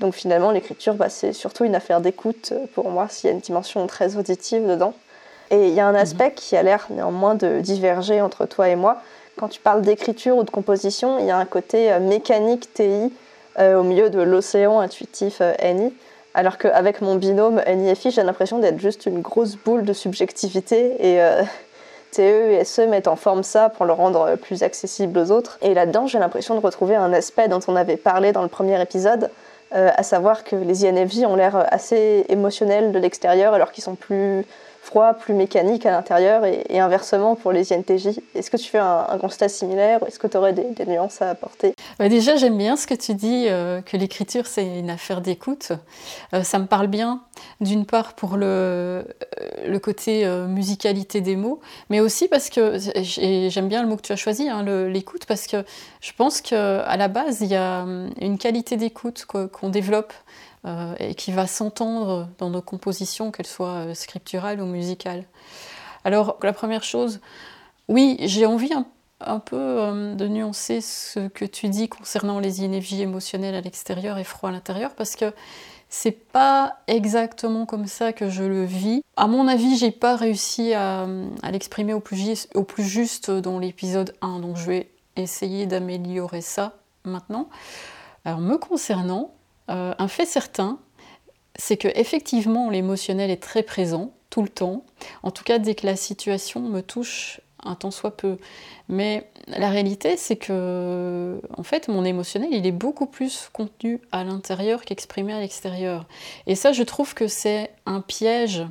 Donc 0.00 0.12
finalement, 0.12 0.50
l'écriture, 0.50 0.92
bah, 0.92 1.08
c'est 1.08 1.32
surtout 1.32 1.64
une 1.64 1.74
affaire 1.74 2.02
d'écoute 2.02 2.50
euh, 2.52 2.66
pour 2.74 2.90
moi, 2.90 3.06
s'il 3.08 3.28
y 3.28 3.32
a 3.32 3.34
une 3.34 3.40
dimension 3.40 3.86
très 3.86 4.18
auditive 4.18 4.66
dedans. 4.66 4.92
Et 5.50 5.68
il 5.68 5.74
y 5.74 5.80
a 5.80 5.86
un 5.86 5.94
aspect 5.94 6.28
mhm. 6.28 6.34
qui 6.34 6.56
a 6.56 6.62
l'air 6.62 6.86
néanmoins 6.90 7.34
de 7.34 7.60
diverger 7.60 8.20
entre 8.20 8.46
toi 8.46 8.68
et 8.68 8.76
moi. 8.76 8.98
Quand 9.36 9.48
tu 9.48 9.60
parles 9.60 9.82
d'écriture 9.82 10.36
ou 10.36 10.44
de 10.44 10.50
composition, 10.50 11.18
il 11.18 11.26
y 11.26 11.30
a 11.30 11.36
un 11.36 11.46
côté 11.46 11.92
euh, 11.92 12.00
mécanique 12.00 12.72
TI 12.74 13.12
euh, 13.58 13.78
au 13.78 13.82
milieu 13.82 14.10
de 14.10 14.20
l'océan 14.20 14.80
intuitif 14.80 15.40
NI. 15.62 15.92
Alors 16.34 16.58
qu'avec 16.58 17.00
mon 17.00 17.16
binôme 17.16 17.60
NIFI, 17.66 18.12
j'ai 18.12 18.22
l'impression 18.22 18.58
d'être 18.58 18.78
juste 18.78 19.06
une 19.06 19.20
grosse 19.20 19.56
boule 19.56 19.82
de 19.84 19.92
subjectivité 19.92 20.94
et 21.00 21.20
TE 22.10 22.52
et 22.52 22.64
SE 22.64 22.82
mettent 22.82 23.08
en 23.08 23.16
forme 23.16 23.42
ça 23.42 23.68
pour 23.68 23.86
le 23.86 23.92
rendre 23.92 24.36
plus 24.36 24.62
accessible 24.62 25.18
aux 25.18 25.30
autres. 25.30 25.58
Et 25.62 25.74
là-dedans, 25.74 26.06
j'ai 26.06 26.18
l'impression 26.18 26.54
de 26.54 26.60
retrouver 26.60 26.96
un 26.96 27.12
aspect 27.12 27.48
dont 27.48 27.60
on 27.68 27.76
avait 27.76 27.96
parlé 27.96 28.32
dans 28.32 28.42
le 28.42 28.48
premier 28.48 28.80
épisode, 28.80 29.30
euh, 29.74 29.90
à 29.96 30.02
savoir 30.02 30.44
que 30.44 30.56
les 30.56 30.84
INFJ 30.84 31.24
ont 31.24 31.36
l'air 31.36 31.66
assez 31.72 32.24
émotionnels 32.28 32.92
de 32.92 32.98
l'extérieur 32.98 33.54
alors 33.54 33.72
qu'ils 33.72 33.84
sont 33.84 33.94
plus 33.94 34.44
froid, 34.80 35.12
plus 35.14 35.34
mécanique 35.34 35.84
à 35.84 35.90
l'intérieur 35.90 36.44
et, 36.44 36.80
inversement 36.80 37.36
pour 37.36 37.52
les 37.52 37.72
INTJ. 37.72 38.18
Est-ce 38.34 38.50
que 38.50 38.56
tu 38.56 38.70
fais 38.70 38.78
un, 38.78 39.18
constat 39.20 39.48
similaire 39.48 40.00
est-ce 40.06 40.18
que 40.18 40.26
tu 40.26 40.36
aurais 40.36 40.54
des, 40.54 40.86
nuances 40.86 41.20
à 41.20 41.30
apporter? 41.30 41.74
Bah, 41.98 42.08
Déjà, 42.08 42.36
j'aime 42.36 42.56
bien 42.56 42.76
ce 42.76 42.86
que 42.86 42.94
tu 42.94 43.14
dis, 43.14 43.46
euh, 43.48 43.82
que 43.82 43.96
l'écriture, 43.96 44.46
c'est 44.46 44.78
une 44.78 44.88
affaire 44.88 45.20
d'écoute. 45.20 45.72
Euh, 46.32 46.42
ça 46.42 46.58
me 46.58 46.66
parle 46.66 46.86
bien, 46.86 47.20
d'une 47.60 47.84
part 47.84 48.14
pour 48.14 48.36
le, 48.36 48.46
euh, 48.46 49.02
le 49.66 49.78
côté 49.78 50.26
musicalité 50.48 51.20
des 51.20 51.36
mots, 51.36 51.60
mais 51.90 52.00
aussi 52.00 52.26
parce 52.26 52.48
que, 52.48 52.78
j'aime 53.02 53.68
bien 53.68 53.82
le 53.82 53.88
mot 53.88 53.96
que 53.96 54.02
tu 54.02 54.12
as 54.12 54.16
choisi, 54.16 54.48
hein, 54.48 54.64
l'écoute, 54.88 55.26
parce 55.26 55.46
que 55.46 55.64
je 56.00 56.12
pense 56.16 56.40
qu'à 56.40 56.96
la 56.96 57.08
base, 57.08 57.42
il 57.42 57.48
y 57.48 57.56
a 57.56 57.82
hum, 57.82 58.10
une 58.20 58.38
qualité 58.38 58.76
d'écoute 58.76 59.26
qu'on 59.26 59.68
développe 59.68 60.12
euh, 60.66 60.94
et 60.98 61.14
qui 61.14 61.32
va 61.32 61.46
s'entendre 61.46 62.28
dans 62.36 62.50
nos 62.50 62.60
compositions, 62.60 63.30
qu'elles 63.30 63.46
soient 63.46 63.86
euh, 63.86 63.94
scripturales 63.94 64.60
ou 64.60 64.66
musicales. 64.66 65.24
Alors, 66.04 66.36
la 66.42 66.52
première 66.52 66.84
chose, 66.84 67.20
oui, 67.88 68.18
j'ai 68.20 68.44
envie 68.44 68.70
un, 69.20 69.38
peu 69.38 69.56
euh, 69.56 70.14
de 70.14 70.28
nuancer 70.28 70.82
ce 70.82 71.28
que 71.28 71.46
tu 71.46 71.68
dis 71.68 71.88
concernant 71.88 72.40
les 72.40 72.62
énergies 72.62 73.00
émotionnelles 73.00 73.54
à 73.54 73.62
l'extérieur 73.62 74.18
et 74.18 74.24
froid 74.24 74.50
à 74.50 74.52
l'intérieur, 74.52 74.94
parce 74.94 75.16
que 75.16 75.32
c'est 75.88 76.12
pas 76.12 76.76
exactement 76.88 77.64
comme 77.64 77.86
ça 77.86 78.12
que 78.12 78.28
je 78.28 78.44
le 78.44 78.64
vis. 78.64 79.02
À 79.16 79.28
mon 79.28 79.48
avis, 79.48 79.78
j'ai 79.78 79.90
pas 79.90 80.14
réussi 80.14 80.74
à, 80.74 81.06
l'exprimer 81.50 81.94
au, 81.94 82.02
au, 82.54 82.64
plus 82.64 82.84
juste 82.84 83.30
dans 83.30 83.58
l'épisode 83.58 84.14
1, 84.20 84.40
donc 84.40 84.58
je 84.58 84.66
vais 84.66 84.90
essayer 85.16 85.64
d'améliorer 85.64 86.42
ça 86.42 86.74
maintenant. 87.04 87.48
Alors, 88.26 88.40
me 88.40 88.58
concernant, 88.58 89.32
euh, 89.70 89.94
un 89.98 90.08
fait 90.08 90.26
certain, 90.26 90.78
c'est 91.56 91.76
que 91.76 91.88
effectivement 91.94 92.70
l'émotionnel 92.70 93.30
est 93.30 93.42
très 93.42 93.62
présent 93.62 94.12
tout 94.30 94.42
le 94.42 94.48
temps. 94.48 94.84
En 95.22 95.30
tout 95.30 95.44
cas, 95.44 95.58
dès 95.58 95.74
que 95.74 95.86
la 95.86 95.96
situation 95.96 96.60
me 96.60 96.80
touche 96.80 97.40
un 97.64 97.74
tant 97.74 97.90
soit 97.90 98.16
peu. 98.16 98.38
Mais 98.88 99.28
la 99.46 99.70
réalité, 99.70 100.16
c'est 100.16 100.36
que, 100.36 101.40
en 101.56 101.62
fait, 101.62 101.88
mon 101.88 102.04
émotionnel, 102.04 102.50
il 102.52 102.66
est 102.66 102.72
beaucoup 102.72 103.06
plus 103.06 103.48
contenu 103.52 104.00
à 104.12 104.24
l'intérieur 104.24 104.84
qu'exprimé 104.84 105.32
à 105.32 105.40
l'extérieur. 105.40 106.06
Et 106.46 106.54
ça, 106.54 106.72
je 106.72 106.82
trouve 106.82 107.14
que 107.14 107.26
c'est 107.26 107.70
un 107.86 108.00
piège 108.00 108.64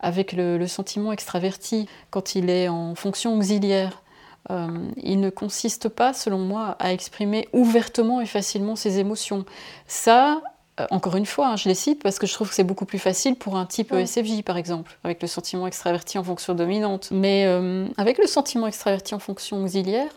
avec 0.00 0.32
le, 0.32 0.66
sentiment 0.66 1.12
extraverti 1.12 1.86
quand 2.10 2.34
il 2.34 2.50
est 2.50 2.68
en 2.68 2.94
fonction 2.94 3.36
auxiliaire. 3.36 4.02
Euh, 4.48 4.68
il 4.96 5.20
ne 5.20 5.30
consiste 5.30 5.88
pas, 5.88 6.12
selon 6.12 6.38
moi, 6.38 6.76
à 6.78 6.92
exprimer 6.92 7.48
ouvertement 7.52 8.20
et 8.20 8.26
facilement 8.26 8.74
ses 8.74 8.98
émotions. 8.98 9.44
Ça, 9.86 10.40
euh, 10.80 10.86
encore 10.90 11.16
une 11.16 11.26
fois, 11.26 11.48
hein, 11.48 11.56
je 11.56 11.68
les 11.68 11.74
cite 11.74 12.02
parce 12.02 12.18
que 12.18 12.26
je 12.26 12.32
trouve 12.32 12.48
que 12.48 12.54
c'est 12.54 12.64
beaucoup 12.64 12.86
plus 12.86 12.98
facile 12.98 13.36
pour 13.36 13.56
un 13.56 13.66
type 13.66 13.92
ESFJ, 13.92 14.42
par 14.42 14.56
exemple, 14.56 14.98
avec 15.04 15.20
le 15.20 15.28
sentiment 15.28 15.66
extraverti 15.66 16.18
en 16.18 16.24
fonction 16.24 16.54
dominante. 16.54 17.10
Mais 17.12 17.44
euh, 17.46 17.86
avec 17.96 18.18
le 18.18 18.26
sentiment 18.26 18.66
extraverti 18.66 19.14
en 19.14 19.18
fonction 19.18 19.62
auxiliaire, 19.62 20.10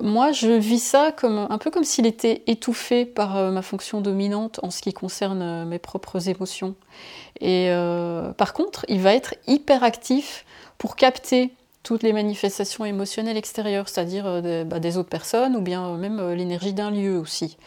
moi, 0.00 0.30
je 0.30 0.52
vis 0.52 0.78
ça 0.78 1.10
comme 1.10 1.46
un 1.50 1.58
peu 1.58 1.70
comme 1.70 1.84
s'il 1.84 2.06
était 2.06 2.42
étouffé 2.46 3.04
par 3.04 3.50
ma 3.50 3.62
fonction 3.62 4.00
dominante 4.00 4.60
en 4.62 4.70
ce 4.70 4.80
qui 4.80 4.92
concerne 4.92 5.64
mes 5.64 5.78
propres 5.78 6.28
émotions. 6.28 6.76
Et 7.40 7.70
par 8.36 8.52
contre, 8.52 8.84
il 8.88 9.00
va 9.00 9.14
être 9.14 9.34
hyper 9.46 9.82
actif 9.82 10.44
pour 10.78 10.96
capter 10.96 11.54
toutes 11.84 12.02
les 12.02 12.12
manifestations 12.12 12.84
émotionnelles 12.84 13.36
extérieures, 13.36 13.88
c'est-à-dire 13.88 14.24
euh, 14.26 14.64
bah, 14.64 14.80
des 14.80 14.96
autres 14.96 15.10
personnes 15.10 15.54
ou 15.54 15.60
bien 15.60 15.86
euh, 15.86 15.96
même 15.96 16.18
euh, 16.18 16.34
l'énergie 16.34 16.72
d'un 16.72 16.90
lieu 16.90 17.18
aussi. 17.18 17.58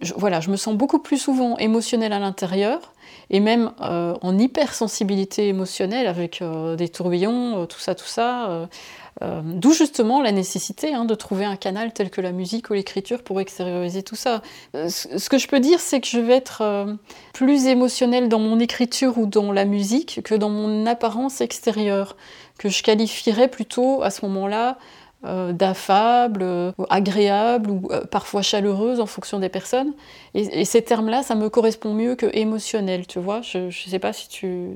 Je, 0.00 0.14
voilà, 0.16 0.40
je 0.40 0.50
me 0.50 0.56
sens 0.56 0.74
beaucoup 0.74 0.98
plus 0.98 1.18
souvent 1.18 1.58
émotionnelle 1.58 2.14
à 2.14 2.18
l'intérieur 2.18 2.94
et 3.28 3.38
même 3.38 3.70
en 3.80 4.38
hypersensibilité 4.38 5.48
émotionnelle 5.48 6.06
avec 6.06 6.42
des 6.76 6.88
tourbillons, 6.88 7.66
tout 7.66 7.78
ça, 7.78 7.94
tout 7.94 8.06
ça. 8.06 8.68
D'où 9.20 9.72
justement 9.72 10.22
la 10.22 10.32
nécessité 10.32 10.94
hein, 10.94 11.04
de 11.04 11.14
trouver 11.14 11.44
un 11.44 11.56
canal 11.56 11.92
tel 11.92 12.08
que 12.08 12.20
la 12.20 12.32
musique 12.32 12.70
ou 12.70 12.74
l'écriture 12.74 13.22
pour 13.22 13.40
extérioriser 13.40 14.02
tout 14.02 14.16
ça. 14.16 14.42
ce 14.72 15.28
que 15.28 15.38
je 15.38 15.48
peux 15.48 15.60
dire, 15.60 15.80
c'est 15.80 16.00
que 16.00 16.06
je 16.06 16.18
vais 16.18 16.34
être 16.34 16.86
plus 17.34 17.66
émotionnelle 17.66 18.28
dans 18.28 18.40
mon 18.40 18.58
écriture 18.58 19.18
ou 19.18 19.26
dans 19.26 19.52
la 19.52 19.64
musique 19.64 20.22
que 20.24 20.34
dans 20.34 20.50
mon 20.50 20.86
apparence 20.86 21.40
extérieure 21.40 22.16
que 22.60 22.68
je 22.68 22.82
qualifierais 22.82 23.48
plutôt 23.48 24.02
à 24.02 24.10
ce 24.10 24.24
moment-là 24.26 24.76
euh, 25.24 25.52
d'affable, 25.52 26.42
euh, 26.42 26.72
agréable 26.90 27.70
ou 27.70 27.88
euh, 27.90 28.04
parfois 28.04 28.42
chaleureuse 28.42 29.00
en 29.00 29.06
fonction 29.06 29.38
des 29.38 29.48
personnes. 29.48 29.94
Et, 30.34 30.66
ces 30.66 30.82
termes-là, 30.82 31.22
ça 31.22 31.34
me 31.34 31.48
correspond 31.48 31.94
mieux 31.94 32.16
que 32.16 32.26
émotionnel, 32.34 33.06
tu 33.06 33.18
vois. 33.18 33.40
Je 33.40 33.58
ne 33.58 33.70
sais 33.70 33.98
pas 33.98 34.12
si 34.12 34.28
tu 34.28 34.68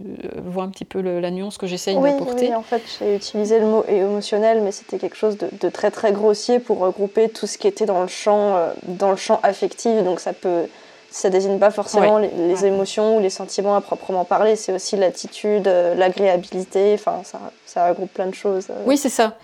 vois 0.46 0.64
un 0.64 0.70
petit 0.70 0.86
peu 0.86 1.02
la 1.02 1.30
nuance 1.30 1.58
que 1.58 1.66
j'essaye 1.66 2.00
d'apporter. 2.00 2.48
Oui, 2.48 2.54
en 2.54 2.62
fait, 2.62 2.82
j'ai 2.98 3.16
utilisé 3.16 3.58
le 3.60 3.66
mot 3.66 3.84
émotionnel, 3.86 4.62
mais 4.62 4.72
c'était 4.72 4.98
quelque 4.98 5.16
chose 5.16 5.36
de, 5.36 5.68
très 5.68 5.90
très 5.90 6.12
grossier 6.12 6.60
pour 6.60 6.78
regrouper 6.78 7.28
tout 7.28 7.46
ce 7.46 7.58
qui 7.58 7.68
était 7.68 7.86
dans 7.86 8.00
le 8.00 8.08
champ, 8.08 8.58
dans 8.86 9.10
le 9.10 9.16
champ 9.16 9.40
affectif. 9.42 10.02
Donc 10.04 10.20
ça 10.20 10.32
peut 10.32 10.68
ça 11.14 11.30
désigne 11.30 11.60
pas 11.60 11.70
forcément 11.70 12.18
les, 12.18 12.66
émotions 12.66 13.16
ou 13.16 13.20
les 13.20 13.30
sentiments 13.30 13.76
à 13.76 13.80
proprement 13.80 14.24
parler, 14.24 14.56
c'est 14.56 14.72
aussi 14.72 14.96
l'attitude, 14.96 15.66
l'agréabilité, 15.66 16.94
enfin 16.94 17.20
ça, 17.22 17.38
ça 17.66 17.88
regroupe 17.88 18.12
plein 18.12 18.26
de 18.26 18.34
choses. 18.34 18.66
Oui, 18.84 18.96
c'est 18.96 19.08
ça. 19.08 19.36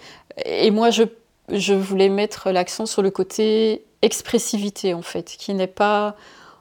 Et 0.45 0.73
moi, 0.73 0.91
je, 0.91 1.05
je 1.49 1.73
voulais 1.73 2.09
mettre 2.09 2.51
l'accent 2.51 2.87
sur 2.87 3.03
le 3.03 3.11
côté 3.12 3.85
expressivité, 4.03 4.95
en 4.95 5.03
fait, 5.03 5.37
qui 5.39 5.55
n'est 5.55 5.68
pas, 5.68 6.16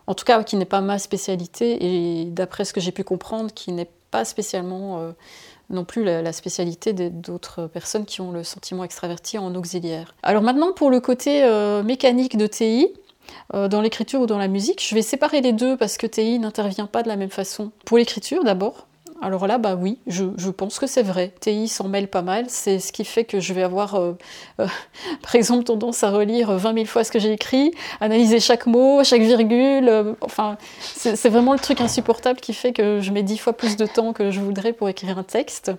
en 0.06 0.14
tout 0.14 0.26
cas, 0.26 0.44
qui 0.44 0.56
n'est 0.58 0.66
pas 0.66 0.82
ma 0.82 1.00
spécialité, 1.00 2.22
et 2.22 2.26
d'après 2.26 2.64
ce 2.64 2.72
que 2.72 2.80
j'ai 2.80 2.92
pu 2.92 3.04
comprendre, 3.04 3.52
qui 3.52 3.72
n'est 3.72 3.90
pas 4.12 4.26
spécialement 4.26 5.00
euh, 5.00 5.12
non 5.72 5.86
plus 5.86 6.04
la, 6.04 6.34
spécialité 6.34 6.94
d'autres 6.94 7.66
personnes 7.66 8.06
qui 8.06 8.22
ont 8.22 8.32
le 8.32 8.44
sentiment 8.44 8.84
extraverti 8.84 9.40
en 9.40 9.56
auxiliaire. 9.56 10.14
Alors 10.22 10.44
maintenant, 10.44 10.72
pour 10.72 10.92
le 10.92 11.00
côté 11.00 11.44
euh, 11.44 11.82
mécanique 11.82 12.38
de 12.38 12.46
TI, 12.46 12.94
euh, 13.54 13.68
dans 13.68 13.82
l'écriture 13.82 14.22
ou 14.22 14.26
dans 14.26 14.38
la 14.38 14.48
musique, 14.48 14.86
je 14.88 14.96
vais 14.96 15.02
séparer 15.02 15.42
les 15.42 15.54
deux 15.54 15.78
parce 15.78 15.98
que 15.98 16.08
TI 16.08 16.40
n'intervient 16.40 16.88
pas 16.88 17.04
de 17.04 17.08
la 17.08 17.16
même 17.16 17.30
façon. 17.30 17.72
Pour 17.86 17.98
l'écriture 17.98 18.44
d'abord, 18.44 18.88
alors 19.22 19.48
là, 19.48 19.58
bah 19.58 19.76
oui, 19.76 20.00
je, 20.08 20.50
pense 20.50 20.80
que 20.80 20.88
c'est 20.88 21.02
vrai. 21.02 21.34
TI 21.42 21.68
s'en 21.68 21.90
mêle 21.90 22.08
pas 22.08 22.22
mal. 22.22 22.46
C'est 22.48 22.80
ce 22.80 22.94
qui 22.94 23.04
fait 23.04 23.26
que 23.26 23.42
je 23.42 23.54
vais 23.54 23.64
avoir, 23.64 23.96
euh, 23.96 24.14
euh, 24.62 24.68
par 25.22 25.36
exemple, 25.36 25.66
tendance 25.66 26.04
à 26.04 26.10
relire 26.10 26.52
20 26.52 26.74
000 26.74 26.86
fois 26.86 27.04
ce 27.04 27.12
que 27.12 27.20
j'ai 27.20 27.34
écrit, 27.34 27.74
analyser 28.00 28.40
chaque 28.40 28.66
mot, 28.66 29.04
chaque 29.04 29.22
virgule. 29.22 30.16
Enfin, 30.22 30.58
c'est 30.80 31.30
vraiment 31.30 31.52
le 31.52 31.60
truc 31.60 31.82
insupportable 31.82 32.40
qui 32.40 32.54
fait 32.54 32.72
que 32.72 33.02
je 33.02 33.12
mets 33.12 33.24
10 33.24 33.38
fois 33.40 33.54
plus 33.54 33.76
de 33.76 33.86
temps 33.86 34.14
que 34.14 34.32
je 34.32 34.40
voudrais 34.40 34.72
pour 34.72 34.88
écrire 34.88 35.18
un 35.18 35.24
texte. 35.24 35.72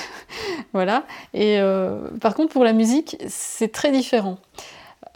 voilà. 0.74 1.04
Et 1.32 1.58
par 2.20 2.34
contre, 2.34 2.52
pour 2.52 2.64
la 2.64 2.74
musique, 2.74 3.16
c'est 3.26 3.72
très 3.72 3.90
différent. 3.90 4.36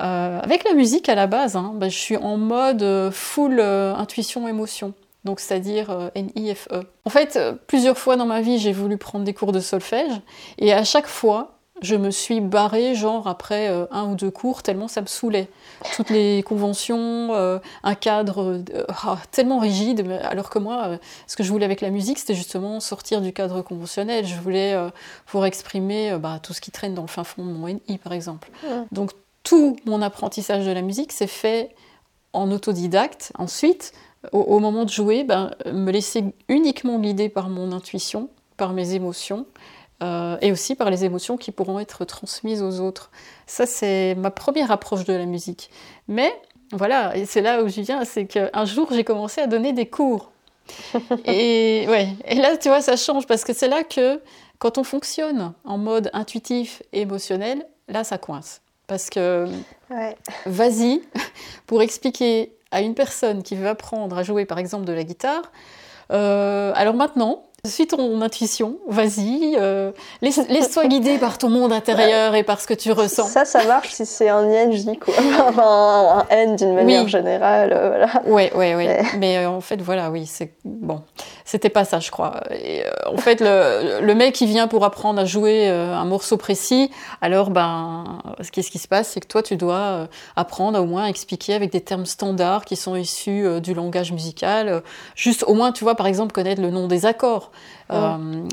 Avec 0.00 0.64
la 0.64 0.74
musique 0.74 1.08
à 1.08 1.14
la 1.14 1.26
base, 1.26 1.56
hein, 1.56 1.72
bah, 1.76 1.88
je 1.88 1.98
suis 1.98 2.16
en 2.16 2.36
mode 2.36 3.10
full 3.12 3.60
intuition-émotion 3.60 4.94
donc 5.24 5.40
c'est-à-dire 5.40 5.90
euh, 5.90 6.08
NIFE. 6.16 6.68
En 7.04 7.10
fait, 7.10 7.36
euh, 7.36 7.54
plusieurs 7.66 7.98
fois 7.98 8.16
dans 8.16 8.26
ma 8.26 8.40
vie, 8.40 8.58
j'ai 8.58 8.72
voulu 8.72 8.96
prendre 8.96 9.24
des 9.24 9.34
cours 9.34 9.52
de 9.52 9.60
solfège, 9.60 10.12
et 10.58 10.72
à 10.72 10.84
chaque 10.84 11.06
fois, 11.06 11.56
je 11.82 11.96
me 11.96 12.10
suis 12.10 12.42
barrée, 12.42 12.94
genre 12.94 13.26
après 13.26 13.68
euh, 13.68 13.86
un 13.90 14.10
ou 14.10 14.14
deux 14.14 14.30
cours, 14.30 14.62
tellement 14.62 14.88
ça 14.88 15.00
me 15.00 15.06
saoulait. 15.06 15.48
Toutes 15.96 16.10
les 16.10 16.42
conventions, 16.42 17.32
un 17.82 17.94
cadre 17.94 18.62
ah, 18.88 19.16
tellement 19.30 19.58
rigide, 19.58 20.06
alors 20.24 20.50
que 20.50 20.58
moi, 20.58 20.98
ce 21.26 21.36
que 21.36 21.42
je 21.42 21.50
voulais 21.50 21.64
avec 21.64 21.80
la 21.80 21.88
musique, 21.88 22.18
c'était 22.18 22.34
justement 22.34 22.80
sortir 22.80 23.22
du 23.22 23.32
cadre 23.32 23.62
conventionnel. 23.62 24.26
Je 24.26 24.34
voulais 24.36 24.76
pour 25.24 25.46
exprimer 25.46 26.18
bah, 26.18 26.38
tout 26.42 26.52
ce 26.52 26.60
qui 26.60 26.70
traîne 26.70 26.92
dans 26.92 27.02
le 27.02 27.08
fin 27.08 27.24
fond 27.24 27.46
de 27.46 27.50
mon 27.50 27.66
NI, 27.66 27.96
par 27.96 28.12
exemple. 28.12 28.50
Donc 28.92 29.12
tout 29.42 29.76
mon 29.84 30.02
apprentissage 30.02 30.66
de 30.66 30.72
la 30.72 30.82
musique 30.82 31.12
s'est 31.12 31.26
fait 31.26 31.74
en 32.32 32.50
autodidacte. 32.50 33.32
Ensuite, 33.38 33.92
au, 34.32 34.58
moment 34.58 34.84
de 34.84 34.90
jouer, 34.90 35.24
ben, 35.24 35.50
me 35.66 35.90
laisser 35.90 36.24
uniquement 36.48 36.98
guider 36.98 37.28
par 37.28 37.48
mon 37.48 37.72
intuition, 37.72 38.28
par 38.56 38.72
mes 38.72 38.94
émotions, 38.94 39.46
euh, 40.02 40.36
et 40.40 40.52
aussi 40.52 40.74
par 40.74 40.90
les 40.90 41.04
émotions 41.04 41.36
qui 41.36 41.52
pourront 41.52 41.78
être 41.78 42.04
transmises 42.04 42.62
aux 42.62 42.80
autres. 42.80 43.10
Ça, 43.46 43.66
c'est 43.66 44.14
ma 44.14 44.30
première 44.30 44.70
approche 44.70 45.04
de 45.04 45.12
la 45.12 45.26
musique. 45.26 45.70
Mais 46.08 46.32
voilà, 46.72 47.16
et 47.16 47.26
c'est 47.26 47.40
là 47.40 47.62
où 47.62 47.68
je 47.68 47.80
viens, 47.80 48.04
c'est 48.04 48.26
qu'un 48.26 48.64
jour, 48.64 48.88
j'ai 48.92 49.04
commencé 49.04 49.40
à 49.40 49.46
donner 49.46 49.72
des 49.72 49.86
cours. 49.86 50.30
et, 51.24 51.86
ouais, 51.88 52.08
et 52.24 52.36
là, 52.36 52.56
tu 52.56 52.68
vois, 52.68 52.80
ça 52.80 52.96
change, 52.96 53.26
parce 53.26 53.44
que 53.44 53.52
c'est 53.52 53.68
là 53.68 53.82
que, 53.82 54.20
quand 54.58 54.78
on 54.78 54.84
fonctionne 54.84 55.52
en 55.64 55.78
mode 55.78 56.10
intuitif 56.12 56.82
et 56.92 57.00
émotionnel, 57.00 57.66
là, 57.88 58.04
ça 58.04 58.18
coince. 58.18 58.60
Parce 58.90 59.08
que, 59.08 59.46
vas-y, 60.46 61.00
pour 61.68 61.80
expliquer 61.80 62.56
à 62.72 62.80
une 62.80 62.94
personne 62.96 63.44
qui 63.44 63.54
veut 63.54 63.68
apprendre 63.68 64.18
à 64.18 64.24
jouer 64.24 64.46
par 64.46 64.58
exemple 64.58 64.84
de 64.84 64.92
la 64.92 65.04
guitare, 65.04 65.52
euh, 66.12 66.72
alors 66.74 66.94
maintenant, 66.94 67.44
suis 67.68 67.86
ton 67.86 68.20
intuition, 68.22 68.78
vas-y, 68.88 69.54
euh, 69.58 69.92
laisse-toi 70.22 70.86
guider 70.88 71.18
par 71.18 71.38
ton 71.38 71.50
monde 71.50 71.72
intérieur 71.72 72.34
et 72.34 72.42
par 72.42 72.60
ce 72.60 72.66
que 72.66 72.74
tu 72.74 72.90
ressens. 72.92 73.26
Ça, 73.26 73.44
ça 73.44 73.64
marche 73.64 73.90
si 73.90 74.06
c'est 74.06 74.28
un 74.28 74.42
INJ, 74.42 74.98
quoi. 74.98 75.14
Enfin, 75.48 76.26
un 76.30 76.34
N 76.34 76.56
d'une 76.56 76.74
manière 76.74 77.06
générale, 77.06 77.72
euh, 77.72 77.88
voilà. 77.88 78.22
Ouais, 78.26 78.52
ouais, 78.54 78.74
ouais. 78.74 79.02
Mais, 79.18 79.44
en 79.46 79.60
fait, 79.60 79.80
voilà, 79.80 80.10
oui, 80.10 80.26
c'est 80.26 80.54
bon. 80.64 81.02
C'était 81.50 81.68
pas 81.68 81.84
ça, 81.84 81.98
je 81.98 82.10
crois. 82.10 82.40
Et, 82.52 82.84
en 83.06 83.16
fait, 83.16 83.40
le, 83.40 84.00
le, 84.00 84.14
mec 84.14 84.34
qui 84.34 84.46
vient 84.46 84.68
pour 84.68 84.84
apprendre 84.84 85.20
à 85.20 85.24
jouer 85.24 85.68
un 85.68 86.04
morceau 86.04 86.36
précis, 86.36 86.90
alors, 87.20 87.50
ben, 87.50 88.20
qu'est-ce 88.52 88.70
qui 88.70 88.78
se 88.78 88.86
passe 88.86 89.08
C'est 89.08 89.20
que 89.20 89.26
toi, 89.26 89.42
tu 89.42 89.56
dois 89.56 90.08
apprendre 90.36 90.78
à 90.78 90.82
au 90.82 90.86
moins 90.86 91.06
expliquer 91.06 91.54
avec 91.54 91.72
des 91.72 91.80
termes 91.80 92.06
standards 92.06 92.64
qui 92.64 92.76
sont 92.76 92.94
issus 92.94 93.60
du 93.60 93.74
langage 93.74 94.12
musical. 94.12 94.82
Juste, 95.16 95.44
au 95.48 95.54
moins, 95.54 95.72
tu 95.72 95.82
vois, 95.82 95.96
par 95.96 96.06
exemple, 96.06 96.32
connaître 96.32 96.62
le 96.62 96.70
nom 96.70 96.86
des 96.86 97.04
accords. 97.04 97.50
Euh, 97.92 98.46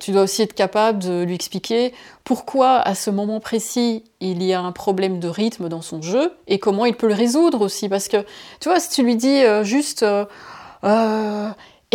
tu, 0.00 0.10
dois 0.10 0.22
aussi 0.22 0.42
être 0.42 0.54
capable 0.54 0.98
de 0.98 1.22
lui 1.22 1.34
expliquer 1.34 1.94
pourquoi 2.24 2.78
à 2.78 2.94
ce 2.94 3.10
moment 3.10 3.38
précis 3.38 4.02
il 4.20 4.42
y 4.42 4.52
a 4.52 4.60
un 4.60 4.72
problème 4.72 5.20
de 5.20 5.28
rythme 5.28 5.68
dans 5.68 5.82
son 5.82 6.02
jeu 6.02 6.32
et 6.48 6.58
comment 6.58 6.84
il 6.84 6.94
peut 6.94 7.06
le 7.06 7.14
résoudre 7.14 7.60
aussi. 7.60 7.88
Parce 7.88 8.08
que 8.08 8.24
tu 8.60 8.68
vois, 8.68 8.80
si 8.80 8.90
tu 8.90 9.02
lui 9.04 9.14
dis 9.14 9.44
euh, 9.44 9.62
juste 9.62 10.02
euh, 10.02 10.24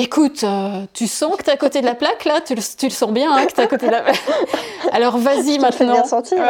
Écoute, 0.02 0.46
tu 0.94 1.08
sens 1.08 1.36
que 1.36 1.44
tu 1.44 1.50
es 1.50 1.54
à 1.54 1.58
côté 1.58 1.82
de 1.82 1.86
la 1.86 1.94
plaque 1.94 2.24
là? 2.24 2.40
Tu 2.40 2.56
le, 2.56 2.62
sens 2.62 3.12
bien 3.12 3.36
hein, 3.36 3.46
que 3.46 3.52
tu 3.52 3.60
es 3.60 3.64
à 3.64 3.68
côté 3.68 3.88
de 3.88 3.92
la 3.92 4.02
plaque 4.02 4.22
Alors 4.94 5.18
vas-y 5.18 5.60
maintenant. 5.60 5.92
Bien 5.92 6.06
senti, 6.06 6.36
hein. 6.36 6.48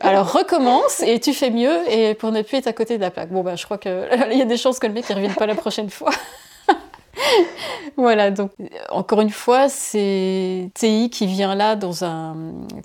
Alors 0.00 0.32
recommence 0.32 1.00
et 1.00 1.20
tu 1.20 1.32
fais 1.32 1.50
mieux 1.50 1.78
et 1.88 2.14
pour 2.14 2.32
ne 2.32 2.42
plus 2.42 2.58
être 2.58 2.66
à 2.66 2.72
côté 2.72 2.96
de 2.96 3.02
la 3.02 3.12
plaque. 3.12 3.28
Bon, 3.28 3.44
bah, 3.44 3.54
je 3.54 3.64
crois 3.64 3.78
qu'il 3.78 3.92
y 4.32 4.42
a 4.42 4.46
des 4.46 4.56
chances 4.56 4.80
que 4.80 4.88
le 4.88 4.92
mec 4.92 5.08
ne 5.10 5.14
revienne 5.14 5.34
pas 5.34 5.46
la 5.46 5.54
prochaine 5.54 5.90
fois. 5.90 6.10
voilà, 7.96 8.30
donc 8.30 8.50
encore 8.90 9.20
une 9.20 9.30
fois, 9.30 9.68
c'est 9.68 10.70
TI 10.74 11.10
qui 11.10 11.26
vient 11.26 11.54
là 11.54 11.76
dans 11.76 12.04
un. 12.04 12.36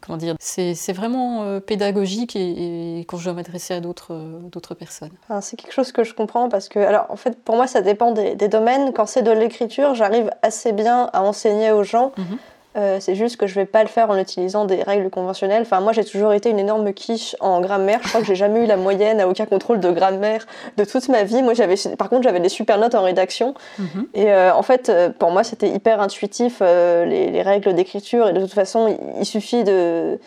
Comment 0.02 0.18
dire 0.18 0.36
C'est 0.40 0.94
vraiment 0.94 1.44
euh, 1.44 1.60
pédagogique 1.60 2.36
et, 2.36 3.06
quand 3.08 3.18
je 3.18 3.26
dois 3.26 3.34
m'adresser 3.34 3.74
à 3.74 3.80
d'autres 3.80 4.14
d'autres 4.52 4.76
personnes. 4.76 5.12
c'est 5.42 5.58
quelque 5.58 5.74
chose 5.74 5.92
que 5.92 6.04
je 6.04 6.14
comprends 6.14 6.50
parce 6.50 6.70
que, 6.70 6.80
alors 6.80 7.06
en 7.10 7.16
fait, 7.16 7.38
pour 7.44 7.56
moi, 7.56 7.68
ça 7.68 7.82
dépend 7.82 8.12
des, 8.12 8.36
domaines. 8.48 8.94
Quand 8.94 9.06
c'est 9.06 9.24
de 9.24 9.32
l'écriture, 9.32 9.96
j'arrive 9.96 10.30
assez 10.42 10.72
bien 10.72 11.10
à 11.14 11.22
enseigner 11.22 11.72
aux 11.72 11.84
gens. 11.84 12.12
Mhm. 12.18 12.38
Euh, 12.78 12.98
c'est 13.00 13.16
juste 13.16 13.38
que 13.38 13.48
je 13.48 13.56
vais 13.56 13.66
pas 13.66 13.84
le 13.84 13.90
faire 13.90 14.10
en 14.10 14.18
utilisant 14.18 14.66
des 14.66 14.84
règles 14.84 15.10
conventionnelles. 15.10 15.62
Enfin, 15.62 15.80
moi, 15.80 15.94
j'ai 15.94 16.04
toujours 16.04 16.34
été 16.34 16.50
une 16.50 16.60
énorme 16.60 16.94
quiche 16.94 17.36
en 17.40 17.62
grammaire. 17.62 18.00
Je 18.04 18.10
crois 18.10 18.22
que 18.22 18.28
j'ai 18.28 18.36
jamais 18.36 18.64
eu 18.64 18.66
la 18.66 18.76
moyenne 18.78 19.22
à 19.22 19.28
aucun 19.28 19.46
contrôle 19.46 19.80
de 19.80 19.92
grammaire 19.92 20.46
de 20.78 20.84
toute 20.84 21.08
ma 21.08 21.24
vie. 21.24 21.42
Moi, 21.42 21.54
j'avais, 21.54 21.76
par 21.98 22.10
contre, 22.10 22.24
j'avais 22.24 22.42
des 22.42 22.50
super 22.50 22.78
notes 22.78 22.96
en 22.96 23.04
rédaction. 23.04 23.54
Mhm. 23.80 24.08
Et 24.14 24.32
euh, 24.32 24.54
en 24.54 24.62
fait, 24.62 24.90
euh, 24.90 25.10
pour 25.10 25.32
moi, 25.32 25.44
c'était 25.44 25.70
hyper 25.70 26.02
intuitif 26.02 26.60
les, 26.60 27.32
les, 27.32 27.42
règles 27.42 27.74
d'écriture. 27.74 28.28
Et 28.28 28.34
de 28.34 28.42
toute 28.42 28.54
façon, 28.54 28.98
il 29.20 29.26
suffit 29.26 29.64
de 29.64 30.20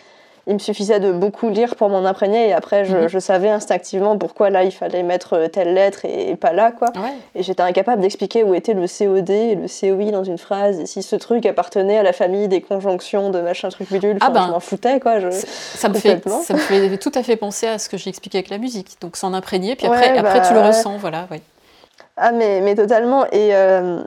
il 0.49 0.55
me 0.55 0.59
suffisait 0.59 0.99
de 0.99 1.13
beaucoup 1.13 1.51
lire 1.51 1.77
pour 1.77 1.91
m'en 1.91 2.05
imprégner 2.07 2.49
et 2.49 2.53
après 2.55 2.87
je, 2.87 2.97
mhm. 2.97 3.21
savais 3.21 3.51
instinctivement 3.51 4.17
pourquoi 4.17 4.49
là 4.49 4.65
il 4.65 4.73
fallait 4.73 5.03
mettre 5.03 5.35
euh, 5.35 5.49
telle 5.49 5.75
lettre 5.75 6.05
et, 6.05 6.35
pas 6.37 6.53
là 6.53 6.73
quoi. 6.73 6.91
Et 7.35 7.43
j'étais 7.43 7.63
incapable 7.63 8.01
d'expliquer 8.01 8.43
où 8.43 8.55
était 8.55 8.73
le 8.73 8.87
COD 8.87 9.31
et 9.31 9.55
le 9.57 9.67
COI 9.69 10.11
dans 10.11 10.25
une 10.25 10.39
phrase 10.39 10.81
et 10.81 10.87
si 10.87 11.03
ce 11.03 11.17
truc 11.17 11.45
appartenait 11.45 11.99
à 11.99 12.03
la 12.03 12.15
famille 12.15 12.49
des 12.49 12.63
conjonctions 12.63 13.31
de 13.31 13.41
machin 13.41 13.69
truc 13.69 13.93
bidule. 13.93 14.17
Ah 14.21 14.31
ben, 14.31 14.47
je 14.47 14.53
m'en 14.53 14.61
foutais 14.61 15.01
quoi. 15.01 15.21
ça, 15.31 15.89
me 15.91 15.95
fait, 15.95 16.27
ça 16.27 16.55
me 16.55 16.59
fait 16.59 16.97
tout 16.97 17.13
à 17.15 17.23
fait 17.23 17.37
penser 17.37 17.67
à 17.67 17.79
ce 17.79 17.91
que 17.91 17.99
j'ai 17.99 18.09
expliqué 18.09 18.39
avec 18.39 18.49
la 18.49 18.59
musique. 18.59 18.97
Donc 19.03 19.17
s'en 19.17 19.35
imprégner 19.35 19.77
puis 19.77 19.87
après, 19.87 20.17
après 20.17 20.41
tu 20.43 20.55
le 20.55 20.61
bah, 20.61 20.69
ressens 20.69 20.97
voilà. 20.97 21.27
Ouais. 21.31 21.43
Ah 22.17 22.33
mais, 22.33 22.63
mais 22.63 22.75
totalement 22.75 23.27
et 23.27 23.55
euh, 23.55 24.03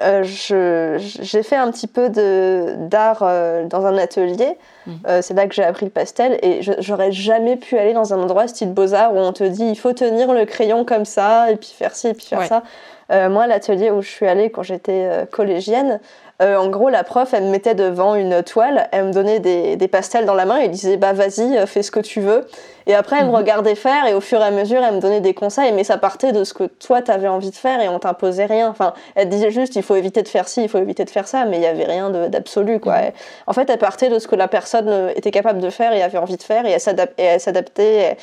euh, 0.00 0.98
j'ai 0.98 1.42
fait 1.42 1.56
un 1.56 1.70
petit 1.70 1.86
peu 1.86 2.08
d'art 2.08 3.20
euh, 3.22 3.64
dans 3.64 3.86
un 3.86 3.98
atelier. 3.98 4.56
Mmh. 4.86 4.92
Euh, 5.06 5.22
c'est 5.22 5.34
là 5.34 5.46
que 5.46 5.54
j'ai 5.54 5.64
appris 5.64 5.86
le 5.86 5.90
pastel 5.90 6.38
et 6.42 6.60
j'aurais 6.78 7.12
jamais 7.12 7.56
pu 7.56 7.76
aller 7.78 7.92
dans 7.92 8.14
un 8.14 8.18
endroit 8.18 8.46
style 8.48 8.72
beaux-arts 8.72 9.14
où 9.14 9.18
on 9.18 9.32
te 9.32 9.44
dit 9.44 9.64
il 9.64 9.78
faut 9.78 9.92
tenir 9.92 10.32
le 10.32 10.44
crayon 10.44 10.84
comme 10.84 11.04
ça 11.04 11.50
et 11.50 11.56
puis 11.56 11.74
faire 11.76 11.94
ci 11.94 12.08
et 12.08 12.14
puis 12.14 12.26
faire 12.26 12.44
ça. 12.44 12.62
moi, 13.28 13.46
l'atelier 13.46 13.90
où 13.90 14.00
je 14.02 14.08
suis 14.08 14.26
allée 14.26 14.50
quand 14.50 14.62
j'étais 14.62 15.26
collégienne, 15.32 16.00
en 16.40 16.68
gros, 16.68 16.88
la 16.88 17.02
prof, 17.02 17.34
elle 17.34 17.44
me 17.44 17.50
mettait 17.50 17.74
devant 17.74 18.14
une 18.14 18.44
toile, 18.44 18.88
elle 18.92 19.06
me 19.06 19.12
donnait 19.12 19.40
des, 19.40 19.74
des 19.74 19.88
pastels 19.88 20.24
dans 20.24 20.34
la 20.34 20.44
main 20.44 20.58
et 20.58 20.68
disait 20.68 20.96
bah 20.96 21.12
vas-y, 21.12 21.66
fais 21.66 21.82
ce 21.82 21.90
que 21.90 22.00
tu 22.00 22.20
veux. 22.20 22.46
Et 22.88 22.94
après, 22.94 23.16
elle 23.18 23.26
me 23.26 23.30
mhm. 23.30 23.36
regardait 23.36 23.74
faire 23.74 24.06
et 24.06 24.14
au 24.14 24.20
fur 24.22 24.40
et 24.40 24.44
à 24.44 24.50
mesure, 24.50 24.82
elle 24.82 24.94
me 24.94 25.00
donnait 25.00 25.20
des 25.20 25.34
conseils, 25.34 25.72
mais 25.72 25.84
ça 25.84 25.98
partait 25.98 26.32
de 26.32 26.42
ce 26.42 26.54
que 26.54 26.64
toi, 26.64 27.02
tu 27.02 27.10
avais 27.10 27.28
envie 27.28 27.50
de 27.50 27.54
faire 27.54 27.82
et 27.82 27.88
on 27.88 27.98
t'imposait 27.98 28.46
rien. 28.46 28.70
Enfin, 28.70 28.94
elle 29.14 29.28
disait 29.28 29.50
juste, 29.50 29.76
il 29.76 29.82
faut 29.82 29.94
éviter 29.94 30.22
de 30.22 30.28
faire 30.28 30.48
ci, 30.48 30.62
il 30.62 30.70
faut 30.70 30.78
éviter 30.78 31.04
de 31.04 31.10
faire 31.10 31.28
ça, 31.28 31.44
mais 31.44 31.58
il 31.58 31.60
n'y 31.60 31.66
avait 31.66 31.84
rien 31.84 32.08
d'absolu, 32.10 32.80
quoi. 32.80 32.96
Mhm. 32.96 33.12
en 33.46 33.52
fait, 33.52 33.68
elle 33.68 33.78
partait 33.78 34.08
de 34.08 34.18
ce 34.18 34.26
que 34.26 34.36
la 34.36 34.48
personne 34.48 34.88
euh, 34.88 35.12
était 35.14 35.30
capable 35.30 35.60
de 35.60 35.68
faire 35.68 35.92
et 35.92 36.02
avait 36.02 36.16
envie 36.16 36.38
de 36.38 36.42
faire 36.42 36.64
et 36.64 36.70
elle 37.18 37.40
s'adaptait. 37.40 38.16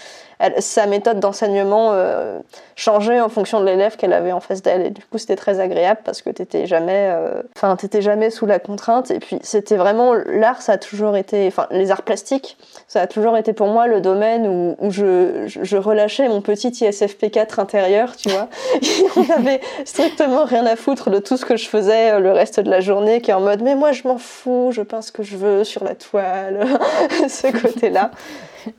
sa 0.59 0.87
méthode 0.87 1.19
d'enseignement 1.19 1.91
euh, 1.93 2.39
changeait 2.75 3.21
en 3.21 3.29
fonction 3.29 3.61
de 3.61 3.65
l'élève 3.65 3.95
qu'elle 3.97 4.13
avait 4.13 4.31
en 4.31 4.39
face 4.39 4.61
d'elle. 4.63 4.87
Et 4.87 4.89
du 4.89 5.01
coup, 5.03 5.19
c'était 5.19 5.35
très 5.35 5.59
agréable 5.59 6.01
parce 6.03 6.23
que 6.23 6.31
t'étais 6.31 6.65
jamais, 6.65 7.11
euh, 7.13 7.75
t'étais 7.77 8.01
jamais 8.01 8.31
sous 8.31 8.47
la 8.47 8.57
contrainte. 8.59 9.11
Et 9.11 9.19
puis, 9.19 9.37
c'était 9.43 9.77
vraiment 9.77 10.13
l'art, 10.13 10.61
ça 10.61 10.73
a 10.73 10.77
toujours 10.77 11.15
été, 11.15 11.47
enfin, 11.47 11.67
les 11.69 11.91
arts 11.91 12.01
plastiques, 12.01 12.57
ça 12.87 13.01
a 13.01 13.07
toujours 13.07 13.37
été 13.37 13.53
pour 13.53 13.67
moi 13.67 13.87
le 13.87 14.01
domaine 14.01 14.47
où 14.47 14.54
où, 14.79 14.91
je, 14.91 15.45
je, 15.47 15.77
relâchais 15.77 16.27
mon 16.27 16.41
petit 16.41 16.69
ISFP4 16.69 17.59
intérieur, 17.59 18.15
tu 18.15 18.29
vois. 18.29 18.49
on 19.15 19.29
avait 19.31 19.61
strictement 19.85 20.45
rien 20.45 20.65
à 20.65 20.75
foutre 20.75 21.09
de 21.09 21.19
tout 21.19 21.37
ce 21.37 21.45
que 21.45 21.57
je 21.57 21.67
faisais 21.67 22.11
euh, 22.11 22.19
le 22.19 22.31
reste 22.31 22.59
de 22.59 22.69
la 22.69 22.81
journée, 22.81 23.21
qui 23.21 23.31
est 23.31 23.33
en 23.33 23.41
mode 23.41 23.61
mais 23.61 23.75
moi 23.75 23.91
je 23.91 24.07
m'en 24.07 24.17
fous, 24.17 24.69
je 24.71 24.81
peins 24.81 25.01
ce 25.01 25.11
que 25.11 25.23
je 25.23 25.37
veux 25.37 25.63
sur 25.63 25.83
la 25.83 25.95
toile, 25.95 26.65
ce 27.27 27.51
côté-là. 27.51 28.11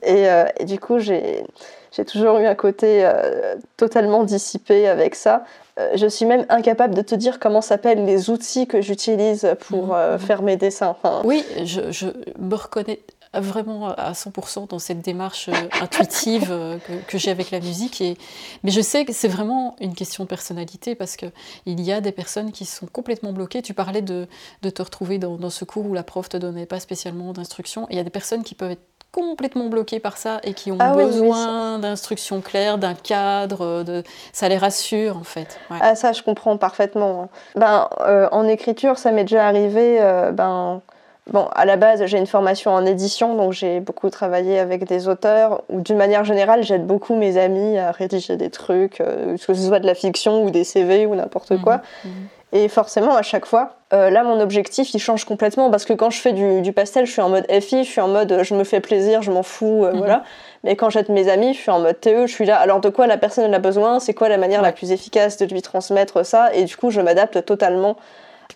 Et, 0.02 0.28
euh, 0.28 0.46
et, 0.58 0.64
du 0.64 0.80
coup, 0.80 0.98
j'ai 0.98 1.44
toujours 2.06 2.38
eu 2.38 2.46
un 2.46 2.56
côté 2.56 3.04
euh, 3.04 3.54
totalement 3.76 4.24
dissipé 4.24 4.88
avec 4.88 5.14
ça. 5.14 5.44
je 5.94 6.06
suis 6.06 6.26
même 6.26 6.44
incapable 6.48 6.94
de 6.94 7.02
te 7.02 7.14
dire 7.14 7.38
comment 7.38 7.60
s'appellent 7.60 8.04
les 8.04 8.30
outils 8.30 8.66
que 8.66 8.80
j'utilise 8.80 9.54
pour 9.68 9.94
mmh. 9.94 10.18
faire 10.18 10.42
mes 10.42 10.56
dessins. 10.56 10.96
oui, 11.24 11.44
je, 11.64 11.92
je, 11.92 12.06
me 12.38 12.54
reconnais 12.54 13.00
vraiment 13.34 13.88
à 13.88 14.12
100% 14.12 14.68
dans 14.68 14.78
cette 14.78 15.00
démarche 15.00 15.48
euh, 15.48 15.52
intuitive 15.80 16.48
euh, 16.50 16.78
que, 17.06 17.18
j'ai 17.18 17.30
avec 17.30 17.50
la 17.50 17.60
musique. 17.60 18.00
Et, 18.00 18.16
mais 18.62 18.70
je 18.70 18.80
sais 18.80 19.04
que 19.04 19.12
c'est 19.12 19.28
vraiment 19.28 19.76
une 19.80 19.94
question 19.94 20.24
de 20.24 20.28
personnalité 20.28 20.94
parce 20.94 21.16
qu'il 21.16 21.30
y 21.66 21.92
a 21.92 22.00
des 22.00 22.12
personnes 22.12 22.52
qui 22.52 22.64
sont 22.64 22.86
complètement 22.86 23.32
bloquées. 23.32 23.62
Tu 23.62 23.74
parlais 23.74 24.02
de, 24.02 24.26
de 24.62 24.70
te 24.70 24.82
retrouver 24.82 25.18
dans, 25.18 25.36
dans, 25.36 25.50
ce 25.50 25.64
cours 25.64 25.86
où 25.86 25.94
la 25.94 26.02
prof 26.02 26.28
te 26.28 26.36
donnait 26.36 26.66
pas 26.66 26.80
spécialement 26.80 27.32
d'instructions. 27.32 27.86
Il 27.90 27.96
y 27.96 28.00
a 28.00 28.04
des 28.04 28.10
personnes 28.10 28.42
qui 28.42 28.54
peuvent 28.54 28.72
être 28.72 28.82
complètement 29.12 29.68
bloquées 29.68 30.00
par 30.00 30.18
ça 30.18 30.40
et 30.42 30.52
qui 30.52 30.70
ont 30.72 30.76
ah 30.78 30.92
besoin 30.92 31.78
d'instructions 31.78 32.42
claires, 32.42 32.76
d'un 32.76 32.94
cadre, 32.94 33.82
de... 33.82 34.02
ça 34.32 34.48
les 34.48 34.58
rassure 34.58 35.16
en 35.16 35.24
fait. 35.24 35.58
Ah 35.70 35.94
ça 35.94 36.12
je 36.12 36.22
comprends 36.22 36.58
parfaitement. 36.58 37.30
Ben, 37.54 37.88
euh, 38.00 38.28
en 38.30 38.46
écriture 38.46 38.98
ça 38.98 39.12
m'est 39.12 39.24
déjà 39.24 39.46
arrivé, 39.46 39.98
ben, 40.34 40.82
Bon, 41.32 41.48
à 41.56 41.64
la 41.64 41.76
base, 41.76 42.04
j'ai 42.06 42.18
une 42.18 42.26
formation 42.26 42.72
en 42.72 42.86
édition, 42.86 43.34
donc 43.34 43.52
j'ai 43.52 43.80
beaucoup 43.80 44.10
travaillé 44.10 44.60
avec 44.60 44.84
des 44.84 45.08
auteurs, 45.08 45.62
ou 45.68 45.80
d'une 45.80 45.96
manière 45.96 46.24
générale, 46.24 46.62
j'aide 46.62 46.86
beaucoup 46.86 47.16
mes 47.16 47.36
amis 47.36 47.78
à 47.78 47.90
rédiger 47.90 48.36
des 48.36 48.48
trucs, 48.48 49.00
euh, 49.00 49.36
que 49.36 49.54
ce 49.54 49.54
soit 49.54 49.80
de 49.80 49.86
la 49.86 49.94
fiction 49.94 50.44
ou 50.44 50.50
des 50.50 50.62
CV 50.62 51.04
ou 51.04 51.16
n'importe 51.16 51.50
mhm, 51.50 51.62
quoi. 51.62 51.80
Mhm. 52.04 52.10
Et 52.52 52.68
forcément, 52.68 53.16
à 53.16 53.22
chaque 53.22 53.44
fois, 53.44 53.72
euh, 53.92 54.08
là, 54.08 54.22
mon 54.22 54.40
objectif, 54.40 54.94
il 54.94 55.00
change 55.00 55.24
complètement, 55.24 55.68
parce 55.68 55.84
que 55.84 55.92
quand 55.92 56.10
je 56.10 56.20
fais 56.20 56.32
du, 56.32 56.72
pastel, 56.72 57.06
je 57.06 57.10
suis 57.10 57.20
en 57.20 57.28
mode 57.28 57.44
FI, 57.50 57.82
je 57.82 57.90
suis 57.90 58.00
en 58.00 58.06
mode 58.06 58.42
je 58.44 58.54
me 58.54 58.62
fais 58.62 58.78
plaisir, 58.78 59.20
je 59.20 59.32
m'en 59.32 59.42
fous, 59.42 59.84
euh, 59.84 59.90
mhm. 59.90 59.98
voilà. 59.98 60.22
Mais 60.62 60.76
quand 60.76 60.90
j'aide 60.90 61.08
mes 61.08 61.28
amis, 61.28 61.54
je 61.54 61.58
suis 61.58 61.72
en 61.72 61.80
mode 61.80 62.00
TE, 62.00 62.26
je 62.26 62.32
suis 62.32 62.46
là, 62.46 62.56
alors 62.56 62.80
de 62.80 62.88
quoi 62.88 63.08
la 63.08 63.18
personne 63.18 63.52
a 63.52 63.58
besoin, 63.58 63.98
c'est 63.98 64.14
quoi 64.14 64.28
la 64.28 64.38
manière 64.38 64.62
la 64.62 64.70
plus 64.70 64.92
efficace 64.92 65.38
de 65.38 65.46
lui 65.46 65.60
transmettre 65.60 66.24
ça, 66.24 66.54
et 66.54 66.62
du 66.64 66.76
coup, 66.76 66.92
je 66.92 67.00
m'adapte 67.00 67.44
totalement 67.44 67.96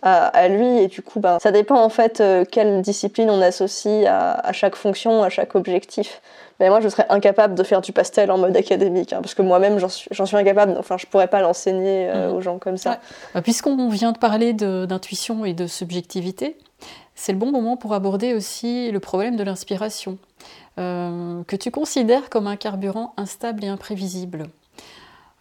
à, 0.01 0.47
lui. 0.47 0.79
Et 0.79 0.87
du 0.87 1.01
coup, 1.01 1.19
ben, 1.19 1.39
ça 1.39 1.51
dépend 1.51 1.81
en 1.81 1.89
fait 1.89 2.21
euh, 2.21 2.45
quelle 2.49 2.81
discipline 2.81 3.29
on 3.29 3.41
associe 3.41 4.05
à, 4.07 4.51
chaque 4.53 4.75
fonction, 4.75 5.23
à 5.23 5.29
chaque 5.29 5.55
objectif. 5.55 6.21
Mais 6.59 6.69
moi, 6.69 6.79
je 6.79 6.89
serais 6.89 7.07
incapable 7.09 7.55
de 7.55 7.63
faire 7.63 7.81
du 7.81 7.91
pastel 7.91 8.29
en 8.29 8.37
mode 8.37 8.55
académique, 8.55 9.13
hein, 9.13 9.19
parce 9.21 9.33
que 9.33 9.41
moi-même, 9.41 9.79
j'en 9.79 9.89
suis, 9.89 10.09
suis, 10.13 10.37
incapable. 10.37 10.75
Enfin, 10.77 10.97
je 10.97 11.07
pourrais 11.07 11.27
pas 11.27 11.41
l'enseigner 11.41 12.07
euh, 12.09 12.29
mhm. 12.29 12.35
aux 12.35 12.41
gens 12.41 12.59
comme 12.59 12.77
ça. 12.77 12.99
Bah, 13.33 13.41
puisqu'on 13.41 13.89
vient 13.89 14.11
de 14.11 14.19
parler 14.19 14.53
d'intuition 14.53 15.43
et 15.43 15.53
de 15.53 15.65
subjectivité, 15.65 16.57
c'est 17.15 17.31
le 17.31 17.37
bon 17.37 17.51
moment 17.51 17.77
pour 17.77 17.93
aborder 17.93 18.33
aussi 18.33 18.91
le 18.91 18.99
problème 18.99 19.35
de 19.35 19.43
l'inspiration, 19.43 20.17
euh, 20.79 21.43
que 21.43 21.55
tu 21.55 21.71
considères 21.71 22.29
comme 22.29 22.47
un 22.47 22.55
carburant 22.55 23.13
instable 23.17 23.63
et 23.63 23.67
imprévisible. 23.67 24.47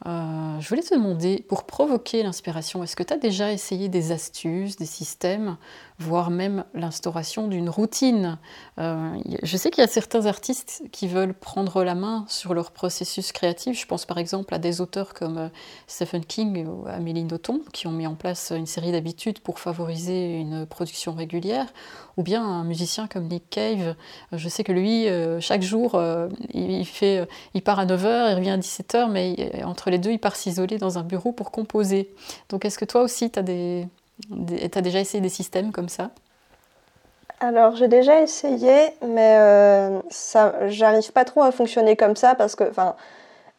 Euh, 0.06 0.60
je 0.60 0.68
voulais 0.68 0.82
te 0.82 0.94
demander, 0.94 1.44
pour 1.48 1.64
provoquer 1.64 2.22
l'inspiration, 2.22 2.82
est-ce 2.82 2.96
que 2.96 3.02
tu 3.02 3.12
as 3.12 3.18
déjà 3.18 3.52
essayé 3.52 3.88
des 3.88 4.12
astuces, 4.12 4.76
des 4.76 4.86
systèmes 4.86 5.58
voire 6.00 6.30
même 6.30 6.64
l'instauration 6.72 7.46
d'une 7.46 7.68
routine. 7.68 8.38
Euh, 8.78 9.18
je 9.42 9.56
sais 9.58 9.70
qu'il 9.70 9.82
y 9.82 9.84
a 9.84 9.90
certains 9.90 10.24
artistes 10.24 10.82
qui 10.92 11.06
veulent 11.06 11.34
prendre 11.34 11.84
la 11.84 11.94
main 11.94 12.24
sur 12.26 12.54
leur 12.54 12.70
processus 12.70 13.32
créatif. 13.32 13.78
Je 13.78 13.86
pense 13.86 14.06
par 14.06 14.16
exemple 14.16 14.54
à 14.54 14.58
des 14.58 14.80
auteurs 14.80 15.12
comme 15.12 15.36
euh, 15.36 15.48
Stephen 15.86 16.24
King 16.24 16.66
ou 16.66 16.88
Amélie 16.88 17.24
Nothomb 17.24 17.60
qui 17.74 17.86
ont 17.86 17.92
mis 17.92 18.06
en 18.06 18.14
place 18.14 18.50
une 18.56 18.64
série 18.64 18.92
d'habitudes 18.92 19.40
pour 19.40 19.60
favoriser 19.60 20.38
une 20.38 20.64
production 20.64 21.12
régulière, 21.12 21.66
ou 22.16 22.22
bien 22.22 22.42
un 22.42 22.64
musicien 22.64 23.06
comme 23.06 23.28
Nick 23.28 23.50
Cave. 23.50 23.94
Je 24.32 24.48
sais 24.48 24.64
que 24.64 24.72
lui, 24.72 25.06
euh, 25.06 25.38
chaque 25.40 25.62
jour, 25.62 26.00
il, 26.54 26.86
fait, 26.86 27.28
il 27.52 27.62
part 27.62 27.78
à 27.78 27.84
9h, 27.84 28.30
il 28.30 28.34
revient 28.36 28.50
à 28.50 28.58
17h, 28.58 29.10
mais 29.10 29.62
entre 29.64 29.90
les 29.90 29.98
deux, 29.98 30.12
il 30.12 30.18
part 30.18 30.36
s'isoler 30.36 30.78
dans 30.78 30.98
un 30.98 31.02
bureau 31.02 31.32
pour 31.32 31.50
composer. 31.50 32.10
Donc 32.48 32.64
est-ce 32.64 32.78
que 32.78 32.86
toi 32.86 33.02
aussi, 33.02 33.30
tu 33.30 33.38
as 33.38 33.42
des 33.42 33.86
tu 34.20 34.78
as 34.78 34.82
déjà 34.82 35.00
essayé 35.00 35.20
des 35.20 35.28
systèmes 35.28 35.72
comme 35.72 35.88
ça? 35.88 36.10
Alors 37.40 37.74
j'ai 37.74 37.88
déjà 37.88 38.20
essayé, 38.20 38.92
mais 39.06 39.36
euh, 39.38 40.00
j'arrive 40.68 41.10
pas 41.12 41.24
trop 41.24 41.42
à 41.42 41.52
fonctionner 41.52 41.96
comme 41.96 42.14
ça 42.14 42.34
parce 42.34 42.54
que, 42.54 42.64
enfin, 42.68 42.96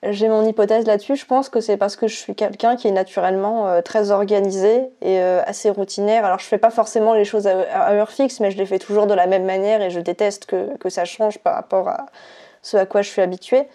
j'ai 0.03 0.29
mon 0.29 0.45
hypothèse 0.45 0.85
là-dessus. 0.85 1.15
Je 1.15 1.25
pense 1.25 1.49
que 1.49 1.61
c'est 1.61 1.77
parce 1.77 1.95
que 1.95 2.07
je 2.07 2.15
suis 2.15 2.35
quelqu'un 2.35 2.75
qui 2.75 2.87
est 2.87 2.91
naturellement 2.91 3.67
euh, 3.67 3.81
très 3.81 4.11
organisé 4.11 4.89
et 5.01 5.19
euh, 5.19 5.41
assez 5.47 5.71
routinaire. 5.71 6.25
Alors 6.25 6.37
je 6.37 6.45
fais 6.45 6.59
pas 6.59 6.69
forcément 6.69 7.15
les 7.15 7.25
choses 7.25 7.47
à, 7.47 7.91
heure 7.93 8.11
fixe, 8.11 8.39
mais 8.39 8.51
je 8.51 8.57
les 8.57 8.67
fais 8.67 8.77
toujours 8.77 9.07
de 9.07 9.15
la 9.15 9.25
même 9.25 9.45
manière 9.45 9.81
et 9.81 9.89
je 9.89 9.99
déteste 9.99 10.45
que, 10.45 10.77
que 10.77 10.89
ça 10.89 11.05
change 11.05 11.39
par 11.39 11.55
rapport 11.55 11.89
à 11.89 12.05
ce 12.61 12.77
à 12.77 12.85
quoi 12.85 13.01
je 13.01 13.09
suis 13.09 13.21
habituée. 13.23 13.67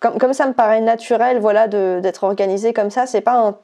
Comme, 0.00 0.18
comme 0.18 0.32
ça 0.32 0.46
me 0.46 0.54
paraît 0.54 0.80
naturel, 0.80 1.38
voilà, 1.38 1.68
d'être 1.68 2.24
organisé 2.24 2.72
comme 2.72 2.90
ça, 2.90 3.06
c'est 3.06 3.20
pas 3.20 3.38
un 3.38 3.56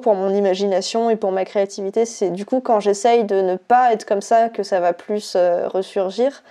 pour 0.00 0.14
mon 0.14 0.32
imagination 0.34 1.10
et 1.10 1.16
pour 1.16 1.32
ma 1.32 1.44
créativité. 1.44 2.04
C'est 2.04 2.30
du 2.30 2.44
coup 2.44 2.60
quand 2.60 2.80
j'essaye 2.80 3.24
de 3.24 3.40
ne 3.40 3.56
pas 3.56 3.92
être 3.92 4.04
comme 4.04 4.22
ça 4.22 4.48
que 4.48 4.62
ça 4.62 4.80
va 4.80 4.92
plus 4.92 5.34
euh, 5.36 5.68
ressurgir. 5.68 6.42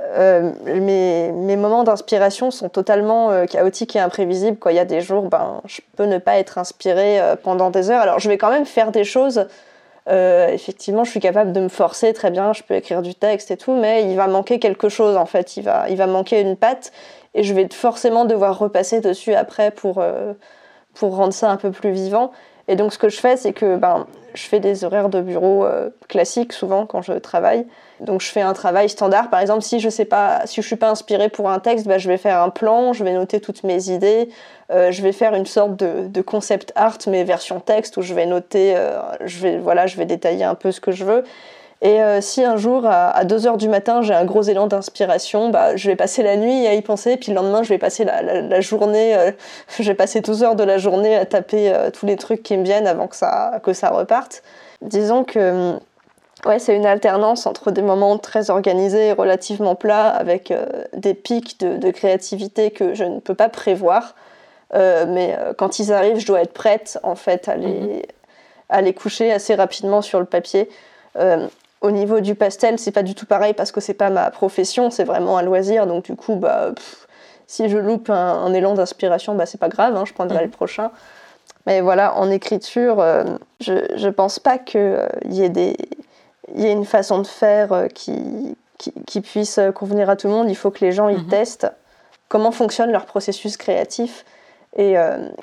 Euh, 0.00 0.52
mes, 0.66 1.56
moments 1.56 1.84
d'inspiration 1.84 2.50
sont 2.50 2.68
totalement 2.68 3.30
euh, 3.30 3.46
chaotiques 3.46 3.94
et 3.94 4.00
imprévisibles. 4.00 4.58
Il 4.70 4.76
y 4.76 4.78
a 4.78 4.84
des 4.84 5.00
jours, 5.00 5.24
ben, 5.24 5.60
je 5.66 5.80
peux 5.96 6.04
ne 6.04 6.18
pas 6.18 6.38
être 6.38 6.58
inspirée 6.58 7.20
pendant 7.42 7.70
des 7.70 7.90
heures. 7.90 8.00
Alors 8.00 8.18
je 8.18 8.28
vais 8.28 8.38
quand 8.38 8.50
même 8.50 8.66
faire 8.66 8.90
des 8.90 9.04
choses. 9.04 9.46
effectivement, 10.08 11.04
je 11.04 11.10
suis 11.10 11.20
capable 11.20 11.52
de 11.52 11.60
me 11.60 11.68
forcer 11.68 12.12
très 12.12 12.30
bien, 12.30 12.52
je 12.52 12.62
peux 12.62 12.74
écrire 12.74 13.02
du 13.02 13.14
texte 13.14 13.50
et 13.50 13.56
tout, 13.56 13.74
mais 13.74 14.04
il 14.04 14.16
va 14.16 14.26
manquer 14.26 14.58
quelque 14.58 14.88
chose 14.88 15.16
en 15.16 15.26
fait. 15.26 15.56
Il 15.56 15.62
va, 15.62 15.88
il 15.88 15.96
va 15.96 16.06
manquer 16.06 16.40
une 16.40 16.56
patte 16.56 16.92
et 17.34 17.42
je 17.44 17.54
vais 17.54 17.68
forcément 17.72 18.24
devoir 18.24 18.58
repasser 18.58 19.00
dessus 19.00 19.34
après 19.34 19.70
pour, 19.70 20.02
pour 20.94 21.16
rendre 21.16 21.32
ça 21.32 21.50
un 21.50 21.56
peu 21.56 21.70
plus 21.70 21.92
vivant. 21.92 22.32
Et 22.68 22.76
donc 22.76 22.92
ce 22.92 22.98
que 22.98 23.08
je 23.08 23.18
fais, 23.18 23.36
c'est 23.36 23.52
que 23.52 23.76
ben, 23.76 24.06
je 24.34 24.42
fais 24.42 24.60
des 24.60 24.84
horaires 24.84 25.08
de 25.08 25.20
bureau 25.20 25.64
euh, 25.64 25.90
classiques 26.08 26.52
souvent 26.52 26.86
quand 26.86 27.02
je 27.02 27.12
travaille. 27.12 27.66
Donc 28.00 28.20
je 28.20 28.28
fais 28.28 28.40
un 28.40 28.52
travail 28.52 28.88
standard. 28.88 29.30
Par 29.30 29.40
exemple, 29.40 29.62
si 29.62 29.80
je 29.80 29.88
sais 29.88 30.04
pas, 30.04 30.42
si 30.46 30.60
je 30.60 30.66
suis 30.66 30.76
pas 30.76 30.90
inspirée 30.90 31.28
pour 31.28 31.50
un 31.50 31.58
texte, 31.58 31.86
ben, 31.86 31.98
je 31.98 32.08
vais 32.08 32.16
faire 32.16 32.42
un 32.42 32.50
plan, 32.50 32.92
je 32.92 33.04
vais 33.04 33.12
noter 33.12 33.40
toutes 33.40 33.64
mes 33.64 33.90
idées, 33.90 34.28
euh, 34.70 34.90
je 34.90 35.02
vais 35.02 35.12
faire 35.12 35.34
une 35.34 35.46
sorte 35.46 35.76
de, 35.76 36.22
concept 36.22 36.72
art 36.76 36.98
mais 37.06 37.24
version 37.24 37.60
texte 37.60 37.96
où 37.96 38.02
je 38.02 38.14
vais 38.14 38.26
noter, 38.26 38.76
euh, 38.76 39.00
je 39.24 39.38
vais 39.40 39.58
voilà, 39.58 39.86
je 39.86 39.96
vais 39.96 40.06
détailler 40.06 40.44
un 40.44 40.54
peu 40.54 40.72
ce 40.72 40.80
que 40.80 40.92
je 40.92 41.04
veux. 41.04 41.24
Et 41.82 42.00
euh, 42.00 42.20
si 42.20 42.44
un 42.44 42.56
jour, 42.56 42.86
à, 42.86 43.24
2h 43.24 43.56
du 43.56 43.68
matin, 43.68 44.02
j'ai 44.02 44.14
un 44.14 44.24
gros 44.24 44.42
élan 44.42 44.68
d'inspiration, 44.68 45.48
bah, 45.48 45.74
je 45.74 45.90
vais 45.90 45.96
passer 45.96 46.22
la 46.22 46.36
nuit 46.36 46.64
à 46.68 46.74
y 46.74 46.80
penser, 46.80 47.16
puis 47.16 47.32
le 47.32 47.36
lendemain, 47.36 47.64
je 47.64 47.70
vais 47.70 47.78
passer 47.78 48.04
la, 48.04 48.60
journée, 48.60 49.16
euh, 49.16 49.32
je 49.80 49.82
vais 49.82 49.94
passer 49.94 50.20
12 50.20 50.44
heures 50.44 50.54
de 50.54 50.62
la 50.62 50.78
journée 50.78 51.16
à 51.16 51.26
taper 51.26 51.74
euh, 51.74 51.90
tous 51.90 52.06
les 52.06 52.14
trucs 52.14 52.44
qui 52.44 52.56
me 52.56 52.62
viennent 52.62 52.86
avant 52.86 53.08
que 53.08 53.16
ça, 53.16 53.60
que 53.64 53.72
ça 53.72 53.90
reparte. 53.90 54.44
Disons 54.80 55.24
que 55.24 55.72
ouais, 56.46 56.60
c'est 56.60 56.76
une 56.76 56.86
alternance 56.86 57.46
entre 57.46 57.72
des 57.72 57.82
moments 57.82 58.16
très 58.16 58.50
organisés 58.50 59.08
et 59.08 59.12
relativement 59.12 59.74
plats, 59.74 60.08
avec 60.08 60.52
des 60.92 61.14
pics 61.14 61.58
de, 61.58 61.78
de, 61.78 61.90
créativité 61.90 62.70
que 62.70 62.94
je 62.94 63.02
ne 63.02 63.18
peux 63.18 63.34
pas 63.34 63.48
prévoir. 63.48 64.14
mais 64.72 65.36
quand 65.58 65.80
ils 65.80 65.92
arrivent, 65.92 66.18
je 66.18 66.26
dois 66.26 66.42
être 66.42 66.52
prête 66.52 66.98
en 67.02 67.16
fait 67.16 67.48
à 67.48 67.56
les, 67.56 67.68
mhm. 67.68 68.02
à 68.68 68.80
les 68.82 68.94
coucher 68.94 69.32
assez 69.32 69.54
rapidement 69.54 70.00
sur 70.02 70.18
le 70.18 70.26
papier. 70.26 70.68
Au 71.82 71.90
niveau 71.90 72.20
du 72.20 72.36
pastel, 72.36 72.78
c'est 72.78 72.92
pas 72.92 73.02
du 73.02 73.16
tout 73.16 73.26
pareil 73.26 73.54
parce 73.54 73.72
que 73.72 73.80
c'est 73.80 73.94
pas 73.94 74.08
ma 74.08 74.30
profession, 74.30 74.90
c'est 74.90 75.02
vraiment 75.02 75.36
un 75.36 75.42
loisir. 75.42 75.88
Donc 75.88 76.04
du 76.04 76.14
coup, 76.14 76.36
bah, 76.36 76.70
si 77.48 77.68
je 77.68 77.76
loupe 77.76 78.08
un, 78.08 78.52
élan 78.54 78.74
d'inspiration, 78.74 79.34
bah, 79.34 79.46
c'est 79.46 79.58
pas 79.58 79.68
grave, 79.68 79.96
hein, 79.96 80.04
je 80.06 80.12
prendrai 80.12 80.38
mm. 80.38 80.44
le 80.44 80.50
prochain. 80.50 80.92
Mais 81.66 81.80
voilà, 81.80 82.16
en 82.16 82.30
écriture, 82.30 83.00
euh, 83.00 83.24
je 83.60 83.72
ne 83.72 84.10
pense 84.10 84.38
pas 84.38 84.58
qu'il 84.58 85.08
y, 85.28 85.42
ait 85.42 85.48
des, 85.48 85.76
y 86.54 86.66
ait 86.66 86.72
une 86.72 86.84
façon 86.84 87.18
de 87.18 87.26
faire 87.26 87.88
qui, 87.92 88.56
qui, 88.78 89.20
puisse 89.20 89.58
convenir 89.74 90.08
à 90.08 90.14
tout 90.14 90.28
le 90.28 90.34
monde. 90.34 90.50
Il 90.50 90.56
faut 90.56 90.70
que 90.70 90.84
les 90.84 90.92
gens 90.92 91.08
ils 91.08 91.18
mhm. 91.18 91.28
testent 91.28 91.72
comment 92.28 92.52
fonctionne 92.52 92.92
leur 92.92 93.06
processus 93.06 93.56
créatif 93.56 94.24
et 94.76 94.96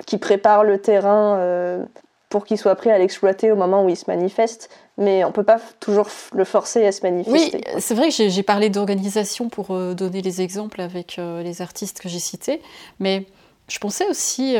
qui 0.06 0.18
préparent 0.18 0.64
le 0.64 0.78
terrain 0.78 1.86
pour 2.30 2.44
qu'il 2.44 2.58
soit 2.58 2.74
prêt 2.76 2.90
à 2.90 2.98
l'exploiter 2.98 3.52
au 3.52 3.56
moment 3.56 3.84
où 3.84 3.88
il 3.88 3.96
se 3.96 4.04
manifeste 4.08 4.70
mais 5.00 5.24
on 5.24 5.28
ne 5.28 5.32
peut 5.32 5.42
pas 5.42 5.58
toujours 5.80 6.08
le 6.32 6.44
forcer 6.44 6.86
à 6.86 6.92
se 6.92 7.02
manifester. 7.02 7.56
Oui, 7.56 7.80
c'est 7.80 7.94
vrai 7.94 8.10
que 8.10 8.28
j'ai 8.28 8.42
parlé 8.42 8.70
d'organisation 8.70 9.48
pour 9.48 9.72
euh, 9.72 9.94
donner 9.94 10.20
les 10.22 10.42
exemples 10.42 10.80
avec 10.80 11.18
euh, 11.18 11.42
les 11.42 11.62
artistes 11.62 12.00
que 12.00 12.08
j'ai 12.08 12.20
cités, 12.20 12.60
mais 13.00 13.26
je 13.68 13.78
pensais 13.78 14.06
aussi 14.08 14.56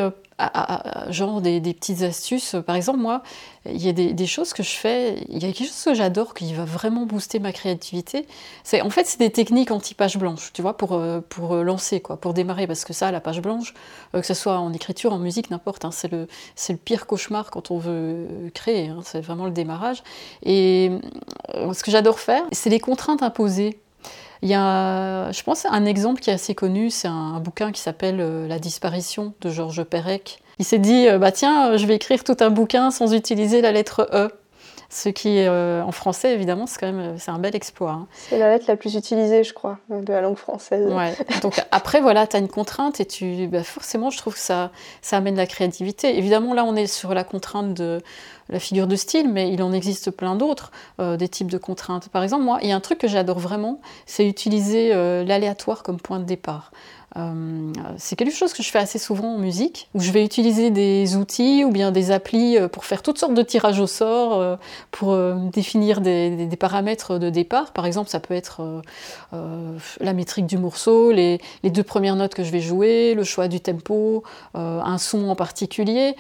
genre 1.11 1.41
des, 1.41 1.61
petites 1.61 2.03
astuces. 2.03 2.57
Par 2.67 2.77
exemple, 2.77 2.99
moi, 2.99 3.23
il 3.67 3.85
y 3.85 3.89
a 3.89 3.93
des, 3.93 4.27
choses 4.27 4.53
que 4.53 4.63
je 4.63 4.71
fais, 4.71 5.25
il 5.29 5.43
y 5.43 5.47
a 5.47 5.53
quelque 5.53 5.69
chose 5.69 5.85
que 5.85 5.95
j'adore 5.95 6.35
qui 6.35 6.53
va 6.55 6.65
vraiment 6.65 7.05
booster 7.05 7.39
ma 7.39 7.53
créativité. 7.53 8.27
C'est 8.65 8.81
en 8.81 8.91
fait 8.91 9.07
c'est 9.07 9.19
des 9.19 9.31
techniques 9.31 9.71
anti-page 9.71 10.17
blanche, 10.17 10.53
tu 10.53 10.63
vois, 10.63 10.77
pour, 10.77 10.93
euh, 10.93 11.21
pour 11.29 11.55
euh, 11.55 11.63
lancer 11.63 12.01
quoi, 12.01 12.17
pour 12.17 12.33
démarrer, 12.33 12.67
parce 12.67 12.85
que 12.85 12.93
ça, 12.93 13.11
la 13.11 13.21
page 13.21 13.43
blanche, 13.43 13.75
euh, 14.15 14.21
que 14.21 14.27
ce 14.27 14.35
soit 14.35 14.59
en 14.59 14.73
écriture, 14.73 15.13
en 15.13 15.19
musique, 15.19 15.51
n'importe, 15.51 15.85
hein, 15.85 15.91
c'est 15.91 16.11
le 16.11 16.27
le 16.71 16.77
pire 16.77 17.07
cauchemar 17.07 17.51
quand 17.51 17.73
on 17.73 17.79
veut 17.79 18.29
créer. 18.55 18.89
Hein, 18.89 19.01
c'est 19.03 19.21
vraiment 19.21 19.47
le 19.47 19.51
démarrage. 19.51 20.05
Et 20.45 20.93
ce 21.53 21.83
que 21.83 21.91
j'adore 21.91 22.21
faire, 22.21 22.45
c'est 22.53 22.71
les 22.71 22.79
contraintes 22.79 23.25
imposées. 23.25 23.81
Il 24.43 24.49
y 24.49 24.55
a, 24.55 25.31
je 25.33 25.43
pense, 25.43 25.67
un 25.67 25.85
exemple 25.85 26.21
qui 26.21 26.31
est 26.31 26.33
assez 26.33 26.55
connu, 26.55 26.91
c'est 26.91 27.09
un, 27.09 27.41
bouquin 27.41 27.73
qui 27.73 27.81
s'appelle 27.81 28.21
euh, 28.21 28.49
La 28.49 28.59
disparition 28.59 29.35
de 29.41 29.51
Georges 29.51 29.85
Perec. 29.85 30.41
Il 30.59 30.65
s'est 30.65 30.79
dit, 30.79 31.09
euh, 31.09 31.19
bah 31.19 31.33
tiens, 31.33 31.77
je 31.77 31.87
vais 31.87 31.97
écrire 31.97 32.25
tout 32.25 32.37
un 32.41 32.51
bouquin 32.51 32.91
sans 32.91 33.13
utiliser 33.15 33.61
la 33.61 33.73
lettre 33.73 34.09
E. 34.13 34.31
Ce 34.93 35.09
qui, 35.09 35.39
euh, 35.39 35.85
en 35.85 35.93
français, 35.93 36.35
évidemment, 36.35 36.67
c'est 36.67 36.81
quand 36.81 36.91
même 36.91 37.17
c'est 37.17 37.31
un 37.31 37.39
bel 37.39 37.55
exploit. 37.55 37.93
Hein. 37.93 38.07
C'est 38.11 38.39
la 38.39 38.51
lettre 38.51 38.65
la 38.67 38.77
plus 38.77 38.97
utilisée, 38.97 39.45
je 39.45 39.55
crois, 39.55 39.79
de 39.89 40.13
la 40.13 40.21
langue 40.21 40.37
française. 40.37 40.93
Ouais. 40.93 41.15
Donc 41.43 41.63
après, 41.71 42.01
voilà, 42.01 42.27
tu 42.27 42.35
as 42.35 42.41
une 42.41 42.49
contrainte 42.49 42.99
et 42.99 43.05
tu, 43.05 43.47
bah, 43.47 43.63
forcément, 43.63 44.11
je 44.11 44.19
trouve 44.19 44.35
que 44.35 44.41
ça, 44.41 44.73
ça 45.01 45.19
amène 45.19 45.37
la 45.37 45.47
créativité. 45.47 46.19
Évidemment, 46.19 46.55
là, 46.55 46.65
on 46.65 46.75
est 46.75 46.89
sur 46.89 47.15
la 47.15 47.23
contrainte 47.23 47.73
de 47.73 48.03
la 48.51 48.59
figure 48.59 48.87
de 48.87 48.97
style, 48.97 49.31
mais 49.31 49.53
il 49.53 49.63
en 49.63 49.73
existe 49.73 50.11
plein 50.11 50.35
d'autres, 50.35 50.73
euh, 51.01 51.17
des 51.17 51.29
types 51.29 51.51
de 51.51 51.59
contraintes. 51.59 52.09
Par 52.09 52.23
exemple, 52.23 52.45
moi, 52.45 52.59
il 52.63 52.69
y 52.69 52.73
a 52.73 52.77
un 52.77 52.81
truc 52.81 52.99
que 52.99 53.09
j'adore 53.09 53.39
vraiment, 53.39 53.81
c'est 54.07 54.27
utiliser 54.27 54.91
euh, 54.93 55.25
l'aléatoire 55.25 55.83
comme 55.83 56.01
point 56.01 56.19
de 56.19 56.25
départ. 56.25 56.73
Euh, 57.17 57.73
c'est 57.97 58.15
quelque 58.15 58.33
chose 58.33 58.53
que 58.53 58.63
je 58.63 58.71
fais 58.71 58.79
assez 58.79 59.01
souvent 59.01 59.35
en 59.35 59.39
musique, 59.39 59.89
où 59.95 60.01
je 60.01 60.13
vais 60.13 60.25
utiliser 60.25 60.71
des 60.71 61.17
outils 61.17 61.65
ou 61.65 61.71
bien 61.71 61.91
des 61.91 62.13
applis 62.13 62.57
pour 62.73 62.85
faire 62.85 63.03
toutes 63.03 63.19
sortes 63.19 63.35
de 63.35 63.43
tirages 63.43 63.81
au 63.81 63.89
sort, 63.89 64.59
pour 64.93 65.19
définir 65.53 66.01
des, 66.01 66.49
paramètres 66.57 67.19
de 67.19 67.29
départ. 67.29 67.73
Par 67.73 67.85
exemple, 67.85 68.11
ça 68.11 68.21
peut 68.21 68.35
être 68.35 68.83
la 69.33 70.13
métrique 70.13 70.47
du 70.47 70.57
morceau, 70.57 71.11
les, 71.11 71.41
deux 71.65 71.83
premières 71.83 72.15
notes 72.15 72.35
que 72.35 72.45
je 72.45 72.53
vais 72.53 72.61
jouer, 72.61 73.15
le 73.15 73.25
choix 73.25 73.49
du 73.49 73.59
tempo, 73.59 74.23
un 74.55 74.99
son 74.99 75.31
en 75.31 75.35
particulier. 75.35 76.15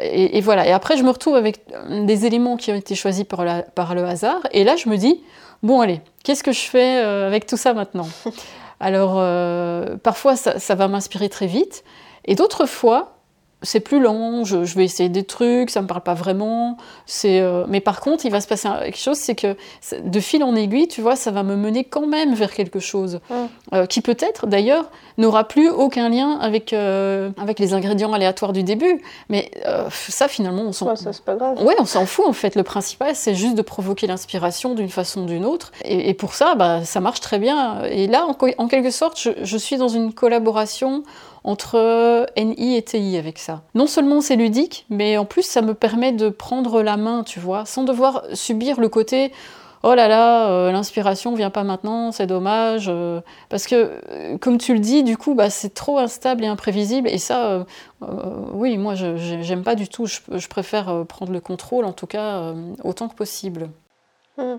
Et, 0.00 0.40
voilà. 0.40 0.66
Et 0.66 0.72
après, 0.72 0.96
je 0.96 1.02
me 1.02 1.10
retrouve 1.10 1.34
avec 1.34 1.61
des 1.88 2.26
éléments 2.26 2.56
qui 2.56 2.72
ont 2.72 2.76
été 2.76 2.94
choisis 2.94 3.24
par, 3.24 3.44
par 3.74 3.94
le 3.94 4.04
hasard. 4.04 4.40
Et 4.52 4.64
là, 4.64 4.76
je 4.76 4.88
me 4.88 4.96
dis, 4.96 5.22
bon, 5.62 5.80
allez, 5.80 6.00
qu'est-ce 6.24 6.42
que 6.42 6.52
je 6.52 6.60
fais 6.60 6.96
avec 6.98 7.46
tout 7.46 7.56
ça 7.56 7.74
maintenant? 7.74 8.08
Alors, 8.82 9.14
euh, 9.18 9.96
parfois, 9.96 10.34
ça, 10.34 10.74
va 10.74 10.88
m'inspirer 10.88 11.28
très 11.28 11.46
vite. 11.46 11.84
Et 12.24 12.34
d'autres 12.34 12.66
fois, 12.66 13.18
c'est 13.62 13.80
plus 13.80 14.00
long, 14.00 14.44
je, 14.44 14.56
vais 14.58 14.84
essayer 14.84 15.08
des 15.08 15.24
trucs, 15.24 15.70
ça 15.70 15.82
me 15.82 15.86
parle 15.86 16.02
pas 16.02 16.14
vraiment. 16.14 16.76
C'est, 17.06 17.40
euh, 17.40 17.64
mais 17.68 17.80
par 17.80 18.00
contre, 18.00 18.26
il 18.26 18.32
va 18.32 18.40
se 18.40 18.48
passer 18.48 18.68
quelque 18.84 18.98
chose, 18.98 19.16
c'est 19.16 19.34
que 19.34 19.56
de 20.02 20.20
fil 20.20 20.42
en 20.42 20.54
aiguille, 20.54 20.88
tu 20.88 21.00
vois, 21.00 21.16
ça 21.16 21.30
va 21.30 21.42
me 21.42 21.56
mener 21.56 21.84
quand 21.84 22.06
même 22.06 22.34
vers 22.34 22.52
quelque 22.52 22.80
chose 22.80 23.20
euh, 23.72 23.86
qui 23.86 24.00
peut-être, 24.00 24.46
d'ailleurs, 24.46 24.90
n'aura 25.18 25.44
plus 25.44 25.68
aucun 25.68 26.08
lien 26.08 26.38
avec 26.40 26.72
euh, 26.72 27.30
avec 27.38 27.58
les 27.58 27.74
ingrédients 27.74 28.12
aléatoires 28.12 28.52
du 28.52 28.62
début. 28.62 29.02
Mais 29.28 29.50
ça, 29.90 30.28
finalement, 30.28 30.62
on 30.62 30.72
s'en. 30.72 30.88
Ouais, 30.88 30.96
ça 30.96 31.12
c'est 31.12 31.24
pas 31.24 31.36
grave. 31.36 31.62
Ouais, 31.62 31.74
on 31.78 31.84
s'en 31.84 32.06
fout 32.06 32.26
en 32.26 32.32
fait. 32.32 32.56
Le 32.56 32.62
principal, 32.62 33.14
c'est 33.14 33.34
juste 33.34 33.54
de 33.54 33.62
provoquer 33.62 34.06
l'inspiration 34.06 34.74
d'une 34.74 34.88
façon 34.88 35.22
ou 35.22 35.26
d'une 35.26 35.44
autre. 35.44 35.72
Et, 35.84 36.14
pour 36.14 36.34
ça, 36.34 36.54
bah, 36.54 36.84
ça 36.84 37.00
marche 37.00 37.20
très 37.20 37.38
bien. 37.38 37.84
Et 37.84 38.06
là, 38.06 38.26
en, 38.26 38.68
quelque 38.68 38.90
sorte, 38.90 39.20
je, 39.20 39.30
je 39.42 39.56
suis 39.56 39.76
dans 39.76 39.88
une 39.88 40.12
collaboration 40.12 41.02
entre 41.44 42.26
NI 42.36 42.76
et 42.76 42.82
TI 42.82 43.16
avec 43.16 43.38
ça. 43.38 43.62
Non 43.74 43.86
seulement 43.86 44.20
c'est 44.20 44.36
ludique, 44.36 44.86
mais 44.90 45.16
en 45.16 45.24
plus 45.24 45.42
ça 45.42 45.62
me 45.62 45.74
permet 45.74 46.12
de 46.12 46.28
prendre 46.28 46.82
la 46.82 46.96
main, 46.96 47.24
tu 47.24 47.40
vois, 47.40 47.64
sans 47.64 47.84
devoir 47.84 48.24
subir 48.32 48.80
le 48.80 48.88
côté 48.88 49.32
oh 49.82 49.94
là 49.94 50.08
là, 50.08 50.50
euh, 50.50 50.72
l'inspiration 50.72 51.34
vient 51.34 51.50
pas 51.50 51.64
maintenant, 51.64 52.12
c'est 52.12 52.26
dommage. 52.26 52.86
Euh, 52.88 53.20
parce 53.48 53.66
que, 53.66 54.00
euh, 54.10 54.38
comme 54.38 54.58
tu 54.58 54.74
le 54.74 54.80
dis, 54.80 55.02
du 55.02 55.16
coup, 55.16 55.34
bah, 55.34 55.50
c'est 55.50 55.74
trop 55.74 55.98
instable 55.98 56.44
et 56.44 56.46
imprévisible. 56.46 57.08
Et 57.08 57.18
ça, 57.18 57.66
oui, 58.52 58.78
moi, 58.78 58.94
je 58.94 59.16
j'aime 59.16 59.62
pas 59.62 59.74
du 59.74 59.88
tout. 59.88 60.06
Je, 60.06 60.48
préfère 60.48 61.04
prendre 61.06 61.32
le 61.32 61.40
contrôle, 61.40 61.84
en 61.84 61.92
tout 61.92 62.06
cas, 62.06 62.54
autant 62.84 63.08
que 63.08 63.14
possible. 63.14 63.70
Mmh. 64.38 64.54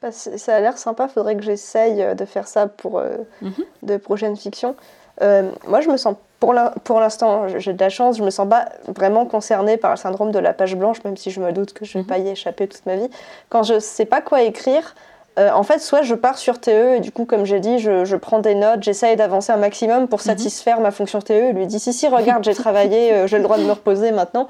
Bah, 0.00 0.10
ça 0.10 0.56
a 0.56 0.60
l'air 0.60 0.78
sympa, 0.78 1.06
faudrait 1.06 1.36
que 1.36 1.42
j'essaye 1.42 2.16
de 2.16 2.24
faire 2.24 2.48
ça 2.48 2.66
pour 2.66 3.00
mmh 3.00 3.50
de 3.82 3.96
prochaines 3.96 4.36
fictions. 4.36 4.76
Euh, 5.22 5.50
moi, 5.66 5.80
je 5.80 5.88
me 5.88 5.96
sens, 5.96 6.16
pour 6.38 6.52
l'instant, 7.00 7.46
j'ai 7.48 7.72
de 7.72 7.80
la 7.80 7.88
chance, 7.88 8.18
je 8.18 8.24
me 8.24 8.30
sens 8.30 8.48
pas 8.48 8.66
vraiment 8.88 9.26
concernée 9.26 9.76
par 9.76 9.92
le 9.92 9.96
syndrome 9.96 10.32
de 10.32 10.38
la 10.38 10.52
page 10.52 10.76
blanche, 10.76 11.02
même 11.04 11.16
si 11.16 11.30
je 11.30 11.40
me 11.40 11.52
doute 11.52 11.72
que 11.72 11.84
je 11.84 11.94
vais 11.94 12.00
mhm. 12.00 12.06
pas 12.06 12.18
y 12.18 12.28
échapper 12.28 12.66
toute 12.66 12.84
ma 12.86 12.96
vie. 12.96 13.08
Quand 13.48 13.62
je 13.62 13.78
sais 13.78 14.04
pas 14.04 14.20
quoi 14.20 14.42
écrire, 14.42 14.94
euh, 15.38 15.50
en 15.52 15.62
fait, 15.62 15.78
soit 15.78 16.02
je 16.02 16.14
pars 16.14 16.36
sur 16.36 16.60
TE 16.60 16.96
et 16.96 17.00
du 17.00 17.12
coup, 17.12 17.24
comme 17.24 17.46
j'ai 17.46 17.60
dit, 17.60 17.78
je, 17.78 18.16
prends 18.16 18.40
des 18.40 18.54
notes, 18.54 18.82
j'essaye 18.82 19.16
d'avancer 19.16 19.52
un 19.52 19.56
maximum 19.56 20.08
pour 20.08 20.18
mhm. 20.18 20.24
satisfaire 20.24 20.80
ma 20.80 20.90
fonction 20.90 21.20
TE 21.20 21.32
et 21.32 21.52
lui 21.52 21.66
dis 21.66 21.78
si, 21.78 21.92
si, 21.92 22.08
regarde, 22.08 22.44
j'ai 22.44 22.54
travaillé, 22.54 23.12
euh, 23.12 23.26
j'ai 23.26 23.38
le 23.38 23.44
droit 23.44 23.56
de 23.56 23.64
me 23.64 23.72
reposer 23.72 24.10
maintenant 24.10 24.48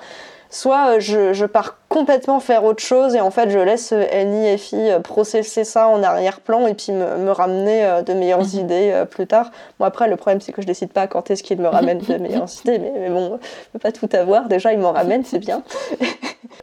soit 0.52 0.96
euh, 0.96 1.00
je, 1.00 1.46
pars 1.46 1.78
complètement 1.88 2.38
faire 2.38 2.62
autre 2.64 2.82
chose 2.82 3.14
et 3.14 3.20
en 3.20 3.30
fait 3.30 3.50
je 3.50 3.58
laisse 3.58 3.92
euh, 3.92 4.24
NIFI 4.24 4.90
euh, 4.90 5.00
processer 5.00 5.64
ça 5.64 5.88
en 5.88 6.02
arrière-plan 6.02 6.66
et 6.66 6.74
puis 6.74 6.92
me, 6.92 7.30
ramener 7.30 8.02
de 8.06 8.12
meilleures 8.12 8.44
mhm. 8.44 8.60
idées 8.60 9.04
plus 9.10 9.26
tard. 9.26 9.50
Bon 9.78 9.86
après 9.86 10.08
le 10.08 10.16
problème 10.16 10.40
c'est 10.40 10.52
que 10.52 10.60
je 10.60 10.66
décide 10.66 10.92
pas 10.92 11.06
quand 11.06 11.30
est-ce 11.30 11.42
qu'il 11.42 11.58
me 11.58 11.68
ramène 11.68 11.98
de 11.98 12.16
meilleures 12.18 12.48
idées 12.64 12.78
mais, 12.78 13.08
bon 13.08 13.38
je 13.42 13.70
peux 13.72 13.78
pas 13.78 13.92
tout 13.92 14.08
avoir 14.12 14.48
déjà 14.48 14.72
il 14.72 14.78
m'en 14.78 14.92
ramène 14.92 15.24
c'est 15.24 15.40
bien. 15.40 15.62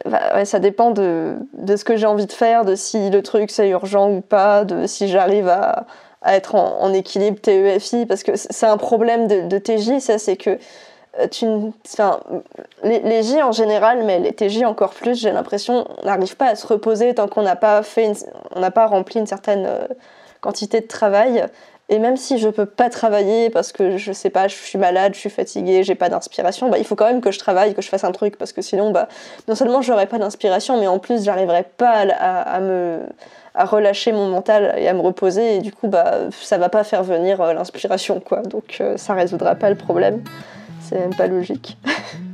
Bah, 0.04 0.44
ça 0.44 0.60
dépend 0.60 0.92
de, 0.92 1.36
ce 1.66 1.84
que 1.84 1.96
j'ai 1.96 2.06
envie 2.06 2.26
de 2.26 2.32
faire, 2.32 2.64
de 2.64 2.76
si 2.76 3.10
le 3.10 3.22
truc 3.22 3.50
c'est 3.50 3.68
urgent 3.68 4.08
ou 4.10 4.20
pas, 4.20 4.64
de 4.64 4.86
si 4.86 5.08
j'arrive 5.08 5.48
à, 5.48 5.84
être 6.24 6.54
en, 6.54 6.92
équilibre 6.92 7.40
TEFI 7.40 8.06
parce 8.06 8.22
que 8.22 8.32
c'est 8.36 8.66
un 8.66 8.76
problème 8.76 9.26
de, 9.26 9.48
de 9.48 9.58
TJ 9.58 9.98
ça 9.98 10.18
c'est 10.18 10.36
que 10.36 10.58
enfin, 11.18 12.20
les, 12.82 13.00
les, 13.00 13.22
J 13.22 13.42
en 13.42 13.52
général, 13.52 14.04
mais 14.04 14.18
les 14.18 14.32
TJ 14.32 14.64
encore 14.64 14.90
plus, 14.90 15.20
j'ai 15.20 15.32
l'impression, 15.32 15.86
on 16.02 16.06
n'arrive 16.06 16.36
pas 16.36 16.48
à 16.48 16.54
se 16.54 16.66
reposer 16.66 17.14
tant 17.14 17.28
qu'on 17.28 17.42
n'a 17.42 17.56
pas 17.56 17.82
fait, 17.82 18.12
on 18.54 18.60
n'a 18.60 18.70
pas 18.70 18.86
rempli 18.86 19.18
une 19.18 19.26
certaine 19.26 19.66
euh, 19.66 19.86
quantité 20.40 20.80
de 20.80 20.86
travail. 20.86 21.44
Et 21.92 21.98
même 21.98 22.16
si 22.16 22.38
je 22.38 22.48
peux 22.48 22.66
pas 22.66 22.88
travailler 22.88 23.50
parce 23.50 23.72
que 23.72 23.96
je 23.96 24.12
sais 24.12 24.30
pas, 24.30 24.46
je 24.46 24.54
suis 24.54 24.78
malade, 24.78 25.12
je 25.14 25.18
suis 25.18 25.30
fatiguée, 25.30 25.82
j'ai 25.82 25.96
pas 25.96 26.08
d'inspiration, 26.08 26.70
bah, 26.70 26.78
il 26.78 26.84
faut 26.84 26.94
quand 26.94 27.06
même 27.06 27.20
que 27.20 27.32
je 27.32 27.38
travaille, 27.40 27.74
que 27.74 27.82
je 27.82 27.88
fasse 27.88 28.04
un 28.04 28.12
truc 28.12 28.38
parce 28.38 28.52
que 28.52 28.62
sinon, 28.62 28.92
bah, 28.92 29.08
non 29.48 29.56
seulement 29.56 29.82
j'aurais 29.82 30.06
pas 30.06 30.18
d'inspiration, 30.18 30.78
mais 30.78 30.86
en 30.86 31.00
plus 31.00 31.24
j'arriverais 31.24 31.64
pas 31.76 32.06
à, 32.20 32.60
me 32.60 33.00
à 33.56 33.64
relâcher 33.64 34.12
mon 34.12 34.28
mental 34.28 34.72
et 34.78 34.86
à 34.86 34.92
me 34.92 35.00
reposer. 35.00 35.56
Et 35.56 35.58
du 35.58 35.72
coup 35.72 35.88
bah 35.88 36.28
ça 36.30 36.58
va 36.58 36.68
pas 36.68 36.84
faire 36.84 37.02
venir 37.02 37.40
euh, 37.40 37.54
l'inspiration 37.54 38.20
quoi. 38.20 38.42
Donc 38.42 38.80
ça 38.94 39.14
résoudra 39.14 39.56
pas 39.56 39.68
le 39.68 39.76
problème 39.76 40.22
c'est 40.90 40.98
même 40.98 41.14
pas 41.14 41.28
logique. 41.28 41.78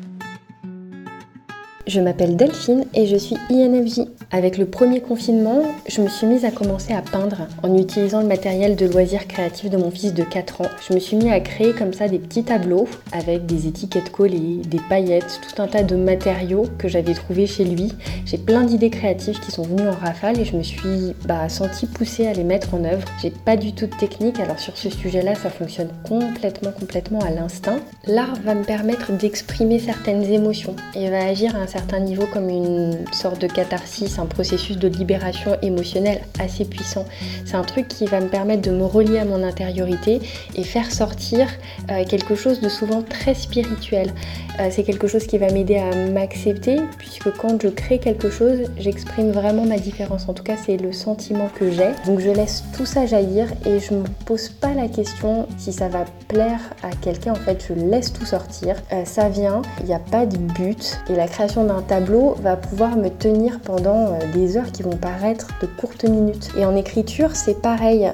Je 1.86 2.00
m'appelle 2.00 2.34
Delphine 2.34 2.84
et 2.94 3.06
je 3.06 3.14
suis 3.16 3.36
INFJ. 3.48 4.08
Avec 4.32 4.58
le 4.58 4.66
premier 4.66 5.00
confinement, 5.00 5.62
je 5.88 6.02
me 6.02 6.08
suis 6.08 6.26
mise 6.26 6.44
à 6.44 6.50
commencer 6.50 6.92
à 6.92 7.00
peindre 7.00 7.46
en 7.62 7.78
utilisant 7.78 8.20
le 8.20 8.26
matériel 8.26 8.74
de 8.74 8.86
loisirs 8.86 9.28
créatifs 9.28 9.70
de 9.70 9.76
mon 9.76 9.92
fils 9.92 10.12
de 10.12 10.24
4 10.24 10.62
ans. 10.62 10.68
Je 10.88 10.94
me 10.94 10.98
suis 10.98 11.16
mis 11.16 11.30
à 11.30 11.38
créer 11.38 11.72
comme 11.74 11.92
ça 11.92 12.08
des 12.08 12.18
petits 12.18 12.42
tableaux 12.42 12.88
avec 13.12 13.46
des 13.46 13.68
étiquettes 13.68 14.10
collées, 14.10 14.62
des 14.66 14.80
paillettes, 14.88 15.40
tout 15.46 15.62
un 15.62 15.68
tas 15.68 15.84
de 15.84 15.94
matériaux 15.94 16.64
que 16.76 16.88
j'avais 16.88 17.14
trouvés 17.14 17.46
chez 17.46 17.64
lui. 17.64 17.92
J'ai 18.24 18.38
plein 18.38 18.64
d'idées 18.64 18.90
créatives 18.90 19.38
qui 19.38 19.52
sont 19.52 19.62
venues 19.62 19.88
en 19.88 19.92
rafale 19.94 20.40
et 20.40 20.44
je 20.44 20.56
me 20.56 20.64
suis 20.64 21.14
bah, 21.24 21.48
sentie 21.48 21.86
poussée 21.86 22.26
à 22.26 22.32
les 22.32 22.42
mettre 22.42 22.74
en 22.74 22.82
œuvre. 22.82 23.06
J'ai 23.22 23.30
pas 23.30 23.56
du 23.56 23.72
tout 23.72 23.86
de 23.86 23.94
technique, 23.94 24.40
alors 24.40 24.58
sur 24.58 24.76
ce 24.76 24.90
sujet-là, 24.90 25.36
ça 25.36 25.50
fonctionne 25.50 25.90
complètement, 26.02 26.72
complètement 26.72 27.20
à 27.20 27.30
l'instinct. 27.30 27.78
L'art 28.08 28.34
va 28.44 28.56
me 28.56 28.64
permettre 28.64 29.12
d'exprimer 29.12 29.78
certaines 29.78 30.24
émotions 30.24 30.74
et 30.96 31.08
va 31.10 31.24
agir 31.24 31.54
à 31.54 31.60
un 31.60 31.66
certains 31.76 32.00
niveaux 32.00 32.26
comme 32.32 32.48
une 32.48 33.04
sorte 33.12 33.38
de 33.38 33.46
catharsis, 33.46 34.18
un 34.18 34.24
processus 34.24 34.78
de 34.78 34.88
libération 34.88 35.58
émotionnelle 35.60 36.22
assez 36.38 36.64
puissant. 36.64 37.04
C'est 37.44 37.56
un 37.56 37.64
truc 37.64 37.86
qui 37.86 38.06
va 38.06 38.20
me 38.20 38.28
permettre 38.28 38.62
de 38.62 38.70
me 38.70 38.84
relier 38.84 39.18
à 39.18 39.26
mon 39.26 39.42
intériorité 39.42 40.20
et 40.54 40.64
faire 40.64 40.90
sortir 40.90 41.46
euh, 41.90 42.04
quelque 42.06 42.34
chose 42.34 42.60
de 42.62 42.70
souvent 42.70 43.02
très 43.02 43.34
spirituel. 43.34 44.10
Euh, 44.58 44.68
c'est 44.70 44.84
quelque 44.84 45.06
chose 45.06 45.26
qui 45.26 45.36
va 45.36 45.50
m'aider 45.52 45.76
à 45.76 45.94
m'accepter 46.10 46.78
puisque 46.96 47.30
quand 47.36 47.60
je 47.60 47.68
crée 47.68 47.98
quelque 47.98 48.30
chose, 48.30 48.60
j'exprime 48.78 49.30
vraiment 49.32 49.66
ma 49.66 49.78
différence. 49.78 50.30
En 50.30 50.32
tout 50.32 50.44
cas, 50.44 50.56
c'est 50.56 50.78
le 50.78 50.92
sentiment 50.94 51.50
que 51.58 51.70
j'ai. 51.70 51.90
Donc 52.06 52.20
je 52.20 52.30
laisse 52.30 52.64
tout 52.74 52.86
ça 52.86 53.04
jaillir 53.04 53.48
et 53.66 53.80
je 53.80 53.92
me 53.92 54.04
pose 54.24 54.48
pas 54.48 54.72
la 54.72 54.88
question 54.88 55.46
si 55.58 55.74
ça 55.74 55.88
va 55.88 56.06
plaire 56.28 56.60
à 56.82 56.90
quelqu'un. 57.02 57.32
En 57.32 57.42
fait, 57.46 57.62
je 57.68 57.74
laisse 57.74 58.14
tout 58.14 58.24
sortir. 58.24 58.76
Euh, 58.94 59.04
ça 59.04 59.28
vient, 59.28 59.60
il 59.80 59.86
n'y 59.86 59.94
a 59.94 59.98
pas 59.98 60.24
de 60.24 60.38
but 60.38 60.98
et 61.10 61.14
la 61.14 61.28
création 61.28 61.65
d'un 61.66 61.82
tableau 61.82 62.34
va 62.40 62.56
pouvoir 62.56 62.96
me 62.96 63.08
tenir 63.08 63.60
pendant 63.60 64.06
euh, 64.06 64.18
des 64.32 64.56
heures 64.56 64.72
qui 64.72 64.82
vont 64.82 64.96
paraître 64.96 65.48
de 65.60 65.66
courtes 65.66 66.04
minutes. 66.04 66.50
Et 66.56 66.64
en 66.64 66.74
écriture, 66.74 67.36
c'est 67.36 67.60
pareil. 67.60 68.10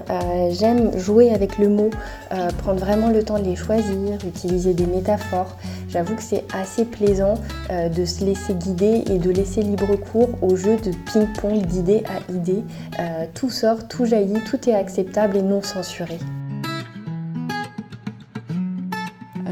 J'aime 0.51 0.97
jouer 0.99 1.33
avec 1.33 1.59
le 1.59 1.69
mot, 1.69 1.91
prendre 2.59 2.81
vraiment 2.81 3.09
le 3.09 3.23
temps 3.23 3.39
de 3.39 3.45
les 3.45 3.57
choisir, 3.57 4.19
utiliser 4.27 4.75
des 4.75 4.87
métaphores. 4.87 5.57
J'avoue 5.93 6.17
que 6.17 6.23
c'est 6.23 6.45
assez 6.55 6.87
plaisant 6.87 7.35
euh, 7.71 7.91
de 7.91 8.07
se 8.07 8.25
laisser 8.25 8.55
guider 8.55 9.05
et 9.11 9.19
de 9.19 9.31
laisser 9.31 9.61
libre 9.61 9.95
cours 9.97 10.31
au 10.41 10.57
jeu 10.57 10.79
de 10.79 10.91
ping-pong 10.91 11.67
d'idée 11.67 12.03
à 12.07 12.33
idée. 12.33 12.63
Euh, 12.99 13.27
tout 13.35 13.51
sort, 13.51 13.87
tout 13.89 14.07
jaillit, 14.07 14.41
tout 14.49 14.71
est 14.71 14.75
acceptable 14.75 15.37
et 15.37 15.43
non 15.43 15.61
censuré. 15.61 16.19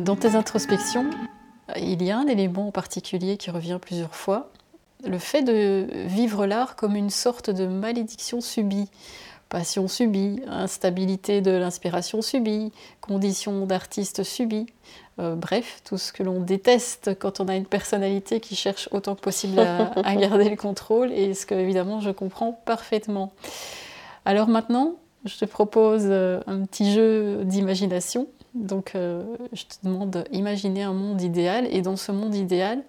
Dans 0.01 0.17
tes 0.17 0.35
introspections, 0.35 1.05
il 1.77 2.03
y 2.03 2.11
a 2.11 2.19
un 2.19 2.27
élément 2.27 2.69
en 2.69 2.73
particulier 2.73 3.37
qui 3.37 3.51
revient 3.51 3.79
plusieurs 3.81 4.15
fois, 4.15 4.51
le 5.05 5.19
fait 5.19 5.43
de 5.43 5.87
vivre 6.07 6.47
l'art 6.47 6.77
comme 6.77 6.97
une 6.97 7.11
sorte 7.11 7.51
de 7.51 7.67
malédiction 7.67 8.41
subie. 8.41 8.89
Passion 9.49 9.89
subie, 9.89 10.41
instabilité 10.47 11.41
de 11.41 11.51
l'inspiration 11.51 12.23
subie, 12.23 12.71
conditions 13.01 13.67
d'artiste 13.67 14.23
subie. 14.23 14.67
Euh, 15.19 15.35
bref, 15.35 15.83
tout 15.85 15.99
ce 15.99 16.13
que 16.13 16.23
l'on 16.23 16.41
déteste 16.41 17.19
quand 17.19 17.41
on 17.41 17.49
a 17.49 17.57
une 17.57 17.67
personnalité 17.67 18.39
qui 18.39 18.55
cherche 18.55 18.89
autant 18.93 19.17
que 19.17 19.21
possible 19.21 19.59
à, 20.05 20.15
garder 20.15 20.49
le 20.49 20.57
contrôle, 20.57 21.13
et 21.13 21.35
ce 21.35 21.47
que 21.47 21.55
évidemment 21.55 22.01
je 22.01 22.11
comprends 22.11 22.53
parfaitement. 22.65 23.33
Alors 24.25 24.47
maintenant, 24.47 24.95
je 25.25 25.37
te 25.37 25.45
propose 25.47 26.05
euh, 26.05 26.41
un 26.47 26.65
petit 26.65 26.93
jeu 26.93 27.45
d'imagination. 27.45 28.29
Donc 28.55 28.95
euh, 28.95 29.37
je 29.53 29.65
te 29.65 29.75
demande 29.85 30.25
d'imaginer 30.31 30.83
un 30.83 30.93
monde 30.93 31.21
idéal, 31.23 31.67
et 31.71 31.83
dans 31.83 31.97
ce 31.97 32.13
monde 32.13 32.35
idéal, 32.35 32.83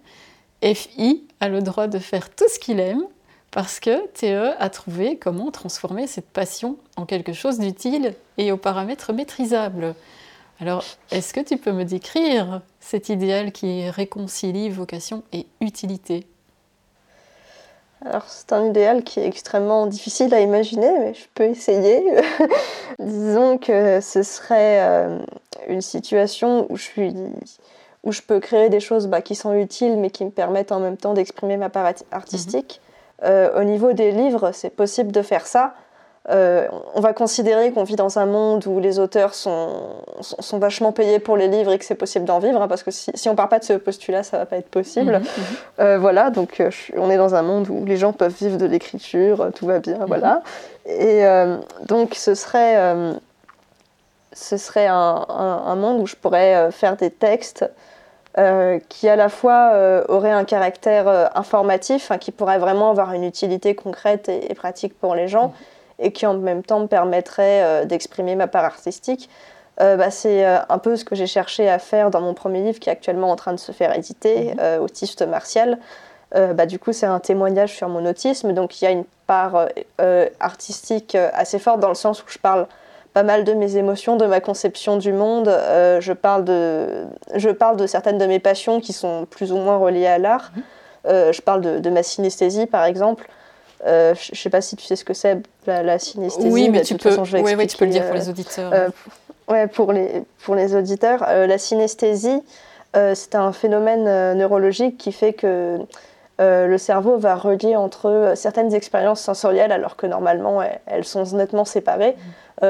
FI 0.64 1.26
a 1.40 1.50
le 1.50 1.62
droit 1.62 1.88
de 1.88 2.00
faire 2.00 2.30
tout 2.30 2.48
ce 2.54 2.60
qu'il 2.60 2.80
aime, 2.80 3.04
parce 3.52 3.80
que 3.80 4.08
TE 4.14 4.56
a 4.58 4.70
trouvé 4.70 5.18
comment 5.18 5.52
transformer 5.52 6.08
cette 6.08 6.30
passion 6.30 6.78
en 6.96 7.06
quelque 7.06 7.34
chose 7.34 7.60
d'utile 7.60 8.16
et 8.38 8.52
aux 8.52 8.58
paramètres 8.58 9.14
maîtrisables. 9.14 9.94
Alors, 10.60 10.84
est-ce 11.10 11.34
que 11.34 11.40
tu 11.40 11.58
peux 11.58 11.72
me 11.72 11.84
décrire 11.84 12.62
cet 12.80 13.10
idéal 13.10 13.52
qui 13.52 13.90
réconcilie 13.90 14.70
vocation 14.70 15.24
et 15.34 15.48
utilité? 15.60 16.28
Alors 18.04 18.24
c'est 18.28 18.52
un 18.54 18.66
idéal 18.66 19.04
qui 19.04 19.20
est 19.20 19.28
extrêmement 19.28 19.86
difficile 19.86 20.34
à 20.34 20.40
imaginer, 20.40 20.92
mais 21.00 21.14
je 21.14 21.26
peux 21.36 21.44
essayer. 21.44 22.04
Disons 23.00 23.58
que 23.58 24.02
ce 24.02 24.24
serait 24.24 24.82
euh, 24.82 25.20
une 25.68 25.82
situation 25.82 26.66
où 26.70 26.78
je, 26.78 26.84
suis, 26.84 27.14
où 28.04 28.12
je 28.12 28.22
peux 28.22 28.40
créer 28.40 28.70
des 28.70 28.80
choses 28.80 29.08
bah, 29.08 29.22
qui 29.22 29.36
sont 29.36 29.54
utiles, 29.54 29.98
mais 29.98 30.10
qui 30.10 30.26
me 30.26 30.32
permettent 30.32 30.72
en 30.72 30.80
même 30.80 30.98
temps 30.98 31.14
d'exprimer 31.14 31.58
ma 31.58 31.70
part 31.70 31.94
artistique. 32.12 32.82
Mhm. 32.82 33.28
Euh, 33.30 33.62
au 33.62 33.64
niveau 33.64 33.94
des 33.94 34.12
livres, 34.12 34.52
c'est 34.52 34.72
possible 34.72 35.12
de 35.12 35.22
faire 35.22 35.46
ça, 35.46 35.76
euh, 36.30 36.68
on 36.94 37.02
va 37.02 37.14
considérer 37.14 37.72
qu'on 37.72 37.84
vit 37.84 37.96
dans 37.96 38.20
un 38.20 38.28
monde 38.28 38.68
où 38.68 38.80
les 38.80 39.00
auteurs 39.00 39.34
sont, 39.34 39.72
sont, 40.20 40.60
vachement 40.60 40.92
payés 40.92 41.18
pour 41.18 41.36
les 41.36 41.48
livres 41.48 41.72
et 41.72 41.80
que 41.80 41.86
c'est 41.86 41.96
possible 41.96 42.26
d'en 42.26 42.38
vivre, 42.38 42.62
hein, 42.62 42.68
parce 42.68 42.84
que 42.84 42.92
si, 42.92 43.28
on 43.28 43.34
part 43.34 43.50
pas 43.50 43.58
de 43.58 43.64
ce 43.64 43.74
postulat, 43.74 44.22
ça 44.22 44.38
va 44.38 44.46
pas 44.46 44.58
être 44.58 44.70
possible. 44.70 45.14
Mhm, 45.14 45.20
mhm. 45.20 45.44
Euh, 45.80 45.98
voilà, 45.98 46.30
donc 46.30 46.60
euh, 46.60 46.70
on 46.96 47.10
est 47.10 47.18
dans 47.18 47.34
un 47.34 47.42
monde 47.42 47.70
où 47.70 47.86
les 47.86 47.98
gens 47.98 48.14
peuvent 48.14 48.36
vivre 48.40 48.58
de 48.58 48.68
l'écriture, 48.68 49.50
tout 49.56 49.66
va 49.66 49.80
bien, 49.80 49.98
voilà. 50.06 50.44
Mhm. 50.86 50.92
Et 50.92 51.24
donc 51.88 52.16
ce 52.16 52.36
serait, 52.36 52.76
ce 54.34 54.58
serait 54.58 54.88
un, 54.88 55.76
monde 55.76 56.02
où 56.02 56.08
je 56.08 56.16
pourrais 56.16 56.72
faire 56.72 56.98
des 56.98 57.12
textes 57.12 57.66
qui 58.90 59.08
à 59.08 59.16
la 59.16 59.30
fois 59.30 60.04
auraient 60.10 60.32
un 60.32 60.44
caractère 60.44 61.36
informatif, 61.38 62.12
qui 62.20 62.32
pourraient 62.32 62.58
vraiment 62.58 62.90
avoir 62.90 63.14
une 63.14 63.24
utilité 63.24 63.76
concrète 63.76 64.28
et, 64.28 64.52
et 64.52 64.56
pratique 64.56 64.98
pour 65.00 65.14
les 65.14 65.28
gens 65.28 65.54
et 66.02 66.12
qui 66.12 66.26
en 66.26 66.34
même 66.34 66.64
temps 66.64 66.80
me 66.80 66.88
permettrait 66.88 67.64
euh, 67.64 67.86
d'exprimer 67.86 68.36
ma 68.36 68.48
part 68.48 68.66
artistique. 68.66 69.30
Euh, 69.80 69.96
bah, 69.96 70.12
c'est 70.12 70.46
euh, 70.46 70.58
un 70.68 70.80
peu 70.80 70.96
ce 70.96 71.06
que 71.06 71.16
j'ai 71.16 71.28
cherché 71.28 71.70
à 71.70 71.80
faire 71.80 72.12
dans 72.12 72.22
mon 72.22 72.34
premier 72.34 72.62
livre 72.62 72.80
qui 72.80 72.90
est 72.90 72.92
actuellement 72.92 73.32
en 73.32 73.36
train 73.36 73.54
de 73.54 73.60
se 73.60 73.72
faire 73.72 73.96
éditer, 73.96 74.54
mhm. 74.56 74.82
Autiste 74.82 75.22
martial. 75.22 75.78
Bah, 76.34 76.66
du 76.66 76.80
coup, 76.80 76.94
c'est 76.94 77.06
un 77.06 77.20
témoignage 77.20 77.76
sur 77.76 77.90
mon 77.90 78.06
autisme, 78.06 78.54
donc 78.54 78.82
il 78.82 78.86
y 78.86 78.88
a 78.88 78.92
une 78.92 79.04
part 79.28 79.68
artistique 80.40 81.18
assez 81.34 81.60
forte 81.60 81.82
dans 81.82 81.90
le 81.90 81.94
sens 81.94 82.24
où 82.24 82.26
je 82.30 82.38
parle 82.38 82.68
pas 83.14 83.24
mal 83.24 83.44
de 83.44 83.52
mes 83.52 83.76
émotions, 83.76 84.16
de 84.16 84.26
ma 84.26 84.40
conception 84.40 84.96
du 84.96 85.12
monde. 85.12 85.50
je, 86.00 86.14
parle 86.14 86.46
de, 86.46 87.06
je 87.36 87.50
parle 87.50 87.76
de 87.76 87.86
certaines 87.86 88.18
de 88.18 88.26
mes 88.28 88.40
passions 88.40 88.80
qui 88.80 88.94
sont 88.94 89.28
plus 89.30 89.52
ou 89.52 89.58
moins 89.58 89.76
reliées 89.76 90.08
à 90.08 90.20
l'art. 90.20 90.54
Mhm. 90.56 91.34
je 91.34 91.42
parle 91.42 91.60
de, 91.60 91.80
de, 91.80 91.90
ma 91.90 92.02
synesthésie, 92.02 92.66
par 92.66 92.86
exemple. 92.86 93.28
Euh, 93.86 94.14
je 94.16 94.32
ne 94.32 94.36
sais 94.36 94.50
pas 94.50 94.62
si 94.62 94.76
tu 94.76 94.86
sais 94.86 94.96
ce 94.96 95.04
que 95.04 95.14
c'est 95.14 95.38
la, 95.66 95.98
synesthésie. 96.00 96.50
Oui, 96.50 96.70
mais, 96.70 96.82
tu, 96.82 96.96
peux, 96.96 97.10
oui, 97.10 97.68
tu 97.68 97.78
peux 97.78 97.86
le 97.86 97.92
dire 97.92 98.06
pour 98.06 98.16
les 98.16 98.28
euh, 98.28 98.32
auditeurs. 98.32 98.74
Euh, 98.74 98.90
ouais, 99.50 99.68
pour 99.68 99.92
les, 99.92 100.24
pour 100.44 100.56
les 100.56 100.76
auditeurs. 100.76 101.22
la 101.22 101.58
synesthésie, 101.58 102.42
c'est 102.94 103.36
un 103.36 103.52
phénomène 103.54 104.38
neurologique 104.38 104.98
qui 104.98 105.12
fait 105.12 105.34
que 105.34 105.80
le 106.40 106.78
cerveau 106.78 107.18
va 107.18 107.36
relier 107.36 107.76
entre 107.76 108.34
certaines 108.36 108.74
expériences 108.74 109.22
sensorielles 109.22 109.72
alors 109.72 109.96
que 109.96 110.08
normalement 110.08 110.62
elles 110.88 111.06
sont 111.06 111.24
nettement 111.36 111.66
séparées. 111.66 112.16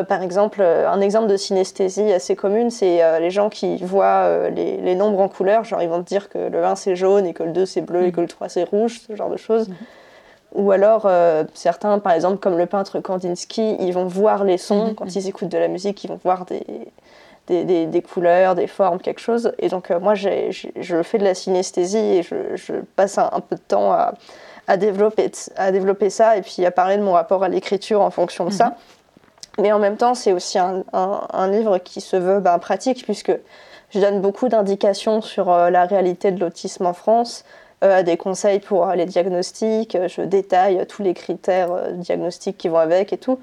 par 0.07 0.21
exemple, 0.21 0.61
un 0.61 1.01
exemple 1.01 1.27
de 1.27 1.37
synesthésie 1.37 2.11
assez 2.13 2.35
commune, 2.35 2.69
c'est 2.69 3.19
les 3.19 3.31
gens 3.31 3.49
qui 3.49 3.77
voient 3.77 4.49
les, 4.49 4.77
les, 4.77 4.95
nombres 4.95 5.19
en 5.19 5.29
couleur, 5.29 5.63
genre 5.63 5.81
ils 5.81 5.89
vont 5.89 6.03
te 6.03 6.07
dire 6.07 6.29
que 6.29 6.37
le 6.37 6.63
1 6.63 6.75
c'est 6.75 6.95
jaune 6.95 7.25
et 7.25 7.33
que 7.33 7.43
le 7.43 7.51
2 7.51 7.65
c'est 7.65 7.81
bleu 7.81 8.05
et 8.05 8.11
que 8.11 8.21
le 8.21 8.27
3 8.27 8.49
c'est 8.49 8.63
rouge, 8.63 9.01
ce 9.07 9.15
genre 9.15 9.29
de 9.29 9.37
choses. 9.37 9.69
Mm. 9.69 9.75
Ou 10.53 10.71
alors, 10.71 11.03
euh, 11.05 11.43
certains, 11.53 11.99
par 11.99 12.13
exemple, 12.13 12.37
comme 12.37 12.57
le 12.57 12.65
peintre 12.65 12.99
Kandinsky, 12.99 13.77
ils 13.79 13.93
vont 13.93 14.05
voir 14.05 14.43
les 14.43 14.57
sons, 14.57 14.87
mhm. 14.87 14.95
quand 14.95 15.15
ils 15.15 15.27
écoutent 15.27 15.49
de 15.49 15.57
la 15.57 15.67
musique, 15.67 16.03
ils 16.03 16.09
vont 16.09 16.19
voir 16.21 16.45
des, 16.45 16.65
des, 17.47 17.85
des, 17.85 18.01
couleurs, 18.01 18.55
des 18.55 18.67
formes, 18.67 18.99
quelque 18.99 19.21
chose. 19.21 19.53
Et 19.59 19.69
donc, 19.69 19.91
euh, 19.91 19.99
moi, 19.99 20.13
je 20.13 21.01
fais 21.03 21.17
de 21.17 21.23
la 21.23 21.35
synesthésie 21.35 21.97
et 21.97 22.23
je, 22.23 22.55
je 22.55 22.73
passe 22.95 23.17
un, 23.17 23.29
peu 23.39 23.55
de 23.55 23.61
temps 23.61 23.91
à, 23.91 24.13
à, 24.67 24.77
développer, 24.77 25.31
à 25.55 25.71
développer 25.71 26.09
ça 26.09 26.35
et 26.35 26.41
puis 26.41 26.65
à 26.65 26.71
parler 26.71 26.97
de 26.97 27.03
mon 27.03 27.13
rapport 27.13 27.43
à 27.43 27.49
l'écriture 27.49 28.01
en 28.01 28.09
fonction 28.09 28.45
de 28.45 28.51
ça. 28.51 28.65
Mhm. 28.65 28.73
Mais 29.59 29.71
en 29.71 29.79
même 29.79 29.97
temps, 29.97 30.15
c'est 30.15 30.31
aussi 30.31 30.59
un, 30.59 30.83
un, 30.93 31.47
livre 31.49 31.77
qui 31.77 32.01
se 32.01 32.15
veut 32.15 32.39
ben, 32.39 32.57
pratique, 32.57 33.03
puisque 33.03 33.33
je 33.89 33.99
donne 33.99 34.21
beaucoup 34.21 34.47
d'indications 34.47 35.21
sur 35.21 35.51
euh, 35.51 35.69
la 35.69 35.85
réalité 35.85 36.31
de 36.31 36.39
l'autisme 36.39 36.85
en 36.85 36.93
France, 36.93 37.43
euh, 37.83 38.03
des 38.03 38.15
conseils 38.15 38.59
pour 38.59 38.85
les 38.89 39.07
diagnostics, 39.07 39.95
euh, 39.95 40.07
je 40.07 40.21
détaille 40.21 40.85
tous 40.87 41.01
les 41.01 41.15
critères 41.15 41.71
euh, 41.71 41.91
diagnostiques 41.93 42.57
qui 42.57 42.67
vont 42.67 42.77
avec 42.77 43.11
et 43.11 43.17
tout. 43.17 43.39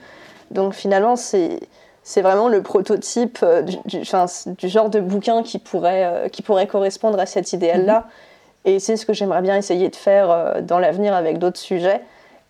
Donc 0.52 0.74
finalement, 0.74 1.16
c'est 1.16 1.58
c'est 2.04 2.22
vraiment 2.22 2.48
le 2.48 2.62
prototype 2.62 3.44
du, 3.84 3.98
du, 3.98 4.68
genre 4.68 4.88
de 4.88 5.00
bouquin 5.00 5.42
qui 5.42 5.58
pourrait, 5.58 6.30
qui 6.32 6.40
pourrait 6.40 6.66
correspondre 6.66 7.20
à 7.20 7.26
cet 7.26 7.52
idéal-là. 7.52 8.06
Mhm. 8.64 8.72
Et 8.72 8.78
c'est 8.78 8.96
ce 8.96 9.04
que 9.04 9.12
j'aimerais 9.12 9.42
bien 9.42 9.56
essayer 9.56 9.90
de 9.90 9.96
faire 9.96 10.62
dans 10.62 10.78
l'avenir 10.78 11.14
avec 11.14 11.38
d'autres 11.38 11.58
sujets. 11.58 12.00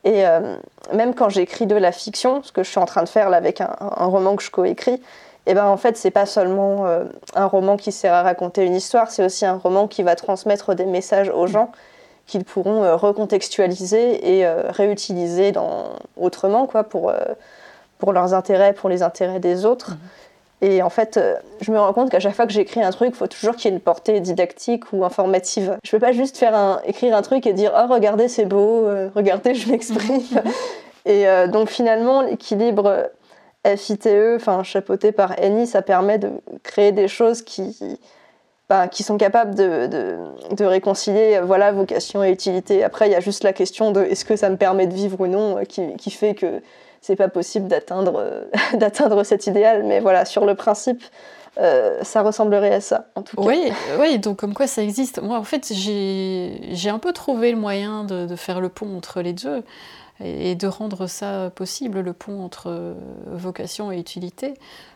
Et 0.05 0.23
même 0.93 1.13
quand 1.13 1.29
j'écris 1.29 1.67
de 1.67 1.75
la 1.75 1.91
fiction, 1.91 2.41
ce 2.45 2.53
que 2.53 2.63
je 2.63 2.71
suis 2.71 2.79
en 2.79 2.85
train 2.85 3.03
de 3.03 3.09
faire 3.09 3.31
là 3.31 3.37
avec 3.37 3.61
un, 3.61 3.75
un 3.81 4.07
roman 4.07 4.37
que 4.37 4.45
je 4.45 4.51
coécris, 4.53 5.03
et 5.49 5.53
eh 5.53 5.55
ben 5.55 5.65
en 5.65 5.79
fait 5.79 5.97
c'est 5.97 6.11
pas 6.11 6.27
seulement 6.27 6.87
euh, 6.87 7.05
un 7.35 7.47
roman 7.47 7.79
qui 7.79 7.91
sert 7.91 8.13
à 8.13 8.23
raconter 8.23 8.67
une 8.67 8.75
histoire, 8.75 9.11
c'est 9.11 9.25
aussi 9.25 9.47
un 9.47 9.57
roman 9.57 9.89
qui 9.89 10.03
va 10.03 10.15
transmettre 10.15 10.75
des 10.75 10.85
messages 10.85 11.31
aux 11.31 11.47
gens 11.47 11.73
qu'ils 12.27 12.45
pourront 12.45 12.85
euh, 12.85 12.97
recontextualiser 12.97 14.37
et 14.37 14.45
euh, 14.45 14.65
réutiliser 14.69 15.51
dans, 15.53 15.95
autrement 16.19 16.67
quoi 16.67 16.85
pour 16.85 17.15
pour 17.97 18.13
leurs 18.13 18.35
intérêts, 18.35 18.75
pour 18.75 18.91
les 18.91 19.03
intérêts 19.03 19.41
des 19.41 19.65
autres. 19.65 19.93
Mhm. 19.93 19.99
Et 20.69 20.83
en 20.83 20.91
fait, 20.91 21.19
je 21.63 21.73
me 21.73 21.81
rends 21.81 21.95
compte 21.95 22.11
qu'à 22.11 22.21
chaque 22.21 22.35
fois 22.35 22.47
que 22.47 22.53
j'écris 22.53 22.83
un 22.83 22.91
truc, 22.91 23.13
il 23.15 23.17
faut 23.17 23.27
toujours 23.27 23.57
qu'il 23.57 23.71
y 23.71 23.73
ait 23.73 23.77
une 23.77 23.83
portée 23.83 24.21
didactique 24.21 24.93
ou 24.93 25.03
informative. 25.03 25.79
Je 25.83 25.91
peux 25.93 25.99
pas 25.99 26.13
juste 26.13 26.37
faire 26.37 26.55
un, 26.55 26.83
écrire 26.85 27.17
un 27.17 27.23
truc 27.23 27.47
et 27.47 27.55
dire 27.55 27.73
oh 27.75 27.91
regardez 27.91 28.29
c'est 28.29 28.45
beau, 28.45 28.87
regardez 29.15 29.55
je 29.55 29.71
m'exprime. 29.71 30.21
Et 31.07 31.25
donc 31.49 31.71
finalement 31.71 32.21
l'équilibre 32.21 33.09
FITE, 33.65 34.09
enfin 34.37 34.63
chapeauté 34.63 35.13
par 35.13 35.39
ENI, 35.39 35.67
ça 35.67 35.83
permet 35.83 36.19
de 36.19 36.31
créer 36.63 36.93
des 36.93 37.09
choses 37.09 37.43
qui, 37.43 37.77
bah, 38.69 38.89
qui 38.89 39.03
sont 39.03 39.19
capables 39.19 39.55
de, 39.55 40.17
réconcilier 40.61 41.41
voilà 41.45 41.73
vocation 41.73 42.25
et 42.25 42.31
utilité. 42.31 42.85
Après, 42.85 43.09
il 43.09 43.13
y 43.13 43.17
a 43.17 43.21
juste 43.21 43.45
la 43.45 43.53
question 43.53 43.91
de 43.91 44.03
est-ce 44.03 44.25
que 44.25 44.37
ça 44.37 44.49
me 44.49 44.57
permet 44.57 44.87
de 44.87 44.95
vivre 44.95 45.21
ou 45.21 45.27
non, 45.27 45.65
qui, 45.67 45.97
qui 45.97 46.11
fait 46.11 46.35
que 46.35 46.63
c'est 47.01 47.17
pas 47.17 47.29
possible 47.29 47.69
d'atteindre 47.69 48.47
d'atteindre 48.75 49.23
cet 49.25 49.47
idéal. 49.47 49.85
Mais 49.85 50.01
voilà, 50.01 50.25
sur 50.25 50.45
le 50.45 50.55
principe, 50.55 51.03
euh, 51.59 51.99
ça 52.03 52.23
ressemblerait 52.23 52.75
à 52.75 52.81
ça, 52.81 53.07
en 53.15 53.23
tout 53.23 53.37
cas. 53.37 53.43
Oui, 53.43 53.73
oui, 53.99 54.19
donc 54.19 54.37
comme 54.37 54.55
quoi 54.55 54.67
ça 54.67 54.83
existe. 54.83 55.21
Moi, 55.21 55.37
en 55.37 55.45
fait, 55.45 55.73
j'ai 55.73 56.91
un 56.91 56.99
peu 56.99 57.13
trouvé 57.13 57.51
le 57.51 57.59
moyen 57.59 58.05
de, 58.05 58.37
faire 58.37 58.61
le 58.61 58.69
pont 58.69 58.97
entre 58.97 59.21
les 59.23 59.33
deux 59.33 59.63
et, 60.21 60.55
de 60.55 60.67
rendre 60.67 61.07
ça 61.07 61.51
possible, 61.55 62.01
le 62.01 62.13
pont 62.13 62.43
entre 62.43 62.69
euh, 62.69 62.95
vocation 63.27 63.93
et 63.93 63.99
utilité. 63.99 64.55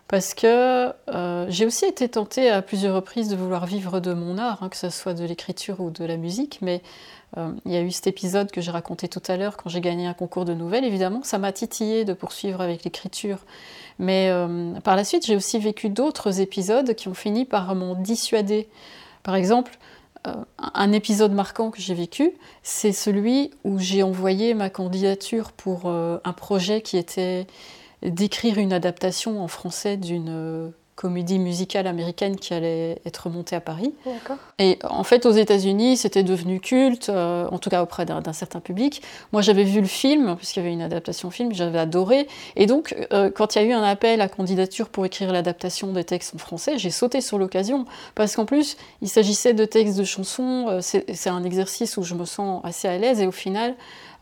Parce 0.09 0.35
que 0.35 0.93
euh, 1.09 1.47
j'ai 1.49 1.65
aussi 1.65 1.87
été 1.87 2.09
tentée 2.09 2.51
à 2.51 2.61
plusieurs 2.61 2.95
reprises 2.95 3.29
de 3.29 3.37
vouloir 3.37 3.67
vivre 3.67 4.01
de 4.01 4.13
mon 4.13 4.37
art, 4.37 4.63
hein, 4.63 4.69
que 4.69 4.77
ce 4.77 4.91
soit 4.91 5.15
de 5.15 5.25
l'écriture 5.25 5.81
ou 5.81 5.91
de 5.91 6.05
la 6.05 6.17
musique, 6.17 6.59
mais 6.61 6.83
il 7.65 7.73
y 7.73 7.77
a 7.77 7.81
eu 7.81 7.91
cet 7.91 8.09
épisode 8.09 8.51
que 8.51 8.61
j'ai 8.61 8.71
raconté 8.71 9.09
tout 9.09 9.23
à 9.27 9.39
l'heure 9.39 9.57
quand 9.57 9.71
j'ai 9.71 9.81
gagné 9.81 10.07
un 10.07 10.13
concours 10.13 10.45
de 10.45 10.53
nouvelles, 10.53 10.85
évidemment, 10.85 11.23
ça 11.23 11.39
m'a 11.39 11.51
titillé 11.51 12.05
de 12.05 12.13
poursuivre 12.13 12.61
avec 12.61 12.85
l'écriture 12.85 13.39
mais 13.99 14.29
euh, 14.31 14.73
par 14.81 14.97
la 14.97 15.05
suite, 15.05 15.27
j'ai 15.27 15.37
aussi 15.37 15.59
vécu 15.59 15.89
d'autres 15.89 16.41
épisodes 16.41 16.95
qui 16.95 17.09
ont 17.09 17.15
fini 17.15 17.45
par 17.45 17.75
m'en 17.75 17.95
dissuader. 17.95 18.69
Par 19.23 19.35
exemple, 19.35 19.73
euh, 19.73 19.92
un 20.25 20.93
épisode 20.93 21.33
marquant 21.33 21.71
que 21.71 21.81
j'ai 21.81 21.95
vécu, 21.95 22.33
c'est 22.63 22.93
celui 22.93 23.51
où 23.65 23.79
j'ai 23.79 24.03
envoyé 24.03 24.55
ma 24.55 24.71
candidature 24.71 25.53
pour 25.53 25.83
euh, 25.87 26.19
un 26.25 26.33
projet 26.33 26.81
qui 26.81 26.97
était 26.97 27.47
d'écrire 28.03 28.59
une 28.59 28.73
adaptation 28.73 29.43
en 29.43 29.49
français 29.49 29.97
d'une 29.97 30.73
comédie 31.03 31.41
musicale 31.41 31.89
américaine 31.89 32.37
qui 32.37 32.55
allait 32.55 33.03
être 33.05 33.29
montée 33.29 33.57
à 33.57 33.61
Paris. 33.61 33.93
Et 34.61 34.79
en 34.89 35.03
fait, 35.03 35.27
aux 35.27 35.33
États-Unis, 35.33 35.97
c'était 35.97 36.23
devenu 36.23 36.61
culte, 36.61 37.09
euh, 37.09 37.49
en 37.51 37.59
tout 37.59 37.71
cas 37.71 37.83
auprès 37.83 38.05
d'un 38.07 38.33
certain 38.33 38.61
public. 38.61 39.03
Moi, 39.33 39.43
j'avais 39.43 39.65
vu 39.65 39.81
le 39.81 39.89
film, 39.89 40.37
puisqu'il 40.37 40.61
y 40.61 40.63
avait 40.63 40.73
une 40.73 40.81
adaptation 40.81 41.33
film, 41.33 41.53
j'avais 41.53 41.81
adoré. 41.81 42.29
Et 42.55 42.67
donc, 42.67 42.95
euh, 43.13 43.33
quand 43.35 43.57
il 43.57 43.63
y 43.63 43.65
a 43.65 43.69
eu 43.69 43.73
un 43.73 43.83
appel 43.83 44.21
à 44.21 44.29
candidature 44.29 44.91
pour 44.91 45.05
écrire 45.05 45.33
l'adaptation 45.33 45.93
des 45.93 46.05
textes 46.05 46.37
en 46.37 46.39
français, 46.39 46.79
j'ai 46.79 46.91
sauté 46.91 47.21
sur 47.21 47.37
l'occasion. 47.37 47.85
Parce 48.15 48.37
qu'en 48.37 48.45
plus, 48.45 48.77
il 49.01 49.09
s'agissait 49.09 49.55
de 49.55 49.65
textes 49.65 49.99
de 49.99 50.05
chansons. 50.05 50.67
Euh, 50.69 50.81
c'est 50.83 51.31
un 51.31 51.43
exercice 51.43 51.97
où 51.97 52.05
je 52.05 52.15
me 52.15 52.25
sens 52.25 52.61
assez 52.63 52.87
à 52.87 52.97
l'aise. 52.97 53.21
Et 53.21 53.27
au 53.27 53.33
final, 53.33 53.75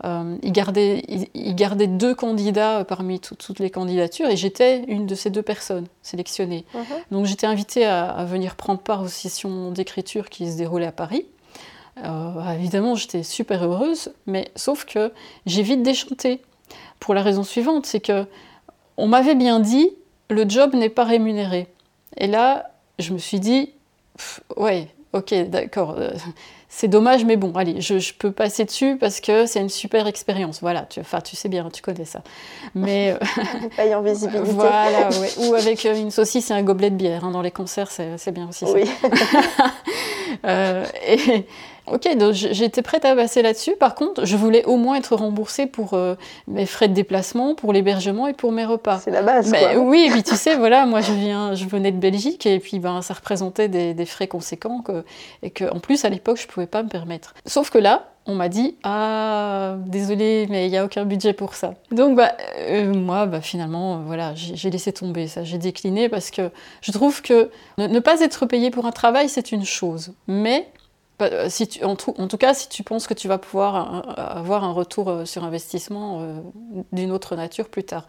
euh, 0.04 0.36
il, 0.42 0.52
gardait, 0.52 1.02
il, 1.34 1.54
gardait, 1.54 1.86
deux 1.86 2.14
candidats 2.14 2.84
parmi 2.84 3.20
toutes 3.20 3.58
les 3.58 3.70
candidatures 3.70 4.28
et 4.28 4.36
j'étais 4.36 4.84
une 4.84 5.06
de 5.06 5.14
ces 5.14 5.30
deux 5.30 5.42
personnes 5.42 5.86
sélectionnées. 6.02 6.64
Mhm. 6.74 6.84
Donc 7.10 7.26
j'étais 7.26 7.46
invitée 7.46 7.84
à, 7.84 8.24
venir 8.24 8.56
prendre 8.56 8.80
part 8.80 9.02
aux 9.02 9.08
sessions 9.08 9.70
d'écriture 9.70 10.30
qui 10.30 10.50
se 10.50 10.56
déroulaient 10.56 10.86
à 10.86 10.92
Paris. 10.92 11.26
Euh, 12.04 12.54
évidemment, 12.54 12.94
j'étais 12.94 13.22
super 13.22 13.62
heureuse, 13.64 14.12
mais 14.26 14.50
sauf 14.56 14.84
que 14.84 15.12
j'ai 15.44 15.62
vite 15.62 15.82
déchanté. 15.82 16.40
Pour 16.98 17.14
la 17.14 17.22
raison 17.22 17.42
suivante, 17.42 17.84
c'est 17.84 18.00
que 18.00 18.26
on 18.96 19.08
m'avait 19.08 19.34
bien 19.34 19.60
dit 19.60 19.90
le 20.30 20.48
job 20.48 20.74
n'est 20.74 20.88
pas 20.88 21.04
rémunéré. 21.04 21.66
Et 22.16 22.26
là, 22.26 22.70
je 22.98 23.12
me 23.12 23.18
suis 23.18 23.40
dit, 23.40 23.70
ouais, 24.56 24.88
ok, 25.12 25.34
d'accord. 25.48 25.96
Euh, 25.98 26.10
c'est 26.72 26.86
dommage, 26.86 27.24
mais 27.24 27.36
bon, 27.36 27.52
allez, 27.56 27.80
je, 27.80 28.14
peux 28.14 28.30
passer 28.30 28.64
dessus 28.64 28.96
parce 28.98 29.20
que 29.20 29.44
c'est 29.44 29.60
une 29.60 29.68
super 29.68 30.06
expérience. 30.06 30.60
Voilà, 30.60 30.82
tu, 30.82 31.00
enfin, 31.00 31.20
tu 31.20 31.34
sais 31.34 31.48
bien, 31.48 31.68
tu 31.68 31.82
connais 31.82 32.04
ça. 32.04 32.22
Mais 32.76 33.10
euh, 33.10 33.68
paye 33.76 33.92
en 33.92 34.02
visibilité. 34.02 34.52
voilà, 34.52 35.08
ou 35.38 35.54
avec 35.54 35.84
euh, 35.84 35.96
une 35.96 36.12
saucisse 36.12 36.48
et 36.52 36.54
un 36.54 36.62
gobelet 36.62 36.90
de 36.90 36.94
bière 36.94 37.24
hein, 37.24 37.32
dans 37.32 37.42
les 37.42 37.50
concerts, 37.50 37.90
c'est 37.90 38.30
bien 38.30 38.48
aussi. 38.48 38.66
Oui. 38.66 38.84
euh, 40.44 40.86
et, 41.08 41.44
Ok, 41.86 42.16
donc 42.16 42.32
j'étais 42.32 42.82
prête 42.82 43.04
à 43.04 43.14
passer 43.14 43.42
là-dessus. 43.42 43.74
Par 43.76 43.94
contre, 43.94 44.24
je 44.24 44.36
voulais 44.36 44.64
au 44.64 44.76
moins 44.76 44.96
être 44.96 45.16
remboursée 45.16 45.66
pour 45.66 45.94
euh, 45.94 46.14
mes 46.46 46.66
frais 46.66 46.88
de 46.88 46.94
déplacement, 46.94 47.54
pour 47.54 47.72
l'hébergement 47.72 48.26
et 48.26 48.32
pour 48.32 48.52
mes 48.52 48.64
repas. 48.64 48.98
C'est 48.98 49.10
la 49.10 49.22
base. 49.22 49.50
Mais, 49.50 49.76
Oui, 49.76 50.06
et 50.06 50.10
puis 50.10 50.22
tu 50.24 50.36
sais, 50.36 50.56
voilà, 50.56 50.86
moi 50.86 51.00
je 51.00 51.12
viens, 51.12 51.54
je 51.54 51.66
venais 51.66 51.92
de 51.92 51.98
Belgique 51.98 52.46
et 52.46 52.58
puis 52.58 52.78
ben 52.78 53.02
ça 53.02 53.14
représentait 53.14 53.68
des, 53.68 54.06
frais 54.06 54.28
conséquents 54.28 54.82
et 55.42 55.50
que 55.50 55.64
en 55.72 55.78
plus 55.78 56.04
à 56.04 56.08
l'époque 56.08 56.38
je 56.40 56.46
pouvais 56.46 56.66
pas 56.66 56.82
me 56.82 56.88
permettre. 56.88 57.34
Sauf 57.46 57.70
que 57.70 57.78
là, 57.78 58.10
on 58.26 58.34
m'a 58.34 58.48
dit 58.48 58.76
ah 58.82 59.76
désolé 59.86 60.46
mais 60.50 60.66
il 60.66 60.70
n'y 60.70 60.76
a 60.76 60.84
aucun 60.84 61.04
budget 61.04 61.32
pour 61.32 61.54
ça. 61.54 61.74
Donc 61.90 62.16
bah 62.16 62.32
euh, 62.58 62.92
moi 62.94 63.26
bah, 63.26 63.40
finalement 63.40 63.94
euh, 63.94 63.98
voilà 64.04 64.34
j'ai 64.34 64.70
laissé 64.70 64.92
tomber 64.92 65.26
ça, 65.26 65.44
j'ai 65.44 65.58
décliné 65.58 66.08
parce 66.08 66.30
que 66.30 66.50
je 66.82 66.92
trouve 66.92 67.22
que 67.22 67.50
ne 67.78 67.98
pas 67.98 68.20
être 68.20 68.46
payé 68.46 68.70
pour 68.70 68.86
un 68.86 68.92
travail 68.92 69.28
c'est 69.28 69.52
une 69.52 69.64
chose, 69.64 70.12
mais 70.26 70.68
tout, 71.96 72.14
en, 72.18 72.28
tout, 72.28 72.36
cas, 72.36 72.54
si 72.54 72.68
tu 72.68 72.82
penses 72.82 73.06
que 73.06 73.14
tu 73.14 73.28
vas 73.28 73.38
pouvoir 73.38 74.06
euh, 74.08 74.12
avoir 74.16 74.64
un 74.64 74.72
retour 74.72 75.08
euh, 75.08 75.24
sur 75.24 75.44
investissement 75.44 76.24
d'une 76.92 77.12
autre 77.12 77.36
nature 77.36 77.68
plus 77.68 77.84
tard. 77.84 78.06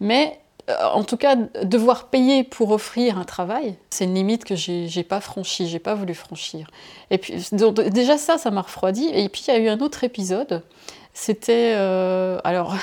Mais 0.00 0.40
en 0.68 1.02
tout 1.02 1.16
cas, 1.16 1.36
devoir 1.64 2.08
payer 2.08 2.44
pour 2.44 2.70
offrir 2.70 3.18
un 3.18 3.24
travail, 3.24 3.76
c'est 3.90 4.04
une 4.04 4.14
limite 4.14 4.44
que 4.44 4.54
j'ai 4.54 5.02
pas 5.02 5.20
franchie, 5.20 5.66
j'ai 5.68 5.80
pas 5.80 5.94
voulu 5.94 6.14
franchir. 6.14 6.68
Et 7.10 7.18
puis, 7.18 7.34
déjà 7.90 8.16
ça, 8.16 8.38
ça 8.38 8.50
m'a 8.50 8.62
refroidi. 8.62 9.08
Et 9.12 9.28
puis, 9.28 9.44
il 9.48 9.54
y 9.54 9.56
a 9.56 9.58
eu 9.58 9.68
un 9.68 9.80
autre 9.80 10.04
épisode. 10.04 10.62
C'était. 11.14 11.72
alors. 12.44 12.76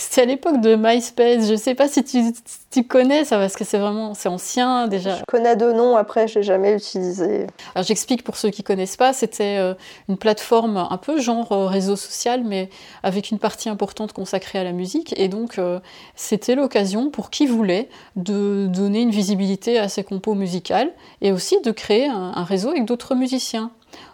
C'était 0.00 0.22
à 0.22 0.24
l'époque 0.24 0.62
de 0.62 0.76
MySpace. 0.76 1.46
Je 1.46 1.54
sais 1.56 1.74
pas 1.74 1.86
si 1.86 2.02
tu, 2.02 2.84
connais 2.84 3.26
ça 3.26 3.36
parce 3.36 3.54
que 3.54 3.64
c'est 3.64 3.78
vraiment 3.78 4.14
c'est 4.14 4.30
ancien 4.30 4.88
déjà. 4.88 5.18
Je 5.18 5.24
connais 5.28 5.56
deux 5.56 5.74
noms. 5.74 5.94
Après, 5.94 6.26
je 6.26 6.38
l'ai 6.38 6.42
jamais 6.42 6.74
utilisé. 6.74 7.46
Alors 7.74 7.84
j'explique 7.86 8.24
pour 8.24 8.38
ceux 8.38 8.48
qui 8.48 8.62
connaissent 8.62 8.96
pas. 8.96 9.12
C'était 9.12 9.58
euh, 9.58 9.74
une 10.08 10.16
plateforme 10.16 10.78
un 10.78 10.96
peu 10.96 11.20
genre 11.20 11.52
euh, 11.52 11.66
réseau 11.66 11.96
social, 11.96 12.42
mais 12.44 12.70
avec 13.02 13.30
une 13.30 13.38
partie 13.38 13.68
importante 13.68 14.14
consacrée 14.14 14.58
à 14.58 14.64
la 14.64 14.72
musique. 14.72 15.12
Et 15.18 15.28
donc 15.28 15.58
euh, 15.58 15.80
c'était 16.16 16.54
l'occasion 16.54 17.10
pour 17.10 17.28
qui 17.28 17.46
voulait 17.46 17.90
de 18.16 18.68
donner 18.68 19.02
une 19.02 19.10
visibilité 19.10 19.78
à 19.78 19.90
ses 19.90 20.02
compos 20.02 20.34
musicales 20.34 20.90
et 21.20 21.30
aussi 21.30 21.60
de 21.60 21.72
créer 21.72 22.06
un 22.06 22.42
réseau 22.44 22.70
avec 22.70 22.86
d'autres 22.86 23.14
musiciens. 23.14 23.70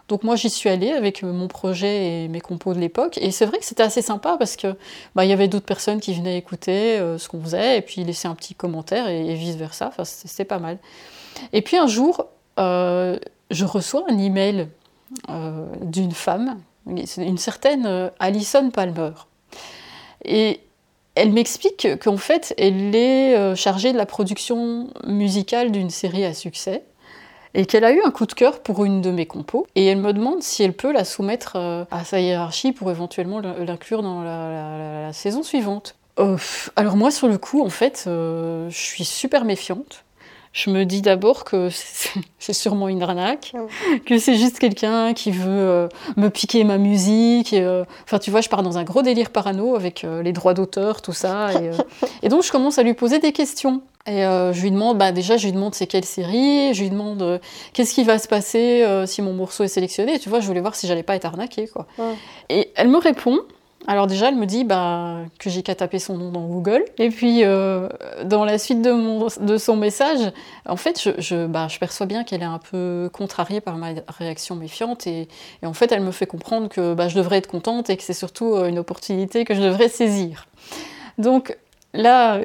Donc 0.07 0.23
moi 0.23 0.35
j'y 0.35 0.49
suis 0.49 0.69
allée 0.69 0.91
avec 0.91 1.21
mon 1.23 1.47
projet 1.47 2.23
et 2.23 2.27
mes 2.29 2.39
compos 2.39 2.73
de 2.73 2.79
l'époque 2.79 3.17
et 3.21 3.31
c'est 3.31 3.45
vrai 3.45 3.59
que 3.59 3.65
c'était 3.65 3.83
assez 3.83 4.01
sympa 4.01 4.37
parce 4.37 4.55
que 4.55 4.75
bah, 5.15 5.25
y 5.25 5.33
avait 5.33 5.49
d'autres 5.49 5.65
personnes 5.65 5.99
qui 5.99 6.13
venaient 6.13 6.37
écouter 6.37 6.97
euh, 6.97 7.17
ce 7.17 7.27
qu'on 7.27 7.41
faisait 7.41 7.77
et 7.77 7.81
puis 7.81 8.03
laisser 8.03 8.27
un 8.27 8.35
petit 8.35 8.55
commentaire 8.55 9.09
et, 9.09 9.33
vice 9.33 9.55
versa. 9.55 9.87
Enfin 9.87 10.05
c'était 10.05 10.45
pas 10.45 10.59
mal. 10.59 10.77
Et 11.51 11.61
puis 11.61 11.77
un 11.77 11.87
jour 11.87 12.25
euh, 12.57 13.19
je 13.51 13.65
reçois 13.65 14.05
un 14.09 14.17
email 14.17 14.69
euh, 15.29 15.65
d'une 15.81 16.13
femme, 16.13 16.59
une 16.85 17.37
certaine 17.37 18.11
Alison 18.19 18.69
Palmer 18.69 19.11
et 20.23 20.61
elle 21.15 21.31
m'explique 21.31 21.99
qu'en 21.99 22.17
fait, 22.17 22.53
elle 22.57 22.95
est 22.95 23.55
chargée 23.55 23.91
de 23.91 23.97
la 23.97 24.05
production 24.05 24.87
musicale 25.05 25.71
d'une 25.71 25.89
série 25.89 26.23
à 26.23 26.33
succès 26.33 26.83
et 27.57 27.65
qu'elle 27.65 27.83
a 27.83 27.91
eu 27.91 28.01
un 28.05 28.11
coup 28.11 28.27
de 28.27 28.33
cœur 28.33 28.59
pour 28.59 28.85
une 28.85 29.01
de 29.01 29.09
mes 29.09 29.25
compos, 29.25 29.65
et 29.75 29.87
elle 29.87 29.97
me 29.97 30.13
demande 30.13 30.43
si 30.43 30.63
elle 30.63 30.73
peut 30.73 30.93
la 30.93 31.03
soumettre 31.03 31.53
euh, 31.55 31.85
à 31.89 32.05
sa 32.05 32.19
hiérarchie 32.21 32.71
pour 32.71 32.91
éventuellement 32.91 33.39
l'inclure 33.39 34.03
dans 34.03 34.21
la, 34.21 35.11
saison 35.11 35.41
suivante. 35.41 35.95
Euh, 36.19 36.37
alors 36.75 36.95
moi, 36.95 37.09
sur 37.09 37.27
le 37.27 37.39
coup, 37.39 37.65
en 37.65 37.69
fait, 37.69 38.05
euh, 38.05 38.69
je 38.69 38.77
suis 38.77 39.05
super 39.05 39.43
méfiante. 39.43 40.03
Je 40.57 40.71
me 40.71 40.85
dis 40.85 41.03
d'abord 41.03 41.43
que 41.43 41.69
c'est 41.69 42.53
sûrement 42.53 42.87
une 42.87 43.03
arnaque, 43.03 43.53
ah 43.55 43.59
que 44.07 44.17
c'est 44.17 44.33
juste 44.33 44.57
quelqu'un 44.57 45.13
qui 45.13 45.29
veut 45.29 45.87
me 46.15 46.29
piquer 46.29 46.63
ma 46.63 46.79
musique. 46.79 47.55
enfin, 48.05 48.17
tu 48.17 48.31
vois, 48.31 48.41
je 48.41 48.49
pars 48.49 48.63
dans 48.63 48.79
un 48.79 48.83
gros 48.83 49.03
délire 49.03 49.29
parano 49.29 49.75
avec 49.75 50.03
les 50.23 50.33
droits 50.33 50.55
d'auteur, 50.55 51.03
tout 51.03 51.13
ça. 51.13 51.49
et, 52.23 52.29
donc, 52.29 52.41
je 52.41 52.51
commence 52.51 52.79
à 52.79 52.83
lui 52.83 52.95
poser 52.95 53.19
des 53.19 53.33
questions. 53.33 53.83
Et 54.07 54.25
euh, 54.25 54.53
je 54.53 54.61
lui 54.61 54.71
demande, 54.71 54.97
bah 54.97 55.11
déjà, 55.11 55.35
je 55.35 55.45
lui 55.45 55.51
demande 55.51 55.75
c'est 55.75 55.85
quelle 55.85 56.05
série, 56.05 56.73
je 56.73 56.81
lui 56.81 56.89
demande 56.89 57.21
euh, 57.21 57.39
qu'est-ce 57.73 57.93
qui 57.93 58.05
va 58.05 58.17
se 58.17 58.29
passer 58.29 58.83
euh, 58.83 59.05
si 59.05 59.21
mon 59.21 59.33
morceau 59.33 59.65
est 59.65 59.67
sélectionné. 59.67 60.15
Et 60.15 60.19
tu 60.19 60.29
vois, 60.29 60.39
je 60.39 60.47
voulais 60.47 60.61
voir 60.61 60.75
si 60.75 60.87
j'allais 60.87 61.03
pas 61.03 61.15
être 61.15 61.25
arnaquée, 61.25 61.67
quoi. 61.67 61.85
Et 62.49 62.71
elle 62.75 62.87
me 62.87 62.97
répond. 62.97 63.39
Alors 63.87 64.05
déjà, 64.05 64.27
elle 64.27 64.35
me 64.35 64.45
dit 64.45 64.65
bah, 64.65 65.19
que 65.39 65.49
j'ai 65.49 65.63
qu'à 65.63 65.73
taper 65.73 65.97
son 65.99 66.17
nom 66.17 66.31
dans 66.31 66.45
Google. 66.45 66.83
Et 66.97 67.09
puis, 67.09 67.43
dans 67.43 68.45
la 68.45 68.57
suite 68.57 68.81
de, 68.81 69.57
son 69.57 69.77
message, 69.77 70.31
en 70.67 70.75
fait, 70.75 71.07
bah, 71.47 71.67
je 71.69 71.79
perçois 71.79 72.05
bien 72.05 72.25
qu'elle 72.25 72.41
est 72.41 72.45
un 72.45 72.59
peu 72.59 73.09
contrariée 73.13 73.61
par 73.61 73.77
ma 73.77 73.91
réaction 74.09 74.55
méfiante. 74.55 75.07
Et, 75.07 75.29
en 75.63 75.73
fait, 75.73 75.91
elle 75.93 76.01
me 76.01 76.11
fait 76.11 76.27
comprendre 76.27 76.67
que 76.67 76.93
bah, 76.93 77.07
je 77.07 77.15
devrais 77.15 77.37
être 77.37 77.47
contente 77.47 77.89
et 77.89 77.95
que 77.95 78.03
c'est 78.03 78.13
surtout 78.13 78.55
une 78.57 78.77
opportunité 78.77 79.45
que 79.45 79.55
je 79.55 79.61
devrais 79.61 79.87
saisir. 79.87 80.47
Donc, 81.17 81.55
Là, 81.93 82.41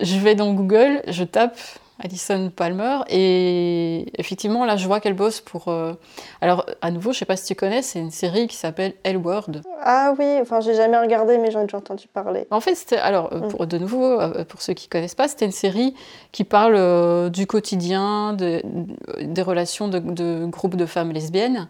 je 0.00 0.18
vais 0.18 0.34
dans 0.34 0.52
Google, 0.52 1.02
je 1.06 1.22
tape 1.22 1.58
Alison 2.02 2.50
Palmer. 2.54 2.98
Et 3.08 4.06
effectivement, 4.18 4.64
là, 4.64 4.76
je 4.76 4.86
vois 4.86 5.00
qu'elle 5.00 5.14
bosse 5.14 5.40
pour. 5.40 5.68
Euh, 5.68 5.94
alors, 6.40 6.66
à 6.82 6.90
nouveau, 6.90 7.12
je 7.12 7.18
sais 7.18 7.24
pas 7.24 7.36
si 7.36 7.46
tu 7.46 7.54
connais, 7.54 7.82
c'est 7.82 7.98
une 7.98 8.10
série 8.10 8.46
qui 8.46 8.56
s'appelle 8.56 8.94
L 9.04 9.16
Word. 9.16 9.62
Ah 9.82 10.14
oui, 10.18 10.26
enfin, 10.40 10.60
j'ai 10.60 10.74
jamais 10.74 10.98
regardé, 10.98 11.38
mais 11.38 11.50
j'en 11.50 11.60
ai 11.60 11.64
déjà 11.64 11.78
entendu 11.78 12.06
parler. 12.08 12.46
En 12.50 12.60
fait, 12.60 12.74
c'était. 12.74 12.98
Alors, 12.98 13.32
euh, 13.32 13.40
mm. 13.40 13.48
pour, 13.48 13.66
de 13.66 13.78
nouveau, 13.78 14.20
euh, 14.20 14.44
pour 14.44 14.62
ceux 14.62 14.74
qui 14.74 14.88
connaissent 14.88 15.14
pas, 15.14 15.28
c'était 15.28 15.46
une 15.46 15.52
série 15.52 15.94
qui 16.32 16.44
parle 16.44 17.30
du 17.30 17.46
quotidien, 17.46 18.34
des 18.34 19.42
relations 19.42 19.88
de, 19.88 19.98
de 19.98 20.46
groupes 20.46 20.76
de 20.76 20.86
femmes 20.86 21.12
lesbiennes. 21.12 21.68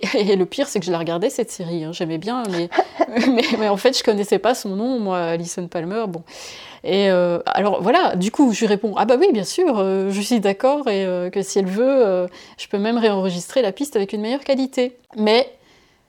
Et, 0.14 0.36
le 0.36 0.46
pire, 0.46 0.68
c'est 0.68 0.80
que 0.80 0.86
je 0.86 0.92
la 0.92 0.98
regardais 0.98 1.30
cette 1.30 1.50
série. 1.50 1.84
Hein. 1.84 1.92
J'aimais 1.92 2.18
bien, 2.18 2.42
mais, 2.50 2.68
mais, 3.58 3.68
en 3.68 3.76
fait, 3.76 3.96
je 3.96 4.02
connaissais 4.02 4.38
pas 4.38 4.54
son 4.54 4.70
nom, 4.70 4.98
moi, 4.98 5.18
Alison 5.18 5.66
Palmer. 5.68 6.04
Bon. 6.08 6.22
Et 6.84 7.10
euh, 7.10 7.38
alors 7.46 7.80
voilà, 7.80 8.16
du 8.16 8.30
coup, 8.30 8.52
je 8.52 8.60
lui 8.60 8.66
réponds 8.66 8.94
Ah 8.96 9.04
bah 9.04 9.14
oui, 9.18 9.28
bien 9.32 9.44
sûr, 9.44 9.78
euh, 9.78 10.10
je 10.10 10.20
suis 10.20 10.40
d'accord 10.40 10.88
et 10.88 11.04
euh, 11.06 11.30
que 11.30 11.40
si 11.40 11.60
elle 11.60 11.66
veut, 11.66 12.26
je 12.58 12.66
peux 12.66 12.78
même 12.78 12.98
réenregistrer 12.98 13.62
la 13.62 13.70
piste 13.70 13.94
avec 13.94 14.12
une 14.12 14.20
meilleure 14.20 14.42
qualité. 14.42 14.96
Mais 15.16 15.48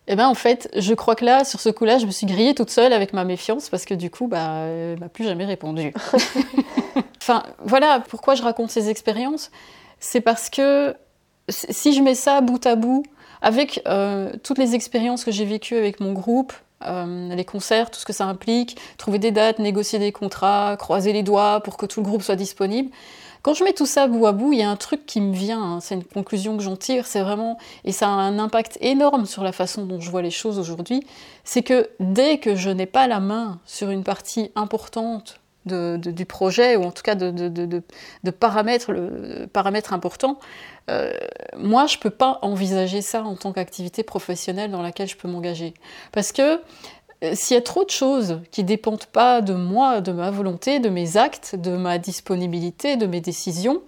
eh 0.08 0.16
ben 0.16 0.28
en 0.28 0.34
fait, 0.34 0.70
je 0.76 0.94
crois 0.96 1.16
que 1.16 1.26
là, 1.26 1.44
sur 1.44 1.60
ce 1.60 1.70
coup-là, 1.70 2.00
je 2.00 2.08
me 2.08 2.12
suis 2.12 2.26
grillée 2.26 2.56
toute 2.56 2.72
seule 2.72 2.92
avec 2.92 3.14
ma 3.14 3.24
méfiance 3.24 3.70
parce 3.70 3.86
que 3.86 3.94
du 3.94 4.10
coup, 4.10 4.28
bah, 4.28 4.66
elle 4.66 5.00
m'a 5.00 5.10
plus 5.10 5.26
jamais 5.26 5.46
répondu. 5.46 5.94
enfin, 7.22 7.44
voilà, 7.64 8.04
pourquoi 8.10 8.34
je 8.34 8.42
raconte 8.42 8.72
ces 8.72 8.90
expériences 8.90 9.52
C'est 10.00 10.22
parce 10.22 10.50
que 10.50 10.96
si 11.50 11.94
je 11.94 12.02
mets 12.02 12.16
ça 12.16 12.42
bout 12.42 12.66
à 12.66 12.76
bout 12.76 13.04
avec 13.44 13.84
toutes 14.42 14.58
les 14.58 14.74
expériences 14.74 15.24
que 15.24 15.32
j'ai 15.32 15.46
vécues 15.46 15.78
avec 15.78 16.00
mon 16.00 16.14
groupe, 16.14 16.54
euh, 16.86 17.34
les 17.34 17.46
concerts, 17.46 17.92
tout 17.92 18.00
ce 18.00 18.06
que 18.06 18.14
ça 18.14 18.26
implique, 18.26 18.78
trouver 18.98 19.20
des 19.20 19.32
dates, 19.32 19.60
négocier 19.60 20.00
des 20.00 20.12
contrats, 20.12 20.76
croiser 20.78 21.14
les 21.14 21.24
doigts 21.24 21.62
pour 21.62 21.78
que 21.78 21.86
tout 21.86 22.02
le 22.02 22.06
groupe 22.06 22.22
soit 22.22 22.36
disponible. 22.36 22.90
Quand 23.42 23.54
je 23.54 23.64
mets 23.64 23.74
tout 23.74 23.86
ça 23.86 24.08
bout 24.08 24.26
à 24.26 24.32
bout, 24.32 24.54
il 24.54 24.60
y 24.60 24.64
a 24.64 24.70
un 24.70 24.78
truc 24.78 25.06
qui 25.06 25.20
me 25.20 25.34
vient, 25.34 25.62
hein, 25.62 25.80
c'est 25.82 25.96
une 25.96 26.04
conclusion 26.04 26.56
que 26.56 26.64
j'en 26.64 26.78
tire, 26.78 27.06
c'est 27.06 27.22
vraiment, 27.22 27.58
et 27.84 27.92
ça 27.92 28.08
a 28.08 28.12
un 28.12 28.40
impact 28.40 28.78
énorme 28.80 29.26
sur 29.26 29.44
la 29.44 29.52
façon 29.52 29.86
dont 29.86 30.00
je 30.00 30.10
vois 30.10 30.22
les 30.22 30.32
choses 30.32 30.60
aujourd'hui, 30.60 31.06
c'est 31.44 31.62
que 31.62 31.90
dès 32.00 32.38
que 32.38 32.56
je 32.56 32.70
n'ai 32.70 32.86
pas 32.86 33.08
la 33.08 33.20
main 33.20 33.60
sur 33.66 33.90
une 33.90 34.04
partie 34.04 34.52
importante 34.56 35.42
du 35.66 36.26
projet, 36.26 36.76
ou 36.76 36.84
en 36.84 36.92
tout 36.92 37.04
cas 37.04 37.16
de, 37.16 37.32
de 37.50 38.32
paramètres, 38.32 38.92
le, 38.92 39.48
importants, 39.92 40.40
euh, 40.90 41.14
moi, 41.58 41.88
je 41.88 41.98
ne 41.98 42.02
peux 42.02 42.10
pas 42.10 42.40
envisager 42.42 43.02
ça 43.02 43.24
en 43.24 43.36
tant 43.36 43.54
qu'activité 43.54 44.04
professionnelle 44.04 44.72
dans 44.72 44.82
laquelle 44.82 45.08
je 45.08 45.16
peux 45.16 45.28
m'engager. 45.28 45.74
Parce 46.12 46.32
que 46.32 46.60
euh, 47.24 47.32
s'il 47.34 47.56
y 47.56 47.58
a 47.58 47.62
trop 47.62 47.86
de 47.86 47.90
choses 47.90 48.42
qui 48.52 48.64
ne 48.64 48.68
dépendent 48.68 49.06
pas 49.06 49.42
de 49.42 49.54
moi, 49.54 50.02
de 50.02 50.12
ma 50.12 50.30
volonté, 50.30 50.80
de 50.80 50.90
mes 50.90 51.18
actes, 51.18 51.56
de 51.56 51.78
ma 51.78 51.98
disponibilité, 51.98 52.98
de 52.98 53.06
mes 53.06 53.22
décisions, 53.22 53.82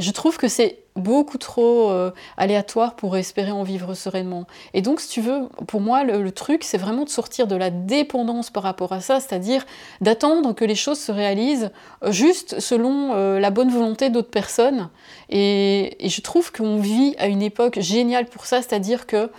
je 0.00 0.10
trouve 0.10 0.36
que 0.36 0.48
c'est 0.48 0.80
beaucoup 0.96 1.38
trop 1.38 1.90
euh, 1.90 2.10
aléatoire 2.36 2.96
pour 2.96 3.16
espérer 3.16 3.50
en 3.50 3.62
vivre 3.62 3.94
sereinement. 3.94 4.46
Et 4.74 4.82
donc, 4.82 5.00
si 5.00 5.08
tu 5.08 5.20
veux, 5.20 5.48
pour 5.66 5.80
moi, 5.80 6.04
le, 6.04 6.30
truc, 6.32 6.64
c'est 6.64 6.78
vraiment 6.78 7.04
de 7.04 7.08
sortir 7.08 7.46
de 7.46 7.56
la 7.56 7.70
dépendance 7.70 8.50
par 8.50 8.62
rapport 8.62 8.92
à 8.92 9.00
ça, 9.00 9.20
c'est-à-dire 9.20 9.66
d'attendre 10.00 10.54
que 10.54 10.64
les 10.64 10.74
choses 10.74 10.98
se 10.98 11.12
réalisent 11.12 11.70
euh, 12.04 12.12
juste 12.12 12.60
selon 12.60 13.14
euh, 13.14 13.40
la 13.40 13.50
bonne 13.50 13.70
volonté 13.70 14.10
d'autres 14.10 14.30
personnes. 14.30 14.90
Et, 15.28 15.96
je 16.04 16.20
trouve 16.20 16.52
qu'on 16.52 16.78
vit 16.78 17.14
à 17.18 17.28
une 17.28 17.42
époque 17.42 17.78
géniale 17.80 18.26
pour 18.26 18.46
ça, 18.46 18.62
c'est-à-dire 18.62 19.06
que 19.06 19.30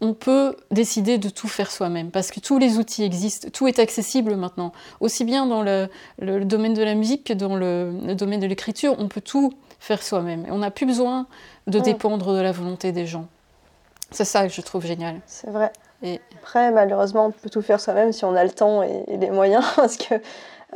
on 0.00 0.12
peut 0.12 0.56
décider 0.70 1.18
de 1.18 1.28
tout 1.28 1.48
faire 1.48 1.70
soi-même, 1.70 2.10
parce 2.10 2.30
que 2.30 2.40
tous 2.40 2.58
les 2.58 2.78
outils 2.78 3.04
existent, 3.04 3.48
tout 3.52 3.68
est 3.68 3.78
accessible 3.78 4.36
maintenant. 4.36 4.72
Aussi 5.00 5.24
bien 5.24 5.46
dans 5.46 5.62
le, 5.62 5.88
domaine 6.44 6.74
de 6.74 6.82
la 6.82 6.94
musique 6.94 7.24
que 7.24 7.32
dans 7.32 7.56
le 7.56 8.14
domaine 8.14 8.40
de 8.40 8.46
l'écriture, 8.46 8.96
on 8.98 9.08
peut 9.08 9.22
tout 9.22 9.52
faire 9.84 10.02
soi-même. 10.02 10.46
On 10.50 10.58
n'a 10.58 10.70
plus 10.70 10.86
besoin 10.86 11.26
de 11.66 11.78
dépendre 11.78 12.32
de 12.32 12.40
la 12.40 12.52
volonté 12.52 12.90
des 12.90 13.04
gens. 13.04 13.26
C'est 14.10 14.24
ça 14.24 14.42
que 14.46 14.52
je 14.52 14.62
trouve 14.62 14.86
génial. 14.86 15.20
C'est 15.26 15.50
vrai. 15.50 15.72
Et... 16.02 16.20
Après, 16.40 16.70
malheureusement, 16.70 17.26
on 17.26 17.30
peut 17.30 17.50
tout 17.50 17.60
faire 17.60 17.80
soi-même 17.80 18.12
si 18.12 18.24
on 18.24 18.34
a 18.34 18.44
le 18.44 18.50
temps 18.50 18.82
et, 18.82 19.04
les 19.08 19.30
moyens. 19.30 19.64
Parce 19.76 19.98
que 19.98 20.14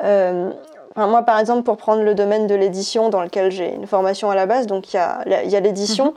euh, 0.03 0.51
moi, 0.95 1.23
par 1.23 1.39
exemple, 1.39 1.63
pour 1.63 1.79
prendre 1.79 2.03
le 2.03 2.15
domaine 2.15 2.47
de 2.47 2.55
l'édition, 2.55 3.09
dans 3.09 3.23
lequel 3.23 3.51
j'ai 3.51 3.75
une 3.75 3.87
formation 3.87 4.31
à 4.31 4.35
la 4.35 4.45
base, 4.45 4.67
donc 4.67 4.93
il 4.93 4.97
y 4.97 5.01
a, 5.01 5.61
l'édition, 5.61 6.07
mhm. 6.07 6.13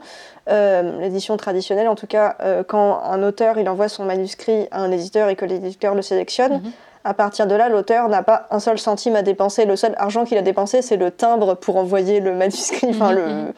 euh, 0.50 1.00
l'édition 1.00 1.38
traditionnelle 1.38 1.88
en 1.88 1.94
tout 1.94 2.06
cas, 2.06 2.36
euh, 2.40 2.62
quand 2.62 3.00
un 3.02 3.22
auteur 3.22 3.58
il 3.58 3.68
envoie 3.70 3.88
son 3.88 4.04
manuscrit 4.04 4.68
à 4.70 4.82
un 4.82 4.90
éditeur 4.90 5.30
et 5.30 5.36
que 5.36 5.46
l'éditeur 5.46 5.94
le 5.94 6.02
sélectionne. 6.02 6.60
Mhm 6.62 6.72
à 7.04 7.14
partir 7.14 7.46
de 7.46 7.54
là, 7.54 7.68
l'auteur 7.68 8.08
n'a 8.08 8.22
pas 8.22 8.46
un 8.50 8.60
seul 8.60 8.78
centime 8.78 9.16
à 9.16 9.22
dépenser. 9.22 9.64
Le 9.64 9.76
seul 9.76 9.94
argent 9.98 10.24
qu'il 10.24 10.38
a 10.38 10.42
dépensé, 10.42 10.82
c'est 10.82 10.96
le 10.96 11.10
timbre 11.10 11.54
pour 11.54 11.76
envoyer 11.76 12.20
le 12.20 12.34
manuscrit 12.34 12.90
enfin, 12.90 13.12
le, 13.12 13.26
mhm. 13.26 13.52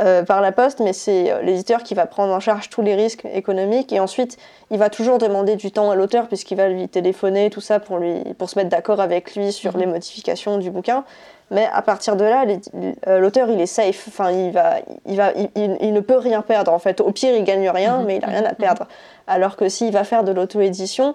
euh, 0.00 0.22
par 0.22 0.42
la 0.42 0.52
poste, 0.52 0.80
mais 0.80 0.92
c'est 0.92 1.32
euh, 1.32 1.40
l'éditeur 1.40 1.82
qui 1.82 1.94
va 1.94 2.06
prendre 2.06 2.32
en 2.34 2.40
charge 2.40 2.68
tous 2.68 2.82
les 2.82 2.94
risques 2.94 3.24
économiques. 3.32 3.92
Et 3.92 4.00
ensuite, 4.00 4.36
il 4.70 4.78
va 4.78 4.90
toujours 4.90 5.18
demander 5.18 5.56
du 5.56 5.70
temps 5.70 5.90
à 5.90 5.94
l'auteur, 5.94 6.28
puisqu'il 6.28 6.56
va 6.56 6.68
lui 6.68 6.88
téléphoner, 6.88 7.48
tout 7.48 7.62
ça, 7.62 7.80
pour, 7.80 7.98
lui, 7.98 8.22
pour 8.36 8.50
se 8.50 8.58
mettre 8.58 8.70
d'accord 8.70 9.00
avec 9.00 9.34
lui 9.36 9.52
sur 9.52 9.72
mhm. 9.72 9.80
les 9.80 9.86
modifications 9.86 10.58
du 10.58 10.70
bouquin. 10.70 11.04
Mais 11.50 11.68
à 11.72 11.82
partir 11.82 12.16
de 12.16 12.24
là, 12.24 12.44
euh, 13.08 13.18
l'auteur, 13.18 13.50
il 13.50 13.60
est 13.60 13.66
safe. 13.66 14.04
Enfin, 14.08 14.30
il, 14.30 14.52
va, 14.52 14.76
il, 15.06 15.16
va, 15.16 15.32
il, 15.54 15.92
ne 15.92 16.00
peut 16.00 16.16
rien 16.16 16.40
perdre. 16.40 16.72
En 16.72 16.78
fait, 16.78 17.00
au 17.00 17.12
pire, 17.12 17.34
il 17.34 17.44
gagne 17.44 17.68
rien, 17.70 17.98
mhm. 17.98 18.06
mais 18.06 18.16
il 18.16 18.20
n'a 18.20 18.28
rien 18.28 18.44
à 18.44 18.54
perdre. 18.54 18.86
Alors 19.26 19.56
que 19.56 19.68
s'il 19.70 19.92
va 19.92 20.04
faire 20.04 20.24
de 20.24 20.32
l'auto-édition, 20.32 21.14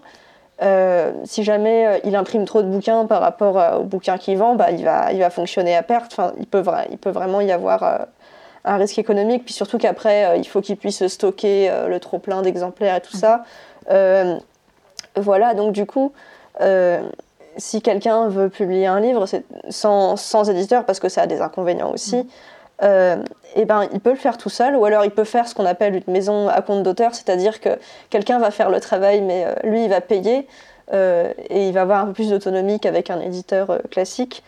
euh, 0.62 1.12
si 1.24 1.44
jamais 1.44 1.86
euh, 1.86 2.00
il 2.04 2.16
imprime 2.16 2.46
trop 2.46 2.64
de 2.64 2.68
bouquins 2.68 3.06
par 3.06 3.22
rapport 3.22 3.60
euh, 3.60 3.78
aux 3.78 3.84
bouquins 3.84 4.18
qu'il 4.18 4.38
vend, 4.38 4.56
bah, 4.56 4.72
il, 4.72 4.84
va, 4.84 5.12
il 5.14 5.20
va 5.20 5.30
fonctionner 5.30 5.76
à 5.76 5.84
perte. 5.84 6.12
Enfin, 6.12 6.34
il, 6.40 6.48
peut, 6.48 6.64
il 6.90 6.98
peut 6.98 7.12
vraiment 7.12 7.42
y 7.42 7.52
avoir 7.52 8.08
un 8.66 8.78
risque 8.78 8.98
économique. 8.98 9.46
Puis 9.46 9.54
surtout 9.54 9.78
qu'après, 9.78 10.40
il 10.40 10.48
faut 10.48 10.62
qu'il 10.62 10.78
puisse 10.78 11.06
stocker 11.08 11.72
le 11.88 12.00
trop-plein 12.00 12.42
d'exemplaires 12.42 12.96
et 12.96 13.02
tout 13.02 13.16
ça. 13.16 13.44
voilà, 15.16 15.54
donc 15.54 15.74
du 15.74 15.86
coup, 15.86 16.12
si 17.58 17.82
quelqu'un 17.82 18.28
veut 18.28 18.50
publier 18.50 18.88
un 18.88 19.00
livre 19.00 19.26
sans, 19.70 20.16
sans 20.16 20.50
éditeur, 20.50 20.86
parce 20.86 21.00
que 21.00 21.10
ça 21.10 21.22
a 21.22 21.28
des 21.28 21.42
inconvénients 21.42 21.92
aussi, 21.92 22.28
mm 22.82 23.24
eh 23.56 23.66
ben, 23.66 23.88
il 23.91 23.99
peut 23.99 24.12
le 24.12 24.18
faire 24.18 24.38
tout 24.38 24.49
seul, 24.49 24.76
ou 24.76 24.86
alors 24.86 25.04
il 25.04 25.12
peut 25.12 25.24
faire 25.24 25.48
ce 25.48 25.56
qu'on 25.56 25.66
appelle 25.66 25.95
une 25.95 26.14
maison 26.14 26.48
à 26.48 26.62
compte 26.62 26.84
d'auteur, 26.84 27.16
c'est-à-dire 27.16 27.60
que 27.60 27.70
quelqu'un 28.10 28.38
va 28.40 28.52
faire 28.52 28.70
le 28.70 28.80
travail, 28.80 29.22
mais 29.22 29.45
euh, 29.45 29.54
lui, 29.64 29.86
il 29.86 29.90
va 29.90 29.99
payer, 29.99 30.48
euh, 30.94 31.34
et 31.49 31.68
il 31.68 31.74
va 31.74 31.82
avoir 31.82 32.04
un 32.04 32.06
peu 32.08 32.14
plus 32.14 32.30
d'autonomie 32.30 32.80
qu'avec 32.80 33.10
un 33.10 33.20
éditeur 33.20 33.72
euh, 33.72 33.80
classique. 33.90 34.44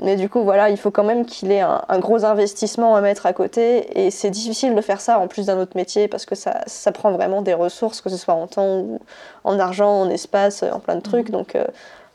mais 0.00 0.16
du 0.16 0.28
coup, 0.28 0.42
voilà, 0.42 0.70
il 0.70 0.76
faut 0.76 0.90
quand 0.90 1.04
même 1.04 1.24
qu'il 1.24 1.50
ait 1.52 1.60
un, 1.62 1.98
gros 1.98 2.24
investissement 2.24 2.94
à 2.96 3.00
mettre 3.00 3.26
à 3.26 3.32
côté, 3.32 4.04
et 4.04 4.10
c'est 4.10 4.30
difficile 4.30 4.74
de 4.74 4.80
faire 4.80 5.00
ça 5.00 5.18
en 5.18 5.28
plus 5.28 5.46
d'un 5.46 5.58
autre 5.58 5.76
métier, 5.76 6.08
parce 6.08 6.26
que 6.26 6.34
ça, 6.34 6.60
ça, 6.66 6.92
prend 6.92 7.12
vraiment 7.12 7.42
des 7.42 7.54
ressources, 7.54 8.00
que 8.00 8.10
ce 8.10 8.16
soit 8.16 8.34
en 8.34 8.46
temps 8.46 8.78
ou 8.78 9.00
en 9.44 9.58
argent, 9.58 10.02
en 10.02 10.10
espace, 10.10 10.62
en 10.62 10.80
plein 10.80 10.96
de 10.96 11.00
trucs. 11.00 11.28
Mmh. 11.28 11.32
Donc, 11.32 11.56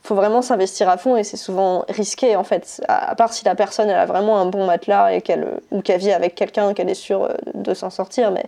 faut 0.07 0.15
vraiment 0.15 0.41
s'investir 0.41 0.87
à 0.87 0.95
fond 0.97 1.17
et 1.17 1.25
c'est 1.25 1.35
souvent 1.35 1.83
risqué 1.89 2.37
en 2.37 2.45
fait. 2.45 2.81
À, 2.87 3.13
part 3.15 3.33
si 3.33 3.43
la 3.43 3.55
personne 3.55 3.89
elle 3.89 3.99
a 3.99 4.05
vraiment 4.05 4.39
un 4.39 4.45
bon 4.45 4.65
matelas 4.65 5.13
et 5.13 5.21
qu'elle 5.21 5.59
ou 5.71 5.81
qu'elle 5.81 5.99
vit 5.99 6.13
avec 6.13 6.33
quelqu'un 6.33 6.73
qu'elle 6.73 6.89
est 6.89 6.93
sûre 6.93 7.25
euh, 7.25 7.33
de 7.53 7.73
s'en 7.73 7.89
sortir, 7.89 8.31
mais 8.31 8.45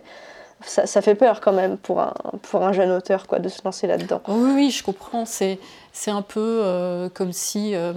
ça, 0.64 0.86
ça, 0.86 1.02
fait 1.02 1.14
peur 1.14 1.40
quand 1.42 1.52
même 1.52 1.76
pour 1.76 2.00
un, 2.00 2.14
pour 2.42 2.62
un 2.62 2.72
jeune 2.72 2.90
auteur 2.90 3.26
quoi, 3.26 3.40
de 3.40 3.50
se 3.50 3.60
lancer 3.62 3.86
là-dedans. 3.86 4.22
Oui, 4.28 4.52
oui, 4.54 4.70
je 4.70 4.82
comprends. 4.82 5.26
C'est, 5.26 5.58
c'est 6.00 6.10
un 6.10 6.22
peu 6.22 6.62
euh, 6.64 7.10
comme 7.10 7.34
si, 7.34 7.74
euh, 7.74 7.92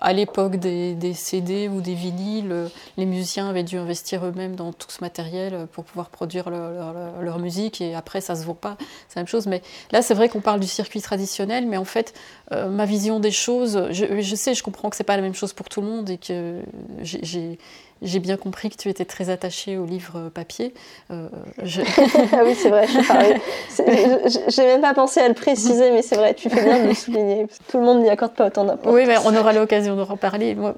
à 0.00 0.12
l'époque 0.12 0.56
des, 0.56 1.14
CD 1.14 1.68
ou 1.68 1.80
des 1.80 1.94
vinyles, 1.94 2.68
les 2.96 3.06
musiciens 3.06 3.48
avaient 3.48 3.62
dû 3.62 3.78
investir 3.78 4.26
eux-mêmes 4.26 4.56
dans 4.56 4.72
tout 4.72 4.90
ce 4.90 5.00
matériel 5.00 5.68
pour 5.70 5.84
pouvoir 5.84 6.10
produire 6.10 6.50
leur, 6.50 7.38
musique 7.38 7.80
et 7.80 7.94
après 7.94 8.20
ça 8.20 8.34
se 8.34 8.44
vaut 8.44 8.54
pas. 8.54 8.76
C'est 9.08 9.16
la 9.16 9.22
même 9.22 9.28
chose. 9.28 9.46
Mais 9.46 9.62
là, 9.92 10.02
c'est 10.02 10.14
vrai 10.14 10.28
qu'on 10.28 10.40
parle 10.40 10.58
du 10.58 10.66
circuit 10.66 11.00
traditionnel, 11.00 11.68
mais 11.68 11.76
en 11.76 11.84
fait, 11.84 12.14
euh, 12.50 12.68
ma 12.68 12.84
vision 12.84 13.20
des 13.20 13.30
choses, 13.30 13.92
je, 13.92 14.20
je, 14.20 14.34
sais, 14.34 14.52
je 14.54 14.64
comprends 14.64 14.90
que 14.90 14.96
c'est 14.96 15.04
pas 15.04 15.14
la 15.14 15.22
même 15.22 15.34
chose 15.34 15.52
pour 15.52 15.68
tout 15.68 15.80
le 15.80 15.86
monde 15.86 16.10
et 16.10 16.18
que 16.18 16.62
j'ai 17.02 17.58
j'ai 18.02 18.18
bien 18.18 18.36
compris 18.36 18.68
que 18.68 18.76
tu 18.76 18.88
étais 18.88 19.04
très 19.04 19.30
attachée 19.30 19.78
au 19.78 19.86
livre 19.86 20.28
papier. 20.28 20.74
Euh, 21.10 21.28
ah 21.58 22.42
oui, 22.44 22.54
c'est 22.54 22.68
vrai, 22.68 22.86
je 22.86 24.40
J'ai 24.48 24.62
même 24.62 24.82
pas 24.82 24.92
pensé 24.92 25.20
à 25.20 25.28
le 25.28 25.34
préciser, 25.34 25.90
mais 25.90 26.02
c'est 26.02 26.16
vrai, 26.16 26.34
tu 26.34 26.50
fais 26.50 26.62
bien 26.62 26.82
de 26.82 26.88
le 26.88 26.94
souligner. 26.94 27.46
Tout 27.68 27.78
le 27.78 27.84
monde 27.84 28.02
n'y 28.02 28.10
accorde 28.10 28.34
pas 28.34 28.48
autant 28.48 28.64
d'importance. 28.64 28.92
Oui, 28.92 29.04
mais 29.06 29.16
on 29.24 29.34
aura 29.34 29.52
l'occasion 29.52 29.96
de 29.96 30.02
reparler. 30.02 30.54
Moi, 30.54 30.74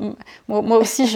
moi, 0.47 0.78
aussi, 0.78 1.07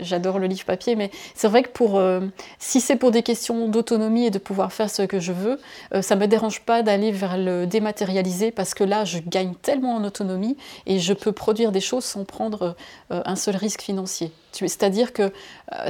j'adore 0.00 0.38
le 0.38 0.48
livre 0.48 0.64
papier, 0.64 0.96
mais 0.96 1.10
c'est 1.34 1.48
vrai 1.48 1.62
que 1.62 1.70
pour, 1.70 1.98
euh, 1.98 2.20
si 2.58 2.80
c'est 2.80 2.96
pour 2.96 3.12
des 3.12 3.22
questions 3.22 3.68
d'autonomie 3.68 4.26
et 4.26 4.30
de 4.30 4.38
pouvoir 4.38 4.72
faire 4.72 4.90
ce 4.90 5.02
que 5.02 5.20
je 5.20 5.32
veux, 5.32 5.60
euh, 5.94 6.02
ça 6.02 6.16
me 6.16 6.26
dérange 6.26 6.62
pas 6.62 6.82
d'aller 6.82 7.12
vers 7.12 7.38
le 7.38 7.66
dématérialisé 7.66 8.50
parce 8.50 8.74
que 8.74 8.82
là, 8.82 9.04
je 9.04 9.18
gagne 9.24 9.54
tellement 9.62 9.94
en 9.94 10.04
autonomie 10.04 10.56
et 10.86 10.98
je 10.98 11.12
peux 11.12 11.32
produire 11.32 11.70
des 11.70 11.80
choses 11.80 12.04
sans 12.04 12.24
prendre 12.24 12.74
un 13.10 13.36
seul 13.36 13.56
risque 13.56 13.82
financier. 13.82 14.32
C'est-à-dire 14.52 15.12
que 15.12 15.18
que 15.18 15.32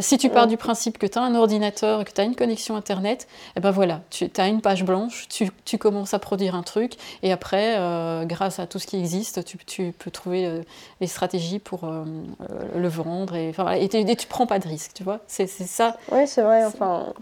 si 0.01 0.19
tu 0.19 0.31
pars 0.31 0.47
du 0.47 0.57
principe 0.57 0.99
que 0.99 1.07
tu 1.07 1.19
as 1.19 1.23
un 1.23 1.35
ordinateur, 1.35 2.05
que 2.05 2.11
tu 2.11 2.21
as 2.21 2.25
une 2.25 2.35
connexion 2.35 2.77
Internet, 2.77 3.23
et 3.23 3.53
eh 3.57 3.61
ben 3.61 3.71
voilà, 3.71 4.01
tu 4.11 4.31
as 4.37 4.47
une 4.49 4.61
page 4.61 4.85
blanche, 4.85 5.27
tu, 5.29 5.51
tu, 5.65 5.79
commences 5.79 6.15
à 6.15 6.19
produire 6.19 6.55
un 6.55 6.63
truc, 6.63 6.95
et 7.23 7.33
après, 7.33 7.77
grâce 8.25 8.59
à 8.59 8.67
tout 8.67 8.79
ce 8.79 8.87
qui 8.87 8.97
existe, 8.97 9.45
tu, 9.45 9.59
tu 9.59 9.93
peux 9.99 10.11
trouver 10.11 10.63
les 11.01 11.07
stratégies 11.07 11.59
pour 11.59 11.89
le 12.75 12.89
vendre, 12.89 13.37
et, 13.37 13.51
enfin, 13.51 13.73
et, 13.75 13.85
et, 13.85 14.17
tu 14.17 14.27
prends 14.27 14.47
pas 14.47 14.59
de 14.59 14.67
risque, 14.67 14.93
tu 14.95 15.05
vois. 15.05 15.21
C'est 15.27 15.47
ça. 15.47 15.97
Oui, 16.11 16.27
c'est 16.27 16.43
vrai. 16.43 16.65
Enfin, 16.65 17.13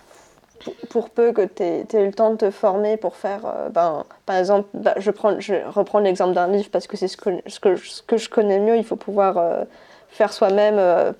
pour 0.88 1.10
peu 1.10 1.32
que 1.32 1.42
tu 1.42 1.62
aies, 1.62 1.86
eu 1.94 2.06
le 2.06 2.12
temps 2.12 2.30
de 2.30 2.36
te 2.36 2.50
former 2.50 2.96
pour 2.96 3.16
faire, 3.16 3.40
euh, 3.44 3.68
ben, 3.68 4.04
par 4.24 4.36
exemple, 4.36 4.68
bah, 4.74 4.94
je, 4.98 5.10
prends, 5.10 5.38
je 5.40 5.54
reprends 5.68 5.98
l'exemple 5.98 6.34
d'un 6.34 6.48
livre 6.48 6.68
parce 6.70 6.86
que 6.86 6.96
c'est 6.96 7.08
ce 7.08 7.16
que, 7.16 7.30
ce, 7.46 7.60
que, 7.60 7.76
ce 7.76 8.02
que 8.02 8.16
je 8.16 8.28
connais 8.28 8.58
mieux, 8.58 8.76
il 8.76 8.84
faut 8.84 8.96
pouvoir 8.96 9.38
euh, 9.38 9.64
faire 10.08 10.32
soi-même, 10.32 10.76
euh, 10.78 11.12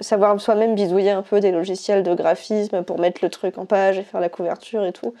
savoir 0.00 0.40
soi-même 0.40 0.74
bidouiller 0.74 1.10
un 1.10 1.22
peu 1.22 1.40
des 1.40 1.52
logiciels 1.52 2.02
de 2.02 2.14
graphisme 2.14 2.82
pour 2.82 2.98
mettre 2.98 3.20
le 3.22 3.30
truc 3.30 3.58
en 3.58 3.66
page 3.66 3.98
et 3.98 4.02
faire 4.02 4.20
la 4.20 4.28
couverture 4.28 4.84
et 4.84 4.92
tout. 4.92 5.14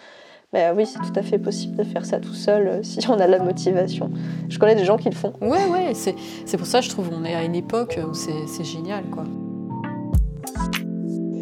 Mais 0.52 0.70
oui, 0.74 0.86
c'est 0.86 0.98
tout 1.00 1.18
à 1.18 1.22
fait 1.22 1.38
possible 1.38 1.76
de 1.76 1.84
faire 1.84 2.06
ça 2.06 2.20
tout 2.20 2.32
seul 2.32 2.82
si 2.82 2.98
on 3.10 3.20
a 3.20 3.26
la 3.26 3.38
motivation. 3.38 4.10
Je 4.48 4.58
connais 4.58 4.74
des 4.74 4.84
gens 4.86 4.96
qui 4.96 5.10
le 5.10 5.14
font. 5.14 5.34
Ouais, 5.42 5.66
ouais, 5.66 5.92
c'est 5.94 6.56
pour 6.56 6.66
ça 6.66 6.80
je 6.80 6.88
trouve 6.88 7.10
on 7.12 7.24
est 7.24 7.34
à 7.34 7.42
une 7.42 7.54
époque 7.54 7.98
où 8.08 8.14
c'est 8.14 8.64
génial, 8.64 9.04
quoi. 9.04 9.24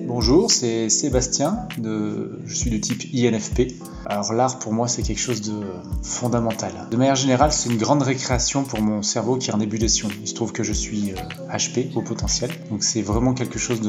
Bonjour, 0.07 0.53
c'est 0.53 0.89
Sébastien, 0.89 1.67
je 1.83 2.55
suis 2.55 2.71
de 2.71 2.79
type 2.79 3.03
INFP. 3.13 3.73
Alors 4.09 4.33
l'art 4.33 4.61
pour 4.61 4.73
moi 4.73 4.87
c'est 4.87 5.03
quelque 5.03 5.19
chose 5.19 5.41
de 5.41 5.61
fondamental. 6.01 6.71
De 6.93 6.97
manière 6.97 7.17
générale 7.17 7.51
c'est 7.53 7.69
une 7.69 7.77
grande 7.77 8.03
récréation 8.03 8.63
pour 8.63 8.81
mon 8.81 9.03
cerveau 9.03 9.37
qui 9.37 9.51
est 9.51 9.53
en 9.53 9.59
ébullition. 9.59 10.09
Il 10.23 10.29
se 10.29 10.35
trouve 10.35 10.53
que 10.53 10.63
je 10.63 10.73
suis 10.73 11.13
HP 11.51 11.79
euh, 11.79 11.97
au 11.99 12.03
potentiel, 12.03 12.51
donc 12.71 12.85
c'est 12.85 13.03
vraiment 13.03 13.35
quelque 13.35 13.59
chose 13.59 13.81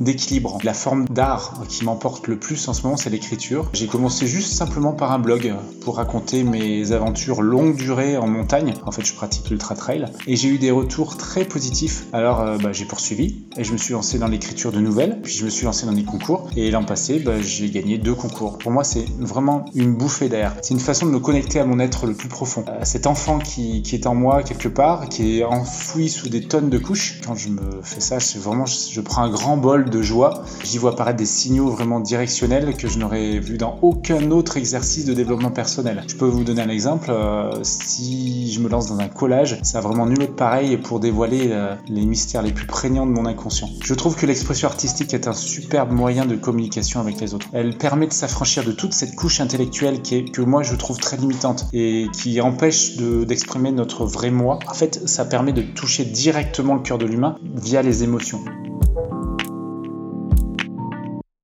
d'équilibrant. 0.00 0.58
La 0.64 0.72
forme 0.72 1.04
d'art 1.10 1.62
qui 1.68 1.84
m'emporte 1.84 2.26
le 2.26 2.38
plus 2.38 2.68
en 2.68 2.72
ce 2.72 2.82
moment 2.82 2.96
c'est 2.96 3.10
l'écriture. 3.10 3.68
J'ai 3.74 3.86
commencé 3.86 4.26
juste 4.26 4.54
simplement 4.54 4.94
par 4.94 5.12
un 5.12 5.18
blog 5.18 5.54
pour 5.82 5.96
raconter 5.96 6.42
mes 6.42 6.92
aventures 6.92 7.42
longue 7.42 7.76
durée 7.76 8.16
en 8.16 8.28
montagne. 8.28 8.72
En 8.86 8.92
fait 8.92 9.04
je 9.04 9.12
pratique 9.12 9.50
l'ultra 9.50 9.74
trail 9.74 10.06
et 10.26 10.36
j'ai 10.36 10.48
eu 10.48 10.56
des 10.56 10.70
retours 10.70 11.18
très 11.18 11.44
positifs. 11.44 12.06
Alors 12.14 12.40
euh, 12.40 12.56
bah, 12.56 12.72
j'ai 12.72 12.86
poursuivi 12.86 13.44
et 13.58 13.64
je 13.64 13.72
me 13.74 13.76
suis 13.76 13.92
lancé 13.92 14.18
dans 14.18 14.28
l'écriture 14.28 14.72
de 14.72 14.80
nouvelles, 14.80 15.20
puis 15.22 15.34
je 15.34 15.44
me 15.44 15.50
suis 15.50 15.65
lancé 15.66 15.86
dans 15.86 15.92
des 15.92 16.04
concours 16.04 16.48
et 16.56 16.70
l'an 16.70 16.84
passé 16.84 17.18
bah, 17.18 17.40
j'ai 17.40 17.70
gagné 17.70 17.98
deux 17.98 18.14
concours. 18.14 18.58
Pour 18.58 18.70
moi 18.70 18.84
c'est 18.84 19.04
vraiment 19.18 19.66
une 19.74 19.94
bouffée 19.94 20.28
d'air. 20.28 20.54
C'est 20.62 20.74
une 20.74 20.80
façon 20.80 21.06
de 21.06 21.10
me 21.10 21.20
connecter 21.20 21.60
à 21.60 21.64
mon 21.64 21.78
être 21.78 22.06
le 22.06 22.14
plus 22.14 22.28
profond. 22.28 22.64
À 22.80 22.84
cet 22.84 23.06
enfant 23.06 23.38
qui, 23.38 23.82
qui, 23.82 23.94
est 23.94 24.06
en 24.06 24.14
moi 24.14 24.42
quelque 24.42 24.68
part, 24.68 25.08
qui 25.08 25.38
est 25.38 25.44
enfoui 25.44 26.08
sous 26.08 26.28
des 26.28 26.42
tonnes 26.42 26.70
de 26.70 26.78
couches. 26.78 27.20
Quand 27.26 27.34
je 27.34 27.48
me 27.48 27.82
fais 27.82 28.00
ça, 28.00 28.20
c'est 28.20 28.38
vraiment, 28.38 28.66
je, 28.66 29.00
prends 29.00 29.22
un 29.22 29.30
grand 29.30 29.56
bol 29.56 29.90
de 29.90 30.02
joie. 30.02 30.44
J'y 30.64 30.78
vois 30.78 30.92
apparaître 30.92 31.18
des 31.18 31.26
signaux 31.26 31.68
vraiment 31.68 32.00
directionnels 32.00 32.76
que 32.76 32.88
je 32.88 32.98
n'aurais 32.98 33.38
vu 33.38 33.58
dans 33.58 33.78
aucun 33.82 34.30
autre 34.30 34.56
exercice 34.56 35.04
de 35.04 35.14
développement 35.14 35.50
personnel. 35.50 36.04
Je 36.08 36.14
peux 36.14 36.26
vous 36.26 36.44
donner 36.44 36.62
un 36.62 36.68
exemple. 36.68 37.08
Euh, 37.10 37.50
si 37.62 38.52
je 38.52 38.60
me 38.60 38.68
lance 38.68 38.86
dans 38.88 38.98
un 38.98 39.08
collage, 39.08 39.58
ça 39.62 39.78
a 39.78 39.80
vraiment 39.80 40.06
nul 40.06 40.22
autre 40.22 40.34
pareil 40.34 40.76
pour 40.76 41.00
dévoiler 41.00 41.48
euh, 41.50 41.74
les 41.88 42.06
mystères 42.06 42.42
les 42.42 42.52
plus 42.52 42.66
prégnants 42.66 43.06
de 43.06 43.12
mon 43.12 43.26
inconscient. 43.26 43.68
Je 43.82 43.94
trouve 43.94 44.16
que 44.16 44.26
l'expression 44.26 44.68
artistique 44.68 45.12
est 45.14 45.28
un 45.28 45.32
superbe 45.56 45.90
moyen 45.90 46.26
de 46.26 46.36
communication 46.36 47.00
avec 47.00 47.18
les 47.18 47.32
autres. 47.32 47.46
Elle 47.54 47.78
permet 47.78 48.06
de 48.06 48.12
s'affranchir 48.12 48.62
de 48.62 48.72
toute 48.72 48.92
cette 48.92 49.16
couche 49.16 49.40
intellectuelle 49.40 50.02
qui 50.02 50.16
est, 50.16 50.24
que 50.30 50.42
moi 50.42 50.62
je 50.62 50.74
trouve 50.74 50.98
très 50.98 51.16
limitante 51.16 51.64
et 51.72 52.08
qui 52.12 52.42
empêche 52.42 52.96
d'exprimer 52.96 53.72
notre 53.72 54.04
vrai 54.04 54.30
moi, 54.30 54.58
en 54.68 54.74
fait, 54.74 55.08
ça 55.08 55.24
permet 55.24 55.54
de 55.54 55.62
toucher 55.62 56.04
directement 56.04 56.74
le 56.74 56.82
cœur 56.82 56.98
de 56.98 57.06
l'humain 57.06 57.36
via 57.54 57.80
les 57.80 58.04
émotions. 58.04 58.44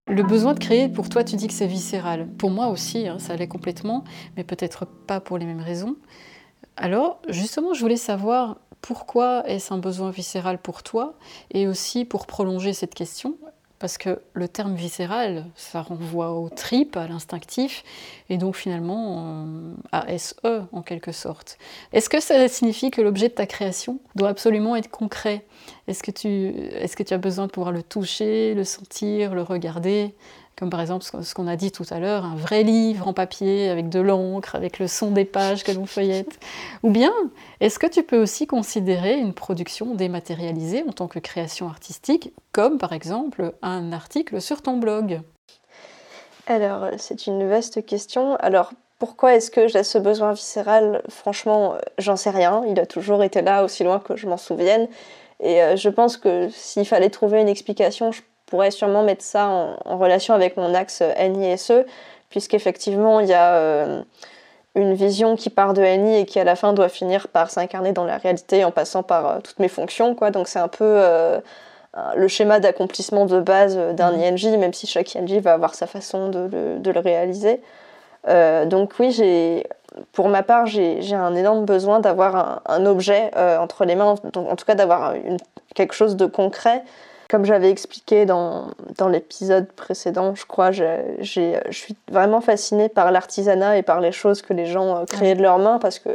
Le 0.09 0.23
besoin 0.23 0.53
de 0.53 0.59
créer, 0.59 0.91
pour 0.91 1.09
toi, 1.09 1.25
tu 1.25 1.37
dis 1.37 1.47
que 1.47 1.55
c'est 1.55 1.67
viscéral. 1.67 2.29
Pour 2.37 2.51
moi 2.51 2.69
aussi, 2.69 3.09
hein, 3.09 3.19
ça 3.19 3.35
l'est 3.35 3.49
complètement, 3.49 4.05
mais 4.37 4.45
peut-être 4.45 4.85
pas 4.85 5.21
pour 5.21 5.39
les 5.39 5.47
mêmes 5.47 5.63
raisons. 5.63 5.97
Alors, 6.77 7.23
justement, 7.31 7.73
je 7.73 7.81
voulais 7.81 7.97
savoir 7.97 8.59
pourquoi 8.83 9.49
est-ce 9.49 9.73
un 9.73 9.79
besoin 9.79 10.11
viscéral 10.11 10.59
pour 10.61 10.83
toi 10.83 11.15
Et 11.51 11.67
aussi, 11.67 12.05
pour 12.05 12.27
prolonger 12.27 12.75
cette 12.75 12.95
question, 12.95 13.39
parce 13.83 13.99
que 13.99 14.21
le 14.33 14.47
terme 14.47 14.77
viscéral, 14.77 15.45
ça 15.57 15.83
renvoie 15.83 16.31
au 16.31 16.49
trip, 16.49 16.97
à 16.97 17.09
l'instinctif, 17.09 17.83
et 18.31 18.39
donc 18.39 18.55
finalement 18.55 19.43
euh, 19.45 19.75
à 19.91 20.17
SE 20.19 20.37
en 20.71 20.83
quelque 20.83 21.11
sorte. 21.11 21.59
Est-ce 21.93 22.09
que 22.09 22.21
ça 22.21 22.47
signifie 22.47 22.93
que 22.93 23.01
l'objet 23.01 23.29
de 23.29 23.35
ta 23.35 23.45
création 23.45 23.99
doit 24.15 24.29
absolument 24.29 24.77
être 24.77 24.89
concret? 24.89 25.45
Est-ce 25.89 26.05
que 26.05 27.03
tu 27.03 27.13
as 27.13 27.19
besoin 27.19 27.47
de 27.49 27.51
pouvoir 27.51 27.73
le 27.73 27.83
toucher, 27.83 28.55
le 28.55 28.63
sentir, 28.63 29.35
le 29.35 29.43
regarder? 29.43 30.15
Comme 30.63 30.71
par 30.71 30.81
exemple 30.81 31.05
ce 31.05 31.35
qu'on 31.35 31.49
a 31.49 31.57
dit 31.57 31.73
tout 31.73 31.87
à 31.91 31.99
l'heure, 31.99 32.25
un 32.25 32.37
vrai 32.37 32.63
livre 32.63 33.09
en 33.09 33.13
papier 33.13 33.69
avec 33.69 33.89
de 33.89 33.99
l'encre, 33.99 34.55
avec 34.55 34.79
le 34.79 34.87
son 34.87 35.11
des 35.11 35.25
pages 35.25 35.65
que 35.65 35.73
l'on 35.73 35.87
feuillette 35.87 36.39
Ou 36.85 36.91
bien, 36.91 37.13
est-ce 37.59 37.81
que 37.81 37.89
tu 37.89 38.05
peux 38.05 38.23
aussi 38.23 38.47
considérer 38.47 39.19
une 39.19 39.35
production 39.35 39.97
dématérialisée 39.97 40.85
en 40.89 40.93
tant 40.93 41.09
que 41.09 41.19
création 41.19 41.67
artistique, 41.67 42.33
comme 42.53 42.79
par 42.79 42.93
exemple 42.93 43.55
un 43.61 43.91
article 43.91 44.41
sur 44.41 44.63
ton 44.63 44.77
blog? 44.77 45.23
Alors, 46.47 46.91
c'est 46.97 47.27
une 47.27 47.49
vaste 47.49 47.85
question. 47.85 48.37
Alors, 48.37 48.71
pourquoi 49.01 49.35
est-ce 49.35 49.51
que 49.51 49.67
j'ai 49.67 49.83
ce 49.83 49.99
besoin 49.99 50.33
viscéral? 50.33 51.03
Franchement, 51.09 51.75
j'en 51.99 52.15
sais 52.15 52.31
rien. 52.31 52.63
Il 52.69 52.79
a 52.79 52.87
toujours 52.87 53.25
été 53.25 53.43
là 53.43 53.65
aussi 53.65 53.83
loin 53.83 53.99
que 53.99 54.15
je 54.15 54.29
m'en 54.29 54.37
souvienne. 54.37 54.87
Et 55.41 55.61
euh, 55.61 55.75
je 55.75 55.89
pense 55.89 56.17
que 56.17 56.49
s'il 56.51 56.87
fallait 56.87 57.11
trouver 57.11 57.41
une 57.41 57.49
explication, 57.49 58.13
je 58.13 58.23
pourrais 58.53 58.71
sûrement 58.71 59.03
mettre 59.03 59.25
ça 59.25 59.49
en, 59.49 59.97
relation 59.97 60.35
avec 60.35 60.59
mon 60.59 60.75
axe 60.75 61.03
NISE, 61.19 61.73
puisqu'effectivement, 62.29 63.19
il 63.21 63.29
y 63.29 63.33
a 63.33 63.55
euh, 63.55 64.03
une 64.75 64.93
vision 64.93 65.37
qui 65.37 65.49
part 65.49 65.73
de 65.73 65.81
NI 65.81 66.19
et 66.19 66.27
qui 66.27 66.39
à 66.39 66.45
la 66.45 66.55
fin 66.55 66.75
doit 66.75 66.91
finir 66.91 67.29
par 67.29 67.49
s'incarner 67.49 67.93
dans 67.93 68.05
la 68.05 68.19
réalité 68.19 68.63
en 68.67 68.71
passant 68.71 69.03
par 69.03 69.27
euh, 69.27 69.39
toutes 69.43 69.59
mes 69.59 69.69
fonctions. 69.69 70.15
Quoi. 70.15 70.31
Donc 70.31 70.49
c'est 70.49 70.59
un 70.59 70.69
peu 70.69 70.85
euh, 70.85 71.41
le 72.15 72.29
schéma 72.29 72.61
d'accomplissement 72.61 73.25
de 73.25 73.41
base 73.41 73.75
d'un 73.95 74.13
mmh. 74.13 74.35
INJ, 74.35 74.45
même 74.59 74.75
si 74.75 74.87
chaque 74.87 75.17
INJ 75.17 75.39
va 75.39 75.55
avoir 75.55 75.75
sa 75.75 75.87
façon 75.87 76.29
de 76.29 76.51
le, 76.85 77.01
réaliser. 77.01 77.63
donc 78.67 78.93
oui, 78.99 79.13
j'ai, 79.13 79.67
pour 80.13 80.29
ma 80.29 80.43
part, 80.43 80.67
j'ai, 80.67 81.15
un 81.15 81.35
énorme 81.35 81.65
besoin 81.65 82.01
d'avoir 82.01 82.61
un, 82.67 82.85
objet 82.85 83.31
entre 83.35 83.87
les 83.87 83.95
mains, 83.95 84.15
en 84.35 84.57
tout 84.57 84.67
cas 84.67 84.75
d'avoir 84.75 85.15
quelque 85.75 85.95
chose 85.95 86.17
de 86.17 86.27
concret 86.27 86.83
comme 87.33 87.47
j'avais 87.47 87.71
expliqué 87.71 88.27
dans, 88.27 88.67
dans 88.99 89.09
l'épisode 89.09 89.67
précédent, 89.73 90.35
je 90.35 90.45
crois, 90.45 90.71
je 90.71 90.85
suis 91.23 91.97
vraiment 92.11 92.43
fascinée 92.43 92.91
par 92.91 93.11
l'artisanat 93.11 93.79
et 93.79 93.83
par 93.83 94.03
les 94.03 94.13
choses 94.13 94.43
que 94.43 94.53
les 94.53 94.67
gens 94.67 94.99
euh, 94.99 95.05
créent 95.07 95.35
de 95.35 95.41
leurs 95.41 95.59
mains 95.59 95.79
parce 95.79 95.99
que 95.99 96.11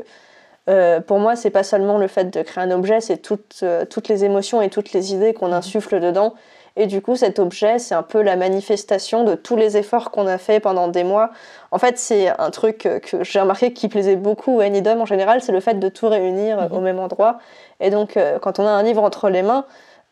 euh, 0.70 1.02
pour 1.02 1.18
moi, 1.18 1.36
c'est 1.36 1.50
pas 1.50 1.64
seulement 1.64 1.98
le 1.98 2.08
fait 2.08 2.26
de 2.26 2.44
créer 2.44 2.64
un 2.64 2.70
objet, 2.70 3.02
c'est 3.02 3.18
toutes, 3.18 3.62
euh, 3.64 3.84
toutes 3.84 4.10
les 4.10 4.26
émotions 4.26 4.62
et 4.62 4.70
toutes 4.70 4.94
les 4.94 5.12
idées 5.12 5.34
qu'on 5.34 5.48
mhm. 5.48 5.54
insuffle 5.54 6.00
dedans. 6.00 6.36
Et 6.76 6.86
du 6.86 7.02
coup, 7.02 7.16
cet 7.16 7.40
objet, 7.40 7.80
c'est 7.80 7.96
un 7.96 8.04
peu 8.04 8.22
la 8.22 8.36
manifestation 8.36 9.24
de 9.24 9.34
tous 9.34 9.56
les 9.56 9.76
efforts 9.76 10.12
qu'on 10.12 10.28
a 10.28 10.38
fait 10.38 10.60
pendant 10.60 10.88
des 10.88 11.04
mois. 11.04 11.32
En 11.72 11.80
fait, 11.80 11.98
c'est 11.98 12.28
un 12.40 12.52
truc 12.52 12.88
que 13.02 13.24
j'ai 13.24 13.40
remarqué 13.40 13.74
qui 13.74 13.88
plaisait 13.88 14.18
beaucoup 14.18 14.60
à 14.60 14.66
Anidom 14.66 15.02
en 15.02 15.08
général, 15.08 15.42
c'est 15.42 15.52
le 15.52 15.62
fait 15.62 15.80
de 15.80 15.90
tout 15.90 16.10
réunir 16.10 16.70
mhm. 16.70 16.78
au 16.78 16.80
même 16.80 17.00
endroit. 17.00 17.40
Et 17.80 17.90
donc, 17.90 18.20
quand 18.42 18.60
on 18.60 18.68
a 18.68 18.70
un 18.70 18.84
livre 18.84 19.02
entre 19.02 19.30
les 19.30 19.42
mains, 19.42 19.66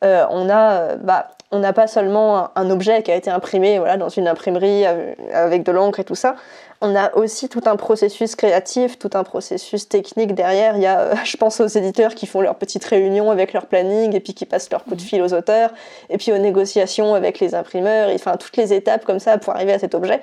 euh, 0.04 0.26
on 0.30 0.50
a 0.50 0.72
euh, 0.72 0.96
bah, 0.98 1.30
on 1.52 1.60
n'a 1.60 1.74
pas 1.74 1.88
seulement 1.88 2.50
un, 2.58 2.70
objet 2.70 3.02
qui 3.02 3.12
a 3.12 3.16
été 3.16 3.30
imprimé 3.30 3.80
voilà, 3.80 3.98
dans 3.98 4.10
une 4.10 4.28
imprimerie 4.28 4.86
avec 4.86 5.64
de 5.64 5.72
l'encre 5.72 6.00
et 6.00 6.04
tout 6.04 6.16
ça. 6.16 6.36
On 6.82 6.96
a 6.96 7.16
aussi 7.16 7.48
tout 7.48 7.62
un 7.66 7.78
processus 7.78 8.36
créatif, 8.36 9.00
tout 9.00 9.12
un 9.14 9.24
processus 9.24 9.88
technique 9.88 10.36
derrière. 10.36 10.76
Il 10.76 10.84
y 10.84 10.86
a, 10.86 11.00
euh, 11.00 11.16
je 11.24 11.38
pense 11.38 11.60
aux 11.60 11.68
éditeurs 11.68 12.16
qui 12.16 12.26
font 12.26 12.42
leurs 12.42 12.56
petites 12.56 12.84
réunions 12.86 13.32
avec 13.32 13.54
leur 13.54 13.68
planning 13.68 14.14
et 14.14 14.20
puis 14.20 14.34
qui 14.34 14.46
passent 14.46 14.70
leur 14.70 14.84
coup 14.84 14.96
de 14.96 15.02
fil 15.02 15.22
aux 15.22 15.34
auteurs, 15.34 15.72
et 16.10 16.18
puis 16.18 16.32
aux 16.34 16.38
négociations 16.38 17.16
avec 17.16 17.40
les 17.40 17.56
imprimeurs, 17.56 18.10
enfin 18.14 18.38
toutes 18.38 18.58
les 18.58 18.74
étapes 18.74 19.06
comme 19.06 19.20
ça 19.20 19.38
pour 19.38 19.54
arriver 19.54 19.74
à 19.74 19.80
cet 19.80 19.96
objet 19.96 20.22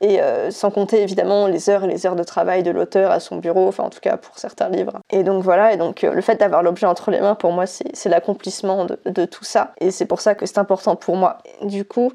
et 0.00 0.20
euh, 0.20 0.50
sans 0.50 0.70
compter 0.70 1.02
évidemment 1.02 1.46
les 1.46 1.68
heures 1.68 1.84
et 1.84 1.86
les 1.86 2.06
heures 2.06 2.16
de 2.16 2.22
travail 2.22 2.62
de 2.62 2.70
l'auteur 2.70 3.10
à 3.10 3.20
son 3.20 3.36
bureau, 3.36 3.68
enfin 3.68 3.84
en 3.84 3.90
tout 3.90 4.00
cas 4.00 4.16
pour 4.16 4.38
certains 4.38 4.70
livres. 4.70 5.00
Et 5.10 5.22
donc 5.22 5.42
voilà, 5.42 5.74
et 5.74 5.76
donc 5.76 6.04
euh, 6.04 6.12
le 6.12 6.20
fait 6.22 6.36
d'avoir 6.36 6.62
l'objet 6.62 6.86
entre 6.86 7.10
les 7.10 7.20
mains, 7.20 7.34
pour 7.34 7.52
moi, 7.52 7.66
c'est 7.66 8.08
l'accomplissement 8.08 8.86
de, 9.04 9.24
tout 9.26 9.44
ça, 9.44 9.74
et 9.80 9.90
c'est 9.90 10.06
pour 10.06 10.20
ça 10.20 10.34
que 10.34 10.46
c'est 10.46 10.58
important 10.58 10.96
pour 10.96 11.16
moi. 11.16 11.38
Du 11.62 11.84
coup, 11.84 12.12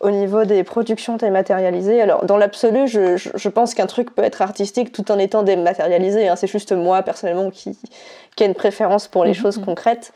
au 0.00 0.10
niveau 0.10 0.44
des 0.44 0.64
productions 0.64 1.16
dématérialisées, 1.16 2.00
alors 2.00 2.24
dans 2.24 2.38
l'absolu, 2.38 2.88
je, 2.88 3.48
pense 3.48 3.74
qu'un 3.74 3.86
truc 3.86 4.14
peut 4.14 4.24
être 4.24 4.40
artistique 4.40 4.92
tout 4.92 5.10
en 5.12 5.18
étant 5.18 5.42
dématérialisé, 5.42 6.28
hein. 6.28 6.36
c'est 6.36 6.46
juste 6.46 6.72
moi 6.72 7.02
personnellement 7.02 7.50
qui, 7.50 7.76
qui 8.36 8.42
a 8.44 8.46
une 8.46 8.54
préférence 8.54 9.06
pour 9.06 9.24
les 9.24 9.30
mhm. 9.30 9.36
choses 9.36 9.58
concrètes. 9.62 10.12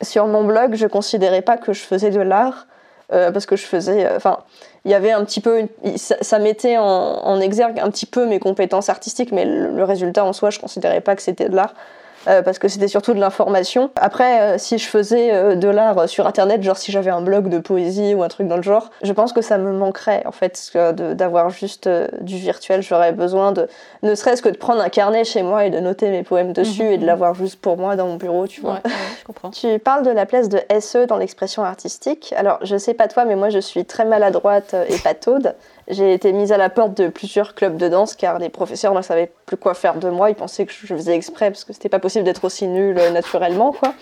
Sur 0.00 0.26
mon 0.26 0.44
blog, 0.44 0.74
je 0.74 0.86
considérais 0.86 1.42
pas 1.42 1.56
que 1.56 1.72
je 1.72 1.80
faisais 1.80 2.10
de 2.10 2.20
l'art, 2.20 2.66
euh, 3.12 3.30
parce 3.32 3.46
que 3.46 3.56
je 3.56 3.64
faisais... 3.64 4.08
Enfin 4.14 4.38
il 4.84 4.90
y 4.90 4.94
avait 4.94 5.12
un 5.12 5.24
petit 5.24 5.40
peu, 5.40 5.68
ça, 5.96 6.38
mettait 6.38 6.76
en, 6.76 7.40
exergue 7.40 7.78
un 7.78 7.90
petit 7.90 8.06
peu 8.06 8.26
mes 8.26 8.40
compétences 8.40 8.88
artistiques, 8.88 9.30
mais 9.30 9.44
le, 9.44 9.84
résultat 9.84 10.24
en 10.24 10.32
soi, 10.32 10.50
je 10.50 10.58
considérais 10.58 11.00
pas 11.00 11.14
que 11.14 11.22
c'était 11.22 11.48
de 11.48 11.54
l'art. 11.54 11.74
Euh, 12.28 12.42
parce 12.42 12.58
que 12.58 12.68
c'était 12.68 12.88
surtout 12.88 13.14
de 13.14 13.20
l'information. 13.20 13.90
Après, 13.96 14.40
euh, 14.40 14.58
si 14.58 14.78
je 14.78 14.86
faisais 14.86 15.32
euh, 15.32 15.54
de 15.54 15.68
l'art 15.68 16.08
sur 16.08 16.26
Internet, 16.26 16.62
genre 16.62 16.76
si 16.76 16.92
j'avais 16.92 17.10
un 17.10 17.20
blog 17.20 17.48
de 17.48 17.58
poésie 17.58 18.14
ou 18.14 18.22
un 18.22 18.28
truc 18.28 18.48
dans 18.48 18.56
le 18.56 18.62
genre, 18.62 18.90
je 19.02 19.12
pense 19.12 19.32
que 19.32 19.42
ça 19.42 19.58
me 19.58 19.72
manquerait 19.72 20.22
en 20.26 20.32
fait 20.32 20.72
d'avoir 20.74 21.50
juste 21.50 21.88
du 22.20 22.36
virtuel. 22.36 22.82
J'aurais 22.82 23.12
besoin 23.12 23.52
de, 23.52 23.68
ne 24.02 24.14
serait-ce 24.14 24.42
que 24.42 24.48
de 24.48 24.56
prendre 24.56 24.80
un 24.80 24.88
carnet 24.88 25.24
chez 25.24 25.42
moi 25.42 25.66
et 25.66 25.70
de 25.70 25.80
noter 25.80 26.10
mes 26.10 26.22
poèmes 26.22 26.52
dessus 26.52 26.84
et 26.84 26.96
de 26.96 27.02
mhm. 27.02 27.06
l'avoir 27.06 27.34
juste 27.34 27.60
pour 27.60 27.76
moi 27.76 27.96
dans 27.96 28.06
mon 28.06 28.16
bureau, 28.16 28.46
tu 28.46 28.60
vois. 28.60 28.80
je 28.84 29.24
comprends. 29.24 29.50
Tu 29.50 29.78
parles 29.78 30.04
de 30.04 30.10
la 30.10 30.26
place 30.26 30.48
de 30.48 30.60
SE 30.80 31.06
dans 31.06 31.16
l'expression 31.16 31.64
artistique. 31.64 32.34
Alors, 32.36 32.58
je 32.62 32.76
sais 32.76 32.94
pas 32.94 33.08
toi, 33.08 33.24
mais 33.24 33.36
moi 33.36 33.50
je 33.50 33.58
suis 33.58 33.84
très 33.84 34.04
maladroite 34.04 34.74
et 34.88 34.98
pataude. 34.98 35.54
J'ai 35.88 36.14
été 36.14 36.32
mise 36.32 36.52
à 36.52 36.58
la 36.58 36.70
porte 36.70 36.94
de 36.94 37.08
plusieurs 37.08 37.54
clubs 37.54 37.76
de 37.76 37.88
danse 37.88 38.14
car 38.14 38.38
les 38.38 38.48
professeurs 38.48 38.94
ne 38.94 39.02
savaient 39.02 39.32
plus 39.46 39.56
quoi 39.56 39.74
faire 39.74 39.96
de 39.96 40.08
moi. 40.08 40.30
Ils 40.30 40.36
pensaient 40.36 40.64
que 40.64 40.72
je 40.72 40.86
faisais 40.86 41.14
exprès 41.14 41.50
parce 41.50 41.64
que 41.64 41.72
c'était 41.72 41.88
pas 41.88 41.98
possible 41.98 42.24
d'être 42.24 42.44
aussi 42.44 42.68
nulle 42.68 42.98
euh, 42.98 43.10
naturellement, 43.10 43.72
quoi. 43.72 43.94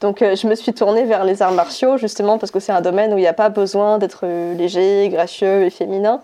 Donc 0.00 0.20
euh, 0.20 0.34
je 0.34 0.48
me 0.48 0.56
suis 0.56 0.74
tournée 0.74 1.04
vers 1.04 1.24
les 1.24 1.42
arts 1.42 1.52
martiaux 1.52 1.96
justement 1.96 2.38
parce 2.38 2.50
que 2.50 2.58
c'est 2.58 2.72
un 2.72 2.80
domaine 2.80 3.14
où 3.14 3.18
il 3.18 3.20
n'y 3.20 3.28
a 3.28 3.32
pas 3.32 3.50
besoin 3.50 3.98
d'être 3.98 4.22
euh, 4.24 4.54
léger, 4.54 5.08
gracieux 5.10 5.64
et 5.64 5.70
féminin. 5.70 6.20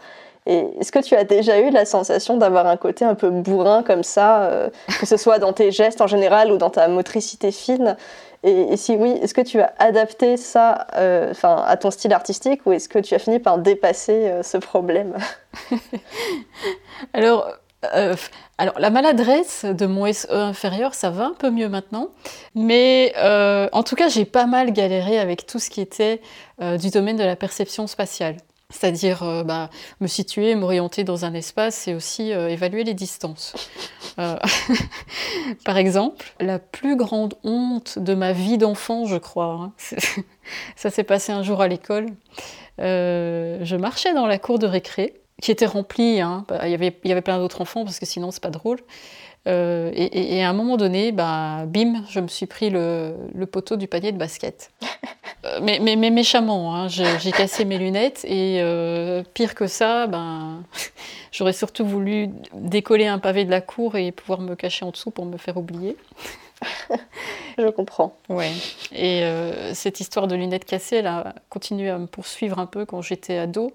Et 0.46 0.64
est-ce 0.80 0.90
que 0.90 0.98
tu 0.98 1.14
as 1.14 1.24
déjà 1.24 1.60
eu 1.60 1.70
la 1.70 1.84
sensation 1.84 2.36
d'avoir 2.36 2.66
un 2.66 2.76
côté 2.78 3.04
un 3.04 3.14
peu 3.14 3.28
bourrin 3.28 3.82
comme 3.82 4.02
ça, 4.02 4.50
que 4.98 5.04
ce 5.04 5.18
soit 5.18 5.38
dans 5.38 5.52
tes 5.52 5.70
gestes 5.72 6.00
en 6.00 6.06
général 6.06 6.50
ou 6.50 6.56
dans 6.56 6.70
ta 6.70 6.88
motricité 6.88 7.52
fine? 7.52 7.98
Et, 8.44 8.76
si 8.76 8.94
oui, 8.94 9.10
est-ce 9.10 9.34
que 9.34 9.40
tu 9.40 9.60
as 9.60 9.72
adapté 9.78 10.36
ça 10.36 10.86
euh, 10.96 11.32
à 11.42 11.76
ton 11.76 11.90
style 11.90 12.12
artistique 12.12 12.64
ou 12.66 12.72
est-ce 12.72 12.88
que 12.88 13.00
tu 13.00 13.14
as 13.14 13.18
fini 13.18 13.40
par 13.40 13.58
dépasser 13.58 14.28
euh, 14.28 14.42
ce 14.42 14.58
problème? 14.58 15.16
Alors, 17.12 17.48
euh, 17.94 18.14
alors, 18.58 18.78
la 18.78 18.90
maladresse 18.90 19.64
de 19.64 19.86
mon 19.86 20.12
SE 20.12 20.26
inférieur, 20.32 20.94
ça 20.94 21.10
va 21.10 21.26
un 21.26 21.34
peu 21.34 21.50
mieux 21.50 21.68
maintenant. 21.68 22.08
Mais 22.56 23.12
en 23.72 23.82
tout 23.84 23.94
cas, 23.94 24.08
j'ai 24.08 24.24
pas 24.24 24.46
mal 24.46 24.72
galéré 24.72 25.18
avec 25.18 25.46
tout 25.46 25.60
ce 25.60 25.70
qui 25.70 25.80
était 25.80 26.20
du 26.60 26.90
domaine 26.90 27.16
de 27.16 27.22
la 27.22 27.36
perception 27.36 27.86
spatiale. 27.86 28.36
C'est-à-dire 28.70 29.22
euh, 29.22 29.44
bah, 29.44 29.70
me 30.00 30.06
situer, 30.06 30.54
m'orienter 30.54 31.02
dans 31.02 31.24
un 31.24 31.32
espace 31.32 31.88
et 31.88 31.94
aussi 31.94 32.34
euh, 32.34 32.48
évaluer 32.48 32.84
les 32.84 32.92
distances. 32.92 33.54
Euh, 34.18 34.36
par 35.64 35.78
exemple, 35.78 36.34
la 36.38 36.58
plus 36.58 36.94
grande 36.94 37.34
honte 37.44 37.98
de 37.98 38.14
ma 38.14 38.32
vie 38.32 38.58
d'enfant, 38.58 39.06
je 39.06 39.16
crois, 39.16 39.46
hein, 39.46 39.72
ça 40.76 40.90
s'est 40.90 41.04
passé 41.04 41.32
un 41.32 41.42
jour 41.42 41.62
à 41.62 41.68
l'école. 41.68 42.08
je 42.78 43.76
marchais 43.76 44.12
dans 44.12 44.26
la 44.26 44.38
cour 44.38 44.58
de 44.58 44.66
récré, 44.66 45.14
qui 45.40 45.50
était 45.50 45.66
remplie, 45.66 46.20
hein, 46.20 46.44
bah, 46.46 46.68
il, 46.68 46.70
y 46.70 46.74
avait, 46.74 47.22
plein 47.22 47.38
d'autres 47.38 47.62
enfants 47.62 47.84
parce 47.84 47.98
que 47.98 48.06
sinon 48.06 48.30
c'est 48.30 48.42
pas 48.42 48.50
drôle. 48.50 48.80
Et, 49.48 50.42
à 50.42 50.50
un 50.50 50.52
moment 50.52 50.76
donné, 50.76 51.12
bah, 51.12 51.64
bim, 51.66 52.04
je 52.10 52.20
me 52.20 52.28
suis 52.28 52.46
pris 52.46 52.70
le, 52.70 53.14
le 53.34 53.46
poteau 53.46 53.76
du 53.76 53.88
panier 53.88 54.12
de 54.12 54.18
basket. 54.18 54.70
Euh, 55.44 55.60
mais, 55.62 55.78
mais, 55.78 56.10
méchamment, 56.10 56.74
hein. 56.74 56.88
j'ai 56.88 57.30
cassé 57.30 57.64
mes 57.64 57.78
lunettes 57.78 58.24
et 58.24 58.58
euh, 58.60 59.22
pire 59.34 59.54
que 59.54 59.68
ça, 59.68 60.08
ben, 60.08 60.64
j'aurais 61.32 61.52
surtout 61.52 61.86
voulu 61.86 62.30
décoller 62.54 63.06
un 63.06 63.18
pavé 63.18 63.44
de 63.44 63.50
la 63.50 63.60
cour 63.60 63.96
et 63.96 64.10
pouvoir 64.10 64.40
me 64.40 64.56
cacher 64.56 64.84
en 64.84 64.90
dessous 64.90 65.12
pour 65.12 65.26
me 65.26 65.36
faire 65.36 65.56
oublier. 65.56 65.96
Je 67.58 67.68
comprends. 67.70 68.16
Ouais. 68.28 68.50
Et 68.92 69.22
euh, 69.22 69.74
cette 69.74 70.00
histoire 70.00 70.26
de 70.26 70.34
lunettes 70.34 70.64
cassées, 70.64 70.96
elle 70.96 71.06
a 71.06 71.34
continué 71.48 71.88
à 71.88 71.98
me 71.98 72.06
poursuivre 72.06 72.58
un 72.58 72.66
peu 72.66 72.84
quand 72.84 73.02
j'étais 73.02 73.38
ado. 73.38 73.72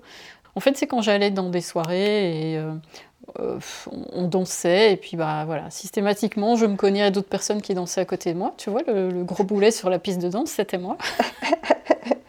En 0.55 0.59
fait, 0.59 0.77
c'est 0.77 0.87
quand 0.87 1.01
j'allais 1.01 1.31
dans 1.31 1.49
des 1.49 1.61
soirées 1.61 2.51
et 2.51 2.57
euh, 2.57 2.73
on 3.37 4.27
dansait 4.27 4.93
et 4.93 4.97
puis 4.97 5.17
bah 5.17 5.43
voilà, 5.45 5.69
systématiquement 5.69 6.55
je 6.55 6.65
me 6.65 6.75
cognais 6.75 7.03
à 7.03 7.11
d'autres 7.11 7.29
personnes 7.29 7.61
qui 7.61 7.73
dansaient 7.73 8.01
à 8.01 8.05
côté 8.05 8.33
de 8.33 8.37
moi. 8.37 8.53
Tu 8.57 8.69
vois, 8.69 8.81
le, 8.85 9.23
gros 9.23 9.43
boulet 9.43 9.71
sur 9.71 9.89
la 9.89 9.99
piste 9.99 10.21
de 10.21 10.29
danse, 10.29 10.51
c'était 10.51 10.77
moi. 10.77 10.97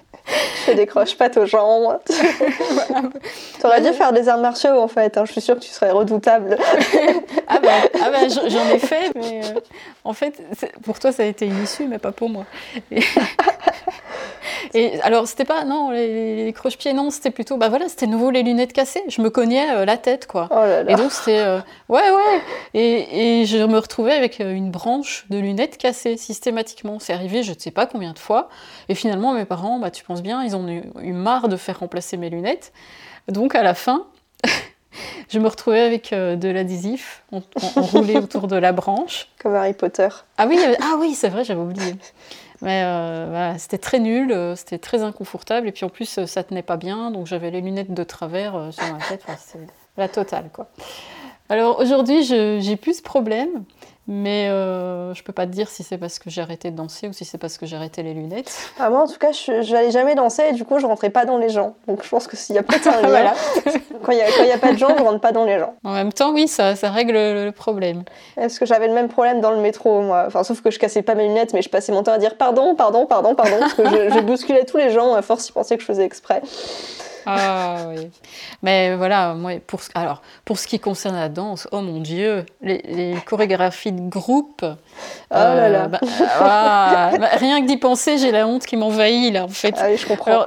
je 0.66 0.72
décroche 0.72 1.16
pas 1.16 1.30
aux 1.36 1.46
jambes. 1.46 1.98
tu 2.08 3.66
aurais 3.66 3.80
dû 3.80 3.92
faire 3.92 4.12
des 4.12 4.28
arts 4.28 4.38
martiaux 4.38 4.78
en 4.80 4.88
fait, 4.88 5.16
hein. 5.16 5.24
je 5.26 5.32
suis 5.32 5.40
sûre 5.40 5.56
que 5.56 5.60
tu 5.60 5.70
serais 5.70 5.90
redoutable. 5.90 6.56
ah 7.48 7.58
bah, 7.60 7.68
ah 8.02 8.10
bah 8.10 8.28
j'en 8.28 8.68
ai 8.70 8.78
fait, 8.78 9.12
mais 9.14 9.42
euh, 9.44 9.60
en 10.04 10.12
fait 10.12 10.42
pour 10.82 10.98
toi 10.98 11.12
ça 11.12 11.22
a 11.22 11.26
été 11.26 11.46
une 11.46 11.62
issue, 11.62 11.86
mais 11.86 11.98
pas 11.98 12.12
pour 12.12 12.28
moi. 12.28 12.46
Et 14.72 15.00
alors, 15.02 15.28
c'était 15.28 15.44
pas, 15.44 15.64
non, 15.64 15.90
les, 15.90 16.52
croche-pieds, 16.52 16.92
non, 16.92 17.10
c'était 17.10 17.30
plutôt, 17.30 17.56
bah 17.56 17.68
voilà, 17.68 17.88
c'était 17.88 18.08
nouveau 18.08 18.30
les 18.30 18.42
lunettes 18.42 18.72
cassées. 18.72 19.02
Je 19.08 19.22
me 19.22 19.30
cognais 19.30 19.70
euh, 19.70 19.84
la 19.84 19.96
tête, 19.96 20.26
quoi. 20.26 20.48
Oh 20.50 20.56
là 20.56 20.82
là. 20.82 20.92
Et 20.92 20.96
donc, 20.96 21.12
c'était, 21.12 21.38
euh, 21.38 21.60
ouais, 21.88 22.10
ouais. 22.10 22.40
Et, 22.74 23.40
et, 23.40 23.46
je 23.46 23.58
me 23.58 23.78
retrouvais 23.78 24.12
avec 24.12 24.40
une 24.40 24.70
branche 24.70 25.26
de 25.30 25.38
lunettes 25.38 25.78
cassées, 25.78 26.16
systématiquement. 26.16 26.98
C'est 26.98 27.12
arrivé, 27.12 27.44
je 27.44 27.52
ne 27.52 27.58
sais 27.58 27.70
pas 27.70 27.86
combien 27.86 28.12
de 28.12 28.18
fois. 28.18 28.48
Et 28.88 28.96
finalement, 28.96 29.32
mes 29.32 29.44
parents, 29.44 29.78
bah, 29.78 29.92
tu 29.92 30.02
penses 30.02 30.13
bien, 30.22 30.42
ils 30.42 30.56
ont 30.56 30.68
eu, 30.68 31.12
marre 31.12 31.48
de 31.48 31.56
faire 31.56 31.80
remplacer 31.80 32.16
mes 32.16 32.30
lunettes. 32.30 32.72
Donc, 33.28 33.54
à 33.54 33.62
la 33.62 33.74
fin, 33.74 34.06
je 35.28 35.38
me 35.38 35.48
retrouvais 35.48 35.80
avec 35.80 36.10
de 36.12 36.48
l'adhésif 36.48 37.24
enroulé 37.76 38.16
autour 38.22 38.48
de 38.48 38.56
la 38.56 38.72
branche. 38.72 39.28
Comme 39.42 39.54
Harry 39.54 39.74
Potter. 39.74 40.08
Ah 40.38 40.46
oui, 40.46 40.58
ah 40.80 40.96
oui 40.98 41.14
c'est 41.14 41.28
vrai, 41.28 41.44
j'avais 41.44 41.60
oublié. 41.60 41.94
Mais 42.64 42.82
euh, 42.82 43.58
c'était 43.58 43.78
très 43.78 43.98
nul, 43.98 44.32
euh, 44.32 44.56
c'était 44.56 44.78
très 44.78 45.02
inconfortable, 45.02 45.68
et 45.68 45.72
puis 45.72 45.84
en 45.84 45.90
plus 45.90 46.18
euh, 46.18 46.26
ça 46.26 46.42
tenait 46.42 46.62
pas 46.62 46.78
bien, 46.78 47.10
donc 47.10 47.26
j'avais 47.26 47.50
les 47.50 47.60
lunettes 47.60 47.92
de 47.92 48.04
travers 48.04 48.72
sur 48.72 48.84
ma 48.92 48.98
tête, 49.00 49.22
c'était 49.38 49.66
la 49.96 50.08
totale 50.08 50.48
quoi. 50.52 50.68
Alors 51.50 51.78
aujourd'hui 51.78 52.22
j'ai 52.22 52.76
plus 52.76 52.98
ce 52.98 53.02
problème, 53.02 53.64
mais 54.06 54.48
euh, 54.50 55.14
je 55.14 55.22
peux 55.22 55.32
pas 55.32 55.46
te 55.46 55.50
dire 55.50 55.68
si 55.68 55.82
c'est 55.82 55.96
parce 55.96 56.18
que 56.18 56.28
j'ai 56.28 56.42
arrêté 56.42 56.70
de 56.70 56.76
danser 56.76 57.08
ou 57.08 57.12
si 57.12 57.24
c'est 57.24 57.38
parce 57.38 57.56
que 57.56 57.64
j'ai 57.64 57.76
arrêté 57.76 58.02
les 58.02 58.14
lunettes. 58.14 58.52
Ah, 58.78 58.90
moi, 58.90 59.02
en 59.02 59.06
tout 59.06 59.18
cas, 59.18 59.32
je 59.32 59.72
n'allais 59.72 59.92
jamais 59.92 60.14
danser 60.14 60.42
et 60.50 60.52
du 60.52 60.64
coup, 60.64 60.78
je 60.78 60.84
rentrais 60.86 61.08
pas 61.08 61.24
dans 61.24 61.38
les 61.38 61.48
gens. 61.48 61.74
Donc, 61.86 62.02
je 62.02 62.08
pense 62.08 62.26
que 62.26 62.36
s'il 62.36 62.54
y 62.54 62.58
a 62.58 62.62
peut-être 62.62 62.88
un 62.88 63.00
lien, 63.02 63.32
quand 64.02 64.12
il 64.12 64.16
n'y 64.16 64.52
a, 64.52 64.58
pas 64.58 64.72
de 64.72 64.78
gens, 64.78 64.94
je 64.98 65.02
rentre 65.02 65.20
pas 65.20 65.32
dans 65.32 65.44
les 65.44 65.58
gens. 65.58 65.74
En 65.84 65.94
même 65.94 66.12
temps, 66.12 66.32
oui, 66.32 66.48
ça, 66.48 66.76
ça 66.76 66.90
règle 66.90 67.14
le, 67.14 67.50
problème. 67.52 68.02
Est-ce 68.36 68.58
que 68.58 68.66
j'avais 68.66 68.88
le 68.88 68.94
même 68.94 69.08
problème 69.08 69.40
dans 69.40 69.52
le 69.52 69.58
métro, 69.58 70.02
moi? 70.02 70.24
Enfin, 70.26 70.42
sauf 70.44 70.60
que 70.60 70.70
je 70.70 70.78
cassais 70.78 71.02
pas 71.02 71.14
mes 71.14 71.28
lunettes, 71.28 71.54
mais 71.54 71.62
je 71.62 71.70
passais 71.70 71.92
mon 71.92 72.02
temps 72.02 72.12
à 72.12 72.18
dire 72.18 72.36
pardon, 72.36 72.74
pardon, 72.74 73.06
pardon, 73.06 73.34
pardon, 73.34 73.56
parce 73.60 73.74
que 73.74 73.84
je, 73.84 74.10
je 74.10 74.20
bousculais 74.20 74.64
tous 74.64 74.76
les 74.76 74.90
gens 74.90 75.14
à 75.14 75.22
force, 75.22 75.48
ils 75.48 75.52
pensaient 75.52 75.76
que 75.76 75.82
je 75.82 75.86
faisais 75.86 76.04
exprès. 76.04 76.42
Ah 77.26 77.86
oui. 77.88 78.10
Mais 78.62 78.94
voilà, 78.96 79.34
moi, 79.34 79.52
pour, 79.66 79.80
alors, 79.94 80.22
pour 80.44 80.58
ce 80.58 80.66
qui 80.66 80.78
concerne 80.78 81.16
la 81.16 81.28
danse, 81.28 81.68
oh 81.72 81.80
mon 81.80 82.00
Dieu, 82.00 82.44
les, 82.60 83.14
chorégraphies 83.26 83.92
de 83.92 84.08
groupe. 84.08 84.62
Oh 84.62 84.74
là 85.30 85.68
là. 85.68 85.84
Euh, 85.84 85.88
bah, 85.88 86.00
ah, 86.40 87.10
bah, 87.18 87.28
rien 87.34 87.62
que 87.62 87.66
d'y 87.66 87.76
penser, 87.76 88.18
j'ai 88.18 88.30
la 88.30 88.46
honte 88.46 88.66
qui 88.66 88.76
m'envahit 88.76 89.32
là, 89.32 89.44
en 89.44 89.48
fait. 89.48 89.74
Ah 89.78 89.86
oui, 89.88 89.96
je 89.96 90.06
comprends. 90.06 90.46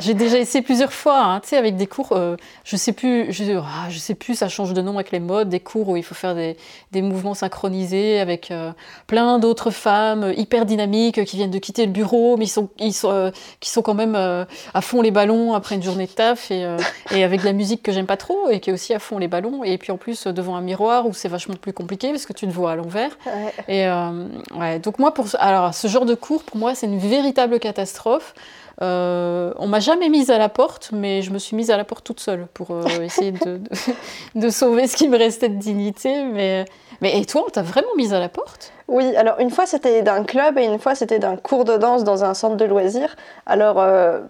J'ai 0.00 0.14
déjà 0.14 0.38
essayé 0.38 0.62
plusieurs 0.62 0.92
fois, 0.92 1.22
hein, 1.22 1.40
tu 1.40 1.50
sais, 1.50 1.56
avec 1.56 1.76
des 1.76 1.86
cours, 1.86 2.12
euh, 2.12 2.36
je 2.64 2.76
sais 2.76 2.92
plus, 2.92 3.32
je, 3.32 3.58
ah, 3.58 3.88
je, 3.90 3.98
sais 3.98 4.14
plus, 4.14 4.34
ça 4.34 4.48
change 4.48 4.72
de 4.72 4.80
nom 4.80 4.94
avec 4.94 5.10
les 5.10 5.20
modes, 5.20 5.48
des 5.48 5.60
cours 5.60 5.88
où 5.90 5.96
il 5.96 6.02
faut 6.02 6.14
faire 6.14 6.34
des, 6.34 6.56
des 6.92 7.02
mouvements 7.02 7.34
synchronisés 7.34 8.20
avec 8.20 8.50
euh, 8.50 8.72
plein 9.06 9.38
d'autres 9.38 9.70
femmes 9.70 10.32
hyper 10.36 10.64
dynamiques 10.64 11.24
qui 11.24 11.36
viennent 11.36 11.50
de 11.50 11.58
quitter 11.58 11.84
le 11.84 11.92
bureau, 11.92 12.36
mais 12.36 12.46
ils 12.46 12.48
sont, 12.48 12.70
ils 12.78 12.94
sont, 12.94 13.32
qui 13.60 13.70
sont 13.70 13.82
quand 13.82 13.94
même 13.94 14.16
à 14.16 14.80
fond 14.80 15.02
les 15.02 15.10
ballons 15.10 15.54
après 15.54 15.74
une 15.74 15.82
journée 15.82 16.06
de 16.06 16.12
taf 16.12 16.50
et, 16.50 16.64
euh, 16.64 16.78
et 17.10 17.24
avec 17.24 17.40
de 17.40 17.46
la 17.46 17.52
musique 17.52 17.82
que 17.82 17.92
j'aime 17.92 18.06
pas 18.06 18.16
trop 18.16 18.50
et 18.50 18.60
qui 18.60 18.70
est 18.70 18.72
aussi 18.72 18.94
à 18.94 18.98
fond 18.98 19.18
les 19.18 19.28
ballons. 19.28 19.64
Et 19.64 19.78
puis 19.78 19.92
en 19.92 19.96
plus 19.96 20.26
euh, 20.26 20.32
devant 20.32 20.56
un 20.56 20.60
miroir 20.60 21.06
où 21.06 21.12
c'est 21.12 21.28
vachement 21.28 21.54
plus 21.54 21.72
compliqué 21.72 22.10
parce 22.10 22.26
que 22.26 22.32
tu 22.32 22.46
te 22.46 22.52
vois 22.52 22.72
à 22.72 22.76
l'envers. 22.76 23.16
Et 23.68 23.86
euh, 23.86 24.26
ouais, 24.58 24.78
donc 24.78 24.98
moi, 24.98 25.14
pour 25.14 25.26
alors 25.38 25.74
ce 25.74 25.88
genre 25.88 26.06
de 26.06 26.14
cours, 26.14 26.44
pour 26.44 26.56
moi, 26.56 26.74
c'est 26.74 26.86
une 26.86 26.98
véritable 26.98 27.58
catastrophe. 27.58 28.34
Euh, 28.80 29.52
on 29.58 29.66
m'a 29.66 29.80
jamais 29.80 30.08
mise 30.08 30.30
à 30.30 30.38
la 30.38 30.48
porte, 30.48 30.90
mais 30.92 31.22
je 31.22 31.30
me 31.30 31.38
suis 31.38 31.56
mise 31.56 31.70
à 31.70 31.76
la 31.76 31.84
porte 31.84 32.04
toute 32.04 32.20
seule 32.20 32.46
pour 32.54 32.68
essayer 33.02 33.32
de, 33.32 33.60
de, 34.34 34.48
sauver 34.48 34.86
ce 34.86 34.96
qui 34.96 35.08
me 35.08 35.18
restait 35.18 35.48
de 35.48 35.58
dignité. 35.58 36.24
Mais, 36.24 36.64
mais 37.00 37.18
et 37.18 37.24
toi, 37.26 37.44
on 37.46 37.50
t'a 37.50 37.62
vraiment 37.62 37.94
mise 37.96 38.14
à 38.14 38.20
la 38.20 38.28
porte? 38.28 38.72
Oui, 38.88 39.16
alors 39.16 39.38
une 39.40 39.50
fois 39.50 39.64
c'était 39.64 40.02
d'un 40.02 40.22
club 40.24 40.58
et 40.58 40.64
une 40.64 40.78
fois 40.78 40.94
c'était 40.94 41.18
d'un 41.18 41.36
cours 41.36 41.64
de 41.64 41.76
danse 41.76 42.04
dans 42.04 42.24
un 42.24 42.34
centre 42.34 42.56
de 42.56 42.64
loisirs. 42.64 43.16
Alors 43.46 43.76
euh, 43.78 44.20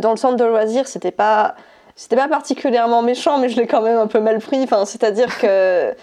dans 0.00 0.10
le 0.10 0.16
centre 0.16 0.36
de 0.36 0.44
loisirs, 0.44 0.86
c'était 0.86 1.10
pas 1.10 1.54
c'était 1.96 2.16
pas 2.16 2.28
particulièrement 2.28 3.02
méchant, 3.02 3.38
mais 3.38 3.48
je 3.48 3.56
l'ai 3.56 3.66
quand 3.66 3.82
même 3.82 3.98
un 3.98 4.06
peu 4.06 4.20
mal 4.20 4.38
pris. 4.38 4.62
Enfin, 4.64 4.84
c'est-à-dire 4.84 5.38
que 5.38 5.94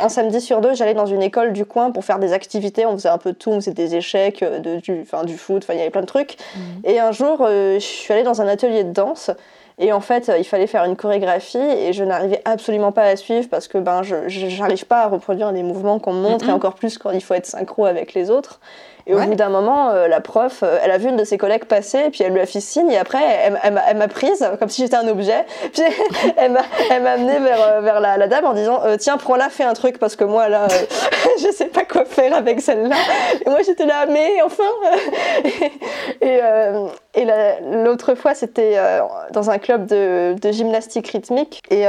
un 0.00 0.08
samedi 0.08 0.40
sur 0.40 0.60
deux, 0.60 0.74
j'allais 0.74 0.94
dans 0.94 1.06
une 1.06 1.22
école 1.22 1.52
du 1.52 1.64
coin 1.64 1.90
pour 1.90 2.04
faire 2.04 2.18
des 2.18 2.32
activités. 2.32 2.86
On 2.86 2.92
faisait 2.92 3.08
un 3.08 3.18
peu 3.18 3.32
de 3.32 3.36
tout, 3.36 3.50
on 3.50 3.60
faisait 3.60 3.72
des 3.72 3.96
échecs, 3.96 4.42
euh, 4.42 4.58
de, 4.58 4.80
du, 4.80 5.00
enfin, 5.02 5.24
du 5.24 5.36
foot, 5.36 5.62
enfin, 5.64 5.74
il 5.74 5.78
y 5.78 5.80
avait 5.80 5.90
plein 5.90 6.02
de 6.02 6.06
trucs. 6.06 6.36
Mmh. 6.54 6.60
Et 6.84 7.00
un 7.00 7.12
jour, 7.12 7.38
euh, 7.40 7.74
je 7.74 7.84
suis 7.84 8.12
allée 8.12 8.22
dans 8.22 8.40
un 8.40 8.48
atelier 8.48 8.84
de 8.84 8.92
danse 8.92 9.30
et 9.78 9.92
en 9.92 10.00
fait, 10.00 10.30
il 10.36 10.44
fallait 10.44 10.66
faire 10.66 10.84
une 10.84 10.96
chorégraphie 10.96 11.58
et 11.58 11.92
je 11.92 12.02
n'arrivais 12.02 12.42
absolument 12.44 12.90
pas 12.90 13.04
à 13.04 13.14
suivre 13.14 13.48
parce 13.48 13.68
que 13.68 13.78
ben, 13.78 14.02
je 14.02 14.58
n'arrive 14.60 14.86
pas 14.86 15.02
à 15.02 15.06
reproduire 15.06 15.52
les 15.52 15.62
mouvements 15.62 16.00
qu'on 16.00 16.12
me 16.12 16.20
montre 16.20 16.48
et 16.48 16.52
encore 16.52 16.74
plus 16.74 16.98
quand 16.98 17.12
il 17.12 17.22
faut 17.22 17.34
être 17.34 17.46
synchro 17.46 17.84
avec 17.84 18.12
les 18.12 18.28
autres. 18.28 18.58
Et 19.08 19.14
au 19.14 19.18
bout 19.18 19.34
d'un 19.34 19.48
moment, 19.48 19.92
la 19.92 20.20
prof, 20.20 20.62
elle 20.82 20.90
a 20.90 20.98
vu 20.98 21.08
une 21.08 21.16
de 21.16 21.24
ses 21.24 21.38
collègues 21.38 21.64
passer, 21.64 21.98
et 22.06 22.10
puis 22.10 22.22
elle 22.22 22.32
lui 22.32 22.40
a 22.40 22.46
fait 22.46 22.60
signe, 22.60 22.90
et 22.90 22.98
après, 22.98 23.20
elle, 23.62 23.96
m'a 23.96 24.08
prise 24.08 24.46
comme 24.58 24.68
si 24.68 24.82
j'étais 24.82 24.96
un 24.96 25.08
objet. 25.08 25.44
Puis 25.72 25.82
elle 26.36 26.52
m'a 26.52 27.10
amenée 27.10 27.38
vers, 27.38 27.80
vers 27.80 28.00
la, 28.00 28.28
dame 28.28 28.44
en 28.44 28.52
disant 28.52 28.80
Tiens, 28.98 29.16
prends-la, 29.16 29.48
fais 29.48 29.64
un 29.64 29.72
truc, 29.72 29.98
parce 29.98 30.14
que 30.14 30.24
moi, 30.24 30.48
là, 30.48 30.68
je 31.40 31.50
sais 31.50 31.66
pas 31.66 31.84
quoi 31.84 32.04
faire 32.04 32.34
avec 32.34 32.60
celle-là. 32.60 32.96
Et 33.44 33.50
moi, 33.50 33.60
j'étais 33.64 33.86
là, 33.86 34.06
mais 34.06 34.42
enfin 34.44 34.62
Et, 36.20 36.40
et 37.14 37.26
l'autre 37.82 38.14
fois, 38.14 38.34
c'était 38.34 38.76
dans 39.32 39.50
un 39.50 39.58
club 39.58 39.86
de, 39.86 40.34
de 40.40 40.52
gymnastique 40.52 41.08
rythmique, 41.08 41.62
et 41.70 41.86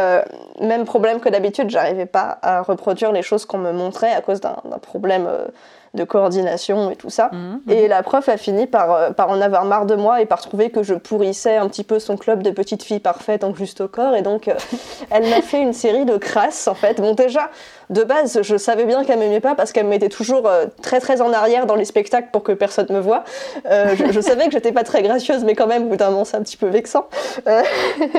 même 0.61 0.85
problème 0.85 1.19
que 1.19 1.29
d'habitude, 1.29 1.69
j'arrivais 1.69 2.05
pas 2.05 2.37
à 2.41 2.61
reproduire 2.61 3.11
les 3.11 3.21
choses 3.21 3.45
qu'on 3.45 3.57
me 3.57 3.71
montrait 3.71 4.13
à 4.13 4.21
cause 4.21 4.41
d'un 4.41 4.55
problème 4.81 5.27
euh, 5.27 5.47
de 5.93 6.03
coordination 6.03 6.91
et 6.91 6.95
tout 6.95 7.09
ça. 7.09 7.29
Mhm, 7.31 7.61
mhm. 7.65 7.73
Et 7.73 7.87
la 7.87 8.03
prof 8.03 8.27
a 8.29 8.37
fini 8.37 8.67
par, 8.67 8.91
euh, 8.91 9.11
par 9.11 9.29
en 9.29 9.41
avoir 9.41 9.65
marre 9.65 9.85
de 9.85 9.95
moi 9.95 10.21
et 10.21 10.25
par 10.25 10.41
trouver 10.41 10.69
que 10.69 10.83
je 10.83 10.93
pourrissais 10.93 11.57
un 11.57 11.67
petit 11.67 11.83
peu 11.83 11.99
son 11.99 12.17
club 12.17 12.43
de 12.43 12.51
petites 12.51 12.83
filles 12.83 12.99
parfaites 12.99 13.43
en 13.43 13.53
juste 13.55 13.81
au 13.81 13.87
corps. 13.87 14.15
Et 14.15 14.21
donc, 14.21 14.47
euh, 14.47 14.53
elle 15.11 15.29
m'a 15.29 15.41
fait 15.41 15.61
une 15.61 15.73
série 15.73 16.05
de 16.05 16.17
crasses, 16.17 16.67
en 16.67 16.75
fait. 16.75 17.01
Bon, 17.01 17.13
déjà, 17.13 17.49
de 17.89 18.03
base, 18.03 18.41
je 18.43 18.55
savais 18.55 18.85
bien 18.85 19.03
qu'elle 19.03 19.17
m'aimait 19.17 19.39
pas 19.39 19.55
parce 19.55 19.71
qu'elle 19.71 19.85
me 19.85 19.89
mettait 19.89 20.09
toujours 20.09 20.47
euh, 20.47 20.65
très 20.83 20.99
très 20.99 21.21
en 21.21 21.33
arrière 21.33 21.65
dans 21.65 21.75
les 21.75 21.85
spectacles 21.85 22.29
pour 22.31 22.43
que 22.43 22.51
personne 22.51 22.85
me 22.89 22.99
voie. 22.99 23.23
Euh, 23.65 23.95
je, 24.11 24.19
savais 24.21 24.45
que 24.45 24.51
j'étais 24.51 24.71
pas 24.71 24.83
très 24.83 25.01
gracieuse, 25.01 25.43
mais 25.43 25.55
quand 25.55 25.65
même, 25.65 25.85
au 25.85 25.89
bout 25.89 25.95
d'un 25.95 26.11
moment, 26.11 26.23
c'est 26.23 26.37
un 26.37 26.43
petit 26.43 26.57
peu 26.57 26.67
vexant. 26.67 27.07
Euh, 27.47 27.63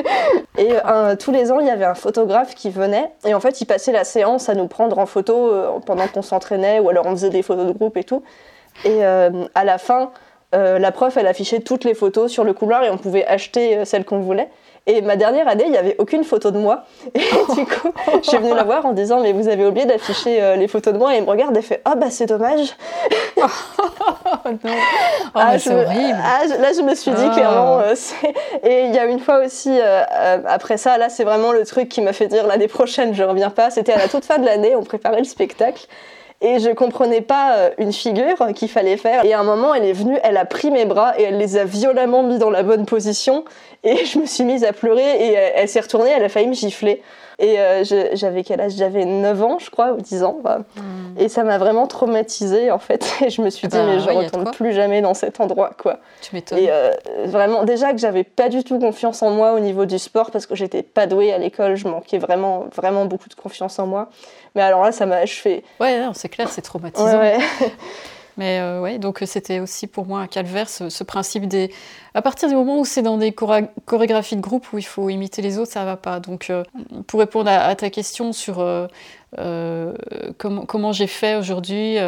et 0.59 0.71
tous 1.19 1.31
les 1.31 1.53
ans, 1.53 1.61
il 1.61 1.67
y 1.67 1.71
avait 1.71 1.85
un 1.85 1.95
photographe 1.95 2.55
qui 2.55 2.71
venait 2.71 3.13
et 3.25 3.33
en 3.33 3.41
fait, 3.41 3.61
il 3.61 3.67
passait 3.67 3.93
la 3.93 4.05
séance 4.05 4.49
à 4.49 4.55
nous 4.55 4.67
prendre 4.67 4.99
en 4.99 5.07
photo 5.07 5.53
pendant 5.87 6.09
qu'on 6.09 6.23
s'entraînait 6.23 6.81
ou 6.81 6.89
alors 6.89 7.07
on 7.07 7.13
faisait 7.13 7.31
des 7.31 7.43
photos 7.43 7.67
de 7.67 7.73
groupe 7.73 7.97
et 7.97 8.05
tout. 8.05 8.23
Et 8.85 9.05
à 9.05 9.65
la 9.65 9.79
fin, 9.79 10.11
la 10.53 10.93
prof, 10.93 11.17
elle 11.17 11.27
affichait 11.27 11.61
toutes 11.61 11.85
les 11.85 11.95
photos 11.95 12.31
sur 12.31 12.45
le 12.45 12.53
couloir 12.53 12.83
et 12.83 12.91
on 12.91 12.99
pouvait 12.99 13.27
acheter 13.27 13.85
celles 13.85 14.05
qu'on 14.05 14.21
voulait. 14.21 14.49
Et 14.86 15.02
ma 15.02 15.16
dernière 15.16 15.47
année, 15.47 15.65
il 15.66 15.70
n'y 15.70 15.77
avait 15.77 15.97
aucune 15.98 16.24
photo 16.24 16.51
de 16.51 16.59
moi. 16.59 16.85
Et 17.15 17.19
du 17.55 17.66
coup, 17.66 17.93
je 18.23 18.28
suis 18.28 18.39
venue 18.39 18.55
la 18.55 18.65
voir 18.65 18.86
en 18.86 18.93
disant 18.93 19.20
Mais 19.20 19.32
vous 19.32 19.48
avez 19.48 19.66
oublié 19.66 19.86
d'afficher 19.86 20.43
euh, 20.43 20.57
les 20.57 20.69
photos 20.69 20.94
de 20.94 20.98
moi. 20.98 21.15
Et 21.15 21.19
elle 21.19 21.24
me 21.24 21.31
regarde 21.31 21.57
et 21.57 21.62
fait 21.62 21.82
Ah, 21.85 21.94
bah 21.94 22.07
c'est 22.11 22.27
dommage. 22.27 22.77
oh 23.36 23.43
non. 24.47 24.59
Oh, 24.65 25.28
ah, 25.35 25.59
c'est 25.59 25.74
horrible. 25.74 26.19
Ah, 26.24 26.47
là, 26.59 26.73
je 26.77 26.82
me 26.82 26.94
suis 26.94 27.11
dit 27.11 27.23
ah. 27.24 27.35
clairement. 27.35 27.78
Euh, 27.81 27.94
et 28.62 28.85
il 28.86 28.94
y 28.94 28.98
a 28.98 29.05
une 29.05 29.20
fois 29.20 29.44
aussi, 29.44 29.70
euh, 29.70 30.39
après 30.47 30.77
ça, 30.77 30.98
là, 30.98 31.09
c'est 31.09 31.24
vraiment 31.24 31.52
le 31.52 31.65
truc 31.65 31.89
qui 31.89 32.01
m'a 32.01 32.12
fait 32.12 32.27
dire 32.27 32.47
L'année 32.47 32.69
prochaine, 32.69 33.15
je 33.15 33.23
reviens 33.23 33.51
pas. 33.51 33.70
C'était 33.70 33.93
à 33.93 33.98
la 33.98 34.09
toute 34.09 34.24
fin 34.24 34.39
de 34.39 34.47
l'année, 34.47 34.74
on 34.77 34.82
préparait 34.82 35.19
le 35.19 35.24
spectacle 35.24 35.86
et 36.41 36.59
je 36.59 36.71
comprenais 36.71 37.21
pas 37.21 37.71
une 37.79 37.93
figure 37.93 38.37
qu'il 38.55 38.69
fallait 38.69 38.97
faire. 38.97 39.25
Et 39.25 39.33
à 39.33 39.41
un 39.41 39.45
moment, 39.45 39.75
elle 39.75 39.85
est 39.85 39.93
venue, 39.93 40.19
elle 40.23 40.37
a 40.37 40.45
pris 40.45 40.71
mes 40.71 40.87
bras 40.87 41.19
et 41.19 41.25
elle 41.25 41.39
les 41.39 41.57
a 41.57 41.65
violemment 41.65 42.23
mis 42.23 42.39
dans 42.39 42.51
la 42.51 42.62
bonne 42.62 42.87
position. 42.87 43.45
Et 43.85 44.05
je 44.05 44.19
me 44.19 44.27
suis 44.27 44.45
mise 44.45 44.65
à 44.65 44.73
pleurer 44.73 45.27
et 45.27 45.33
elle, 45.33 45.69
s'est 45.69 45.81
retournée, 45.81 46.11
elle 46.11 46.25
a 46.25 46.29
failli 46.29 46.47
me 46.47 46.55
gifler. 46.55 47.03
Et 47.41 47.59
euh, 47.59 47.85
j'avais 48.12 48.45
quel 48.45 48.61
âge? 48.61 48.73
J'avais 48.77 49.07
9 49.07 49.43
ans, 49.43 49.59
je 49.59 49.71
crois, 49.71 49.93
ou 49.95 49.97
10 49.97 50.25
ans. 50.25 50.41
Hmm. 50.45 51.19
Et 51.19 51.31
ça 51.31 51.43
m'a 51.43 51.57
vraiment 51.57 51.87
traumatisée, 51.87 52.71
en 52.71 52.79
fait. 52.79 53.03
Et 53.25 53.31
je 53.31 53.41
me 53.41 53.49
suis 53.49 53.67
dit, 53.67 53.77
bah 53.77 53.85
mais 53.87 53.99
je 53.99 54.11
ne 54.11 54.15
retourne 54.15 54.51
plus 54.51 54.75
jamais 54.75 55.01
dans 55.01 55.15
cet 55.15 55.41
endroit, 55.41 55.71
quoi. 55.77 56.01
Tu 56.21 56.35
m'étonnes. 56.35 56.59
Et 56.59 56.71
euh, 56.71 56.93
vraiment, 57.25 57.65
déjà 57.65 57.93
que 57.93 57.99
j'avais 57.99 58.25
pas 58.25 58.51
du 58.51 58.62
tout 58.62 58.79
confiance 58.79 59.23
en 59.23 59.31
moi 59.31 59.55
au 59.55 59.59
niveau 59.59 59.87
du 59.87 59.99
sport, 59.99 60.31
parce 60.31 60.45
que 60.45 60.55
j'étais 60.55 60.83
pas 60.83 61.07
douée 61.07 61.33
à 61.33 61.39
l'école, 61.39 61.77
je 61.77 61.89
manquais 61.89 62.19
vraiment, 62.19 62.67
vraiment 62.77 63.07
beaucoup 63.07 63.31
de 63.31 63.35
confiance 63.35 63.79
en 63.79 63.87
moi. 63.87 64.11
Mais 64.55 64.61
alors 64.61 64.83
là, 64.83 64.93
ça 64.93 65.07
m'a 65.07 65.17
achevé. 65.17 65.65
Ouais, 65.81 65.99
c'est 66.12 66.29
clair, 66.29 66.51
c'est 66.51 66.61
traumatisant. 66.62 67.19
Ouais, 67.19 67.39
Mais 68.41 68.59
euh, 68.59 68.81
ouais, 68.81 68.99
donc 68.99 69.23
c'était 69.27 69.61
aussi 69.61 69.87
pour 69.87 70.07
moi 70.07 70.21
un 70.21 70.27
calvaire, 70.27 70.69
ce, 70.69 71.05
principe 71.05 71.47
des. 71.47 71.71
À 72.15 72.23
partir 72.23 72.49
du 72.49 72.55
moment 72.55 72.81
où 72.81 72.85
c'est 72.85 73.03
dans 73.03 73.19
des 73.19 73.32
chorégraphies 73.32 74.37
de 74.37 74.41
groupe 74.41 74.73
où 74.73 74.78
il 74.78 74.85
faut 74.87 75.09
imiter 75.11 75.43
les 75.43 75.59
autres, 75.59 75.70
ça 75.70 75.85
va 75.85 75.97
pas. 75.97 76.19
Donc, 76.19 76.51
euh, 76.51 76.65
pour 77.07 77.20
répondre 77.20 77.51
à, 77.51 77.74
ta 77.77 77.89
question 77.91 78.32
sur 78.32 78.59
euh, 78.59 78.89
euh, 79.39 79.95
comment, 80.39 80.93
j'ai 80.93 81.07
fait 81.07 81.37
aujourd'hui 81.37 81.99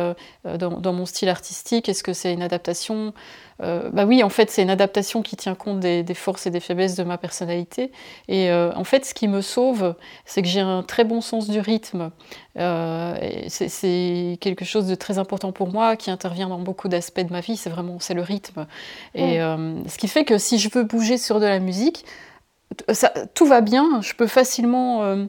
dans, 0.45 0.93
mon 0.93 1.07
style 1.07 1.29
artistique 1.29 1.89
Est-ce 1.89 2.03
que 2.03 2.13
c'est 2.13 2.33
une 2.33 2.43
adaptation 2.43 3.15
Bah 3.61 4.05
oui, 4.05 4.25
en 4.25 4.29
fait, 4.29 4.51
c'est 4.51 4.63
une 4.63 4.71
adaptation 4.71 5.23
qui 5.23 5.37
tient 5.37 5.55
compte 5.55 5.79
des, 5.79 6.15
forces 6.15 6.49
et 6.49 6.51
des 6.51 6.59
faiblesses 6.59 6.97
de 6.97 7.05
ma 7.05 7.17
personnalité. 7.19 7.93
Et 8.27 8.53
en 8.53 8.83
fait, 8.83 9.07
ce 9.07 9.15
qui 9.15 9.29
me 9.29 9.41
sauve, 9.41 9.95
c'est 10.25 10.43
que 10.43 10.49
j'ai 10.49 10.61
un 10.61 10.83
très 10.83 11.05
bon 11.05 11.21
sens 11.21 11.49
du 11.49 11.61
rythme. 11.61 12.11
c'est 12.57 14.39
quelque 14.41 14.65
chose 14.65 14.89
de 14.89 14.97
très 14.97 15.19
important 15.19 15.53
pour 15.53 15.71
moi, 15.73 15.95
qui 15.95 16.11
intervient 16.11 16.49
dans 16.49 16.59
beaucoup 16.59 16.89
d'aspects 16.89 17.21
de 17.21 17.33
ma 17.33 17.41
vie. 17.41 17.57
C'est 17.57 17.71
vraiment 17.71 17.99
c'est 18.01 18.15
le 18.15 18.23
rythme. 18.23 18.67
Et 19.15 19.39
ce 19.93 19.99
qui 19.99 20.09
fait 20.09 20.25
que 20.25 20.39
si 20.39 20.59
je 20.59 20.69
veux 20.73 20.85
bouger 20.85 21.19
sur 21.19 21.39
de 21.41 21.47
la 21.47 21.59
musique, 21.59 22.05
ça, 22.93 23.13
tout 23.35 23.47
va 23.47 23.61
bien. 23.61 24.01
Je 24.01 24.15
peux 24.15 24.27
facilement 24.27 25.27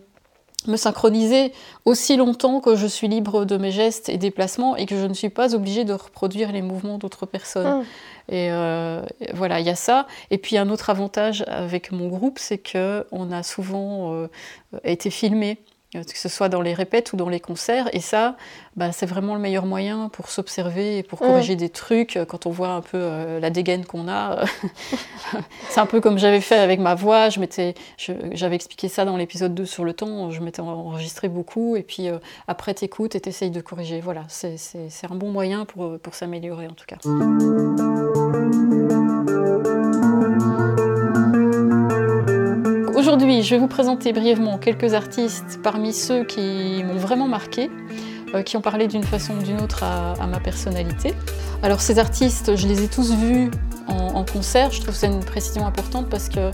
me 0.68 0.78
synchroniser 0.78 1.52
aussi 1.86 2.16
longtemps 2.16 2.60
que 2.60 2.76
je 2.76 2.88
suis 2.88 3.08
libre 3.08 3.46
de 3.46 3.58
mes 3.58 3.72
gestes 3.72 4.10
et 4.10 4.18
déplacements 4.18 4.76
et 4.76 4.86
que 4.86 4.98
je 4.98 5.06
ne 5.06 5.14
suis 5.14 5.30
pas 5.30 5.56
obligée 5.56 5.84
de 5.84 5.94
reproduire 5.94 6.52
les 6.52 6.62
mouvements 6.62 6.98
d'autres 6.98 7.26
personnes. 7.26 7.82
Mm. 7.82 7.84
Et 8.30 8.52
euh, 8.52 9.02
voilà, 9.34 9.60
il 9.60 9.66
y 9.66 9.70
a 9.70 9.76
ça. 9.76 10.08
Et 10.32 10.38
puis 10.38 10.58
un 10.58 10.70
autre 10.70 10.90
avantage 10.90 11.44
avec 11.48 11.92
mon 11.92 12.08
groupe, 12.08 12.40
c'est 12.40 12.58
que 12.58 13.06
on 13.12 13.32
a 13.32 13.44
souvent 13.44 14.14
euh, 14.14 14.28
été 14.84 15.10
filmé 15.10 15.58
que 16.02 16.18
ce 16.18 16.30
soit 16.30 16.50
dans 16.50 16.62
les 16.62 16.74
répètes 16.74 17.14
ou 17.14 17.18
dans 17.18 17.30
les 17.30 17.40
concerts. 17.40 17.90
Et 17.94 18.00
ça, 18.00 18.36
bah, 18.76 18.92
c'est 18.92 19.06
vraiment 19.06 19.36
le 19.36 19.40
meilleur 19.40 19.66
moyen 19.66 20.10
pour 20.10 20.30
s'observer 20.30 20.98
et 20.98 21.04
pour 21.04 21.20
corriger 21.20 21.56
des 21.56 21.70
trucs 21.70 22.18
euh, 22.18 22.26
quand 22.26 22.46
on 22.46 22.50
voit 22.50 22.70
un 22.70 22.82
peu 22.82 22.98
euh, 22.98 23.40
la 23.40 23.50
dégaine 23.50 23.86
qu'on 23.86 24.08
a. 24.08 24.44
c'est 25.70 25.80
un 25.80 25.86
peu 25.86 26.02
comme 26.02 26.18
j'avais 26.18 26.42
fait 26.42 26.58
avec 26.58 26.80
ma 26.80 26.96
voix. 26.96 27.30
j'avais 27.30 28.56
expliqué 28.56 28.88
ça 28.88 29.06
dans 29.06 29.18
l'épisode 29.18 29.54
2 29.54 29.66
sur 29.66 29.84
le 29.86 29.94
temps. 29.94 30.32
Je 30.32 30.42
m'étais 30.42 30.62
enregistré 30.62 31.30
beaucoup 31.30 31.76
et 31.76 31.84
puis 31.84 32.10
euh, 32.10 32.18
après, 32.48 32.74
t'écoutes 32.74 33.16
et 33.16 33.20
t'essayes 33.22 33.52
de 33.52 33.62
corriger. 33.62 34.02
Voilà, 34.02 34.24
c'est 34.30 34.58
un 35.10 35.16
bon 35.16 35.32
moyen 35.32 35.66
pour, 35.66 36.00
pour 36.00 36.16
s'améliorer 36.16 36.68
en 36.68 36.74
tout 36.74 36.86
cas. 36.88 36.98
Aujourd'hui, 43.14 43.44
je 43.44 43.54
vais 43.54 43.60
vous 43.60 43.68
présenter 43.68 44.12
brièvement 44.12 44.58
quelques 44.58 44.96
artistes 44.96 45.60
parmi 45.62 45.94
ceux 45.94 46.24
qui 46.24 46.84
m'ont 46.84 46.96
vraiment 46.96 47.28
marqué, 47.28 47.70
euh, 48.34 48.42
qui 48.42 48.58
ont 48.58 48.62
parlé 48.62 48.88
d'une 48.88 49.04
façon 49.04 49.36
ou 49.36 49.44
d'une 49.44 49.62
autre 49.62 49.84
à, 49.84 50.26
ma 50.26 50.40
personnalité. 50.40 51.14
Alors 51.62 51.80
ces 51.80 52.00
artistes, 52.00 52.56
je 52.56 52.68
les 52.68 52.84
ai 52.84 52.88
tous 52.88 53.14
vus 53.14 53.52
en, 53.88 54.26
concert. 54.26 54.72
Je 54.72 54.82
trouve 54.82 54.96
c'est 54.96 55.06
une 55.06 55.24
précision 55.24 55.68
importante 55.68 56.10
parce 56.10 56.28
que 56.28 56.50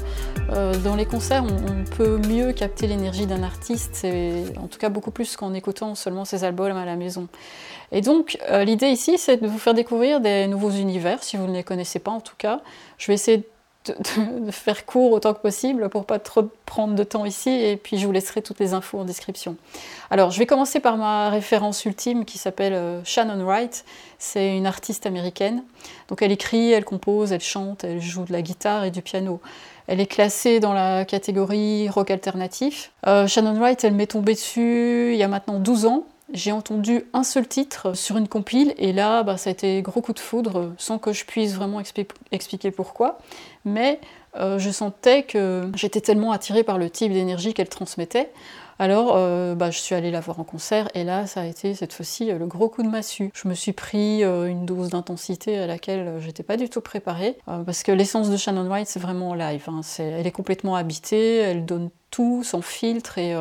euh, 0.51 0.75
dans 0.83 0.97
les 0.97 1.05
concerts, 1.05 1.45
on, 1.45 1.85
peut 1.95 2.17
mieux 2.27 2.51
capter 2.51 2.87
l'énergie 2.87 3.25
d'un 3.25 3.43
artiste, 3.43 4.05
en 4.57 4.67
tout 4.67 4.79
cas 4.79 4.89
beaucoup 4.89 5.11
plus 5.11 5.37
qu'en 5.37 5.53
écoutant 5.53 5.95
seulement 5.95 6.25
ses 6.25 6.43
albums 6.43 6.75
à 6.75 6.83
la 6.83 6.97
maison. 6.97 7.29
Et 7.93 8.01
donc 8.01 8.37
euh, 8.51 8.65
l'idée 8.65 8.89
ici, 8.89 9.17
c'est 9.17 9.37
de 9.37 9.47
vous 9.47 9.59
faire 9.59 9.73
découvrir 9.73 10.19
des 10.19 10.45
nouveaux 10.47 10.71
univers, 10.71 11.23
si 11.23 11.37
vous 11.37 11.47
ne 11.47 11.53
les 11.53 11.63
connaissez 11.63 11.99
pas 11.99 12.11
en 12.11 12.19
tout 12.19 12.35
cas. 12.37 12.59
Je 12.97 13.07
vais 13.07 13.13
essayer 13.13 13.47
de 13.89 14.51
faire 14.51 14.85
court 14.85 15.11
autant 15.11 15.33
que 15.33 15.39
possible 15.39 15.89
pour 15.89 16.05
pas 16.05 16.19
trop 16.19 16.49
prendre 16.65 16.95
de 16.95 17.03
temps 17.03 17.25
ici 17.25 17.49
et 17.49 17.77
puis 17.77 17.97
je 17.97 18.05
vous 18.05 18.11
laisserai 18.11 18.41
toutes 18.41 18.59
les 18.59 18.73
infos 18.73 18.99
en 18.99 19.05
description. 19.05 19.55
Alors 20.09 20.31
je 20.31 20.39
vais 20.39 20.45
commencer 20.45 20.79
par 20.79 20.97
ma 20.97 21.29
référence 21.29 21.85
ultime 21.85 22.25
qui 22.25 22.37
s'appelle 22.37 22.73
euh, 22.73 23.03
Shannon 23.03 23.43
Wright. 23.43 23.85
C'est 24.17 24.55
une 24.57 24.65
artiste 24.65 25.05
américaine. 25.05 25.63
Donc 26.07 26.21
elle 26.21 26.31
écrit, 26.31 26.71
elle 26.71 26.85
compose, 26.85 27.31
elle 27.31 27.41
chante, 27.41 27.83
elle 27.83 28.01
joue 28.01 28.25
de 28.25 28.33
la 28.33 28.41
guitare 28.41 28.83
et 28.83 28.91
du 28.91 29.01
piano. 29.01 29.39
Elle 29.87 29.99
est 29.99 30.07
classée 30.07 30.59
dans 30.59 30.73
la 30.73 31.03
catégorie 31.05 31.89
rock 31.89 32.11
alternatif. 32.11 32.91
Euh, 33.07 33.27
Shannon 33.27 33.55
Wright, 33.59 33.83
elle 33.83 33.93
m'est 33.93 34.07
tombée 34.07 34.33
dessus 34.33 35.11
il 35.13 35.17
y 35.17 35.23
a 35.23 35.27
maintenant 35.27 35.59
12 35.59 35.85
ans. 35.85 36.05
J'ai 36.31 36.51
entendu 36.51 37.05
un 37.13 37.23
seul 37.23 37.47
titre 37.47 37.95
sur 37.95 38.17
une 38.17 38.27
compile 38.27 38.75
et 38.77 38.93
là, 38.93 39.23
bah, 39.23 39.37
ça 39.37 39.49
a 39.49 39.53
été 39.53 39.81
gros 39.81 40.01
coup 40.01 40.13
de 40.13 40.19
foudre 40.19 40.73
sans 40.77 40.99
que 40.99 41.11
je 41.11 41.25
puisse 41.25 41.53
vraiment 41.53 41.81
expliquer 42.31 42.69
pourquoi. 42.69 43.17
Mais 43.65 43.99
euh, 44.37 44.59
je 44.59 44.69
sentais 44.69 45.23
que 45.23 45.71
j'étais 45.75 46.01
tellement 46.01 46.31
attirée 46.31 46.63
par 46.63 46.77
le 46.77 46.89
type 46.89 47.11
d'énergie 47.11 47.55
qu'elle 47.55 47.69
transmettait. 47.69 48.29
Alors, 48.77 49.13
euh, 49.15 49.55
bah, 49.55 49.71
je 49.71 49.79
suis 49.79 49.95
allée 49.95 50.11
la 50.11 50.19
voir 50.19 50.39
en 50.39 50.43
concert 50.43 50.87
et 50.93 51.03
là, 51.03 51.25
ça 51.25 51.41
a 51.41 51.45
été 51.45 51.73
cette 51.73 51.93
fois-ci 51.93 52.31
le 52.31 52.45
gros 52.45 52.69
coup 52.69 52.83
de 52.83 52.87
massue. 52.87 53.31
Je 53.33 53.47
me 53.47 53.55
suis 53.55 53.73
pris 53.73 54.23
euh, 54.23 54.45
une 54.45 54.67
dose 54.67 54.89
d'intensité 54.89 55.57
à 55.57 55.65
laquelle 55.65 56.19
j'étais 56.19 56.43
pas 56.43 56.57
du 56.57 56.69
tout 56.69 56.79
préparée 56.79 57.37
parce 57.65 57.81
que 57.81 57.91
l'essence 57.91 58.29
de 58.29 58.37
Shannon 58.37 58.69
White, 58.71 58.87
c'est 58.87 58.99
vraiment 58.99 59.33
live. 59.33 59.65
Hein. 59.67 59.81
elle 59.97 60.27
est 60.27 60.31
complètement 60.31 60.75
habitée, 60.75 61.37
elle 61.37 61.65
donne 61.65 61.89
tout 62.11 62.43
sans 62.43 62.61
filtre 62.61 63.17
et 63.17 63.35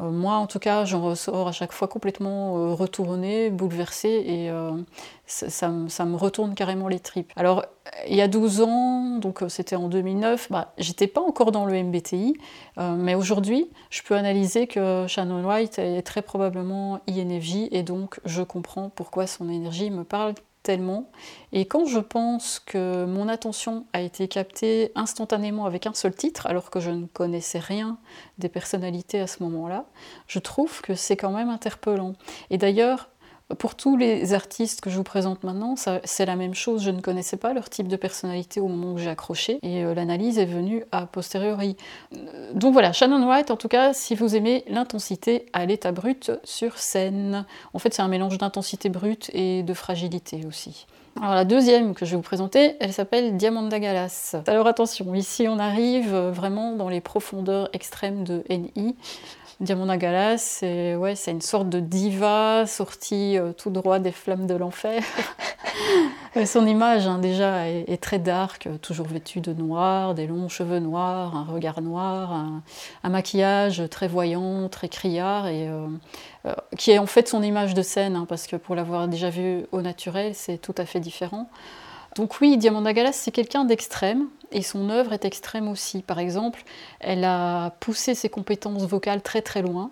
moi, 0.00 0.34
en 0.36 0.46
tout 0.46 0.58
cas, 0.58 0.84
j'en 0.84 1.02
ressors 1.02 1.48
à 1.48 1.52
chaque 1.52 1.72
fois 1.72 1.88
complètement 1.88 2.58
euh, 2.58 2.74
retournée, 2.74 3.50
bouleversée, 3.50 4.22
et 4.26 4.50
euh, 4.50 4.72
ça, 5.26 5.68
me 5.68 6.16
retourne 6.16 6.54
carrément 6.54 6.88
les 6.88 7.00
tripes. 7.00 7.32
Alors, 7.36 7.64
il 8.08 8.16
y 8.16 8.22
a 8.22 8.28
12 8.28 8.60
ans, 8.62 9.18
donc 9.18 9.42
c'était 9.48 9.76
en 9.76 9.88
2009, 9.88 10.50
bah, 10.50 10.72
j'étais 10.78 11.06
pas 11.06 11.20
encore 11.20 11.52
dans 11.52 11.64
le 11.64 11.82
MBTI, 11.82 12.36
mais 12.76 13.14
aujourd'hui, 13.14 13.68
je 13.90 14.02
peux 14.02 14.14
analyser 14.14 14.66
que 14.66 15.06
Shannon 15.08 15.44
White 15.44 15.78
est 15.78 16.02
très 16.02 16.22
probablement 16.22 17.00
INFJ, 17.08 17.68
et 17.70 17.82
donc 17.82 18.20
je 18.24 18.42
comprends 18.42 18.90
pourquoi 18.90 19.26
son 19.26 19.48
énergie 19.48 19.90
me 19.90 20.04
parle 20.04 20.34
tellement. 20.62 21.10
Et 21.52 21.66
quand 21.66 21.86
je 21.86 21.98
pense 21.98 22.58
que 22.58 23.04
mon 23.04 23.28
attention 23.28 23.86
a 23.92 24.00
été 24.00 24.28
captée 24.28 24.92
instantanément 24.94 25.66
avec 25.66 25.86
un 25.86 25.94
seul 25.94 26.14
titre, 26.14 26.46
alors 26.46 26.70
que 26.70 26.80
je 26.80 26.90
ne 26.90 27.06
connaissais 27.06 27.58
rien 27.58 27.98
des 28.38 28.48
personnalités 28.48 29.20
à 29.20 29.26
ce 29.26 29.42
moment-là, 29.42 29.86
je 30.26 30.38
trouve 30.38 30.80
que 30.82 30.94
c'est 30.94 31.16
quand 31.16 31.32
même 31.32 31.48
interpellant. 31.48 32.14
Et 32.50 32.58
d'ailleurs, 32.58 33.08
pour 33.56 33.74
tous 33.74 33.96
les 33.96 34.34
artistes 34.34 34.82
que 34.82 34.90
je 34.90 34.96
vous 34.96 35.04
présente 35.04 35.42
maintenant, 35.42 35.74
c'est 36.04 36.26
la 36.26 36.36
même 36.36 36.54
chose. 36.54 36.82
Je 36.82 36.90
ne 36.90 37.00
connaissais 37.00 37.38
pas 37.38 37.54
leur 37.54 37.70
type 37.70 37.88
de 37.88 37.96
personnalité 37.96 38.60
au 38.60 38.68
moment 38.68 38.92
où 38.92 38.98
j'ai 38.98 39.08
accroché 39.08 39.58
et 39.62 39.84
euh, 39.84 39.94
l'analyse 39.94 40.38
est 40.38 40.44
venue 40.44 40.84
a 40.92 41.06
posteriori. 41.06 41.76
Euh, 42.14 42.52
donc 42.52 42.74
voilà, 42.74 42.92
Shannon 42.92 43.26
White, 43.26 43.50
en 43.50 43.56
tout 43.56 43.68
cas, 43.68 43.94
si 43.94 44.14
vous 44.14 44.36
aimez 44.36 44.64
l'intensité 44.68 45.46
à 45.54 45.64
l'état 45.64 45.92
brut 45.92 46.30
sur 46.44 46.78
scène. 46.78 47.46
En 47.72 47.78
fait, 47.78 47.94
c'est 47.94 48.02
un 48.02 48.08
mélange 48.08 48.36
d'intensité 48.36 48.90
brute 48.90 49.30
et 49.32 49.62
de 49.62 49.74
fragilité 49.74 50.42
aussi. 50.46 50.86
Alors 51.20 51.34
la 51.34 51.44
deuxième 51.44 51.94
que 51.94 52.04
je 52.04 52.12
vais 52.12 52.16
vous 52.16 52.22
présenter, 52.22 52.76
elle 52.78 52.92
s'appelle 52.92 53.36
Diamanda 53.36 53.80
Galas. 53.80 54.36
Alors 54.46 54.68
attention, 54.68 55.14
ici 55.14 55.48
on 55.48 55.58
arrive 55.58 56.14
vraiment 56.14 56.76
dans 56.76 56.88
les 56.88 57.00
profondeurs 57.00 57.70
extrêmes 57.72 58.22
de 58.22 58.44
NI. 58.48 58.94
Diamanda 59.60 59.96
Galas, 59.96 60.38
c'est 60.38 60.94
ouais, 60.94 61.14
une 61.26 61.40
sorte 61.40 61.68
de 61.68 61.80
diva 61.80 62.64
sortie 62.68 63.36
euh, 63.36 63.52
tout 63.52 63.70
droit 63.70 63.98
des 63.98 64.12
flammes 64.12 64.46
de 64.46 64.54
l'enfer. 64.54 65.02
Son 66.46 66.64
image, 66.64 67.08
hein, 67.08 67.18
déjà, 67.18 67.68
est, 67.68 68.00
très 68.00 68.20
dark, 68.20 68.68
toujours 68.80 69.08
vêtue 69.08 69.40
de 69.40 69.52
noir, 69.52 70.14
des 70.14 70.28
longs 70.28 70.48
cheveux 70.48 70.78
noirs, 70.78 71.34
un 71.34 71.42
regard 71.42 71.80
noir, 71.80 72.32
un, 73.02 73.08
maquillage 73.08 73.82
très 73.90 74.06
voyant, 74.06 74.68
très 74.68 74.88
criard, 74.88 75.48
et 75.48 75.68
euh, 75.68 75.88
euh, 76.46 76.54
qui 76.76 76.92
est 76.92 76.98
en 76.98 77.06
fait 77.06 77.26
son 77.26 77.42
image 77.42 77.74
de 77.74 77.82
scène, 77.82 78.14
hein, 78.14 78.26
parce 78.28 78.46
que 78.46 78.54
pour 78.54 78.76
l'avoir 78.76 79.08
déjà 79.08 79.30
vue 79.30 79.66
au 79.72 79.82
naturel, 79.82 80.36
c'est 80.36 80.58
tout 80.58 80.74
à 80.78 80.86
fait 80.86 81.00
différent. 81.00 81.48
Donc 82.16 82.40
oui, 82.40 82.56
Diamanda 82.56 82.92
Galas, 82.92 83.12
c'est 83.12 83.30
quelqu'un 83.30 83.64
d'extrême, 83.64 84.28
et 84.50 84.62
son 84.62 84.90
œuvre 84.90 85.12
est 85.12 85.24
extrême 85.24 85.68
aussi. 85.68 86.02
Par 86.02 86.18
exemple, 86.18 86.64
elle 87.00 87.24
a 87.24 87.70
poussé 87.80 88.14
ses 88.14 88.28
compétences 88.28 88.84
vocales 88.84 89.22
très 89.22 89.42
très 89.42 89.62
loin. 89.62 89.90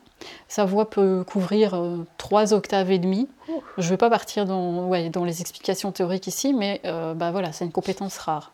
Sa 0.48 0.64
voix 0.64 0.88
peut 0.88 1.24
couvrir 1.26 1.74
euh, 1.74 1.98
trois 2.16 2.54
octaves 2.54 2.90
et 2.90 2.98
demi. 2.98 3.28
Je 3.78 3.84
ne 3.84 3.90
vais 3.90 3.96
pas 3.96 4.10
partir 4.10 4.44
dans, 4.44 4.88
dans, 5.10 5.24
les 5.24 5.40
explications 5.40 5.92
théoriques 5.92 6.26
ici, 6.26 6.54
mais 6.54 6.80
euh, 6.84 7.14
bah 7.14 7.30
voilà, 7.30 7.52
c'est 7.52 7.64
une 7.64 7.72
compétence 7.72 8.18
rare. 8.18 8.52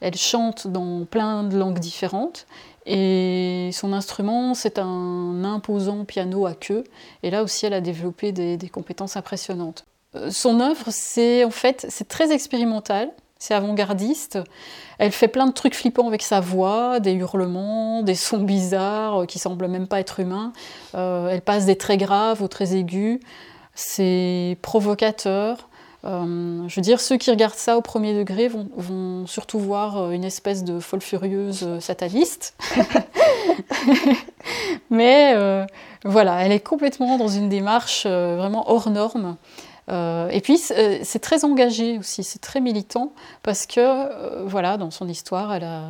Elle 0.00 0.16
chante 0.16 0.66
dans 0.66 1.04
plein 1.04 1.44
de 1.44 1.56
langues 1.56 1.78
différentes 1.78 2.46
et 2.86 3.70
son 3.72 3.92
instrument, 3.92 4.54
c'est 4.54 4.78
un 4.78 5.44
imposant 5.44 6.04
piano 6.04 6.46
à 6.46 6.54
queue. 6.54 6.84
Et 7.22 7.30
là 7.30 7.42
aussi, 7.42 7.66
elle 7.66 7.74
a 7.74 7.80
développé 7.80 8.32
des, 8.32 8.56
des 8.56 8.68
compétences 8.68 9.16
impressionnantes. 9.16 9.84
Euh, 10.16 10.30
son 10.30 10.60
œuvre, 10.60 10.86
c'est 10.90 11.44
en 11.44 11.50
fait, 11.50 11.86
c'est 11.88 12.08
très 12.08 12.32
expérimental, 12.32 13.10
c'est 13.38 13.54
avant-gardiste. 13.54 14.38
Elle 14.98 15.12
fait 15.12 15.28
plein 15.28 15.46
de 15.46 15.52
trucs 15.52 15.74
flippants 15.74 16.08
avec 16.08 16.22
sa 16.22 16.40
voix, 16.40 17.00
des 17.00 17.12
hurlements, 17.12 18.02
des 18.02 18.14
sons 18.14 18.42
bizarres 18.42 19.22
euh, 19.22 19.26
qui 19.26 19.38
semblent 19.38 19.68
même 19.68 19.86
pas 19.86 20.00
être 20.00 20.20
humains. 20.20 20.52
Euh, 20.94 21.28
elle 21.28 21.42
passe 21.42 21.66
des 21.66 21.76
très 21.76 21.96
graves 21.96 22.42
aux 22.42 22.48
très 22.48 22.74
aigus. 22.74 23.20
C'est 23.74 24.56
provocateur. 24.62 25.68
je 26.02 26.74
veux 26.74 26.82
dire, 26.82 26.98
ceux 26.98 27.18
qui 27.18 27.30
regardent 27.30 27.56
ça 27.56 27.76
au 27.76 27.82
premier 27.82 28.16
degré 28.16 28.48
vont, 28.48 29.26
surtout 29.26 29.58
voir 29.58 30.12
une 30.12 30.24
espèce 30.24 30.64
de 30.64 30.80
folle 30.80 31.02
furieuse 31.02 31.78
sataniste. 31.80 32.54
Mais 34.90 35.34
voilà, 36.06 36.42
elle 36.42 36.52
est 36.52 36.60
complètement 36.60 37.18
dans 37.18 37.28
une 37.28 37.50
démarche 37.50 38.06
vraiment 38.06 38.70
hors 38.70 38.88
norme. 38.88 39.36
Euh, 39.88 40.28
et 40.30 40.40
puis 40.40 40.60
euh, 40.72 40.98
c'est 41.04 41.20
très 41.20 41.44
engagé 41.44 41.98
aussi, 41.98 42.24
c'est 42.24 42.40
très 42.40 42.60
militant 42.60 43.12
parce 43.44 43.66
que 43.66 43.78
euh, 43.78 44.44
voilà, 44.44 44.78
dans 44.78 44.90
son 44.90 45.08
histoire, 45.08 45.54
elle 45.54 45.62
a, 45.64 45.86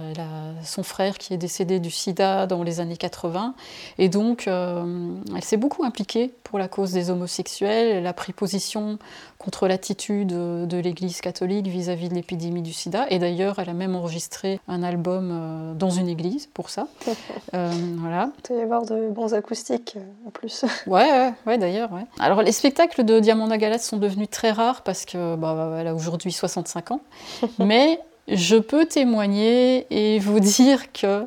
son 0.63 0.83
frère 0.83 1.17
qui 1.17 1.33
est 1.33 1.39
décédé 1.39 1.81
du 1.81 1.91
sida 1.91 2.47
dans 2.47 2.63
les 2.63 2.81
années 2.81 2.97
80 2.97 3.55
et 3.99 4.09
donc 4.09 4.47
elle 4.49 5.43
s'est 5.43 5.57
beaucoup 5.57 5.85
impliquée 5.85 6.33
pour 6.45 6.59
la 6.59 6.69
cause 6.69 6.93
des 6.93 7.11
homosexuels. 7.11 7.97
Elle 7.97 8.07
a 8.07 8.13
pris 8.13 8.33
position 8.33 8.99
contre 9.39 9.69
l'attitude 9.69 10.29
de 10.29 10.79
l'Église 10.79 11.21
catholique 11.21 11.67
vis-à-vis 11.67 12.09
de 12.09 12.15
l'épidémie 12.15 12.63
du 12.63 12.73
sida. 12.73 13.07
Et 13.11 13.19
d'ailleurs, 13.19 13.59
elle 13.59 13.69
a 13.69 13.75
même 13.75 13.95
enregistré 13.95 14.61
un 14.69 14.83
album 14.83 15.31
euh, 15.33 15.75
dans 15.75 15.91
une 15.91 16.09
église 16.09 16.49
pour 16.53 16.71
ça. 16.71 16.89
euh, 17.55 17.71
voilà. 17.99 18.31
Il 18.39 18.49
doit 18.49 18.59
y 18.59 18.63
avoir 18.63 18.85
de 18.85 19.09
bons 19.11 19.35
acoustiques 19.35 19.95
euh, 19.97 20.29
en 20.29 20.31
plus. 20.31 20.65
ouais, 20.87 21.33
ouais, 21.47 21.59
d'ailleurs. 21.59 21.93
Ouais. 21.93 22.07
Alors, 22.19 22.43
les 22.43 22.53
spectacles 22.53 23.05
de 23.05 23.21
Diamanda 23.21 23.59
Galas 23.59 23.79
sont 23.79 23.99
devenus 23.99 24.31
très 24.31 24.51
rares 24.51 24.83
parce 24.83 25.05
que 25.05 25.37
bah, 25.37 25.77
elle 25.79 25.87
a 25.87 25.95
aujourd'hui 25.95 26.33
65 26.33 26.93
ans. 26.93 27.01
Mais 27.59 28.01
je 28.29 28.57
peux 28.57 28.87
témoigner 28.87 29.87
et 29.91 30.19
vous 30.19 30.41
dire 30.41 30.93
que 30.93 31.27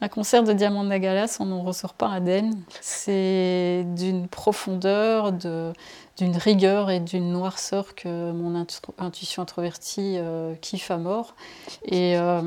un 0.00 0.08
concert 0.08 0.44
de 0.44 0.52
Diamanda 0.52 0.98
Galas, 1.00 1.38
on 1.40 1.46
n'en 1.46 1.62
ressort 1.62 1.92
pas 1.92 2.06
indemne. 2.06 2.54
C'est 2.80 3.84
d'une 3.96 4.28
profondeur, 4.28 5.32
d'une 6.18 6.36
rigueur 6.36 6.90
et 6.90 6.98
d'une 6.98 7.32
noirceur 7.32 7.94
que 7.94 8.32
mon 8.32 8.66
intuition 8.98 9.42
introvertie 9.42 10.16
euh, 10.16 10.54
kiffe 10.60 10.90
à 10.90 10.98
mort. 10.98 11.34
Et 11.84 12.18
euh, 12.18 12.42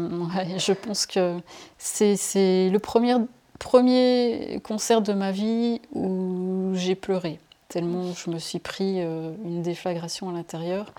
je 0.57 0.73
pense 0.73 1.05
que 1.05 1.37
c'est 1.77 2.69
le 2.69 2.79
premier, 2.79 3.15
premier 3.59 4.59
concert 4.63 5.01
de 5.01 5.13
ma 5.13 5.31
vie 5.31 5.81
où 5.93 6.71
j'ai 6.73 6.95
pleuré, 6.95 7.39
tellement 7.69 8.11
je 8.13 8.29
me 8.29 8.39
suis 8.39 8.59
pris 8.59 8.95
euh, 8.97 9.31
une 9.45 9.61
déflagration 9.61 10.29
à 10.29 10.33
l'intérieur. 10.33 10.93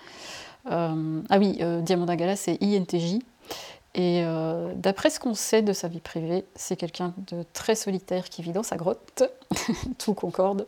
ah 0.65 0.93
oui, 1.37 1.59
Diamanda 1.81 2.15
Galas, 2.15 2.37
c'est 2.37 2.57
INTJ. 2.61 3.19
Et 3.95 4.23
d'après 4.75 5.11
ce 5.11 5.19
qu'on 5.19 5.35
sait 5.35 5.61
de 5.61 5.71
sa 5.71 5.87
vie 5.87 5.99
privée, 5.99 6.45
c'est 6.55 6.75
quelqu'un 6.75 7.13
de 7.27 7.45
très 7.53 7.75
solitaire 7.75 8.27
qui 8.29 8.41
vit 8.41 8.53
dans 8.53 8.63
sa 8.63 8.75
grotte, 8.75 9.23
tout 9.99 10.15
concorde. 10.15 10.65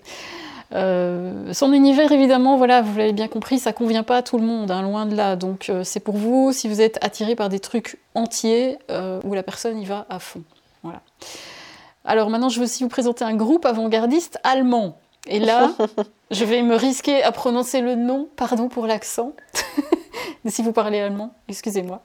Euh, 0.73 1.53
son 1.53 1.73
univers, 1.73 2.11
évidemment, 2.11 2.57
voilà, 2.57 2.81
vous 2.81 2.97
l'avez 2.97 3.13
bien 3.13 3.27
compris, 3.27 3.59
ça 3.59 3.71
convient 3.71 4.03
pas 4.03 4.17
à 4.17 4.21
tout 4.23 4.37
le 4.37 4.45
monde, 4.45 4.71
hein, 4.71 4.81
loin 4.81 5.05
de 5.05 5.15
là. 5.15 5.35
Donc 5.35 5.69
euh, 5.69 5.83
c'est 5.83 5.99
pour 5.99 6.17
vous 6.17 6.51
si 6.51 6.67
vous 6.67 6.81
êtes 6.81 6.97
attiré 7.03 7.35
par 7.35 7.49
des 7.49 7.59
trucs 7.59 7.99
entiers 8.15 8.77
où 9.23 9.33
la 9.33 9.43
personne 9.43 9.79
y 9.79 9.85
va 9.85 10.05
à 10.09 10.19
fond. 10.19 10.43
Voilà. 10.83 11.01
Alors 12.05 12.29
maintenant, 12.29 12.49
je 12.49 12.59
veux 12.59 12.65
aussi 12.65 12.83
vous 12.83 12.89
présenter 12.89 13.25
un 13.25 13.35
groupe 13.35 13.65
avant-gardiste 13.65 14.39
allemand. 14.43 14.97
Et 15.27 15.39
là, 15.39 15.71
je 16.31 16.45
vais 16.45 16.61
me 16.61 16.75
risquer 16.75 17.23
à 17.23 17.31
prononcer 17.31 17.81
le 17.81 17.95
nom, 17.95 18.29
pardon 18.35 18.69
pour 18.69 18.85
l'accent, 18.85 19.33
si 20.45 20.61
vous 20.61 20.71
parlez 20.71 20.99
allemand, 20.99 21.33
excusez-moi. 21.47 22.03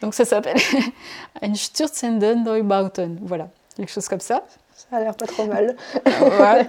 Donc 0.00 0.14
ça 0.14 0.24
s'appelle 0.24 0.58
Ein 1.42 1.54
Stürzenden 1.54 2.44
Neubauten. 2.44 3.18
Voilà, 3.22 3.48
quelque 3.76 3.92
chose 3.92 4.08
comme 4.08 4.20
ça. 4.20 4.44
Ça 4.76 4.98
a 4.98 5.00
l'air 5.00 5.14
pas 5.16 5.26
trop 5.26 5.46
mal. 5.46 5.74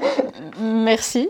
Merci. 0.62 1.28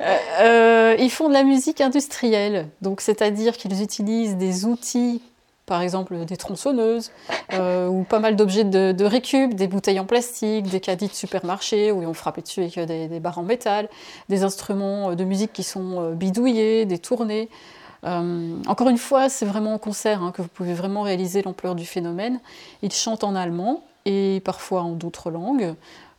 Euh, 0.00 0.16
euh, 0.40 0.96
ils 0.98 1.10
font 1.10 1.28
de 1.28 1.34
la 1.34 1.44
musique 1.44 1.80
industrielle, 1.82 2.68
donc 2.80 3.02
c'est-à-dire 3.02 3.56
qu'ils 3.56 3.82
utilisent 3.82 4.36
des 4.36 4.64
outils, 4.64 5.20
par 5.66 5.82
exemple 5.82 6.24
des 6.24 6.36
tronçonneuses, 6.38 7.10
euh, 7.52 7.86
ou 7.88 8.02
pas 8.02 8.18
mal 8.18 8.34
d'objets 8.34 8.64
de, 8.64 9.04
récup, 9.04 9.54
des 9.54 9.68
bouteilles 9.68 10.00
en 10.00 10.06
plastique, 10.06 10.68
des 10.68 10.80
caddies 10.80 11.08
de 11.08 11.12
supermarché 11.12 11.92
où 11.92 12.00
ils 12.00 12.06
ont 12.06 12.14
frappé 12.14 12.40
dessus 12.40 12.60
avec 12.60 12.78
des, 12.80 13.08
des 13.08 13.20
barres 13.20 13.38
en 13.38 13.42
métal, 13.42 13.90
des 14.30 14.42
instruments 14.42 15.14
de 15.14 15.24
musique 15.24 15.52
qui 15.52 15.62
sont 15.62 16.12
bidouillés, 16.12 16.86
des 16.86 16.98
tournées. 16.98 17.50
Euh, 18.04 18.56
encore 18.66 18.88
une 18.88 18.98
fois, 18.98 19.28
c'est 19.28 19.46
vraiment 19.46 19.74
en 19.74 19.78
concert 19.78 20.22
hein, 20.22 20.32
que 20.32 20.42
vous 20.42 20.48
pouvez 20.48 20.74
vraiment 20.74 21.02
réaliser 21.02 21.42
l'ampleur 21.42 21.74
du 21.74 21.86
phénomène. 21.86 22.40
Ils 22.82 22.92
chantent 22.92 23.24
en 23.24 23.34
allemand 23.34 23.82
et 24.04 24.40
parfois 24.44 24.82
en 24.82 24.92
d'autres 24.92 25.30
langues. 25.30 25.74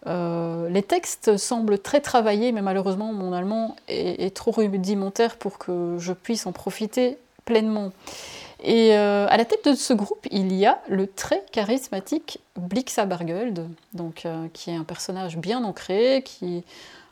Euh, 0.07 0.69
les 0.69 0.83
textes 0.83 1.37
semblent 1.37 1.79
très 1.79 2.01
travaillés, 2.01 2.51
mais 2.51 2.61
malheureusement, 2.61 3.11
mon 3.11 3.33
allemand 3.33 3.75
est, 3.87 4.35
trop 4.35 4.51
rudimentaire 4.51 5.37
pour 5.37 5.57
que 5.57 5.97
je 5.99 6.13
puisse 6.13 6.45
en 6.45 6.51
profiter 6.51 7.17
pleinement. 7.45 7.91
Et 8.63 8.95
euh, 8.95 9.27
à 9.29 9.37
la 9.37 9.45
tête 9.45 9.67
de 9.67 9.75
ce 9.75 9.93
groupe, 9.93 10.27
il 10.31 10.53
y 10.53 10.65
a 10.65 10.79
le 10.87 11.07
très 11.07 11.43
charismatique 11.51 12.39
Blixa 12.55 13.05
Bargeld, 13.05 13.67
donc, 13.93 14.27
qui 14.53 14.69
est 14.69 14.75
un 14.75 14.83
personnage 14.83 15.37
bien 15.37 15.63
ancré, 15.63 16.21
qui 16.23 16.63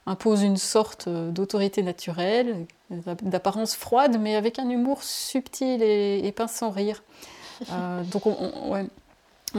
impose 0.05 0.43
une 0.43 0.57
sorte 0.57 1.07
d'autorité 1.09 1.81
naturelle, 1.81 2.65
d'apparence 2.89 3.75
froide, 3.75 4.17
mais 4.19 4.35
avec 4.35 4.59
un 4.59 4.69
humour 4.69 5.01
subtil 5.01 5.81
et, 5.81 6.19
et 6.23 6.31
pince 6.31 6.53
sans 6.53 6.69
rire. 6.69 7.03
Euh, 7.71 8.03
donc 8.03 8.25
on, 8.25 8.35
on 8.65 8.87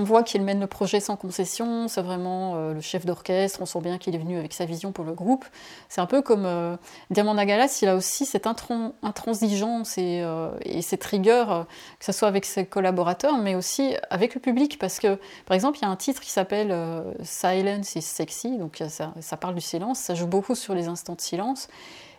voit 0.02 0.22
qu'il 0.24 0.42
mène 0.42 0.60
le 0.60 0.66
projet 0.66 0.98
sans 0.98 1.16
concession, 1.16 1.86
c'est 1.86 2.02
vraiment 2.02 2.54
euh, 2.56 2.74
le 2.74 2.80
chef 2.80 3.06
d'orchestre, 3.06 3.60
on 3.62 3.66
sent 3.66 3.80
bien 3.80 3.98
qu'il 3.98 4.14
est 4.14 4.18
venu 4.18 4.38
avec 4.38 4.52
sa 4.52 4.64
vision 4.64 4.90
pour 4.90 5.04
le 5.04 5.12
groupe. 5.12 5.44
C'est 5.88 6.00
un 6.00 6.06
peu 6.06 6.20
comme 6.20 6.46
euh, 6.46 6.76
Diamant 7.10 7.34
Nagalas, 7.34 7.78
il 7.82 7.88
a 7.88 7.94
aussi 7.94 8.26
cette 8.26 8.46
intransigeance 8.46 9.96
et, 9.98 10.20
euh, 10.22 10.50
et 10.62 10.82
cette 10.82 11.04
rigueur, 11.04 11.66
que 11.98 12.04
ce 12.04 12.12
soit 12.12 12.28
avec 12.28 12.44
ses 12.44 12.66
collaborateurs, 12.66 13.38
mais 13.38 13.54
aussi 13.54 13.94
avec 14.10 14.34
le 14.34 14.40
public, 14.40 14.78
parce 14.78 14.98
que, 14.98 15.18
par 15.46 15.54
exemple, 15.54 15.78
il 15.78 15.82
y 15.82 15.84
a 15.84 15.90
un 15.90 15.96
titre 15.96 16.22
qui 16.22 16.30
s'appelle 16.30 16.74
Silence 17.22 17.94
is 17.94 18.02
Sexy, 18.02 18.58
donc 18.58 18.82
ça, 18.88 19.36
parle 19.36 19.54
du 19.54 19.60
silence, 19.60 20.00
ça 20.00 20.14
joue 20.14 20.26
beaucoup 20.26 20.54
sur 20.54 20.74
les 20.74 20.88
instants 20.88 21.14
de 21.14 21.20
silence, 21.20 21.68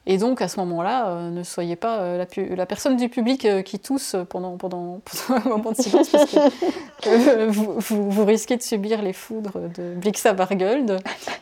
Et 0.07 0.17
donc 0.17 0.41
à 0.41 0.47
ce 0.47 0.59
moment-là, 0.59 1.29
ne 1.31 1.43
soyez 1.43 1.75
pas 1.75 2.17
la, 2.17 2.65
personne 2.65 2.95
du 2.95 3.09
public 3.09 3.47
qui 3.63 3.79
tousse 3.79 4.15
pendant, 4.29 4.57
pendant, 4.57 5.01
un 5.29 5.49
moment 5.49 5.71
de 5.71 5.81
silence, 5.81 6.09
parce 6.09 6.31
que 6.31 7.47
vous, 7.47 8.25
risquez 8.25 8.57
de 8.57 8.61
subir 8.61 9.01
les 9.01 9.13
foudres 9.13 9.59
de 9.75 9.95
Blixa 9.95 10.33
Bargold, 10.33 10.99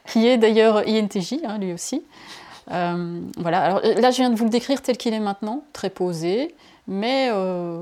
qui 0.07 0.27
est 0.27 0.37
d'ailleurs 0.37 0.83
INTJ, 0.87 1.39
hein, 1.45 1.57
lui 1.57 1.73
aussi. 1.73 2.03
voilà, 2.67 3.61
alors 3.61 3.81
là 3.81 4.11
je 4.11 4.17
viens 4.17 4.29
de 4.29 4.35
vous 4.35 4.45
le 4.45 4.49
décrire 4.49 4.81
tel 4.81 4.97
qu'il 4.97 5.13
est 5.13 5.19
maintenant, 5.19 5.63
très 5.73 5.89
posé, 5.89 6.55
mais 6.87 7.29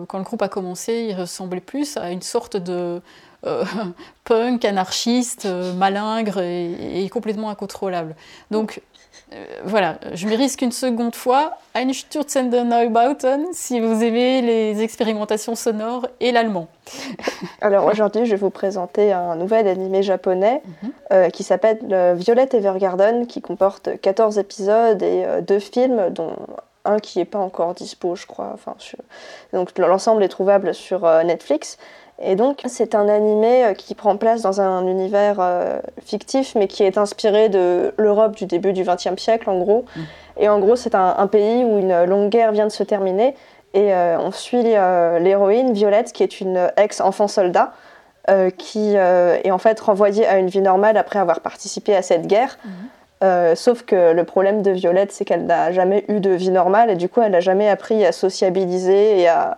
quand 0.08 0.18
le 0.18 0.24
groupe 0.24 0.42
a 0.42 0.50
commencé, 0.50 1.08
il 1.10 1.14
ressemblait 1.14 1.62
plus 1.62 1.98
à 1.98 2.12
une 2.12 2.24
sorte 2.24 2.58
de 2.58 3.02
euh, 3.46 3.66
punk, 4.24 4.66
anarchiste, 4.66 5.46
euh, 5.46 5.74
malingre 5.74 6.40
et, 6.40 7.10
complètement 7.10 7.50
incontrôlable. 7.50 8.16
Donc 8.52 8.82
euh, 9.34 9.46
voilà, 9.64 9.98
je 10.14 10.28
m'y 10.28 10.36
risque 10.36 10.62
une 10.62 10.72
seconde 10.72 11.16
fois. 11.16 11.54
Ein 11.74 11.94
Stürzende 11.94 12.54
Neubauten, 12.54 13.46
si 13.54 13.80
vous 13.80 14.04
aimez 14.04 14.42
les 14.42 14.82
expérimentations 14.82 15.56
sonores 15.56 16.08
et 16.20 16.32
l'allemand. 16.32 16.68
Alors 17.62 17.86
aujourd'hui, 17.86 18.26
je 18.26 18.32
vais 18.32 18.38
vous 18.38 18.50
présenter 18.50 19.14
un 19.14 19.36
nouvel 19.36 19.68
animé 19.68 20.04
japonais 20.04 20.62
mhm. 21.12 21.32
qui 21.32 21.44
s'appelle 21.44 21.80
Violet 22.16 22.50
Evergarden, 22.52 23.26
qui 23.26 23.42
comporte 23.42 24.02
14 24.02 24.38
épisodes 24.38 25.02
et 25.02 25.26
deux 25.48 25.60
films, 25.60 26.10
dont 26.10 26.36
un 26.84 27.00
qui 27.00 27.20
n'est 27.20 27.26
pas 27.26 27.40
encore 27.40 27.74
dispo, 27.74 28.16
je 28.16 28.26
crois. 28.26 28.52
Enfin, 28.54 28.76
Donc 29.54 29.78
l'ensemble 29.78 30.24
est 30.24 30.30
trouvable 30.30 30.74
sur 30.74 31.06
Netflix. 31.24 31.78
Et 32.24 32.36
donc, 32.36 32.62
c'est 32.68 32.94
un 32.94 33.10
animé 33.10 33.66
euh, 33.66 33.74
qui 33.74 33.96
prend 33.96 34.16
place 34.16 34.42
dans 34.42 34.62
un 34.62 34.86
univers 34.86 35.38
euh, 35.40 35.80
fictif, 36.06 36.56
mais 36.56 36.68
qui 36.68 36.84
est 36.84 36.98
inspiré 36.98 37.50
de 37.50 37.94
l'Europe 37.98 38.36
du 38.36 38.46
début 38.46 38.74
du 38.74 38.84
XXe 38.84 39.22
siècle, 39.22 39.50
en 39.50 39.58
gros. 39.58 39.86
Mm. 39.96 40.02
Et 40.38 40.50
en 40.50 40.60
gros, 40.60 40.76
c'est 40.76 40.96
un, 40.96 41.28
pays 41.28 41.64
où 41.64 41.80
une 41.80 42.06
longue 42.06 42.30
guerre 42.30 42.52
vient 42.52 42.68
de 42.68 42.72
se 42.72 42.84
terminer. 42.84 43.36
Et 43.74 43.94
euh, 43.94 44.20
on 44.20 44.32
suit 44.32 44.64
l'héroïne, 44.64 45.74
Violette, 45.74 46.14
qui 46.14 46.24
est 46.24 46.42
une 46.42 46.72
ex-enfant 46.78 47.28
soldat, 47.28 47.74
qui 48.58 48.96
est 48.96 49.52
en 49.52 49.58
fait 49.58 49.80
renvoyée 49.80 50.26
à 50.26 50.38
une 50.38 50.48
vie 50.48 50.62
normale 50.62 50.96
après 50.96 51.20
avoir 51.20 51.42
participé 51.42 51.96
à 51.96 52.02
cette 52.02 52.28
guerre. 52.28 52.58
Mm. 52.64 52.70
Euh, 53.24 53.54
sauf 53.56 53.84
que 53.84 54.14
le 54.14 54.24
problème 54.24 54.64
de 54.64 54.72
Violette, 54.72 55.12
c'est 55.12 55.26
qu'elle 55.26 55.46
n'a 55.46 55.72
jamais 55.72 56.06
eu 56.08 56.20
de 56.20 56.32
vie 56.32 56.50
normale 56.50 56.90
et 56.90 56.96
du 56.96 57.08
coup, 57.08 57.22
elle 57.22 57.34
n'a 57.34 57.40
jamais 57.40 57.70
appris 57.70 58.04
à 58.04 58.12
sociabiliser 58.12 59.20
et 59.20 59.28
à, 59.28 59.58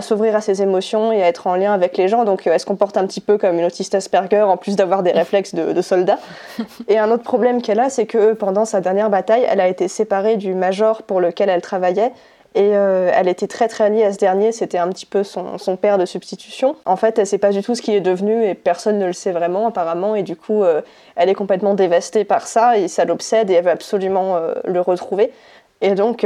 s'ouvrir 0.00 0.34
à 0.34 0.40
ses 0.40 0.62
émotions 0.62 1.12
et 1.12 1.22
à 1.22 1.28
être 1.28 1.46
en 1.46 1.54
lien 1.56 1.74
avec 1.74 1.98
les 1.98 2.08
gens. 2.08 2.24
Donc, 2.24 2.46
euh, 2.46 2.52
elle 2.54 2.60
se 2.60 2.64
comporte 2.64 2.96
un 2.96 3.06
petit 3.06 3.20
peu 3.20 3.36
comme 3.36 3.58
une 3.58 3.66
autiste 3.66 3.94
Asperger 3.94 4.42
en 4.42 4.56
plus 4.56 4.76
d'avoir 4.76 5.02
des 5.02 5.12
réflexes 5.12 5.54
de, 5.54 5.72
de 5.72 5.82
soldat. 5.82 6.18
Et 6.88 6.98
un 6.98 7.10
autre 7.10 7.24
problème 7.24 7.60
qu'elle 7.60 7.80
a, 7.80 7.90
c'est 7.90 8.06
que 8.06 8.32
pendant 8.32 8.64
sa 8.64 8.80
dernière 8.80 9.10
bataille, 9.10 9.46
elle 9.46 9.60
a 9.60 9.68
été 9.68 9.88
séparée 9.88 10.38
du 10.38 10.54
major 10.54 11.02
pour 11.02 11.20
lequel 11.20 11.50
elle 11.50 11.60
travaillait 11.60 12.12
et 12.54 12.76
euh, 12.76 13.10
elle 13.14 13.28
était 13.28 13.46
très 13.46 13.66
très 13.66 13.88
liée 13.88 14.04
à 14.04 14.12
ce 14.12 14.18
dernier, 14.18 14.52
c'était 14.52 14.76
un 14.76 14.88
petit 14.88 15.06
peu 15.06 15.24
son, 15.24 15.56
père 15.80 15.96
de 15.96 16.04
substitution. 16.04 16.76
En 16.84 16.96
fait, 16.96 17.18
elle 17.18 17.26
sait 17.26 17.38
pas 17.38 17.50
du 17.50 17.62
tout 17.62 17.74
ce 17.74 17.80
qu'il 17.80 17.94
est 17.94 18.02
devenu 18.02 18.44
et 18.44 18.54
personne 18.54 18.98
ne 18.98 19.06
le 19.06 19.14
sait 19.14 19.32
vraiment 19.32 19.68
apparemment. 19.68 20.14
Et 20.14 20.22
du 20.22 20.36
coup, 20.36 20.62
euh, 20.62 20.82
elle 21.16 21.30
est 21.30 21.34
complètement 21.34 21.74
dévastée 21.74 22.24
par 22.24 22.46
ça 22.46 22.76
et 22.76 22.88
ça 22.88 23.06
l'obsède 23.06 23.50
et 23.50 23.54
elle 23.54 23.64
veut 23.64 23.70
absolument 23.70 24.36
euh, 24.36 24.54
le 24.64 24.80
retrouver. 24.82 25.32
Et 25.80 25.94
donc, 25.94 26.24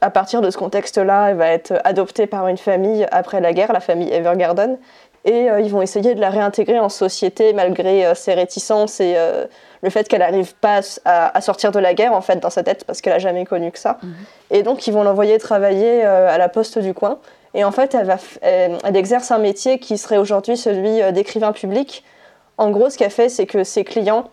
à 0.00 0.10
partir 0.10 0.40
de 0.40 0.48
ce 0.48 0.56
contexte-là, 0.56 1.30
elle 1.30 1.36
va 1.36 1.48
être 1.48 1.74
adoptée 1.84 2.26
par 2.26 2.48
une 2.48 2.56
famille 2.56 3.06
après 3.10 3.42
la 3.42 3.52
guerre, 3.52 3.74
la 3.74 3.80
famille 3.80 4.10
Evergarden 4.10 4.78
et 5.26 5.48
ils 5.60 5.70
vont 5.70 5.82
essayer 5.82 6.14
de 6.14 6.20
la 6.20 6.30
réintégrer 6.30 6.78
en 6.78 6.88
société 6.88 7.52
malgré 7.52 8.14
ses 8.14 8.32
réticences 8.32 9.00
et 9.00 9.16
le 9.84 9.90
fait 9.90 10.08
qu'elle 10.08 10.20
n'arrive 10.20 10.54
pas 10.56 10.80
à, 11.04 11.40
sortir 11.40 11.70
de 11.70 11.78
la 11.78 11.94
guerre 11.94 12.12
en 12.12 12.20
fait 12.20 12.36
dans 12.36 12.50
sa 12.50 12.64
tête 12.64 12.84
parce 12.84 13.00
qu'elle 13.00 13.12
a 13.12 13.18
jamais 13.18 13.44
connu 13.44 13.70
que 13.70 13.78
ça. 13.78 13.98
Mhm. 14.02 14.14
Et 14.50 14.62
donc 14.62 14.86
ils 14.86 14.92
vont 14.92 15.04
l'envoyer 15.04 15.38
travailler 15.38 16.02
à 16.02 16.38
la 16.38 16.48
poste 16.48 16.78
du 16.78 16.94
coin. 16.94 17.18
Et 17.56 17.62
en 17.62 17.70
fait, 17.70 17.94
elle, 17.94 18.06
va 18.06 18.16
elle, 18.42 18.96
exerce 18.96 19.30
un 19.30 19.38
métier 19.38 19.78
qui 19.78 19.96
serait 19.96 20.16
aujourd'hui 20.16 20.56
celui 20.56 21.00
d'écrivain 21.12 21.52
public. 21.52 22.02
En 22.58 22.70
gros, 22.70 22.90
ce 22.90 22.98
qu'elle 22.98 23.12
fait, 23.12 23.28
c'est 23.28 23.46
que 23.46 23.62
ses 23.62 23.84
clients 23.84 24.24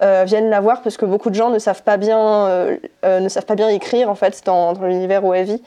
viennent 0.00 0.50
la 0.50 0.60
voir 0.60 0.82
parce 0.82 0.96
que 0.96 1.06
beaucoup 1.06 1.30
de 1.30 1.36
gens 1.36 1.50
ne 1.50 1.60
savent 1.60 1.84
pas 1.84 1.98
bien, 1.98 2.76
ne 3.04 3.28
savent 3.28 3.46
pas 3.46 3.54
bien 3.54 3.68
écrire 3.68 4.10
en 4.10 4.16
fait 4.16 4.42
dans, 4.44 4.72
dans 4.72 4.86
l'univers 4.86 5.24
où 5.24 5.34
elle 5.34 5.44
vit. 5.44 5.62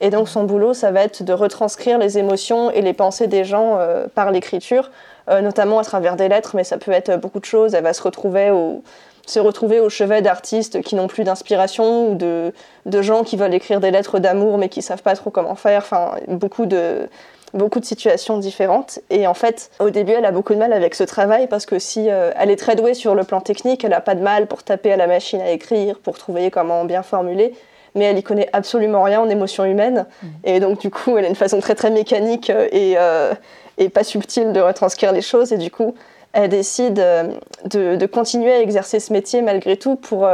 Et 0.00 0.10
donc 0.10 0.28
son 0.28 0.44
boulot, 0.44 0.74
ça 0.74 0.90
va 0.90 1.02
être 1.02 1.22
de 1.22 1.32
retranscrire 1.32 1.98
les 1.98 2.18
émotions 2.18 2.70
et 2.70 2.80
les 2.80 2.94
pensées 2.94 3.26
des 3.26 3.44
gens 3.44 3.76
euh, 3.78 4.06
par 4.14 4.30
l'écriture, 4.30 4.84
euh, 4.84 4.90
notamment 5.30 5.78
à 5.78 5.84
travers 5.84 6.16
des 6.16 6.28
lettres, 6.28 6.52
mais 6.54 6.64
ça 6.64 6.78
peut 6.78 6.92
être 6.92 7.16
beaucoup 7.16 7.40
de 7.40 7.44
choses. 7.44 7.74
Elle 7.74 7.84
va 7.84 7.92
se 7.92 8.02
retrouver 8.02 8.50
au, 8.50 8.82
se 9.26 9.38
retrouver 9.38 9.80
au 9.80 9.88
chevet 9.88 10.22
d'artistes 10.22 10.82
qui 10.82 10.94
n'ont 10.94 11.06
plus 11.06 11.24
d'inspiration 11.24 12.10
ou 12.10 12.14
de, 12.14 12.52
de, 12.86 13.02
gens 13.02 13.22
qui 13.22 13.36
veulent 13.36 13.54
écrire 13.54 13.80
des 13.80 13.90
lettres 13.90 14.18
d'amour 14.18 14.58
mais 14.58 14.68
qui 14.68 14.82
savent 14.82 15.02
pas 15.02 15.14
trop 15.14 15.30
comment 15.30 15.54
faire. 15.54 15.82
Enfin, 15.82 16.16
beaucoup 16.28 16.66
de 16.66 17.08
beaucoup 17.52 17.80
de 17.80 17.84
situations 17.84 18.38
différentes. 18.38 19.00
Et 19.10 19.26
en 19.26 19.34
fait, 19.34 19.70
au 19.80 19.90
début, 19.90 20.12
elle 20.12 20.24
a 20.24 20.30
beaucoup 20.30 20.54
de 20.54 20.58
mal 20.58 20.72
avec 20.72 20.94
ce 20.94 21.02
travail 21.02 21.48
parce 21.48 21.66
que 21.66 21.80
si 21.80 22.08
euh, 22.08 22.30
elle 22.38 22.48
est 22.50 22.56
très 22.56 22.76
douée 22.76 22.94
sur 22.94 23.16
le 23.16 23.24
plan 23.24 23.40
technique, 23.40 23.82
elle 23.84 23.90
n'a 23.90 24.00
pas 24.00 24.14
de 24.14 24.22
mal 24.22 24.46
pour 24.46 24.62
taper 24.62 24.92
à 24.92 24.96
la 24.96 25.08
machine 25.08 25.40
à 25.40 25.50
écrire, 25.50 25.98
pour 25.98 26.16
trouver 26.16 26.50
comment 26.50 26.84
bien 26.84 27.02
formuler 27.02 27.54
mais 27.94 28.04
elle 28.04 28.18
y 28.18 28.22
connaît 28.22 28.48
absolument 28.52 29.02
rien 29.02 29.20
en 29.20 29.28
émotions 29.28 29.64
humaines. 29.64 30.06
Mm. 30.22 30.26
Et 30.44 30.60
donc, 30.60 30.80
du 30.80 30.90
coup, 30.90 31.16
elle 31.18 31.24
a 31.24 31.28
une 31.28 31.34
façon 31.34 31.60
très, 31.60 31.74
très 31.74 31.90
mécanique 31.90 32.50
euh, 32.50 32.68
et, 32.72 32.94
euh, 32.96 33.34
et 33.80 33.88
pas 33.88 34.04
subtile 34.04 34.52
de 34.52 34.60
retranscrire 34.60 35.10
les 35.10 35.22
choses. 35.22 35.52
Et 35.52 35.58
du 35.58 35.72
coup, 35.72 35.94
elle 36.32 36.48
décide 36.48 37.00
euh, 37.00 37.32
de, 37.64 38.06
continuer 38.06 38.52
à 38.52 38.60
exercer 38.60 39.00
ce 39.00 39.12
métier 39.12 39.42
malgré 39.42 39.76
tout 39.76 39.96
pour, 39.96 40.28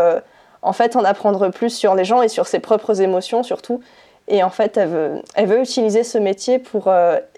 en 0.62 0.72
fait, 0.72 0.96
en 0.96 1.04
apprendre 1.04 1.48
plus 1.48 1.70
sur 1.70 1.94
les 1.94 2.04
gens 2.04 2.20
et 2.20 2.28
sur 2.28 2.46
ses 2.46 2.58
propres 2.58 3.00
émotions 3.00 3.42
surtout. 3.42 3.80
Et 4.28 4.42
en 4.42 4.50
fait, 4.50 4.76
elle 4.76 5.46
veut, 5.46 5.60
utiliser 5.60 6.02
ce 6.02 6.18
métier 6.18 6.58
pour 6.58 6.92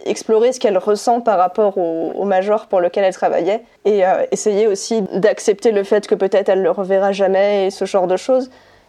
explorer 0.07 0.53
ce 0.55 0.59
qu'elle 0.59 0.79
ressent 0.79 1.21
par 1.21 1.37
rapport 1.37 1.77
au, 1.77 2.13
au, 2.17 2.25
major 2.25 2.67
pour 2.67 2.81
lequel 2.81 3.05
elle 3.05 3.13
travaillait 3.13 3.63
et 3.85 4.05
essayer 4.33 4.67
aussi 4.67 5.03
d'accepter 5.13 5.71
le 5.71 5.85
fait 5.85 6.07
que 6.07 6.15
peut-être 6.15 6.49
elle 6.49 6.63
le 6.63 6.71
reverra 6.71 7.13
jamais 7.13 7.67
et 7.67 7.71
ce 7.71 7.85
genre 7.85 8.07
de 8.07 8.17
choses. 8.17 8.49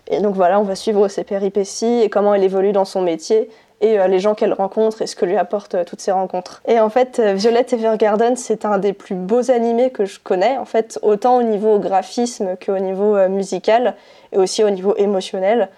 Et 0.10 0.22
donc 0.22 0.36
voilà, 0.36 0.60
on 0.60 0.64
va 0.64 0.76
suivre 0.76 1.08
ses 1.08 1.24
péripéties 1.24 2.02
et 2.02 2.10
comment 2.10 2.34
elle 2.34 2.44
évolue 2.44 2.72
dans 2.72 2.86
son 2.86 3.02
métier 3.02 3.50
et 3.82 4.00
euh, 4.00 4.08
les 4.08 4.20
gens 4.20 4.36
qu'elle 4.36 4.54
rencontre 4.54 5.02
et 5.02 5.08
ce 5.08 5.16
que 5.16 5.26
lui 5.26 5.38
apportent 5.38 5.76
euh, 5.76 5.84
toutes 5.84 6.02
ces 6.02 6.12
rencontres. 6.12 6.62
Et 6.68 6.80
en 6.80 6.90
fait, 6.90 7.20
euh, 7.20 7.34
Violette 7.34 7.74
Evergarden, 7.74 8.36
c'est 8.36 8.66
un 8.66 8.78
des 8.78 8.94
plus 8.94 9.16
beaux 9.16 9.52
animés 9.52 9.92
que 9.92 10.06
je 10.06 10.20
connais, 10.20 10.58
en 10.58 10.66
fait, 10.66 11.00
autant 11.02 11.38
au 11.38 11.44
niveau 11.44 11.80
graphisme 11.80 12.56
qu'au 12.64 12.80
niveau 12.80 13.28
musical 13.30 13.96
et 14.32 14.38
aussi 14.38 14.64
au 14.64 14.70
niveau 14.70 14.96
émotionnel. 14.98 15.70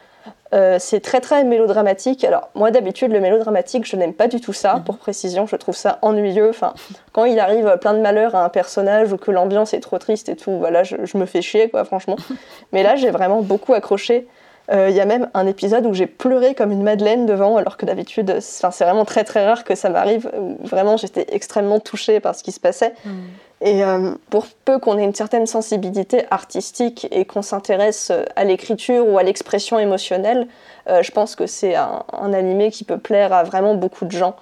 Euh, 0.54 0.78
c'est 0.80 1.00
très 1.00 1.22
très 1.22 1.44
mélodramatique. 1.46 2.24
Alors 2.26 2.50
moi 2.56 2.72
d'habitude 2.72 3.12
le 3.12 3.22
mélodramatique 3.22 3.86
je 3.86 3.96
n'aime 3.96 4.14
pas 4.14 4.28
du 4.28 4.42
tout 4.42 4.54
ça. 4.54 4.76
Mhm. 4.76 4.84
Pour 4.84 4.98
précision, 4.98 5.48
je 5.48 5.56
trouve 5.56 5.76
ça 5.76 5.98
ennuyeux. 6.02 6.50
Enfin, 6.50 6.74
quand 7.14 7.24
il 7.26 7.40
arrive 7.40 7.78
plein 7.80 7.94
de 7.94 8.00
malheur 8.00 8.36
à 8.36 8.44
un 8.44 8.50
personnage 8.50 9.14
ou 9.14 9.18
que 9.18 9.32
l'ambiance 9.32 9.74
est 9.74 9.80
trop 9.80 9.98
triste 9.98 10.28
et 10.28 10.36
tout, 10.36 10.52
voilà, 10.58 10.84
je, 10.84 11.18
me 11.18 11.26
fais 11.26 11.42
chier 11.42 11.70
quoi, 11.70 11.86
franchement. 11.86 12.18
Mais 12.74 12.84
là 12.84 12.96
j'ai 12.96 13.12
vraiment 13.12 13.42
beaucoup 13.42 13.74
accroché. 13.74 14.28
Euh, 14.72 14.90
il 14.90 14.96
y 14.96 15.02
a 15.02 15.06
même 15.06 15.30
un 15.34 15.48
épisode 15.48 15.86
où 15.86 15.94
j'ai 15.94 16.06
pleuré 16.06 16.56
comme 16.56 16.72
une 16.72 16.84
madeleine 16.84 17.26
devant, 17.26 17.58
alors 17.58 17.78
que 17.78 17.86
d'habitude, 17.86 18.40
c'est 18.40 18.66
vraiment 18.84 19.06
très 19.06 19.24
très 19.24 19.46
rare 19.46 19.64
que 19.64 19.76
ça 19.76 19.90
m'arrive. 19.90 20.32
Vraiment, 20.64 20.98
j'étais 20.98 21.26
extrêmement 21.30 21.80
touchée 21.80 22.20
par 22.20 22.36
ce 22.36 22.44
qui 22.44 22.52
se 22.52 22.60
passait. 22.60 22.94
Mhm. 23.06 23.14
Et 23.62 23.84
euh, 23.84 24.16
pour 24.32 24.48
peu 24.66 24.80
qu'on 24.80 24.98
ait 24.98 25.04
une 25.04 25.14
certaine 25.14 25.46
sensibilité 25.46 26.24
artistique 26.32 27.08
et 27.12 27.26
qu'on 27.26 27.44
s'intéresse 27.44 28.10
euh, 28.10 28.26
à 28.36 28.44
l'écriture 28.44 29.08
ou 29.08 29.20
à 29.20 29.24
l'expression 29.24 29.78
émotionnelle, 29.78 30.48
euh, 30.90 31.04
je 31.04 31.12
pense 31.12 31.36
que 31.36 31.46
c'est 31.46 31.76
un, 31.76 32.34
animé 32.34 32.72
qui 32.72 32.84
peut 32.84 32.98
plaire 32.98 33.32
à 33.34 33.44
vraiment 33.44 33.76
beaucoup 33.76 34.06
de 34.06 34.12
gens. 34.12 34.36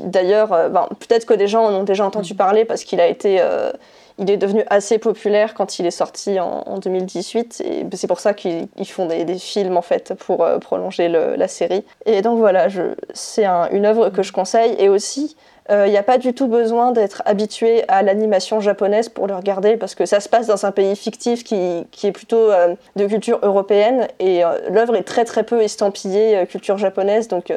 D'ailleurs, 0.00 0.48
ben, 0.68 0.86
peut-être 1.00 1.24
que 1.24 1.32
des 1.32 1.48
gens 1.48 1.64
en 1.64 1.72
ont 1.72 1.82
déjà 1.82 2.04
entendu 2.04 2.34
mm. 2.34 2.36
parler 2.36 2.64
parce 2.66 2.84
qu'il 2.84 3.00
a 3.00 3.06
été, 3.06 3.42
il 4.22 4.30
est 4.30 4.36
devenu 4.36 4.62
assez 4.70 4.98
populaire 4.98 5.54
quand 5.54 5.78
il 5.78 5.86
est 5.86 5.90
sorti 5.90 6.40
en, 6.40 6.78
2018 6.78 7.62
et 7.64 7.86
c'est 7.94 8.06
pour 8.06 8.20
ça 8.20 8.34
qu'ils 8.34 8.68
font 8.86 9.06
des, 9.06 9.38
films 9.38 9.76
en 9.76 9.82
fait 9.82 10.14
pour 10.14 10.46
prolonger 10.60 11.08
la 11.08 11.48
série. 11.48 11.84
Et 12.06 12.22
donc 12.22 12.38
voilà, 12.38 12.68
c'est 13.12 13.46
une 13.46 13.84
œuvre 13.84 14.10
que 14.10 14.22
je 14.22 14.32
conseille 14.32 14.74
et 14.78 14.88
aussi 14.88 15.36
il 15.68 15.74
euh, 15.74 15.88
n'y 15.88 15.96
a 15.96 16.02
pas 16.02 16.18
du 16.18 16.34
tout 16.34 16.48
besoin 16.48 16.90
d'être 16.90 17.22
habitué 17.24 17.84
à 17.86 18.02
l'animation 18.02 18.60
japonaise 18.60 19.08
pour 19.08 19.28
le 19.28 19.36
regarder 19.36 19.76
parce 19.76 19.94
que 19.94 20.06
ça 20.06 20.18
se 20.18 20.28
passe 20.28 20.48
dans 20.48 20.66
un 20.66 20.72
pays 20.72 20.96
fictif 20.96 21.44
qui, 21.44 21.54
est 21.54 22.12
plutôt 22.12 22.50
euh, 22.50 22.74
de 22.96 23.06
culture 23.06 23.38
européenne 23.42 24.08
et 24.18 24.44
euh, 24.44 24.58
l'œuvre 24.70 24.96
est 24.96 25.04
très 25.04 25.24
très 25.24 25.44
peu 25.44 25.62
estampillée 25.62 26.46
culture 26.48 26.78
japonaise 26.78 27.28
donc 27.28 27.52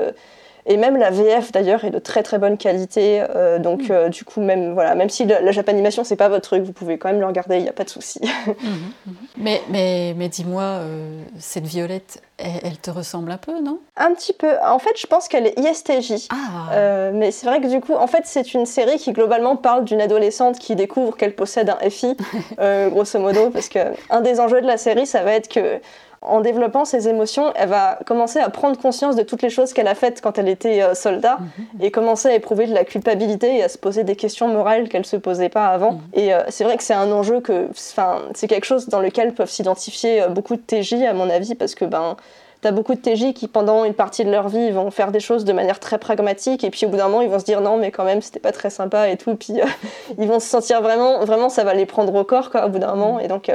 et 0.67 0.77
même 0.77 0.97
la 0.97 1.11
VF 1.11 1.51
d'ailleurs 1.51 1.85
est 1.85 1.91
de 1.91 1.99
très 1.99 2.23
très 2.23 2.39
bonne 2.39 2.57
qualité. 2.57 3.23
Euh, 3.35 3.59
donc 3.59 3.89
mm. 3.89 3.91
euh, 3.91 4.09
du 4.09 4.23
coup 4.23 4.41
même 4.41 4.73
voilà, 4.73 4.95
même 4.95 5.09
si 5.09 5.25
la, 5.25 5.51
japanimation 5.51 6.03
c'est 6.03 6.15
pas 6.15 6.29
votre 6.29 6.47
truc, 6.47 6.63
vous 6.63 6.73
pouvez 6.73 6.97
quand 6.97 7.09
même 7.09 7.19
le 7.19 7.27
regarder, 7.27 7.57
il 7.57 7.63
n'y 7.63 7.69
a 7.69 7.73
pas 7.73 7.83
de 7.83 7.89
souci. 7.89 8.19
Mhm, 8.45 8.91
mhm. 9.05 9.15
Mais 9.37 9.61
mais 9.69 10.13
mais 10.15 10.29
dis-moi, 10.29 10.63
euh, 10.63 11.21
cette 11.39 11.65
Violette, 11.65 12.21
elle, 12.37 12.77
te 12.77 12.89
ressemble 12.89 13.31
un 13.31 13.37
peu, 13.37 13.59
non? 13.61 13.79
Un 13.97 14.13
petit 14.13 14.33
peu. 14.33 14.51
En 14.65 14.79
fait, 14.79 14.97
je 14.97 15.07
pense 15.07 15.27
qu'elle 15.27 15.47
est 15.47 15.59
ISTJ. 15.59 16.27
Ah. 16.29 17.11
mais 17.13 17.31
c'est 17.31 17.45
vrai 17.45 17.59
que 17.59 17.67
du 17.67 17.81
coup, 17.81 17.93
en 17.93 18.07
fait, 18.07 18.23
c'est 18.25 18.53
une 18.53 18.65
série 18.65 18.97
qui 18.97 19.11
globalement 19.13 19.55
parle 19.55 19.83
d'une 19.83 20.01
adolescente 20.01 20.57
qui 20.57 20.75
découvre 20.75 21.17
qu'elle 21.17 21.35
possède 21.35 21.69
un 21.69 21.89
FI, 21.89 22.15
grosso 22.91 23.19
modo, 23.19 23.49
parce 23.49 23.69
que 23.69 23.79
un 24.09 24.21
des 24.21 24.39
enjeux 24.39 24.61
de 24.61 24.67
la 24.67 24.77
série, 24.77 25.05
ça 25.05 25.23
va 25.23 25.33
être 25.33 25.47
que 25.47 25.79
en 26.27 26.41
développant 26.41 26.85
ses 26.85 27.07
émotions, 27.07 27.51
elle 27.55 27.69
va 27.69 27.99
commencer 28.05 28.39
à 28.39 28.49
prendre 28.49 28.77
conscience 28.77 29.15
de 29.15 29.23
toutes 29.23 29.41
les 29.41 29.49
choses 29.49 29.73
qu'elle 29.73 29.87
a 29.87 29.95
faites 29.95 30.21
quand 30.21 30.37
elle 30.37 30.47
était 30.47 30.81
euh, 30.81 30.93
soldat 30.93 31.37
mhm. 31.39 31.81
et 31.81 31.91
commencer 31.91 32.29
à 32.29 32.35
éprouver 32.35 32.67
de 32.67 32.73
la 32.73 32.83
culpabilité 32.83 33.57
et 33.57 33.63
à 33.63 33.69
se 33.69 33.77
poser 33.77 34.03
des 34.03 34.15
questions 34.15 34.47
morales 34.47 34.89
qu'elle 34.89 35.05
se 35.05 35.17
posait 35.17 35.49
pas 35.49 35.67
avant. 35.67 35.93
Mhm. 35.93 36.01
Et 36.13 36.33
euh, 36.33 36.41
c'est 36.49 36.63
vrai 36.63 36.77
que 36.77 36.83
c'est 36.83 36.93
un 36.93 37.11
enjeu 37.11 37.39
que, 37.41 37.69
enfin, 37.69 38.21
c'est 38.33 38.47
quelque 38.47 38.65
chose 38.65 38.87
dans 38.87 38.99
lequel 38.99 39.33
peuvent 39.33 39.49
s'identifier 39.49 40.23
euh, 40.23 40.27
beaucoup 40.27 40.55
de 40.55 40.61
TJ 40.61 41.03
à 41.03 41.13
mon 41.13 41.29
avis 41.29 41.55
parce 41.55 41.75
que 41.75 41.85
ben 41.85 42.15
T'as 42.61 42.71
beaucoup 42.71 42.95
de 42.95 42.99
TJ 42.99 43.33
qui, 43.35 43.47
pendant 43.47 43.85
une 43.85 43.93
partie 43.93 44.25
de 44.25 44.31
leur 44.31 44.49
vie, 44.49 44.71
vont 44.71 44.89
faire 44.89 45.11
des 45.11 45.19
choses 45.19 45.45
de 45.45 45.53
manière 45.53 45.79
très 45.79 45.99
pragmatique, 45.99 46.63
et 46.63 46.71
puis 46.71 46.87
au 46.87 46.89
bout 46.89 46.97
d'un 46.97 47.09
moment, 47.09 47.21
ils 47.21 47.29
vont 47.29 47.37
se 47.37 47.45
dire 47.45 47.61
non, 47.61 47.77
mais 47.77 47.91
quand 47.91 48.05
même, 48.05 48.23
c'était 48.23 48.39
pas 48.39 48.51
très 48.51 48.71
sympa 48.71 49.07
et 49.09 49.17
tout. 49.17 49.35
Puis 49.35 49.53
ils 50.17 50.27
vont 50.27 50.39
se 50.39 50.47
sentir 50.47 50.81
vraiment, 50.81 51.23
vraiment, 51.25 51.49
ça 51.49 51.63
va 51.63 51.75
les 51.75 51.85
prendre 51.85 52.15
au 52.15 52.23
corps, 52.23 52.49
quoi, 52.49 52.65
au 52.65 52.69
bout 52.69 52.79
d'un 52.79 52.95
moment. 52.95 53.19
Et 53.19 53.27
donc, 53.27 53.51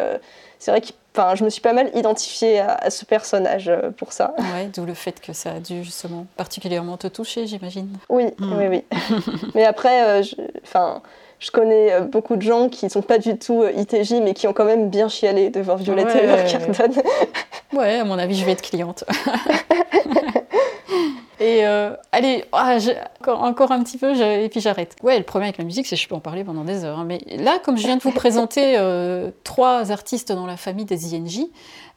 c'est 0.61 0.71
vrai 0.71 0.81
que 0.81 0.93
enfin, 1.15 1.35
je 1.35 1.45
me 1.45 1.51
suis 1.51 1.61
pas 1.61 1.73
mal 1.73 1.91
identifiée 1.95 2.61
à, 2.61 2.91
ce 2.91 3.05
personnage 3.05 3.69
euh, 3.69 3.91
pour 3.91 4.13
ça. 4.13 4.35
Ouais, 4.55 4.71
d'où 4.75 4.85
le 4.85 4.95
fait 4.95 5.21
que 5.21 5.33
ça 5.33 5.53
a 5.53 5.61
dû 5.61 5.85
justement 5.85 6.27
particulièrement 6.37 6.97
te 6.97 7.07
toucher, 7.07 7.47
j'imagine. 7.47 7.89
Oui, 8.09 8.27
hmm. 8.39 8.59
oui, 8.59 8.67
oui. 8.69 8.85
mais 9.55 9.65
après, 9.65 10.03
euh, 10.05 10.23
je, 10.23 10.35
enfin, 10.63 11.03
je 11.39 11.51
connais 11.51 11.93
euh, 11.93 12.01
beaucoup 12.03 12.37
de 12.37 12.43
gens 12.43 12.69
qui 12.69 12.89
sont 12.91 13.03
pas 13.03 13.19
du 13.19 13.39
tout 13.39 13.65
ITJ, 13.65 14.15
mais 14.23 14.35
qui 14.35 14.47
ont 14.47 14.53
quand 14.53 14.65
même 14.65 14.91
bien 14.91 15.09
chialé 15.09 15.51
devant 15.51 15.77
Violette 15.77 16.07
ouais, 16.07 16.25
Evergarden. 16.25 16.93
ouais, 17.73 17.99
à 17.99 18.05
mon 18.05 18.19
avis, 18.19 18.37
je 18.37 18.45
vais 18.45 18.53
être 18.53 18.63
cliente. 18.63 19.05
Et 21.41 21.67
euh, 21.67 21.97
allez, 22.13 22.45
ah, 22.53 22.77
encore, 23.27 23.73
un 23.73 23.83
petit 23.83 23.97
peu, 23.97 24.15
et 24.15 24.49
puis 24.51 24.61
j'arrête. 24.61 24.95
Ouais, 25.03 25.17
le 25.17 25.25
problème 25.25 25.49
avec 25.49 25.57
la 25.57 25.65
musique, 25.65 25.87
c'est 25.87 25.97
que 25.97 26.03
je 26.03 26.07
peux 26.07 26.15
en 26.15 26.21
parler 26.21 26.45
pendant 26.45 26.65
des 26.65 26.85
heures. 26.85 26.99
Hein. 26.99 27.07
Mais 27.07 27.19
là, 27.39 27.59
comme 27.59 27.79
je 27.79 27.87
viens 27.87 27.97
de 27.97 28.03
vous 28.03 28.13
présenter 28.13 28.75
euh, 28.77 29.31
trois 29.43 29.91
artistes 29.91 30.33
dans 30.33 30.45
la 30.45 30.59
famille 30.59 30.85
des 30.85 31.15
INJ, 31.15 31.47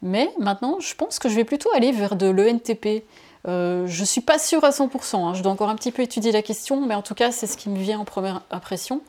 mais 0.00 0.30
maintenant, 0.38 0.78
je 0.80 0.94
pense 0.94 1.18
que 1.18 1.28
je 1.28 1.34
vais 1.34 1.44
plutôt 1.44 1.68
aller 1.76 1.92
vers 1.92 2.16
de 2.16 2.26
l'ENTP. 2.26 3.04
Euh, 3.46 3.86
je 3.86 4.04
suis 4.04 4.22
pas 4.22 4.38
sûre 4.38 4.64
à 4.64 4.70
100%, 4.70 5.16
hein. 5.16 5.34
je 5.34 5.42
dois 5.42 5.52
encore 5.52 5.68
un 5.68 5.76
petit 5.76 5.92
peu 5.92 6.00
étudier 6.00 6.32
la 6.32 6.40
question, 6.40 6.80
mais 6.80 6.94
en 6.94 7.02
tout 7.02 7.14
cas, 7.14 7.30
c'est 7.30 7.46
ce 7.46 7.58
qui 7.58 7.68
me 7.68 7.78
vient 7.78 7.98
en 7.98 8.06
première 8.06 8.40
impression. 8.50 9.02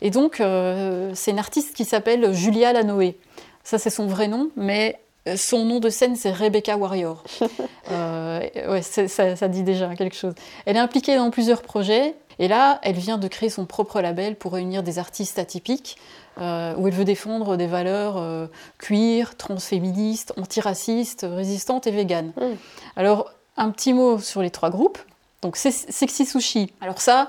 Et 0.00 0.10
donc, 0.10 0.40
euh, 0.40 1.10
c'est 1.14 1.32
une 1.32 1.40
artiste 1.40 1.74
qui 1.74 1.84
s'appelle 1.84 2.32
Julia 2.32 2.72
Lanoé. 2.72 3.18
Ça, 3.64 3.78
c'est 3.78 3.90
son 3.90 4.06
vrai 4.06 4.28
nom, 4.28 4.50
mais 4.54 5.00
son 5.36 5.64
nom 5.64 5.80
de 5.80 5.88
scène, 5.88 6.16
c'est 6.16 6.32
Rebecca 6.32 6.76
Warrior. 6.76 7.22
Euh, 7.90 8.40
ouais, 8.70 8.80
ça, 8.80 9.48
dit 9.48 9.64
déjà 9.64 9.94
quelque 9.96 10.14
chose. 10.14 10.32
Elle 10.64 10.76
est 10.76 10.80
impliquée 10.80 11.16
dans 11.16 11.30
plusieurs 11.30 11.60
projets. 11.60 12.14
Et 12.38 12.48
là, 12.48 12.78
elle 12.82 12.94
vient 12.94 13.18
de 13.18 13.28
créer 13.28 13.50
son 13.50 13.66
propre 13.66 14.00
label 14.00 14.36
pour 14.36 14.52
réunir 14.52 14.82
des 14.82 14.98
artistes 14.98 15.38
atypiques, 15.38 15.98
euh, 16.40 16.74
où 16.78 16.88
elle 16.88 16.94
veut 16.94 17.04
défendre 17.04 17.56
des 17.56 17.66
valeurs 17.66 18.16
euh, 18.16 18.46
queer, 18.78 19.36
transféministes, 19.36 20.32
antiracistes, 20.38 21.26
résistantes 21.28 21.86
et 21.86 21.90
véganes. 21.90 22.32
Mm. 22.36 22.54
Alors, 22.96 23.30
un 23.58 23.70
petit 23.72 23.92
mot 23.92 24.18
sur 24.18 24.40
les 24.40 24.50
trois 24.50 24.70
groupes. 24.70 24.98
Donc, 25.42 25.56
Sexy 25.56 26.24
Sushi. 26.24 26.72
Alors 26.80 27.00
ça, 27.00 27.28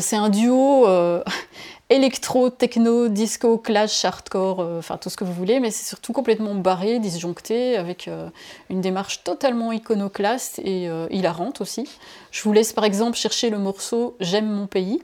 c'est 0.00 0.16
un 0.16 0.28
duo 0.28 0.84
électro, 1.88 2.50
techno, 2.50 3.08
disco, 3.08 3.58
clash, 3.58 4.04
hardcore, 4.04 4.60
euh, 4.60 4.78
enfin 4.78 4.96
tout 4.96 5.08
ce 5.08 5.16
que 5.16 5.24
vous 5.24 5.32
voulez, 5.32 5.60
mais 5.60 5.70
c'est 5.70 5.86
surtout 5.86 6.12
complètement 6.12 6.54
barré, 6.54 6.98
disjoncté, 6.98 7.76
avec 7.76 8.08
euh, 8.08 8.28
une 8.70 8.80
démarche 8.80 9.22
totalement 9.22 9.72
iconoclaste 9.72 10.58
et 10.58 10.88
euh, 10.88 11.06
hilarante 11.10 11.60
aussi. 11.60 11.88
Je 12.32 12.42
vous 12.42 12.52
laisse 12.52 12.72
par 12.72 12.84
exemple 12.84 13.16
chercher 13.16 13.50
le 13.50 13.58
morceau 13.58 14.16
J'aime 14.20 14.48
mon 14.48 14.66
pays, 14.66 15.00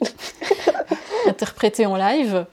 interprété 1.27 1.87
en 1.87 1.97
live. 1.97 2.47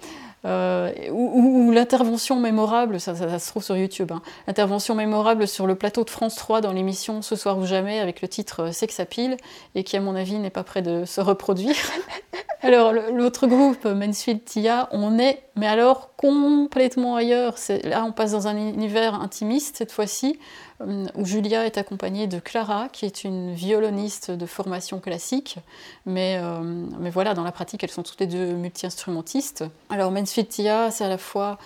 Euh, 0.45 0.93
ou, 1.11 1.71
l'intervention 1.71 2.39
mémorable, 2.39 2.99
ça, 2.99 3.13
se 3.15 3.49
trouve 3.49 3.63
sur 3.63 3.75
YouTube, 3.75 4.11
hein. 4.13 4.21
l'intervention 4.47 4.95
mémorable 4.95 5.47
sur 5.47 5.67
le 5.67 5.75
plateau 5.75 6.05
de 6.05 6.09
France 6.09 6.35
3 6.35 6.61
dans 6.61 6.71
l'émission 6.71 7.21
Ce 7.21 7.35
soir 7.35 7.57
ou 7.57 7.65
jamais 7.65 7.99
avec 7.99 8.21
le 8.21 8.29
titre 8.29 8.63
euh, 8.63 8.71
Sex 8.71 9.01
Appeal 9.01 9.35
et 9.75 9.83
qui 9.83 9.97
à 9.97 10.01
mon 10.01 10.15
avis 10.15 10.39
n'est 10.39 10.49
pas 10.49 10.63
prêt 10.63 10.81
de 10.81 11.03
se 11.03 11.19
reproduire. 11.19 11.75
alors 12.61 12.93
l'autre 12.93 13.47
groupe, 13.47 13.83
Mansfield 13.83 14.45
Tia, 14.45 14.87
on 14.91 15.19
est 15.19 15.43
mais 15.57 15.67
alors 15.67 16.15
complètement 16.15 17.17
ailleurs. 17.17 17.55
Là 17.83 18.05
on 18.05 18.13
passe 18.13 18.31
dans 18.31 18.47
un 18.47 18.55
univers 18.55 19.15
intimiste 19.15 19.75
cette 19.75 19.91
fois-ci 19.91 20.39
où 20.81 21.25
Julia 21.25 21.65
est 21.65 21.77
accompagnée 21.77 22.27
de 22.27 22.39
Clara, 22.39 22.87
qui 22.89 23.05
est 23.05 23.23
une 23.23 23.53
violoniste 23.53 24.31
de 24.31 24.45
formation 24.45 24.99
classique, 24.99 25.57
mais, 26.05 26.39
euh, 26.41 26.61
mais 26.99 27.09
voilà, 27.09 27.33
dans 27.33 27.43
la 27.43 27.51
pratique, 27.51 27.83
elles 27.83 27.91
sont 27.91 28.03
toutes 28.03 28.19
les 28.21 28.27
deux 28.27 28.53
multi-instrumentistes. 28.53 29.65
Alors 29.89 30.11
Mansfield 30.11 30.47
Tia, 30.47 30.91
c'est 30.91 31.03
à 31.03 31.09
la 31.09 31.17
fois 31.17 31.57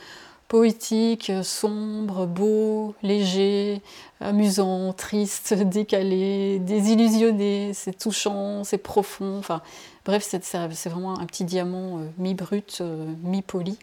poétique, 0.48 1.31
sombre, 1.44 2.26
beau, 2.26 2.95
léger, 3.03 3.81
amusant, 4.19 4.94
triste, 4.94 5.53
décalé, 5.64 6.60
désillusionné, 6.60 7.72
c'est 7.73 7.98
touchant, 7.98 8.64
c'est 8.64 8.77
profond, 8.80 9.38
enfin 9.38 9.61
bref, 10.06 10.27
c'est 10.27 10.90
vraiment 10.90 11.19
un 11.19 11.26
petit 11.26 11.44
diamant 11.44 11.99
euh, 11.99 12.06
mi-brut, 12.18 12.81
mi-poli. 13.23 13.77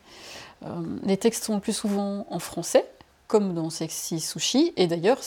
les 1.04 1.16
textes 1.16 1.44
sont 1.44 1.54
le 1.54 1.60
plus 1.60 1.72
souvent 1.72 2.26
en 2.30 2.38
français, 2.40 2.84
comme 3.30 3.54
dans 3.54 3.70
Sexy 3.70 4.18
Sushi. 4.18 4.72
Et 4.76 4.88
d'ailleurs, 4.88 5.20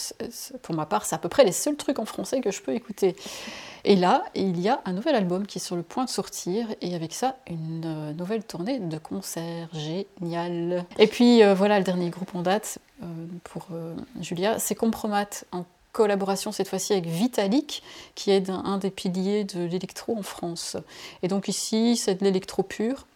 pour 0.62 0.76
ma 0.76 0.86
part, 0.86 1.06
c'est 1.06 1.16
à 1.16 1.18
peu 1.18 1.30
près 1.30 1.46
les 1.46 1.54
seuls 1.54 1.78
trucs 1.78 2.00
en 2.00 2.06
français 2.06 2.42
que 2.42 2.52
je 2.52 2.62
peux 2.62 2.74
écouter. 2.74 3.16
Et 3.86 3.96
là, 3.96 4.24
il 4.36 4.60
y 4.60 4.68
a 4.68 4.82
un 4.84 4.92
nouvel 4.92 5.16
album 5.16 5.48
qui 5.48 5.58
est 5.58 5.62
sur 5.62 5.78
le 5.78 5.84
point 5.84 6.04
de 6.04 6.10
sortir, 6.10 6.68
et 6.82 6.96
avec 6.96 7.14
ça, 7.14 7.38
une 7.48 7.84
euh, 7.86 8.14
nouvelle 8.14 8.44
tournée 8.44 8.80
de 8.80 8.98
concerts. 8.98 9.70
Génial. 9.74 10.86
Et 11.00 11.08
puis 11.08 11.44
euh, 11.44 11.54
voilà, 11.54 11.80
le 11.80 11.86
dernier 11.86 12.10
groupe 12.10 12.36
en 12.36 12.42
date 12.42 12.80
euh, 13.02 13.06
pour 13.46 13.68
Julia, 14.20 14.60
c'est 14.60 14.76
Compromat, 14.76 15.30
en 15.54 15.66
collaboration 15.94 16.52
cette 16.52 16.68
fois-ci 16.68 16.92
avec 16.92 17.06
Vitalik, 17.06 17.84
qui 18.16 18.32
est 18.32 18.50
un 18.50 18.80
des 18.80 18.92
piliers 18.92 19.46
de 19.46 19.64
l'électro 19.64 20.18
en 20.18 20.24
France. 20.24 20.76
Et 21.22 21.30
donc 21.30 21.48
ici, 21.48 21.96
c'est 21.96 22.16
de 22.16 22.26
l'électro 22.26 22.64
pur, 22.64 23.08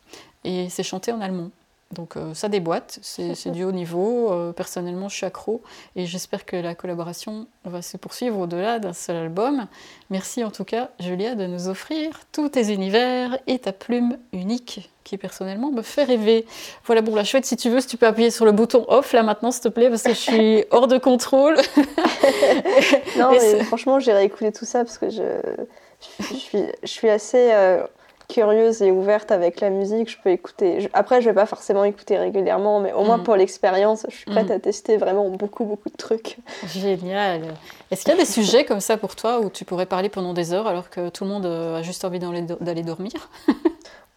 et 0.45 0.69
c'est 0.69 0.83
chanté 0.83 1.11
en 1.11 1.19
allemand. 1.19 1.49
Donc 1.91 2.17
euh, 2.17 2.33
ça 2.33 2.49
déboîte, 2.49 2.99
c'est 3.01 3.51
du 3.51 3.63
haut 3.63 3.71
niveau. 3.71 4.31
Euh, 4.31 4.51
personnellement, 4.51 5.07
je 5.07 5.15
suis 5.15 5.25
accro 5.25 5.61
et 5.95 6.05
j'espère 6.05 6.45
que 6.45 6.57
la 6.57 6.75
collaboration 6.75 7.47
va 7.63 7.81
se 7.81 7.95
poursuivre 7.95 8.37
au-delà 8.39 8.79
d'un 8.79 8.91
seul 8.91 9.15
album. 9.15 9.67
Merci 10.09 10.43
en 10.43 10.51
tout 10.51 10.65
cas, 10.65 10.89
Julia, 10.99 11.35
de 11.35 11.45
nous 11.45 11.69
offrir 11.69 12.19
tous 12.33 12.49
tes 12.49 12.73
univers 12.73 13.37
et 13.47 13.59
ta 13.59 13.71
plume 13.71 14.17
unique 14.33 14.89
qui 15.05 15.17
personnellement 15.17 15.71
me 15.71 15.81
fait 15.81 16.03
rêver. 16.03 16.45
Voilà, 16.85 17.01
bon, 17.01 17.15
la 17.15 17.23
chouette, 17.23 17.45
si 17.45 17.55
tu 17.55 17.69
veux, 17.69 17.79
si 17.79 17.87
tu 17.87 17.95
peux 17.95 18.07
appuyer 18.07 18.31
sur 18.31 18.43
le 18.43 18.51
bouton 18.51 18.83
off 18.89 19.13
là 19.13 19.23
maintenant, 19.23 19.51
s'il 19.51 19.63
te 19.63 19.69
plaît, 19.69 19.89
parce 19.89 20.03
que 20.03 20.09
je 20.09 20.19
suis 20.19 20.65
hors 20.71 20.87
de 20.87 20.97
contrôle. 20.97 21.55
non, 23.17 23.31
mais 23.31 23.63
franchement, 23.63 24.01
j'ai 24.01 24.11
réécouté 24.11 24.51
tout 24.51 24.65
ça 24.65 24.83
parce 24.83 24.97
que 24.97 25.09
je, 25.09 25.23
je, 26.19 26.33
suis, 26.35 26.63
je 26.83 26.87
suis 26.87 27.09
assez. 27.09 27.53
Euh, 27.53 27.87
curieuse 28.27 28.81
et 28.81 28.91
ouverte 28.91 29.31
avec 29.31 29.61
la 29.61 29.69
musique, 29.69 30.09
je 30.09 30.17
peux 30.21 30.29
écouter. 30.29 30.89
Après, 30.93 31.21
je 31.21 31.29
vais 31.29 31.35
pas 31.35 31.45
forcément 31.45 31.83
écouter 31.83 32.17
régulièrement, 32.17 32.79
mais 32.79 32.91
au 32.91 33.03
moins 33.03 33.17
mm. 33.17 33.23
pour 33.23 33.35
l'expérience, 33.35 34.05
je 34.09 34.15
suis 34.15 34.25
prête 34.25 34.49
mm. 34.49 34.53
à 34.53 34.59
tester 34.59 34.97
vraiment 34.97 35.29
beaucoup, 35.29 35.63
beaucoup 35.63 35.89
de 35.89 35.95
trucs. 35.95 36.37
Génial. 36.67 37.41
Est-ce 37.89 38.03
qu'il 38.03 38.13
y 38.13 38.15
a 38.15 38.19
des 38.19 38.25
sujets 38.25 38.65
comme 38.65 38.81
ça 38.81 38.97
pour 38.97 39.15
toi 39.15 39.39
où 39.39 39.49
tu 39.49 39.63
pourrais 39.65 39.85
parler 39.85 40.09
pendant 40.09 40.33
des 40.33 40.53
heures 40.53 40.67
alors 40.67 40.89
que 40.89 41.09
tout 41.09 41.23
le 41.23 41.29
monde 41.29 41.45
a 41.45 41.81
juste 41.81 42.03
envie 42.03 42.19
d'aller 42.19 42.83
dormir? 42.83 43.29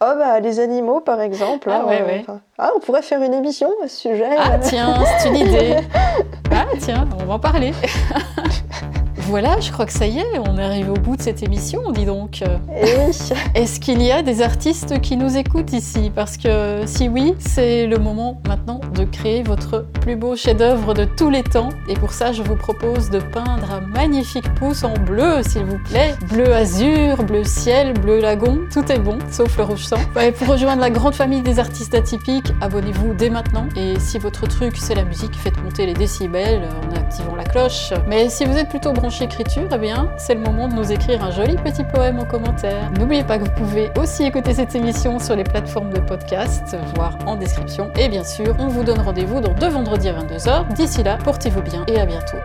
Oh 0.03 0.13
bah 0.17 0.39
les 0.39 0.59
animaux 0.59 0.99
par 0.99 1.21
exemple. 1.21 1.69
Ah, 1.71 1.85
ouais, 1.85 2.01
ouais. 2.01 2.25
ah 2.57 2.71
on 2.75 2.79
pourrait 2.79 3.03
faire 3.03 3.21
une 3.21 3.35
émission 3.35 3.69
à 3.83 3.87
ce 3.87 3.97
sujet. 3.97 4.31
Ah 4.35 4.57
tiens, 4.57 4.95
c'est 5.19 5.27
une 5.27 5.35
idée. 5.35 5.75
ah 6.51 6.65
tiens, 6.79 7.07
on 7.21 7.25
va 7.25 7.35
en 7.35 7.39
parler. 7.39 7.71
Voilà, 9.27 9.59
je 9.59 9.71
crois 9.71 9.85
que 9.85 9.93
ça 9.93 10.07
y 10.07 10.19
est, 10.19 10.39
on 10.39 10.57
est 10.57 10.63
arrivé 10.63 10.89
au 10.89 10.95
bout 10.95 11.15
de 11.15 11.21
cette 11.21 11.43
émission, 11.43 11.91
dis 11.91 12.05
donc. 12.05 12.43
Eh 12.75 13.59
Est-ce 13.59 13.79
qu'il 13.79 14.01
y 14.01 14.11
a 14.11 14.23
des 14.23 14.41
artistes 14.41 14.99
qui 14.99 15.15
nous 15.15 15.37
écoutent 15.37 15.73
ici? 15.73 16.11
Parce 16.13 16.37
que 16.37 16.81
si 16.85 17.07
oui, 17.07 17.35
c'est 17.39 17.85
le 17.87 17.97
moment 17.97 18.41
maintenant 18.47 18.81
de 18.95 19.03
créer 19.03 19.43
votre 19.43 19.85
plus 20.01 20.15
beau 20.15 20.35
chef-d'œuvre 20.35 20.93
de 20.93 21.05
tous 21.05 21.29
les 21.29 21.43
temps. 21.43 21.69
Et 21.87 21.93
pour 21.93 22.11
ça, 22.11 22.31
je 22.31 22.41
vous 22.41 22.55
propose 22.55 23.09
de 23.09 23.19
peindre 23.19 23.71
un 23.71 23.81
magnifique 23.81 24.53
pouce 24.55 24.83
en 24.83 24.93
bleu, 24.93 25.43
s'il 25.43 25.65
vous 25.65 25.79
plaît. 25.89 26.15
Bleu 26.29 26.53
azur, 26.53 27.23
bleu 27.23 27.43
ciel, 27.43 27.93
bleu 27.93 28.19
lagon, 28.19 28.61
tout 28.73 28.91
est 28.91 28.99
bon, 28.99 29.19
sauf 29.31 29.55
le 29.57 29.63
rouge 29.63 29.85
sang. 29.85 29.99
pour 30.37 30.47
rejoindre 30.47 30.81
la 30.81 30.89
grande 30.89 31.15
famille 31.15 31.41
des 31.41 31.59
artistes 31.59 31.93
atypiques, 31.93 32.51
abonnez-vous 32.59 33.13
dès 33.13 33.29
maintenant. 33.29 33.67
Et 33.75 33.99
si 33.99 34.17
votre 34.17 34.47
truc 34.47 34.77
c'est 34.77 34.95
la 34.95 35.03
musique, 35.03 35.35
faites 35.35 35.61
monter 35.63 35.85
les 35.85 35.93
décibels 35.93 36.67
en 36.83 36.95
activant 36.95 37.35
la 37.35 37.43
cloche. 37.43 37.93
Mais 38.07 38.29
si 38.29 38.45
vous 38.45 38.57
êtes 38.57 38.69
plutôt 38.69 38.91
branché 38.91 39.10
écriture, 39.19 39.67
eh 39.73 39.77
bien, 39.77 40.09
c'est 40.17 40.35
le 40.35 40.41
moment 40.41 40.67
de 40.67 40.75
nous 40.75 40.91
écrire 40.91 41.23
un 41.23 41.31
joli 41.31 41.55
petit 41.55 41.83
poème 41.83 42.19
en 42.19 42.25
commentaire. 42.25 42.89
N'oubliez 42.97 43.23
pas 43.23 43.37
que 43.39 43.43
vous 43.43 43.51
pouvez 43.51 43.91
aussi 43.99 44.23
écouter 44.23 44.53
cette 44.53 44.75
émission 44.75 45.19
sur 45.19 45.35
les 45.35 45.43
plateformes 45.43 45.91
de 45.91 45.99
podcast, 45.99 46.77
voire 46.95 47.17
en 47.25 47.35
description. 47.35 47.91
Et 47.97 48.07
bien 48.07 48.23
sûr, 48.23 48.55
on 48.59 48.67
vous 48.67 48.83
donne 48.83 49.01
rendez-vous 49.01 49.41
dans 49.41 49.53
deux 49.53 49.69
vendredis 49.69 50.09
à 50.09 50.13
22h. 50.13 50.73
D'ici 50.73 51.03
là, 51.03 51.17
portez-vous 51.17 51.61
bien 51.61 51.83
et 51.87 51.99
à 51.99 52.05
bientôt. 52.05 52.37